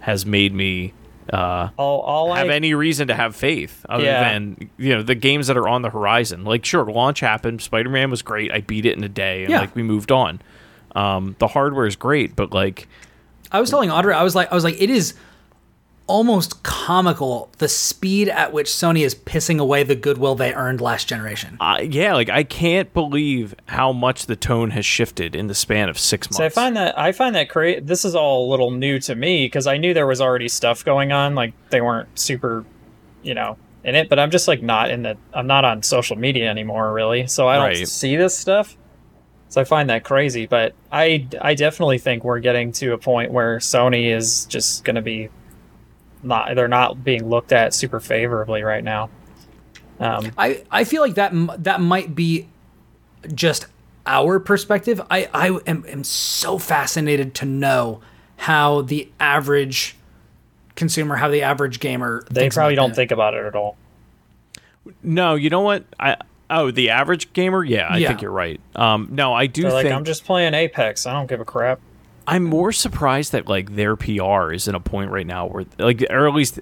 has 0.00 0.26
made 0.26 0.52
me 0.52 0.92
uh, 1.32 1.68
All, 1.76 2.00
all 2.00 2.34
have 2.34 2.48
I 2.48 2.52
any 2.54 2.74
reason 2.74 3.08
to 3.08 3.14
have 3.14 3.34
faith 3.34 3.84
other 3.88 4.04
Yeah. 4.04 4.32
than 4.32 4.70
you 4.76 4.94
know 4.94 5.02
the 5.02 5.14
games 5.14 5.46
that 5.46 5.56
are 5.56 5.68
on 5.68 5.82
the 5.82 5.90
horizon. 5.90 6.44
Like 6.44 6.64
sure, 6.64 6.84
launch 6.84 7.20
happened. 7.20 7.62
Spider 7.62 7.88
Man 7.90 8.10
was 8.10 8.22
great. 8.22 8.52
I 8.52 8.60
beat 8.60 8.84
it 8.86 8.96
in 8.96 9.04
a 9.04 9.08
day, 9.08 9.42
and 9.44 9.50
Yeah. 9.50 9.60
like 9.60 9.74
we 9.74 9.82
moved 9.82 10.12
on. 10.12 10.40
Um, 10.94 11.34
the 11.38 11.48
hardware 11.48 11.86
is 11.86 11.96
great, 11.96 12.36
but 12.36 12.52
like 12.52 12.86
I 13.50 13.60
was 13.60 13.70
telling 13.70 13.90
Audrey, 13.90 14.14
I 14.14 14.22
was 14.22 14.34
like, 14.34 14.50
I 14.52 14.54
was 14.54 14.64
like, 14.64 14.80
it 14.80 14.90
is 14.90 15.14
almost 16.06 16.62
comical 16.62 17.50
the 17.58 17.68
speed 17.68 18.28
at 18.28 18.52
which 18.52 18.66
Sony 18.66 19.04
is 19.04 19.14
pissing 19.14 19.58
away 19.58 19.82
the 19.82 19.94
goodwill 19.94 20.34
they 20.34 20.52
earned 20.52 20.80
last 20.80 21.08
generation. 21.08 21.56
uh, 21.60 21.78
yeah, 21.82 22.12
like 22.14 22.28
I 22.28 22.42
can't 22.44 22.92
believe 22.92 23.54
how 23.66 23.90
much 23.92 24.26
the 24.26 24.36
tone 24.36 24.70
has 24.72 24.84
shifted 24.84 25.34
in 25.34 25.46
the 25.46 25.54
span 25.54 25.88
of 25.88 25.98
six 25.98 26.26
months. 26.28 26.36
So 26.36 26.44
I 26.44 26.48
find 26.50 26.76
that 26.76 26.98
I 26.98 27.12
find 27.12 27.34
that 27.36 27.48
cra- 27.48 27.80
this 27.80 28.04
is 28.04 28.14
all 28.14 28.46
a 28.46 28.50
little 28.50 28.70
new 28.70 28.98
to 29.00 29.14
me 29.14 29.46
because 29.46 29.66
I 29.66 29.78
knew 29.78 29.94
there 29.94 30.06
was 30.06 30.20
already 30.20 30.48
stuff 30.48 30.84
going 30.84 31.10
on. 31.12 31.34
Like 31.34 31.54
they 31.70 31.80
weren't 31.80 32.18
super, 32.18 32.64
you 33.22 33.32
know, 33.34 33.56
in 33.82 33.94
it. 33.94 34.10
But 34.10 34.18
I'm 34.18 34.30
just 34.30 34.46
like 34.46 34.62
not 34.62 34.90
in 34.90 35.02
the. 35.04 35.16
I'm 35.32 35.46
not 35.46 35.64
on 35.64 35.82
social 35.82 36.16
media 36.16 36.50
anymore, 36.50 36.92
really. 36.92 37.26
So 37.28 37.48
I 37.48 37.56
don't 37.56 37.64
Right. 37.64 37.88
see 37.88 38.16
this 38.16 38.36
stuff. 38.36 38.76
So 39.48 39.60
I 39.60 39.64
find 39.64 39.88
that 39.88 40.04
crazy. 40.04 40.44
But 40.46 40.74
I 40.92 41.26
I 41.40 41.54
definitely 41.54 41.96
think 41.98 42.24
we're 42.24 42.40
getting 42.40 42.72
to 42.72 42.92
a 42.92 42.98
point 42.98 43.32
where 43.32 43.56
Sony 43.58 44.14
is 44.14 44.44
just 44.46 44.84
going 44.84 44.96
to 44.96 45.02
be 45.02 45.30
not. 46.24 46.54
They're 46.54 46.68
not 46.68 47.04
being 47.04 47.28
looked 47.28 47.52
at 47.52 47.74
super 47.74 48.00
favorably 48.00 48.62
right 48.62 48.82
now. 48.84 49.10
Um, 50.00 50.32
I, 50.36 50.64
I 50.70 50.84
feel 50.84 51.02
like 51.02 51.14
that 51.14 51.32
that 51.64 51.80
might 51.80 52.14
be 52.14 52.48
just 53.32 53.66
our 54.06 54.38
perspective. 54.40 55.00
I, 55.10 55.28
I 55.32 55.58
am, 55.66 55.84
am 55.88 56.04
so 56.04 56.58
fascinated 56.58 57.34
to 57.36 57.44
know 57.46 58.00
how 58.36 58.82
the 58.82 59.08
average 59.20 59.96
consumer, 60.74 61.16
how 61.16 61.28
the 61.28 61.42
average 61.42 61.78
gamer, 61.80 62.24
they 62.30 62.50
probably 62.50 62.74
about 62.74 62.82
don't 62.82 62.90
that. 62.90 62.96
think 62.96 63.10
about 63.12 63.34
it 63.34 63.46
at 63.46 63.54
all. 63.54 63.76
no, 65.02 65.36
you 65.36 65.48
know 65.48 65.60
what? 65.60 65.84
I 66.00 66.16
oh 66.50 66.70
the 66.72 66.90
average 66.90 67.32
gamer. 67.32 67.64
Yeah, 67.64 67.86
I 67.88 67.98
Yeah. 67.98 68.08
think 68.08 68.22
you're 68.22 68.30
right. 68.32 68.60
Um, 68.74 69.08
no, 69.12 69.32
I 69.32 69.46
do 69.46 69.62
They're 69.62 69.72
like, 69.72 69.84
think 69.84 69.94
I'm 69.94 70.04
just 70.04 70.24
playing 70.24 70.52
Apex. 70.54 71.06
I 71.06 71.12
don't 71.12 71.28
give 71.28 71.40
a 71.40 71.44
crap. 71.44 71.80
I'm 72.26 72.44
more 72.44 72.72
surprised 72.72 73.32
that 73.32 73.48
like 73.48 73.74
their 73.76 73.96
PR 73.96 74.52
is 74.52 74.66
in 74.68 74.74
a 74.74 74.80
point 74.80 75.10
right 75.10 75.26
now 75.26 75.46
where 75.46 75.64
like 75.78 76.04
or 76.10 76.26
at 76.28 76.34
least 76.34 76.60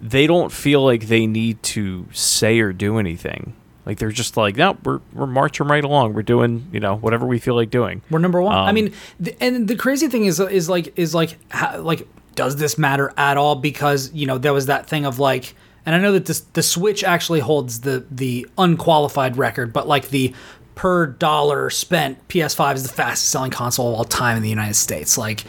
they 0.00 0.26
don't 0.26 0.50
feel 0.50 0.84
like 0.84 1.06
they 1.06 1.26
need 1.26 1.62
to 1.64 2.06
say 2.12 2.58
or 2.60 2.72
do 2.72 2.98
anything. 2.98 3.54
Like 3.84 3.98
they're 3.98 4.10
just 4.12 4.36
like, 4.36 4.56
no, 4.56 4.76
we're 4.84 5.00
we're 5.12 5.26
marching 5.26 5.66
right 5.66 5.82
along. 5.84 6.14
We're 6.14 6.22
doing 6.22 6.68
you 6.72 6.80
know 6.80 6.96
whatever 6.96 7.26
we 7.26 7.38
feel 7.38 7.54
like 7.54 7.70
doing. 7.70 8.00
We're 8.10 8.20
number 8.20 8.40
one. 8.40 8.54
I 8.54 8.68
Um, 8.68 8.74
mean, 8.74 8.92
th- 9.22 9.36
and 9.40 9.66
the 9.68 9.76
crazy 9.76 10.08
thing 10.08 10.24
is, 10.24 10.38
is 10.38 10.68
like, 10.68 10.96
is 10.96 11.14
like, 11.14 11.36
how, 11.50 11.80
like, 11.80 12.06
does 12.36 12.56
this 12.56 12.78
matter 12.78 13.12
at 13.16 13.36
all? 13.36 13.56
Because 13.56 14.12
you 14.14 14.26
know 14.26 14.38
there 14.38 14.52
was 14.52 14.66
that 14.66 14.88
thing 14.88 15.04
of 15.04 15.18
like, 15.18 15.54
and 15.84 15.94
I 15.96 15.98
know 15.98 16.12
that 16.12 16.26
this 16.26 16.40
the 16.52 16.62
Switch 16.62 17.02
actually 17.02 17.40
holds 17.40 17.80
the 17.80 18.04
the 18.10 18.46
unqualified 18.56 19.36
record, 19.36 19.72
but 19.72 19.88
like 19.88 20.08
the 20.10 20.32
per 20.74 21.06
dollar 21.06 21.70
spent, 21.70 22.26
PS5 22.28 22.74
is 22.76 22.82
the 22.82 22.92
fastest 22.92 23.30
selling 23.30 23.50
console 23.50 23.88
of 23.88 23.94
all 23.94 24.04
time 24.04 24.36
in 24.36 24.42
the 24.42 24.48
United 24.48 24.74
States. 24.74 25.16
Like, 25.18 25.44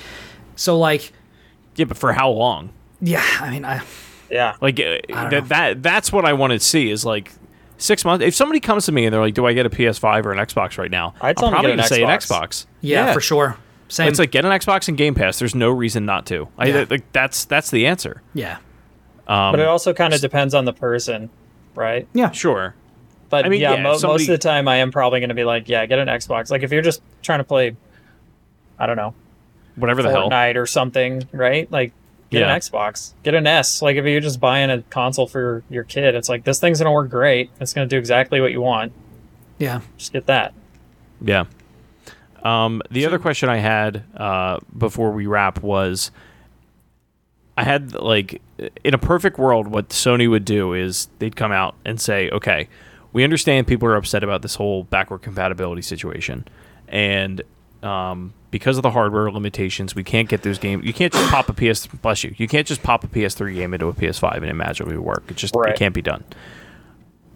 so 0.55 0.77
like, 0.77 1.11
Yeah, 1.75 1.85
but 1.85 1.97
for 1.97 2.13
how 2.13 2.29
long? 2.29 2.69
yeah, 3.01 3.23
I 3.39 3.49
mean, 3.49 3.65
I 3.65 3.81
Yeah. 4.29 4.55
Like 4.61 4.79
uh, 4.79 5.29
that, 5.29 5.49
that 5.49 5.83
that's 5.83 6.11
what 6.11 6.25
I 6.25 6.33
want 6.33 6.53
to 6.53 6.59
see 6.59 6.89
is 6.89 7.05
like 7.05 7.31
six 7.77 8.03
months. 8.05 8.25
If 8.25 8.33
somebody 8.35 8.59
comes 8.59 8.85
to 8.85 8.91
me 8.91 9.05
and 9.05 9.13
they're 9.13 9.21
like, 9.21 9.33
"Do 9.33 9.45
I 9.45 9.53
get 9.53 9.65
a 9.65 9.69
PS5 9.69 10.25
or 10.25 10.31
an 10.31 10.37
Xbox 10.39 10.77
right 10.77 10.89
now?" 10.91 11.13
I'd 11.21 11.37
tell 11.37 11.47
I'm 11.49 11.53
probably 11.53 11.71
gonna 11.71 11.81
an 11.83 11.87
say 11.87 12.01
an 12.03 12.09
Xbox. 12.09 12.39
Xbox. 12.41 12.65
yeah, 12.81 13.13
for 13.13 13.19
sure. 13.21 13.57
Same. 13.89 14.07
It's 14.07 14.17
like 14.19 14.31
get 14.31 14.43
an 14.45 14.51
Xbox 14.51 14.87
and 14.87 14.97
Game 14.97 15.13
Pass. 15.13 15.37
There's 15.37 15.53
no 15.53 15.69
reason 15.69 16.05
not 16.05 16.25
to. 16.27 16.47
I 16.57 16.67
Yeah. 16.67 16.85
like 16.89 17.11
that's 17.13 17.45
that's 17.45 17.69
the 17.69 17.85
answer. 17.85 18.21
yeah. 18.33 18.57
but 19.27 19.59
it 19.59 19.67
also 19.67 19.93
kind 19.93 20.13
of 20.13 20.21
depends 20.21 20.53
on 20.55 20.65
the 20.65 20.73
person, 20.73 21.29
right? 21.75 22.07
Yeah, 22.13 22.31
Sure. 22.31 22.73
But 23.33 23.45
I 23.47 23.49
mean, 23.49 23.61
yeah, 23.61 23.73
yeah, 23.73 23.81
mo- 23.81 23.97
somebody- 23.97 24.13
most 24.25 24.29
of 24.29 24.33
the 24.33 24.37
time 24.47 24.67
I 24.67 24.75
am 24.75 24.91
probably 24.91 25.19
going 25.21 25.29
to 25.29 25.33
be 25.35 25.43
like, 25.43 25.67
yeah, 25.67 25.87
get 25.87 25.97
an 25.97 26.07
Xbox. 26.07 26.51
Like 26.51 26.61
if 26.61 26.71
you're 26.71 26.83
just 26.83 27.01
trying 27.23 27.39
to 27.39 27.43
play, 27.43 27.75
I 28.77 28.85
don't 28.85 28.95
know, 28.95 29.15
Whatever 29.75 30.03
the 30.03 30.11
hell. 30.11 30.29
Fortnite 30.29 30.55
or 30.55 30.67
something, 30.67 31.27
right? 31.31 31.71
Like 31.71 31.93
get 32.29 32.41
Yeah. 32.41 32.53
an 32.53 32.59
Xbox, 32.59 33.13
get 33.23 33.33
an 33.33 33.47
S. 33.47 33.81
Like 33.81 33.95
if 33.95 34.05
you're 34.05 34.19
just 34.21 34.39
buying 34.39 34.69
a 34.69 34.83
console 34.83 35.25
for 35.25 35.63
your 35.67 35.83
kid, 35.83 36.13
it's 36.13 36.29
like 36.29 36.43
this 36.43 36.59
thing's 36.59 36.77
going 36.79 36.85
to 36.85 36.91
work 36.91 37.09
great. 37.09 37.49
It's 37.59 37.73
going 37.73 37.89
to 37.89 37.95
do 37.95 37.97
exactly 37.97 38.39
what 38.39 38.51
you 38.51 38.61
want. 38.61 38.91
yeah. 39.57 39.81
Just 39.97 40.13
get 40.13 40.27
that. 40.27 40.53
Yeah. 41.21 41.45
Um, 42.43 42.83
the 42.91 43.05
other 43.07 43.17
question 43.17 43.49
I 43.49 43.57
had 43.57 44.03
uh, 44.15 44.59
before 44.77 45.11
we 45.11 45.25
wrap 45.25 45.63
was 45.63 46.11
I 47.57 47.63
had 47.63 47.93
like 47.93 48.41
in 48.83 48.93
a 48.93 48.97
perfect 48.99 49.37
world, 49.39 49.67
what 49.67 49.89
Sony 49.89 50.29
would 50.29 50.45
do 50.45 50.73
is 50.73 51.07
they'd 51.19 51.35
come 51.35 51.51
out 51.51 51.75
and 51.85 51.99
say, 52.01 52.29
okay, 52.29 52.67
we 53.13 53.23
understand 53.23 53.67
people 53.67 53.87
are 53.87 53.95
upset 53.95 54.23
about 54.23 54.41
this 54.41 54.55
whole 54.55 54.83
backward 54.83 55.21
compatibility 55.21 55.81
situation. 55.81 56.45
And 56.87 57.41
um, 57.81 58.33
because 58.51 58.77
of 58.77 58.83
the 58.83 58.91
hardware 58.91 59.31
limitations, 59.31 59.95
we 59.95 60.03
can't 60.03 60.27
get 60.27 60.41
those 60.41 60.59
games. 60.59 60.85
You 60.85 60.93
can't 60.93 61.13
just 61.13 61.31
pop 61.31 61.47
a 61.49 61.53
PS. 61.53 61.87
Bless 61.87 62.23
you. 62.23 62.33
You 62.37 62.47
can't 62.47 62.67
just 62.67 62.83
pop 62.83 63.03
a 63.03 63.07
PS3 63.07 63.53
game 63.53 63.73
into 63.73 63.87
a 63.87 63.93
PS5 63.93 64.37
and 64.37 64.45
imagine 64.45 64.87
it 64.87 64.95
would 64.95 65.05
work. 65.05 65.23
It 65.29 65.37
just 65.37 65.55
it 65.55 65.75
can't 65.75 65.93
be 65.93 66.01
done 66.01 66.23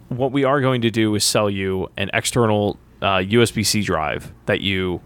what 0.08 0.32
we 0.32 0.44
are 0.44 0.60
going 0.60 0.82
to 0.82 0.90
do 0.90 1.14
is 1.14 1.24
sell 1.24 1.50
you 1.50 1.90
an 1.96 2.10
external 2.12 2.78
uh, 3.02 3.18
USB-C 3.18 3.82
drive 3.82 4.32
that 4.46 4.60
you 4.60 5.00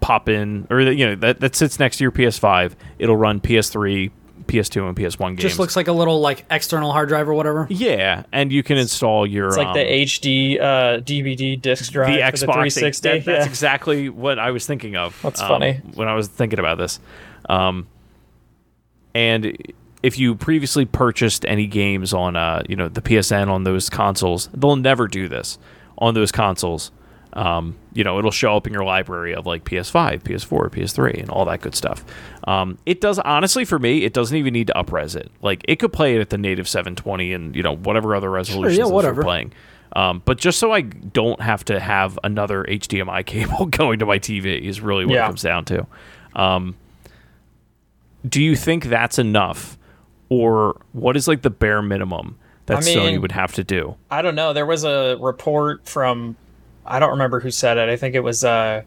pop 0.00 0.28
in, 0.28 0.66
or 0.70 0.84
that 0.84 0.94
you 0.94 1.06
know 1.06 1.14
that, 1.16 1.40
that 1.40 1.56
sits 1.56 1.78
next 1.78 1.98
to 1.98 2.04
your 2.04 2.12
PS5. 2.12 2.74
It'll 2.98 3.16
run 3.16 3.40
PS3, 3.40 4.10
PS2, 4.48 4.88
and 4.88 4.96
PS1 4.96 5.28
games. 5.28 5.42
Just 5.42 5.58
looks 5.58 5.76
like 5.76 5.88
a 5.88 5.92
little 5.92 6.20
like 6.20 6.44
external 6.50 6.92
hard 6.92 7.08
drive 7.08 7.28
or 7.28 7.34
whatever. 7.34 7.66
yeah, 7.70 8.24
and 8.32 8.50
you 8.50 8.62
can 8.62 8.78
install 8.78 9.26
your 9.26 9.48
It's 9.48 9.56
like 9.56 9.68
um, 9.68 9.74
the 9.74 9.84
HD 9.84 10.60
uh, 10.60 10.64
DVD 11.00 11.60
disc 11.60 11.92
drive 11.92 12.12
the 12.12 12.18
for 12.18 12.24
Xbox. 12.24 12.40
the 12.40 12.46
360. 12.46 13.08
That- 13.08 13.24
that's 13.24 13.44
yeah. 13.46 13.50
exactly 13.50 14.08
what 14.08 14.38
I 14.38 14.50
was 14.50 14.66
thinking 14.66 14.96
of. 14.96 15.20
That's 15.22 15.40
um, 15.40 15.48
funny. 15.48 15.80
when 15.94 16.08
I 16.08 16.14
was 16.14 16.28
thinking 16.28 16.58
about 16.58 16.78
this. 16.78 16.98
Um, 17.48 17.86
and 19.14 19.56
if 20.02 20.18
you 20.18 20.34
previously 20.34 20.84
purchased 20.84 21.44
any 21.46 21.66
games 21.66 22.12
on, 22.12 22.36
uh, 22.36 22.62
you 22.68 22.76
know, 22.76 22.88
the 22.88 23.00
PSN 23.00 23.48
on 23.48 23.64
those 23.64 23.90
consoles, 23.90 24.48
they'll 24.54 24.76
never 24.76 25.08
do 25.08 25.28
this 25.28 25.58
on 25.98 26.14
those 26.14 26.30
consoles. 26.30 26.90
Um, 27.34 27.76
you 27.92 28.04
know, 28.04 28.18
it'll 28.18 28.30
show 28.30 28.56
up 28.56 28.66
in 28.66 28.72
your 28.72 28.84
library 28.84 29.34
of 29.34 29.46
like 29.46 29.64
PS5, 29.64 30.22
PS4, 30.22 30.70
PS3, 30.70 31.20
and 31.20 31.30
all 31.30 31.44
that 31.44 31.60
good 31.60 31.74
stuff. 31.74 32.04
Um, 32.44 32.78
it 32.86 33.00
does 33.00 33.18
honestly 33.18 33.64
for 33.64 33.78
me, 33.78 34.04
it 34.04 34.12
doesn't 34.12 34.36
even 34.36 34.52
need 34.52 34.68
to 34.68 34.72
upres 34.74 35.14
it. 35.14 35.30
Like 35.42 35.64
it 35.68 35.76
could 35.76 35.92
play 35.92 36.16
it 36.16 36.20
at 36.20 36.30
the 36.30 36.38
native 36.38 36.68
720 36.68 37.32
and 37.32 37.54
you 37.54 37.62
know 37.62 37.76
whatever 37.76 38.14
other 38.16 38.30
resolutions 38.30 38.78
yeah, 38.78 38.86
whatever. 38.86 39.16
you're 39.16 39.24
playing. 39.24 39.52
Um, 39.94 40.22
but 40.24 40.38
just 40.38 40.58
so 40.58 40.72
I 40.72 40.82
don't 40.82 41.40
have 41.40 41.64
to 41.66 41.80
have 41.80 42.18
another 42.22 42.64
HDMI 42.64 43.24
cable 43.26 43.66
going 43.66 43.98
to 44.00 44.06
my 44.06 44.18
TV 44.18 44.60
is 44.60 44.80
really 44.80 45.04
what 45.04 45.16
it 45.16 45.20
comes 45.20 45.42
down 45.42 45.64
to. 45.66 45.86
Um, 46.34 46.76
do 48.28 48.42
you 48.42 48.56
think 48.56 48.84
that's 48.86 49.18
enough, 49.18 49.78
or 50.28 50.80
what 50.92 51.16
is 51.16 51.28
like 51.28 51.42
the 51.42 51.50
bare 51.50 51.82
minimum 51.82 52.38
that 52.66 52.78
I 52.78 52.80
Sony 52.80 53.20
would 53.20 53.32
have 53.32 53.52
to 53.54 53.64
do? 53.64 53.96
I 54.10 54.22
don't 54.22 54.34
know. 54.34 54.52
There 54.52 54.66
was 54.66 54.84
a 54.84 55.16
report 55.20 55.86
from 55.86 56.36
I 56.88 56.98
don't 56.98 57.10
remember 57.10 57.40
who 57.40 57.50
said 57.50 57.78
it. 57.78 57.88
I 57.88 57.96
think 57.96 58.14
it 58.14 58.20
was 58.20 58.44
uh 58.44 58.82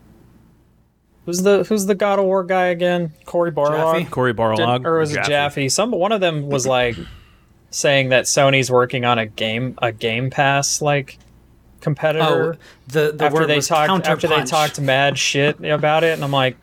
who's 1.26 1.42
the 1.44 1.64
who's 1.64 1.86
the 1.86 1.96
God 1.96 2.20
of 2.20 2.26
War 2.26 2.44
guy 2.44 2.66
again? 2.66 3.14
Cory 3.26 3.52
Barlog. 3.52 3.94
Jaffe? 4.00 4.06
Cory 4.10 4.34
Did- 4.34 4.40
Barlog, 4.40 4.86
or 4.86 5.00
was 5.00 5.16
it 5.16 5.24
Jaffe? 5.24 5.70
Some 5.70 5.92
one 5.92 6.12
of 6.12 6.22
them 6.22 6.48
was 6.48 6.66
like 6.66 6.98
saying 7.70 8.10
that 8.10 8.26
Sony's 8.26 8.70
working 8.70 9.06
on 9.06 9.18
a 9.18 9.26
game 9.26 9.76
a 9.82 9.92
Game 9.92 10.30
Pass 10.30 10.82
like 10.82 11.18
competitor. 11.80 12.56
Oh, 12.56 12.66
the 12.88 13.12
the 13.12 13.26
after 13.26 13.40
word 13.42 13.48
they 13.48 13.56
was 13.58 13.68
talked 13.68 14.08
after 14.08 14.28
they 14.28 14.44
talked 14.44 14.80
mad 14.80 15.18
shit 15.18 15.64
about 15.64 16.04
it, 16.04 16.14
and 16.14 16.24
I'm 16.24 16.32
like, 16.32 16.58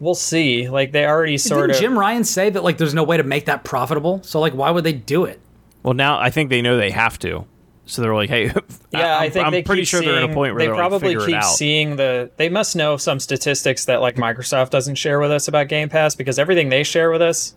we'll 0.00 0.14
see. 0.14 0.68
Like 0.68 0.92
they 0.92 1.06
already 1.06 1.38
sort 1.38 1.68
Didn't 1.68 1.76
of 1.76 1.80
Jim 1.80 1.98
Ryan 1.98 2.24
say 2.24 2.50
that 2.50 2.64
like 2.64 2.78
there's 2.78 2.94
no 2.94 3.04
way 3.04 3.16
to 3.16 3.22
make 3.22 3.46
that 3.46 3.64
profitable? 3.64 4.22
So 4.22 4.40
like, 4.40 4.54
why 4.54 4.70
would 4.70 4.84
they 4.84 4.92
do 4.92 5.24
it? 5.24 5.40
Well, 5.82 5.94
now 5.94 6.18
I 6.18 6.30
think 6.30 6.50
they 6.50 6.62
know 6.62 6.76
they 6.76 6.90
have 6.90 7.18
to, 7.20 7.44
so 7.86 8.02
they're 8.02 8.14
like, 8.14 8.30
"Hey, 8.30 8.46
Yeah, 8.92 9.16
I'm, 9.16 9.22
I 9.22 9.28
think 9.30 9.46
I'm 9.46 9.52
they 9.52 9.62
pretty 9.62 9.82
keep 9.82 9.88
sure 9.88 10.00
they're 10.02 10.16
at 10.16 10.24
a 10.24 10.34
point 10.34 10.54
where 10.54 10.58
they 10.60 10.66
they're 10.66 10.74
probably 10.74 11.16
like, 11.16 11.26
keep 11.26 11.34
it 11.36 11.38
out." 11.38 11.54
seeing 11.54 11.96
the. 11.96 12.30
They 12.36 12.48
must 12.48 12.76
know 12.76 12.96
some 12.96 13.20
statistics 13.20 13.84
that 13.86 14.00
like 14.00 14.16
Microsoft 14.16 14.70
doesn't 14.70 14.94
share 14.96 15.20
with 15.20 15.30
us 15.30 15.48
about 15.48 15.68
Game 15.68 15.88
Pass 15.88 16.14
because 16.14 16.38
everything 16.38 16.68
they 16.68 16.82
share 16.82 17.10
with 17.10 17.22
us 17.22 17.54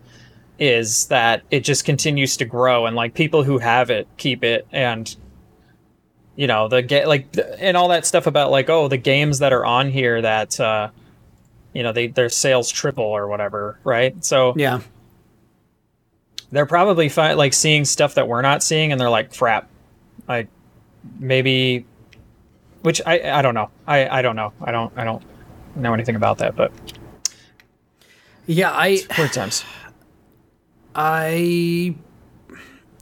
is 0.58 1.06
that 1.06 1.42
it 1.50 1.60
just 1.60 1.84
continues 1.84 2.36
to 2.36 2.44
grow 2.44 2.86
and 2.86 2.96
like 2.96 3.14
people 3.14 3.44
who 3.44 3.58
have 3.58 3.90
it 3.90 4.08
keep 4.16 4.42
it 4.42 4.66
and 4.72 5.14
you 6.34 6.48
know 6.48 6.66
the 6.66 6.82
get 6.82 7.06
like 7.06 7.28
and 7.60 7.76
all 7.76 7.88
that 7.88 8.04
stuff 8.04 8.26
about 8.26 8.50
like 8.50 8.68
oh 8.68 8.88
the 8.88 8.96
games 8.96 9.38
that 9.38 9.52
are 9.52 9.64
on 9.64 9.88
here 9.88 10.20
that 10.20 10.58
uh 10.58 10.90
you 11.72 11.84
know 11.84 11.92
they 11.92 12.08
their 12.08 12.28
sales 12.28 12.70
triple 12.72 13.04
or 13.04 13.28
whatever 13.28 13.78
right 13.84 14.24
so 14.24 14.52
Yeah, 14.56 14.80
they're 16.50 16.66
probably 16.66 17.08
fi- 17.08 17.34
like 17.34 17.52
seeing 17.52 17.84
stuff 17.84 18.14
that 18.14 18.26
we're 18.26 18.42
not 18.42 18.62
seeing 18.62 18.90
and 18.90 19.00
they're 19.00 19.10
like 19.10 19.36
crap 19.36 19.68
like 20.28 20.48
maybe 21.18 21.86
which 22.82 23.00
i 23.06 23.38
i 23.38 23.42
don't 23.42 23.54
know. 23.54 23.70
I 23.86 24.08
i 24.18 24.22
don't 24.22 24.36
know. 24.36 24.52
I 24.60 24.70
don't 24.70 24.92
i 24.96 25.04
don't 25.04 25.22
know 25.76 25.94
anything 25.94 26.16
about 26.16 26.38
that 26.38 26.56
but 26.56 26.72
yeah. 28.46 28.70
I 28.72 29.00
weird 29.16 29.32
times 29.32 29.64
I 30.94 31.94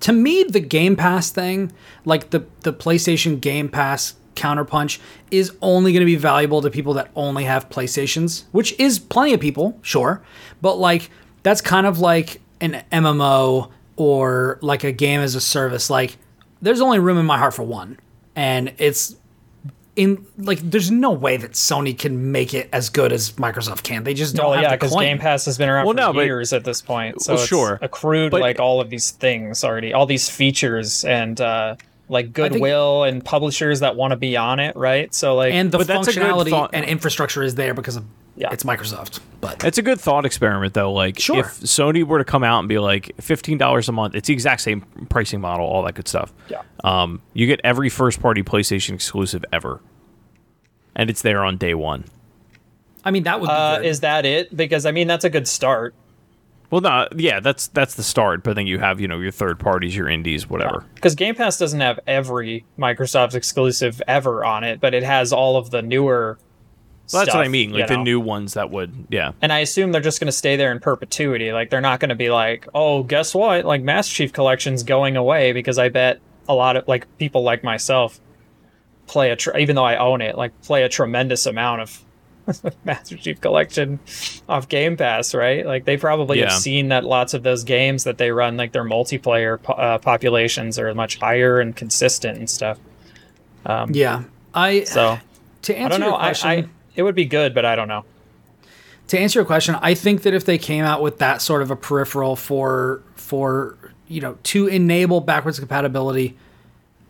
to 0.01 0.12
me 0.12 0.44
the 0.44 0.61
Game 0.61 0.97
Pass 0.97 1.31
thing, 1.31 1.73
like 2.05 2.31
the 2.31 2.44
the 2.61 2.73
PlayStation 2.73 3.40
Game 3.40 3.69
Pass 3.69 4.15
counterpunch 4.35 4.98
is 5.31 5.53
only 5.62 5.93
going 5.93 6.01
to 6.01 6.07
be 6.07 6.16
valuable 6.16 6.61
to 6.61 6.70
people 6.70 6.93
that 6.94 7.11
only 7.16 7.44
have 7.44 7.70
PlayStations, 7.70 8.44
which 8.53 8.78
is 8.78 8.98
plenty 8.98 9.32
of 9.32 9.40
people, 9.40 9.78
sure, 9.81 10.23
but 10.61 10.77
like 10.77 11.11
that's 11.43 11.62
kind 11.62 11.86
of 11.86 11.98
like 11.98 12.43
an 12.61 12.85
MMO 12.93 13.70
or 13.97 14.59
like 14.61 14.85
a 14.85 14.93
game 14.93 15.20
as 15.20 15.35
a 15.35 15.40
service. 15.40 15.89
Like 15.89 16.19
there's 16.62 16.81
only 16.81 16.99
room 16.99 17.19
in 17.19 17.27
my 17.27 17.39
heart 17.39 17.55
for 17.55 17.62
one 17.62 17.99
and 18.35 18.73
it's 18.78 19.16
in 19.95 20.27
like 20.37 20.59
there's 20.61 20.91
no 20.91 21.11
way 21.11 21.39
that 21.39 21.53
Sony 21.53 21.99
can 21.99 22.31
make 22.31 22.53
it 22.53 22.69
as 22.70 22.91
good 22.91 23.12
as 23.12 23.33
Microsoft 23.33 23.83
can. 23.83 24.05
They 24.05 24.12
just 24.12 24.37
don't 24.37 24.51
oh 24.51 24.53
have 24.53 24.62
yeah 24.62 24.70
because 24.77 24.93
coin. 24.93 25.05
game 25.05 25.19
pass 25.19 25.47
has 25.47 25.57
been 25.57 25.70
around 25.70 25.87
Well, 25.87 25.95
for 25.95 26.01
no, 26.01 26.12
but- 26.12 26.27
years 26.27 26.53
at 26.53 26.65
this 26.65 26.83
point 26.83 27.23
so 27.23 27.33
Well, 27.33 27.41
it's 27.41 27.49
sure. 27.49 27.78
accrued 27.81 28.31
But- 28.31 28.43
like 28.43 28.61
all 28.61 28.81
of 28.81 28.91
these 28.91 29.11
things 29.11 29.65
already 29.65 29.95
all 29.95 30.05
these 30.07 30.28
features 30.28 31.05
and 31.05 31.41
uh 31.41 31.77
like 32.09 32.33
goodwill 32.33 33.03
and 33.05 33.24
publishers 33.24 33.81
that 33.81 33.97
want 33.97 34.12
to 34.12 34.16
be 34.16 34.37
on 34.37 34.61
it 34.61 34.77
right 34.77 35.12
so 35.15 35.35
like 35.35 35.53
and 35.53 35.73
the 35.73 35.78
But 35.78 35.87
good 35.89 35.97
functionality 35.97 36.70
and 36.73 36.85
infrastructure 36.85 37.43
is 37.43 37.55
there 37.57 37.74
because 37.74 37.97
of 37.97 38.05
Yeah. 38.36 38.48
it's 38.52 38.64
Microsoft. 38.64 39.20
But 39.40 39.64
It's 39.64 39.78
a 39.78 39.82
good 39.82 39.98
thought 40.00 40.24
experiment, 40.26 40.74
though. 40.74 40.92
Like, 40.92 41.18
Sure. 41.18 41.40
if 41.40 41.46
Sony 41.60 42.04
were 42.04 42.18
to 42.18 42.24
come 42.24 42.44
out 42.44 42.58
and 42.60 42.68
be 42.68 42.78
like 42.78 43.12
fifteen 43.20 43.56
dollars 43.58 43.88
a 43.88 43.92
month, 43.92 44.14
it's 44.14 44.28
the 44.28 44.34
exact 44.34 44.60
same 44.60 44.82
pricing 45.08 45.40
model, 45.40 45.66
all 45.66 45.82
that 45.84 45.94
good 45.94 46.08
stuff. 46.08 46.32
Yeah. 46.48 46.62
Um, 46.84 47.20
you 47.32 47.46
get 47.46 47.60
every 47.64 47.88
first-party 47.88 48.42
PlayStation 48.42 48.94
exclusive 48.94 49.44
ever, 49.52 49.80
and 50.94 51.08
it's 51.10 51.22
there 51.22 51.44
on 51.44 51.56
day 51.56 51.74
one. 51.74 52.04
I 53.04 53.10
mean 53.10 53.22
that 53.22 53.40
would 53.40 53.46
be 53.46 53.52
uh, 53.52 53.76
good. 53.78 53.86
is 53.86 54.00
that 54.00 54.26
it 54.26 54.56
because 54.56 54.84
i 54.84 54.90
mean 54.90 55.06
that's 55.06 55.24
a 55.24 55.30
good 55.30 55.46
start 55.46 55.94
Well, 56.70 56.80
no, 56.80 57.06
yeah, 57.16 57.38
that's 57.38 57.68
that's 57.68 57.94
the 57.94 58.02
start. 58.02 58.42
But 58.42 58.56
then 58.56 58.66
you 58.66 58.80
have 58.80 59.00
you 59.00 59.06
know 59.06 59.20
your 59.20 59.30
third 59.30 59.60
parties, 59.60 59.94
your 59.94 60.08
indies, 60.08 60.50
whatever. 60.50 60.84
because 60.96 61.14
Game 61.14 61.36
Pass 61.36 61.56
doesn't 61.56 61.78
have 61.78 62.00
every 62.08 62.64
Microsoft 62.76 63.34
exclusive 63.36 64.02
ever 64.08 64.44
on 64.44 64.64
it, 64.64 64.80
but 64.80 64.92
it 64.92 65.04
has 65.04 65.32
all 65.32 65.56
of 65.56 65.70
the 65.70 65.82
newer. 65.82 66.36
Well, 67.12 67.24
that's 67.24 67.35
what 67.35 67.45
I 67.45 67.49
mean. 67.49 67.70
Like 67.70 67.83
you 67.83 67.87
the 67.87 67.97
know? 67.99 68.03
new 68.03 68.20
ones 68.20 68.55
that 68.55 68.70
would, 68.70 68.93
yeah. 69.11 69.33
And 69.41 69.53
I 69.53 69.61
assume 69.61 69.93
they're 69.93 70.01
just 70.01 70.19
going 70.20 70.27
to 70.27 70.33
stay 70.33 70.57
there 70.57 70.73
in 70.73 70.81
perpetuity. 70.81 71.53
Like 71.53 71.70
they're 71.70 71.81
not 71.81 72.01
going 72.01 72.09
to 72.09 72.15
be 72.16 72.31
like, 72.31 72.66
oh, 72.74 73.03
guess 73.05 73.35
what? 73.35 73.65
Like 73.65 73.83
Master 73.83 74.12
Chief 74.15 74.33
Collection's 74.33 74.83
going 74.83 75.16
away 75.16 75.53
because 75.53 75.78
I 75.78 75.89
bet 75.89 76.20
a 76.49 76.55
lot 76.55 76.77
of 76.77 76.87
like 76.89 77.07
people 77.19 77.43
like 77.43 77.62
myself 77.65 78.20
play 79.07 79.31
a 79.31 79.37
tr- 79.37 79.57
even 79.57 79.77
though 79.77 79.85
I 79.85 79.97
own 79.97 80.20
it, 80.20 80.37
like 80.37 80.61
play 80.62 80.83
a 80.83 80.89
tremendous 80.89 81.47
amount 81.47 81.83
of 81.83 82.03
Master 82.85 83.16
Chief 83.16 83.41
Collection 83.41 83.99
off 84.49 84.69
Game 84.69 84.97
Pass, 84.97 85.35
right? 85.35 85.65
Like 85.66 85.85
they 85.85 85.97
probably 85.97 86.39
Yeah. 86.41 86.51
have 86.51 86.61
seen 86.61 86.89
that 86.89 87.05
lots 87.05 87.35
of 87.35 87.43
those 87.45 87.62
games 87.65 88.05
that 88.05 88.19
they 88.19 88.31
run, 88.33 88.57
like 88.57 88.73
their 88.73 88.85
multiplayer 88.85 89.61
po- 89.62 89.73
uh, 89.74 89.99
populations 89.99 90.78
are 90.78 90.93
much 90.95 91.19
higher 91.19 91.61
and 91.61 91.74
consistent 91.74 92.39
and 92.39 92.49
stuff. 92.51 92.78
Um, 93.65 93.91
yeah. 93.95 94.24
I 94.55 94.85
So 94.85 95.19
to 95.62 95.74
I 95.77 95.78
answer 95.78 95.99
don't 95.99 96.01
know. 96.01 96.07
your 96.15 96.16
I, 96.20 96.27
question, 96.28 96.49
I 96.51 96.69
it 96.97 97.02
would 97.02 97.14
be 97.14 97.24
good, 97.27 97.55
but 97.55 97.64
I 97.64 97.77
don't 97.77 97.89
know. 97.89 98.05
to 99.09 99.18
answer 99.18 99.39
your 99.39 99.47
question, 99.47 99.77
I 99.81 99.94
think 99.94 100.23
that 100.23 100.35
if 100.35 100.44
they 100.44 100.59
came 100.59 100.85
out 100.85 101.01
with 101.01 101.18
that 101.18 101.40
sort 101.40 101.62
of 101.62 101.70
a 101.70 101.77
peripheral 101.77 102.35
for 102.35 103.02
for 103.14 103.77
you 104.09 104.20
know 104.20 104.36
to 104.44 104.66
enable 104.66 105.20
backwards 105.20 105.59
compatibility, 105.60 106.36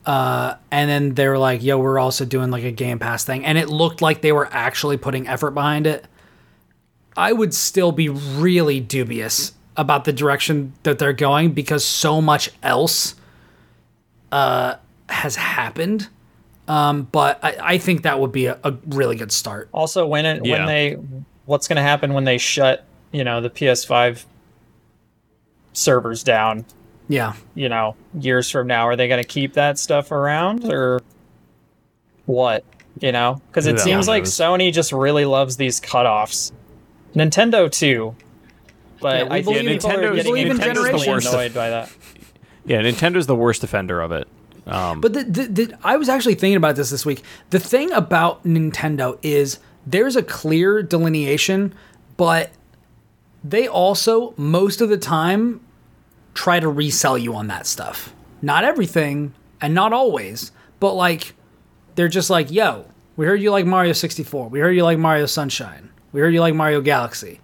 uh, 0.04 0.54
and 0.70 0.90
then 0.90 1.14
they 1.14 1.26
were 1.28 1.38
like, 1.38 1.62
"Yo, 1.62 1.78
we're 1.78 1.98
also 1.98 2.24
doing 2.24 2.50
like 2.50 2.64
a 2.64 2.72
Game 2.72 2.98
Pass 2.98 3.24
thing," 3.24 3.44
and 3.46 3.56
it 3.56 3.68
looked 3.70 4.02
like 4.02 4.20
they 4.20 4.32
were 4.32 4.48
actually 4.52 4.96
putting 4.96 5.26
effort 5.26 5.52
behind 5.52 5.86
it. 5.86 6.06
I 7.16 7.32
would 7.32 7.54
still 7.54 7.92
be 7.92 8.08
really 8.10 8.78
dubious 8.78 9.52
about 9.76 10.04
the 10.04 10.12
direction 10.12 10.72
that 10.82 10.98
they're 10.98 11.12
going 11.12 11.52
because 11.52 11.84
so 11.84 12.20
much 12.20 12.50
else 12.62 13.14
uh, 14.32 14.76
has 15.08 15.36
happened. 15.36 16.08
Um, 16.68 17.02
but 17.12 17.38
I, 17.44 17.56
I 17.74 17.78
think 17.78 18.02
that 18.02 18.18
would 18.18 18.32
be 18.32 18.46
a, 18.46 18.58
a 18.64 18.74
really 18.88 19.16
good 19.16 19.30
start. 19.32 19.68
Also, 19.72 20.06
when 20.06 20.26
it, 20.26 20.44
Yeah. 20.44 20.58
when 20.58 20.66
they, 20.66 20.92
what's 21.44 21.68
going 21.68 21.76
to 21.76 21.82
happen 21.82 22.12
when 22.12 22.24
they 22.24 22.38
shut, 22.38 22.84
you 23.12 23.22
know, 23.24 23.40
the 23.40 23.50
PS5 23.50 24.24
servers 25.72 26.22
down? 26.22 26.64
Yeah. 27.08 27.34
You 27.54 27.68
know, 27.68 27.94
years 28.18 28.50
from 28.50 28.66
now, 28.66 28.86
are 28.88 28.96
they 28.96 29.08
going 29.08 29.22
to 29.22 29.28
keep 29.28 29.52
that 29.54 29.78
stuff 29.78 30.10
around 30.10 30.64
or 30.72 31.00
what? 32.26 32.64
You 32.98 33.12
know, 33.12 33.40
because 33.48 33.66
it 33.66 33.72
Who 33.72 33.78
seems 33.78 34.08
like? 34.08 34.24
Sony 34.24 34.72
just 34.72 34.90
really 34.90 35.26
loves 35.26 35.56
these 35.58 35.80
cutoffs. 35.80 36.50
Nintendo 37.14 37.70
too, 37.70 38.16
but 39.00 39.18
Yeah, 39.18 39.24
I 39.34 39.42
think 39.42 39.44
believe- 39.44 39.68
people 39.82 39.90
are 39.90 39.94
Nintendo's- 39.94 40.16
getting 40.16 40.24
believe 40.32 40.46
in 40.46 40.52
increasingly 40.52 40.90
generations. 41.04 41.26
annoyed 41.26 41.54
by 41.54 41.70
that. 41.70 41.90
Yeah, 42.64 42.80
Nintendo's 42.82 43.26
the 43.26 43.36
worst 43.36 43.62
offender 43.62 44.00
of 44.00 44.12
it. 44.12 44.26
Um, 44.66 45.00
But 45.00 45.12
the, 45.12 45.24
the, 45.24 45.42
the, 45.46 45.78
I 45.84 45.96
was 45.96 46.08
actually 46.08 46.34
thinking 46.34 46.56
about 46.56 46.76
this 46.76 46.90
this 46.90 47.06
week. 47.06 47.22
The 47.50 47.60
thing 47.60 47.92
about 47.92 48.44
Nintendo 48.44 49.18
is 49.22 49.58
there's 49.86 50.16
a 50.16 50.22
clear 50.22 50.82
delineation, 50.82 51.72
but 52.16 52.50
they 53.44 53.68
also, 53.68 54.34
most 54.36 54.80
of 54.80 54.88
the 54.88 54.98
time, 54.98 55.60
try 56.34 56.58
to 56.58 56.68
resell 56.68 57.16
you 57.16 57.34
on 57.34 57.46
that 57.46 57.66
stuff. 57.66 58.12
Not 58.42 58.64
everything, 58.64 59.34
and 59.60 59.72
not 59.74 59.92
always, 59.92 60.50
but 60.80 60.94
like, 60.94 61.34
they're 61.94 62.08
just 62.08 62.28
like, 62.28 62.50
yo, 62.50 62.86
we 63.16 63.24
heard 63.26 63.40
you 63.40 63.50
like 63.50 63.64
Mario 63.66 63.92
64. 63.92 64.48
We 64.48 64.58
heard 64.58 64.72
you 64.72 64.82
like 64.82 64.98
Mario 64.98 65.26
Sunshine. 65.26 65.90
We 66.12 66.20
heard 66.20 66.34
you 66.34 66.40
like 66.40 66.54
Mario 66.54 66.80
Galaxy. 66.80 67.40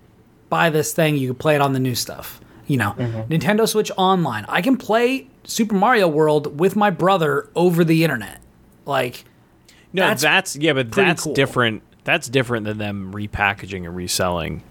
Buy 0.51 0.69
this 0.71 0.93
thing, 0.93 1.17
you 1.17 1.29
can 1.29 1.37
play 1.39 1.55
it 1.55 1.61
on 1.63 1.73
the 1.73 1.81
new 1.81 1.95
stuff. 1.95 2.41
You 2.67 2.77
know, 2.79 2.93
Nintendo 3.31 3.67
Switch 3.69 3.91
Online. 3.97 4.45
I 4.49 4.61
can 4.61 4.77
play 4.77 5.29
Super 5.45 5.75
Mario 5.75 6.09
World 6.09 6.59
with 6.61 6.77
my 6.77 6.91
brother 6.91 7.49
over 7.55 7.85
the 7.85 8.05
internet. 8.05 8.41
Like, 8.87 9.25
no, 9.93 10.07
that's 10.09 10.23
that's, 10.23 10.57
yeah, 10.57 10.73
but 10.73 10.91
that's 10.93 11.25
cool. 11.25 11.35
different. 11.35 11.83
That's 12.05 12.29
different 12.29 12.67
than 12.67 12.79
them 12.79 13.13
repackaging 13.13 13.85
and 13.85 13.95
reselling 13.95 14.63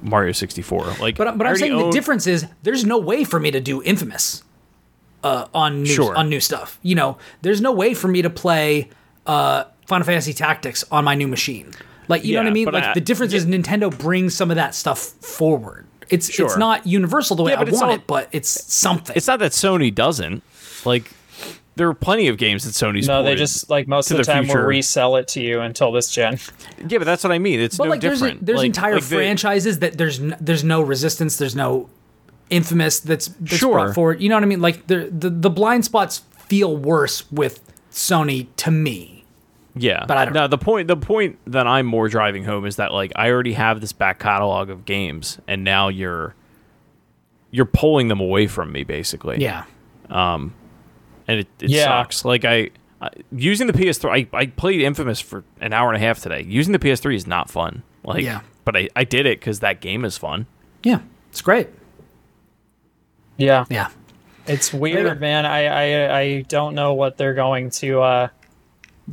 Mario 0.00 0.32
64. 0.32 0.94
Like, 1.00 1.16
but, 1.16 1.36
but 1.36 1.46
I'm 1.46 1.56
saying 1.56 1.76
the 1.76 1.90
difference 1.90 2.26
is 2.26 2.46
there's 2.62 2.84
no 2.84 2.98
way 2.98 3.24
for 3.24 3.38
me 3.38 3.50
to 3.50 3.60
do 3.60 3.82
Infamous 3.82 4.42
uh, 5.22 5.46
on 5.52 5.82
new 5.82 5.92
Sure. 5.94 6.16
on 6.16 6.28
new 6.28 6.40
stuff. 6.40 6.78
You 6.82 6.94
know, 6.94 7.18
there's 7.42 7.60
no 7.60 7.72
way 7.72 7.94
for 7.94 8.08
me 8.08 8.22
to 8.22 8.30
play 8.30 8.88
uh, 9.26 9.64
Final 9.86 10.06
Fantasy 10.06 10.32
Tactics 10.32 10.84
on 10.90 11.04
my 11.04 11.14
new 11.14 11.28
machine. 11.28 11.72
Like, 12.08 12.24
you 12.24 12.34
know 12.34 12.40
what 12.40 12.48
I 12.48 12.52
mean? 12.52 12.66
Like 12.66 12.84
I- 12.84 12.94
the 12.94 13.00
difference 13.00 13.32
is 13.32 13.46
Nintendo 13.46 13.96
brings 13.96 14.34
some 14.34 14.50
of 14.50 14.56
that 14.56 14.74
stuff 14.74 14.98
forward. 14.98 15.86
It's 16.12 16.38
it's 16.38 16.56
not 16.56 16.86
universal 16.86 17.34
the 17.36 17.42
way 17.42 17.52
Yeah, 17.52 17.56
I 17.60 17.64
but 17.64 17.68
it's 17.68 17.78
want 17.80 17.88
all- 17.90 17.96
it, 17.96 18.06
but 18.06 18.28
it's 18.32 18.48
something. 18.72 19.16
It's 19.16 19.26
not 19.26 19.38
that 19.40 19.52
Sony 19.52 19.92
doesn't. 19.94 20.42
Like, 20.84 21.10
there 21.76 21.88
are 21.88 21.94
plenty 21.94 22.28
of 22.28 22.36
games 22.36 22.64
that 22.64 22.72
Sony's. 22.72 23.08
No, 23.08 23.22
they 23.22 23.34
just 23.34 23.70
like 23.70 23.88
most 23.88 24.10
of 24.10 24.18
the 24.18 24.22
the 24.24 24.32
time 24.32 24.46
will 24.46 24.56
resell 24.56 25.16
it 25.16 25.26
to 25.28 25.40
you 25.40 25.60
until 25.60 25.90
this 25.90 26.10
gen. 26.12 26.38
Yeah, 26.86 26.98
but 26.98 27.04
that's 27.04 27.24
what 27.24 27.32
I 27.32 27.38
mean. 27.38 27.60
It's 27.60 27.76
But 27.78 27.84
no 27.84 27.90
like, 27.90 28.00
there's 28.02 28.20
a, 28.22 28.36
there's 28.40 28.58
Like- 28.58 28.66
entire 28.66 28.94
like 28.96 29.04
the- 29.04 29.16
franchises 29.16 29.78
that 29.78 29.96
there's 29.96 30.20
n- 30.20 30.36
there's 30.40 30.62
no 30.64 30.82
resistance, 30.82 31.36
there's 31.38 31.56
no 31.56 31.88
infamous 32.50 33.00
that's, 33.00 33.28
that's 33.40 33.56
Sure. 33.56 33.72
brought 33.72 33.94
forward. 33.94 34.20
You 34.20 34.28
know 34.28 34.34
what 34.36 34.42
I 34.42 34.46
mean? 34.46 34.60
Like 34.60 34.86
the 34.86 35.08
the 35.10 35.30
the 35.30 35.50
blind 35.50 35.84
spots 35.86 36.22
feel 36.46 36.76
worse 36.76 37.30
with 37.32 37.60
Sony 37.90 38.48
to 38.58 38.70
me. 38.70 39.11
Yeah, 39.74 40.04
But 40.06 40.16
I 40.18 40.24
don't 40.26 40.34
No, 40.34 40.40
know. 40.42 40.48
the 40.48 40.58
point 40.58 40.88
the 40.88 40.96
point 40.96 41.38
that 41.46 41.66
I'm 41.66 41.86
more 41.86 42.08
driving 42.08 42.44
home 42.44 42.66
is 42.66 42.76
that 42.76 42.92
like 42.92 43.10
I 43.16 43.30
already 43.30 43.54
have 43.54 43.80
this 43.80 43.92
back 43.92 44.18
catalog 44.18 44.68
of 44.68 44.84
games, 44.84 45.38
and 45.48 45.64
now 45.64 45.88
you're 45.88 46.34
you're 47.50 47.64
pulling 47.66 48.08
them 48.08 48.20
away 48.20 48.46
from 48.46 48.70
me 48.72 48.84
basically. 48.84 49.40
Yeah, 49.40 49.64
Um 50.10 50.54
and 51.28 51.40
it, 51.40 51.48
it 51.60 51.70
Yeah. 51.70 51.84
sucks. 51.84 52.24
Like 52.24 52.44
I. 52.44 52.70
I- 53.00 53.10
Using 53.34 53.66
the 53.66 53.72
PS3, 53.72 54.28
I, 54.32 54.36
I 54.38 54.46
played 54.46 54.80
Infamous 54.80 55.18
for 55.20 55.42
an 55.60 55.72
hour 55.72 55.88
and 55.92 55.96
a 55.96 56.06
half 56.06 56.20
today. 56.20 56.42
Using 56.46 56.72
the 56.72 56.78
PS3 56.78 57.16
is 57.16 57.26
not 57.26 57.50
fun. 57.50 57.82
Like, 58.04 58.22
Yeah. 58.22 58.42
but 58.64 58.76
I, 58.76 58.88
I 58.94 59.02
did 59.02 59.26
it 59.26 59.40
because 59.40 59.58
that 59.58 59.80
game 59.80 60.04
is 60.04 60.16
fun. 60.16 60.46
yeah, 60.84 61.00
it's 61.30 61.40
great. 61.42 61.68
Yeah, 63.36 63.64
Yeah, 63.70 63.88
it's 64.46 64.72
weird, 64.72 65.20
man. 65.20 65.46
I, 65.46 65.66
I 65.66 66.18
I 66.20 66.40
don't 66.42 66.74
know 66.74 66.94
what 66.94 67.16
they're 67.16 67.34
going 67.34 67.70
to 67.70 68.02
uh, 68.02 68.28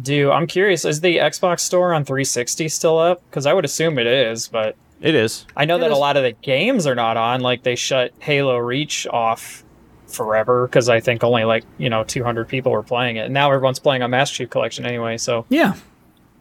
do. 0.02 0.32
I'm 0.32 0.48
curious. 0.48 0.86
Is 0.86 1.02
the 1.02 1.18
Xbox 1.18 1.62
Store 1.62 1.94
on 1.94 2.06
360 2.06 2.68
still 2.70 2.98
up? 2.98 3.22
Because 3.30 3.46
I 3.46 3.54
would 3.54 3.66
assume 3.66 3.98
it 4.00 4.08
is, 4.08 4.48
but 4.48 4.76
It 5.02 5.16
is. 5.16 5.46
I 5.56 5.66
know 5.66 5.78
It 5.78 5.80
that 5.82 5.92
is. 5.92 5.98
a 5.98 6.00
lot 6.00 6.18
of 6.18 6.24
the 6.24 6.32
games 6.34 6.86
are 6.88 6.96
not 6.96 7.18
on. 7.18 7.42
Like 7.42 7.64
they 7.64 7.76
shut 7.76 8.14
Halo 8.20 8.58
Reach 8.58 9.08
off 9.08 9.64
forever 10.08 10.66
because 10.68 10.90
I 10.90 11.00
think 11.00 11.24
only 11.24 11.44
like 11.44 11.64
you 11.78 11.90
know 11.90 12.04
200 12.04 12.48
people 12.48 12.72
were 12.72 12.84
playing 12.84 13.18
it. 13.18 13.26
And 13.26 13.34
now 13.34 13.52
everyone's 13.52 13.80
playing 13.80 14.02
on 14.02 14.10
Master 14.12 14.38
Chief 14.38 14.50
Collection 14.50 14.86
anyway. 14.86 15.18
So 15.18 15.46
yeah. 15.50 15.76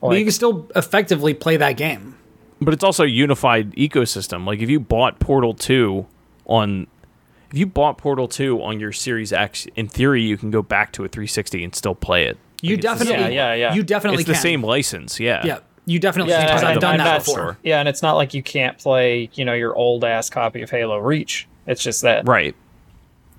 but 0.01 0.11
you 0.19 0.25
can 0.25 0.33
still 0.33 0.69
effectively 0.75 1.35
play 1.35 1.57
that 1.59 1.77
game. 1.77 2.17
But 2.61 2.75
it's 2.75 2.83
also 2.83 3.05
a 3.05 3.09
unified 3.09 3.73
ecosystem. 3.77 4.45
Like 4.47 4.61
if 4.61 4.69
you 4.71 4.81
bought 4.81 5.21
Portal 5.21 5.55
2 5.55 6.07
on 6.47 6.87
if 7.51 7.57
you 7.57 7.67
bought 7.67 7.97
Portal 7.99 8.27
2 8.29 8.63
on 8.63 8.81
your 8.81 8.93
Series 8.93 9.33
X, 9.33 9.67
in 9.77 9.89
theory 9.89 10.23
you 10.23 10.37
can 10.37 10.51
go 10.51 10.61
back 10.63 10.93
to 10.93 11.05
a 11.05 11.09
360 11.09 11.63
and 11.65 11.75
still 11.75 11.95
play 11.95 12.25
it. 12.25 12.37
You 12.63 12.75
Like, 12.77 12.81
definitely, 12.83 13.15
same- 13.25 13.33
Yeah, 13.33 13.53
yeah, 13.53 13.55
yeah. 13.55 13.75
You 13.75 13.83
definitely 13.83 14.19
It's 14.21 14.27
the 14.27 14.33
can. 14.35 14.43
same 14.43 14.63
license, 14.65 15.21
yeah. 15.21 15.43
Yeah, 15.45 15.59
you 15.87 15.99
definitely 15.99 16.33
Yeah, 16.33 16.45
because 16.47 16.65
I've 16.65 16.81
done 16.81 16.99
that 16.99 17.25
before. 17.25 17.57
Yeah, 17.63 17.79
and 17.81 17.89
it's 17.89 18.03
not 18.03 18.15
like 18.17 18.35
you 18.35 18.43
can't 18.43 18.77
play, 18.79 19.31
you 19.35 19.45
know, 19.45 19.53
your 19.55 19.75
old 19.77 20.05
ass 20.05 20.29
copy 20.31 20.63
of 20.63 20.71
Halo 20.71 20.99
Reach. 20.99 21.47
It's 21.67 21.83
just 21.83 22.03
that 22.03 22.27
Right. 22.27 22.55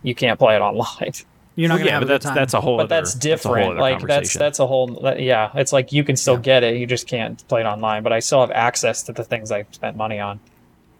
you 0.03 0.15
can't 0.15 0.39
play 0.39 0.55
it 0.55 0.61
online. 0.61 1.11
You're 1.55 1.67
not 1.67 1.75
Well, 1.75 1.79
gonna 1.79 1.89
yeah, 1.89 1.93
have 1.95 2.01
but 2.03 2.07
that's 2.07 2.25
time. 2.25 2.35
that's 2.35 2.53
a 2.53 2.61
whole 2.61 2.77
But 2.77 2.83
other 2.85 2.95
that's 2.95 3.13
that's 3.15 3.43
a 3.43 3.47
whole 3.49 3.55
different. 3.57 3.71
other 3.71 3.81
like 3.81 4.01
that's 4.07 4.33
that's 4.33 4.59
a 4.59 4.67
whole 4.67 5.13
yeah. 5.17 5.49
It's 5.55 5.73
like 5.73 5.91
you 5.91 6.05
can 6.05 6.15
still 6.15 6.37
get 6.37 6.63
it. 6.63 6.77
You 6.77 6.85
just 6.85 7.05
can't 7.05 7.45
play 7.49 7.59
it 7.59 7.65
online. 7.65 8.01
But 8.03 8.13
I 8.13 8.19
still 8.19 8.39
have 8.39 8.51
access 8.51 9.03
to 9.03 9.11
the 9.11 9.25
things 9.25 9.51
I 9.51 9.65
spent 9.71 9.97
money 9.97 10.19
on. 10.19 10.39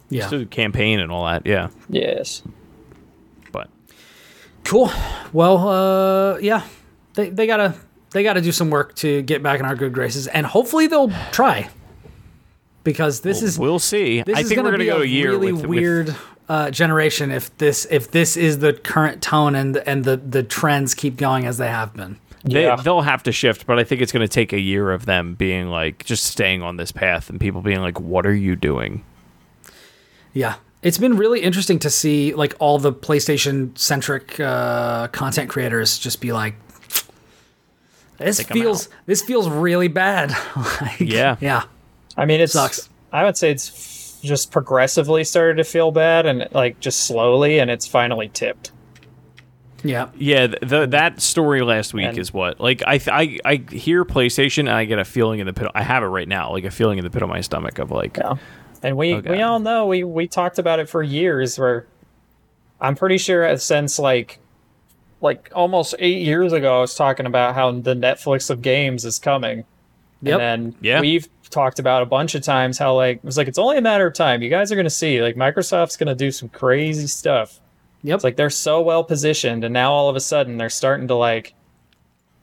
yeah. 0.10 0.28
Still 0.28 0.46
campaign 0.46 1.00
and 1.00 1.14
all 1.14 1.24
that, 1.26 1.46
yeah. 1.46 1.70
Yes. 1.88 2.41
But 3.54 3.70
Cool. 4.66 4.91
Well, 5.32 5.70
uh, 5.70 6.38
yeah, 6.40 6.64
they 7.14 7.30
they 7.30 7.48
gotta 7.48 7.76
they 8.11 8.23
gotta 8.23 8.41
do 8.41 8.52
some 8.52 8.69
work 8.69 8.95
to 8.95 9.22
get 9.22 9.44
back 9.44 9.60
in 9.60 9.65
our 9.65 9.76
good 9.76 9.94
graces, 9.94 10.27
and 10.27 10.45
hopefully 10.45 10.88
they'll 10.88 11.11
try. 11.31 11.69
Because 12.84 13.22
this 13.22 13.44
is 13.44 13.60
we'll 13.60 13.77
see. 13.80 14.22
this 14.23 14.38
I 14.38 14.41
is 14.41 14.48
think 14.48 14.57
we're 14.60 14.72
gonna 14.72 14.77
gonna 14.77 14.84
be 14.84 14.90
go 14.90 14.98
a 14.99 15.02
a 15.02 15.06
year 15.06 15.31
really 15.31 15.52
with, 15.52 15.61
with 15.64 15.69
weird 15.69 16.15
uh, 16.48 16.72
generation 16.72 17.30
if 17.31 17.56
this 17.57 17.86
if 17.91 18.10
this 18.11 18.36
is 18.38 18.60
the 18.60 18.73
current 18.73 19.22
tone 19.22 19.53
and 19.53 19.77
and 19.77 20.06
the 20.06 20.18
the 20.18 20.41
trends 20.44 20.95
keep 20.95 21.18
going 21.18 21.45
as 21.45 21.57
they 21.57 21.68
have 21.68 21.94
been. 21.94 22.18
They, 22.45 22.64
Yeah. 22.64 22.77
They'll 22.77 23.02
have 23.02 23.22
to 23.23 23.34
shift, 23.34 23.68
but 23.68 23.77
I 23.80 23.84
think 23.84 24.02
it's 24.02 24.14
going 24.14 24.26
to 24.26 24.34
take 24.34 24.53
a 24.53 24.60
year 24.60 24.91
of 24.91 25.06
them 25.06 25.36
being 25.36 25.68
like 25.68 26.06
just 26.06 26.23
staying 26.23 26.64
on 26.64 26.77
this 26.77 26.91
path 26.91 27.30
and 27.30 27.38
people 27.40 27.61
being 27.61 27.81
like, 27.81 27.99
"What 27.99 28.26
are 28.26 28.34
you 28.34 28.56
doing?" 28.56 29.03
Yeah. 30.34 30.56
It's 30.81 30.98
been 30.98 31.18
really 31.18 31.41
interesting 31.41 31.80
to 31.80 31.90
see 31.90 32.34
like 32.34 32.56
all 32.60 32.80
the 32.80 32.94
PlayStation 32.94 33.77
centric 33.77 34.40
uh, 34.40 35.10
content 35.10 35.49
creators 35.49 35.98
just 35.99 36.22
be 36.22 36.31
like 36.31 36.56
this 38.20 38.41
feels 38.44 38.90
this 39.06 39.22
feels 39.22 39.50
really 39.50 39.88
bad. 39.88 40.32
Like, 40.82 41.00
Yeah. 41.00 41.36
Yeah. 41.40 41.64
I 42.18 42.26
mean, 42.26 42.41
it 42.41 42.50
Sucks. 42.50 42.90
I 43.12 43.24
would 43.24 43.38
say 43.38 43.52
it's 43.52 44.20
just 44.22 44.52
progressively 44.52 45.24
started 45.24 45.56
to 45.58 45.64
feel 45.64 45.91
bad, 45.91 46.26
and 46.26 46.48
like 46.52 46.80
just 46.80 47.02
slowly, 47.06 47.60
and 47.60 47.72
it's 47.72 47.88
finally 47.88 48.30
tipped. 48.30 48.72
Yeah. 49.82 50.10
Yeah, 50.18 50.48
th- 50.48 50.60
the, 50.62 50.86
that 50.88 51.22
story 51.22 51.62
last 51.62 51.94
week 51.94 52.08
And- 52.08 52.18
is 52.18 52.34
what 52.34 52.60
like 52.60 52.84
I, 52.86 53.00
I 53.08 53.40
I 53.46 53.56
hear 53.74 54.04
PlayStation 54.04 54.60
and 54.62 54.72
I 54.72 54.84
get 54.86 55.00
a 55.00 55.06
feeling 55.06 55.40
in 55.40 55.48
the 55.48 55.54
pit. 55.54 55.70
I 55.74 55.84
have 55.84 56.04
it 56.04 56.08
right 56.08 56.28
now, 56.28 56.52
like 56.52 56.66
a 56.66 56.72
feeling 56.72 56.98
in 56.98 57.06
the 57.06 57.10
pit 57.10 57.22
of 57.22 57.30
my 57.30 57.40
stomach 57.41 57.80
of 57.80 57.90
like, 57.91 58.18
Yeah. 58.18 58.34
And 58.84 58.98
we 58.98 59.16
Okay. 59.16 59.32
we 59.32 59.41
all 59.41 59.60
know 59.60 59.86
we 59.88 60.04
we 60.04 60.28
talked 60.28 60.60
about 60.60 60.80
it 60.80 60.90
for 60.90 61.02
years. 61.02 61.58
Where 61.58 61.88
I'm 62.82 62.96
pretty 62.96 63.18
sure 63.18 63.56
since 63.58 63.98
like 64.00 64.40
like 65.22 65.50
almost 65.54 65.96
eight 66.00 66.22
years 66.22 66.54
ago, 66.54 66.78
I 66.78 66.82
was 66.82 66.96
talking 66.96 67.26
about 67.26 67.56
how 67.56 67.72
the 67.72 67.94
Netflix 67.94 68.50
of 68.50 68.62
games 68.62 69.06
is 69.06 69.20
coming. 69.20 69.66
Yep. 70.22 70.40
And 70.40 70.41
then 70.41 70.76
Yeah. 70.82 71.02
we've 71.02 71.28
talked 71.50 71.80
about 71.80 72.04
a 72.04 72.06
bunch 72.06 72.36
of 72.36 72.44
times 72.44 72.78
how 72.78 72.94
like 72.96 73.18
it 73.18 73.24
was 73.24 73.38
like 73.38 73.48
it's 73.48 73.58
only 73.58 73.78
a 73.78 73.82
matter 73.82 74.08
of 74.08 74.14
time. 74.14 74.41
You 74.41 74.50
guys 74.50 74.72
are 74.72 74.76
gonna 74.76 74.90
see 74.90 75.22
like 75.22 75.36
Microsoft's 75.36 75.98
gonna 75.98 76.16
do 76.16 76.32
some 76.32 76.50
crazy 76.50 77.08
stuff. 77.08 77.60
Yep. 78.04 78.16
It's 78.16 78.24
like 78.24 78.36
they're 78.38 78.50
so 78.50 78.82
well 78.82 79.04
positioned, 79.04 79.64
and 79.64 79.74
now 79.74 79.91
all 79.91 80.08
of 80.10 80.16
a 80.16 80.20
sudden 80.22 80.58
they're 80.58 80.70
starting 80.70 81.08
to 81.10 81.16
like 81.16 81.54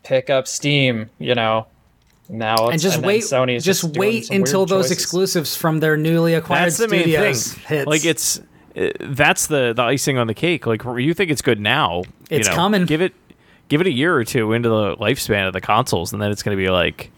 pick 0.02 0.28
up 0.30 0.46
steam. 0.46 1.10
You 1.18 1.34
know. 1.34 1.66
Now 2.28 2.70
and 2.70 2.80
just 2.82 2.96
then 3.00 3.06
wait 3.06 3.22
Sony's 3.22 3.64
just, 3.64 3.82
doing 3.92 3.94
wait 4.00 4.30
until 4.30 4.66
those 4.66 4.86
choices. 4.86 4.92
exclusives 4.98 5.56
from 5.56 5.78
their 5.78 5.96
newly 5.96 6.34
acquired 6.34 6.66
that's 6.66 6.78
the 6.78 6.88
main 6.88 7.04
thing. 7.04 7.12
hits. 7.22 7.86
Like 7.86 8.04
it's 8.04 8.40
that's 9.00 9.46
the 9.46 9.72
the 9.74 9.82
icing 9.82 10.18
on 10.18 10.26
the 10.26 10.34
cake. 10.34 10.66
Like 10.66 10.82
you 10.84 11.14
think 11.14 11.30
it's 11.30 11.42
good 11.42 11.60
now, 11.60 11.98
you 12.30 12.38
It's 12.38 12.48
know, 12.48 12.54
coming. 12.54 12.84
Give 12.86 13.00
it 13.00 13.14
give 13.68 13.80
it 13.80 13.86
a 13.86 13.92
year 13.92 14.14
or 14.14 14.24
two 14.24 14.52
into 14.52 14.68
the 14.68 14.96
lifespan 14.96 15.46
of 15.46 15.52
the 15.52 15.60
consoles, 15.60 16.12
and 16.12 16.20
then 16.22 16.30
it's 16.30 16.42
going 16.42 16.56
to 16.56 16.62
be 16.62 16.70
like, 16.70 17.10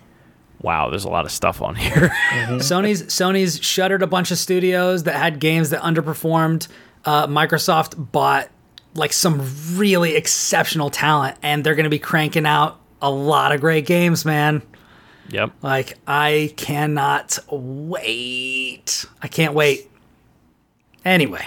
wow, 0.62 0.88
there's 0.88 1.04
a 1.04 1.08
lot 1.10 1.24
of 1.24 1.30
stuff 1.32 1.60
on 1.60 1.74
here. 1.76 2.10
Sony's 2.58 3.02
Sony's 3.04 3.62
shuttered 3.62 4.02
a 4.02 4.06
bunch 4.06 4.30
of 4.30 4.38
studios 4.38 5.02
that 5.04 5.14
had 5.16 5.40
games 5.40 5.70
that 5.70 5.82
underperformed. 5.82 6.68
uh, 7.04 7.26
Microsoft 7.26 7.94
bought 8.12 8.48
like 8.94 9.12
some 9.12 9.42
really 9.76 10.16
exceptional 10.16 10.90
talent, 10.90 11.36
and 11.42 11.64
they're 11.64 11.74
going 11.74 11.84
to 11.84 11.90
be 11.90 11.98
cranking 11.98 12.46
out 12.46 12.78
a 13.02 13.10
lot 13.10 13.52
of 13.52 13.60
great 13.60 13.86
games, 13.86 14.24
man. 14.24 14.62
Yep. 15.30 15.52
Like 15.62 15.98
I 16.06 16.52
cannot 16.56 17.38
wait. 17.50 19.04
I 19.22 19.28
can't 19.28 19.54
wait. 19.54 19.90
Anyway, 21.08 21.46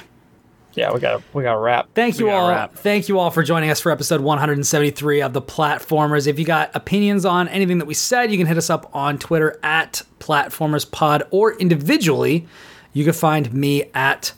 Yeah, 0.73 0.91
we 0.91 0.99
got 0.99 1.21
we 1.33 1.43
got 1.43 1.53
to 1.53 1.59
wrap. 1.59 1.89
thank 1.93 2.17
you 2.17 2.29
all. 2.31 2.49
wrap. 2.49 2.73
Thank 2.73 3.07
you 3.07 3.19
all 3.19 3.29
for 3.29 3.43
joining 3.43 3.69
us 3.69 3.79
for 3.79 3.91
episode 3.91 4.21
173 4.21 5.21
of 5.21 5.33
the 5.33 5.41
Platformers. 5.41 6.25
If 6.25 6.39
you 6.39 6.45
got 6.45 6.71
opinions 6.75 7.25
on 7.25 7.47
anything 7.47 7.77
that 7.77 7.85
we 7.85 7.93
said, 7.93 8.31
you 8.31 8.39
can 8.39 8.47
hit 8.47 8.57
us 8.57 8.71
up 8.71 8.89
on 8.95 9.19
Twitter 9.19 9.59
at 9.61 10.01
PlatformersPod 10.19 11.27
or 11.29 11.53
individually, 11.53 12.47
you 12.93 13.03
can 13.03 13.13
find 13.13 13.53
me 13.53 13.83
at 13.93 14.33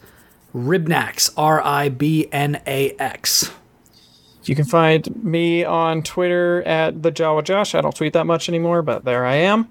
Ribnax, 0.54 1.32
R 1.38 1.62
I 1.62 1.88
B 1.88 2.28
N 2.34 2.62
A 2.68 2.92
X. 3.00 3.50
You 4.44 4.56
can 4.56 4.66
find 4.66 5.24
me 5.24 5.64
on 5.64 6.04
Twitter 6.04 6.64
at 6.64 7.02
the 7.02 7.14
Jawa 7.14 7.46
Josh. 7.46 7.76
I 7.76 7.80
don't 7.82 7.96
tweet 7.96 8.12
that 8.12 8.26
much 8.26 8.50
anymore, 8.50 8.82
but 8.82 9.06
there 9.06 9.26
I 9.26 9.36
am. 9.36 9.70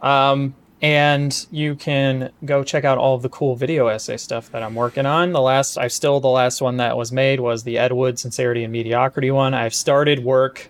Um, 0.00 0.54
and 0.82 1.46
you 1.50 1.74
can 1.74 2.30
go 2.44 2.62
check 2.62 2.84
out 2.84 2.98
all 2.98 3.14
of 3.14 3.22
the 3.22 3.28
cool 3.28 3.56
video 3.56 3.86
essay 3.86 4.16
stuff 4.16 4.50
that 4.50 4.62
I'm 4.62 4.74
working 4.74 5.06
on. 5.06 5.32
The 5.32 5.40
last, 5.40 5.78
I 5.78 5.88
still 5.88 6.20
the 6.20 6.28
last 6.28 6.60
one 6.60 6.76
that 6.78 6.96
was 6.96 7.12
made 7.12 7.40
was 7.40 7.64
the 7.64 7.78
Ed 7.78 7.92
Wood 7.92 8.18
Sincerity 8.18 8.64
and 8.64 8.72
Mediocrity 8.72 9.30
one. 9.30 9.54
I've 9.54 9.74
started 9.74 10.24
work 10.24 10.68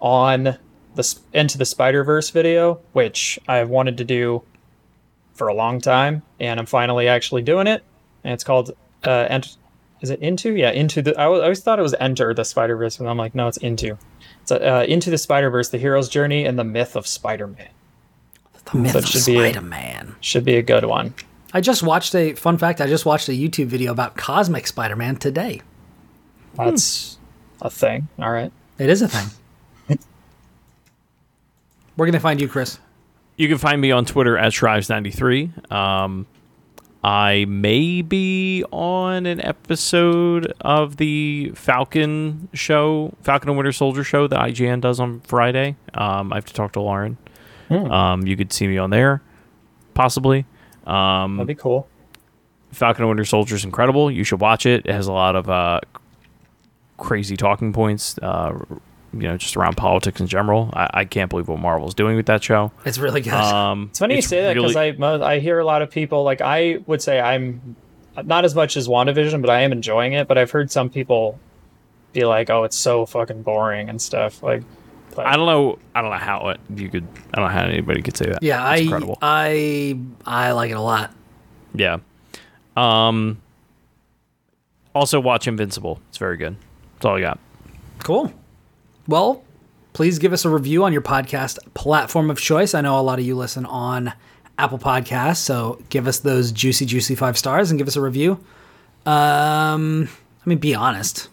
on 0.00 0.58
the 0.94 1.18
Into 1.32 1.58
the 1.58 1.64
Spider 1.64 2.02
Verse 2.02 2.30
video, 2.30 2.80
which 2.92 3.38
I've 3.46 3.68
wanted 3.68 3.98
to 3.98 4.04
do 4.04 4.42
for 5.34 5.48
a 5.48 5.54
long 5.54 5.80
time, 5.80 6.22
and 6.40 6.58
I'm 6.58 6.66
finally 6.66 7.06
actually 7.06 7.42
doing 7.42 7.66
it. 7.66 7.84
And 8.24 8.32
it's 8.32 8.44
called 8.44 8.72
uh, 9.04 9.26
Ent- 9.28 9.56
is 10.00 10.10
it 10.10 10.20
into? 10.20 10.54
Yeah, 10.54 10.70
into 10.70 11.02
the. 11.02 11.18
I 11.18 11.24
always 11.24 11.60
thought 11.60 11.78
it 11.78 11.82
was 11.82 11.94
enter 12.00 12.34
the 12.34 12.44
Spider 12.44 12.76
Verse, 12.76 12.96
but 12.96 13.06
I'm 13.06 13.16
like, 13.16 13.34
no, 13.34 13.48
it's 13.48 13.56
into. 13.58 13.96
It's 14.42 14.52
uh, 14.52 14.84
into 14.86 15.10
the 15.10 15.18
Spider 15.18 15.50
Verse, 15.50 15.70
the 15.70 15.78
hero's 15.78 16.08
journey, 16.08 16.44
and 16.44 16.58
the 16.58 16.64
myth 16.64 16.96
of 16.96 17.06
Spider 17.06 17.46
Man. 17.46 17.68
The 18.72 18.78
myth 18.78 18.92
That 18.94 19.04
of 19.04 19.08
should 19.08 19.24
be 19.26 19.36
a- 19.38 19.50
Spider 19.50 19.66
Man. 19.66 20.16
Should 20.20 20.44
be 20.44 20.56
a 20.56 20.62
good 20.62 20.84
one. 20.84 21.14
I 21.52 21.60
just 21.60 21.82
watched 21.82 22.14
a 22.14 22.34
fun 22.34 22.58
fact. 22.58 22.80
I 22.80 22.86
just 22.86 23.06
watched 23.06 23.28
a 23.28 23.32
YouTube 23.32 23.66
video 23.66 23.92
about 23.92 24.16
Cosmic 24.16 24.66
Spider 24.66 24.96
Man 24.96 25.16
today. 25.16 25.62
That's 26.56 27.18
a 27.62 27.70
thing. 27.70 28.08
All 28.18 28.30
right. 28.30 28.52
It 28.78 28.90
is 28.90 29.02
a 29.02 29.08
thing. 29.08 29.28
We're 31.96 32.06
gonna 32.06 32.20
find 32.20 32.40
you, 32.40 32.48
Chris. 32.48 32.78
You 33.36 33.48
can 33.48 33.58
find 33.58 33.80
me 33.80 33.90
on 33.90 34.04
Twitter 34.04 34.36
at 34.36 34.52
Shrives93. 34.52 35.70
Um, 35.72 36.26
I 37.04 37.44
may 37.46 38.02
be 38.02 38.64
on 38.72 39.26
an 39.26 39.40
episode 39.42 40.52
of 40.60 40.96
the 40.96 41.52
Falcon 41.54 42.48
show, 42.52 43.14
Falcon 43.22 43.50
and 43.50 43.56
Winter 43.58 43.72
Soldier 43.72 44.02
show 44.04 44.26
that 44.26 44.38
IGN 44.38 44.80
does 44.80 44.98
on 45.00 45.20
Friday. 45.20 45.76
Um, 45.94 46.32
I 46.32 46.36
have 46.36 46.46
to 46.46 46.52
talk 46.54 46.72
to 46.72 46.80
Lauren. 46.80 47.16
Um, 47.70 48.26
you 48.26 48.36
could 48.36 48.52
see 48.52 48.66
me 48.66 48.78
on 48.78 48.90
there, 48.90 49.22
possibly. 49.94 50.44
Um, 50.86 51.36
That'd 51.36 51.48
be 51.48 51.54
cool. 51.54 51.88
Falcon 52.72 53.02
and 53.02 53.08
Winter 53.08 53.24
Soldier 53.24 53.56
is 53.56 53.64
incredible. 53.64 54.10
You 54.10 54.22
should 54.24 54.40
watch 54.40 54.66
it. 54.66 54.86
It 54.86 54.92
has 54.92 55.06
a 55.06 55.12
lot 55.12 55.34
of 55.36 55.48
uh, 55.48 55.80
crazy 56.98 57.36
talking 57.36 57.72
points, 57.72 58.18
uh, 58.18 58.52
you 59.12 59.20
know, 59.22 59.36
just 59.36 59.56
around 59.56 59.76
politics 59.76 60.20
in 60.20 60.26
general. 60.26 60.70
I, 60.74 60.90
I 60.92 61.04
can't 61.04 61.30
believe 61.30 61.48
what 61.48 61.58
Marvel's 61.58 61.94
doing 61.94 62.16
with 62.16 62.26
that 62.26 62.42
show. 62.44 62.72
It's 62.84 62.98
really 62.98 63.20
good. 63.20 63.32
Um, 63.32 63.86
It's 63.90 63.98
funny 63.98 64.16
you 64.16 64.22
say 64.22 64.42
that 64.42 64.54
because 64.54 64.76
I 64.76 64.88
I 65.34 65.38
hear 65.38 65.58
a 65.58 65.64
lot 65.64 65.82
of 65.82 65.90
people 65.90 66.22
like 66.22 66.40
I 66.40 66.78
would 66.86 67.00
say 67.02 67.20
I'm 67.20 67.76
not 68.24 68.44
as 68.44 68.54
much 68.54 68.76
as 68.76 68.88
WandaVision, 68.88 69.40
but 69.40 69.50
I 69.50 69.60
am 69.60 69.72
enjoying 69.72 70.12
it. 70.12 70.28
But 70.28 70.38
I've 70.38 70.50
heard 70.50 70.70
some 70.70 70.90
people 70.90 71.38
be 72.12 72.24
like, 72.24 72.50
"Oh, 72.50 72.64
it's 72.64 72.76
so 72.76 73.06
fucking 73.06 73.42
boring 73.42 73.88
and 73.88 74.00
stuff." 74.00 74.42
Like, 74.42 74.62
but- 75.16 75.26
I 75.26 75.36
don't 75.36 75.46
know. 75.46 75.78
I 75.94 76.02
don't 76.02 76.10
know 76.10 76.16
how 76.18 76.48
it, 76.50 76.60
you 76.76 76.88
could. 76.88 77.06
I 77.34 77.40
don't 77.40 77.46
know 77.46 77.52
how 77.52 77.64
anybody 77.64 78.02
could 78.02 78.16
say 78.16 78.26
that. 78.26 78.42
yeah, 78.42 78.62
I, 78.64 78.76
incredible. 78.76 79.18
I 79.22 79.98
I 80.24 80.52
like 80.52 80.70
it 80.70 80.74
a 80.76 80.80
lot. 80.80 81.12
yeah. 81.74 81.98
Um. 82.76 83.40
Also, 84.94 85.20
watch 85.20 85.46
Invincible. 85.48 86.00
It's 86.08 86.18
very 86.18 86.36
good. 86.36 86.56
That's 86.94 87.04
all 87.06 87.16
I 87.16 87.20
got. 87.20 87.38
Cool. 88.02 88.32
Well, 89.06 89.42
please 89.92 90.18
give 90.18 90.32
us 90.32 90.44
a 90.44 90.50
review 90.50 90.84
on 90.84 90.92
your 90.92 91.02
podcast 91.02 91.58
platform 91.74 92.30
of 92.30 92.38
choice. 92.40 92.74
I 92.74 92.80
know 92.80 92.98
a 92.98 93.02
lot 93.02 93.18
of 93.18 93.24
you 93.26 93.36
listen 93.36 93.66
on 93.66 94.12
Apple 94.58 94.78
Podcasts, 94.78 95.36
so 95.38 95.80
give 95.90 96.06
us 96.06 96.20
those 96.20 96.50
juicy, 96.50 96.86
juicy 96.86 97.14
five 97.14 97.36
stars 97.36 97.70
and 97.70 97.78
give 97.78 97.86
us 97.88 97.96
a 97.96 98.00
review. 98.00 98.32
Um, 99.04 100.08
I 100.44 100.48
mean, 100.48 100.58
be 100.58 100.74
honest, 100.74 101.28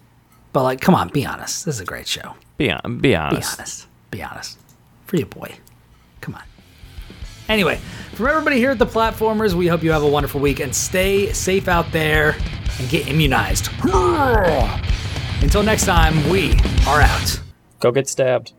but 0.51 0.63
like, 0.63 0.81
come 0.81 0.93
on, 0.93 1.07
be 1.09 1.25
honest. 1.25 1.65
This 1.65 1.75
is 1.75 1.81
a 1.81 1.85
great 1.85 2.07
show. 2.07 2.35
Be 2.57 2.71
on. 2.71 2.97
Be 2.97 3.09
Be 3.09 3.15
honest. 3.15 3.59
honest. 3.59 3.87
Be 4.11 4.21
honest. 4.23 4.59
For 5.05 5.15
your 5.17 5.27
boy. 5.27 5.55
Come 6.21 6.35
on. 6.35 6.43
Anyway, 7.49 7.77
from 8.13 8.27
everybody 8.27 8.57
here 8.57 8.71
at 8.71 8.79
the 8.79 8.85
Platformers, 8.85 9.53
we 9.53 9.67
hope 9.67 9.83
you 9.83 9.91
have 9.91 10.03
a 10.03 10.07
wonderful 10.07 10.39
week 10.41 10.59
and 10.59 10.73
stay 10.75 11.31
safe 11.33 11.67
out 11.67 11.91
there 11.91 12.35
and 12.79 12.89
get 12.89 13.07
immunized. 13.07 13.69
Until 15.41 15.63
next 15.63 15.85
time, 15.85 16.29
we 16.29 16.53
are 16.87 17.01
out. 17.01 17.39
go 17.79 17.91
get 17.91 18.07
stabbed. 18.07 18.51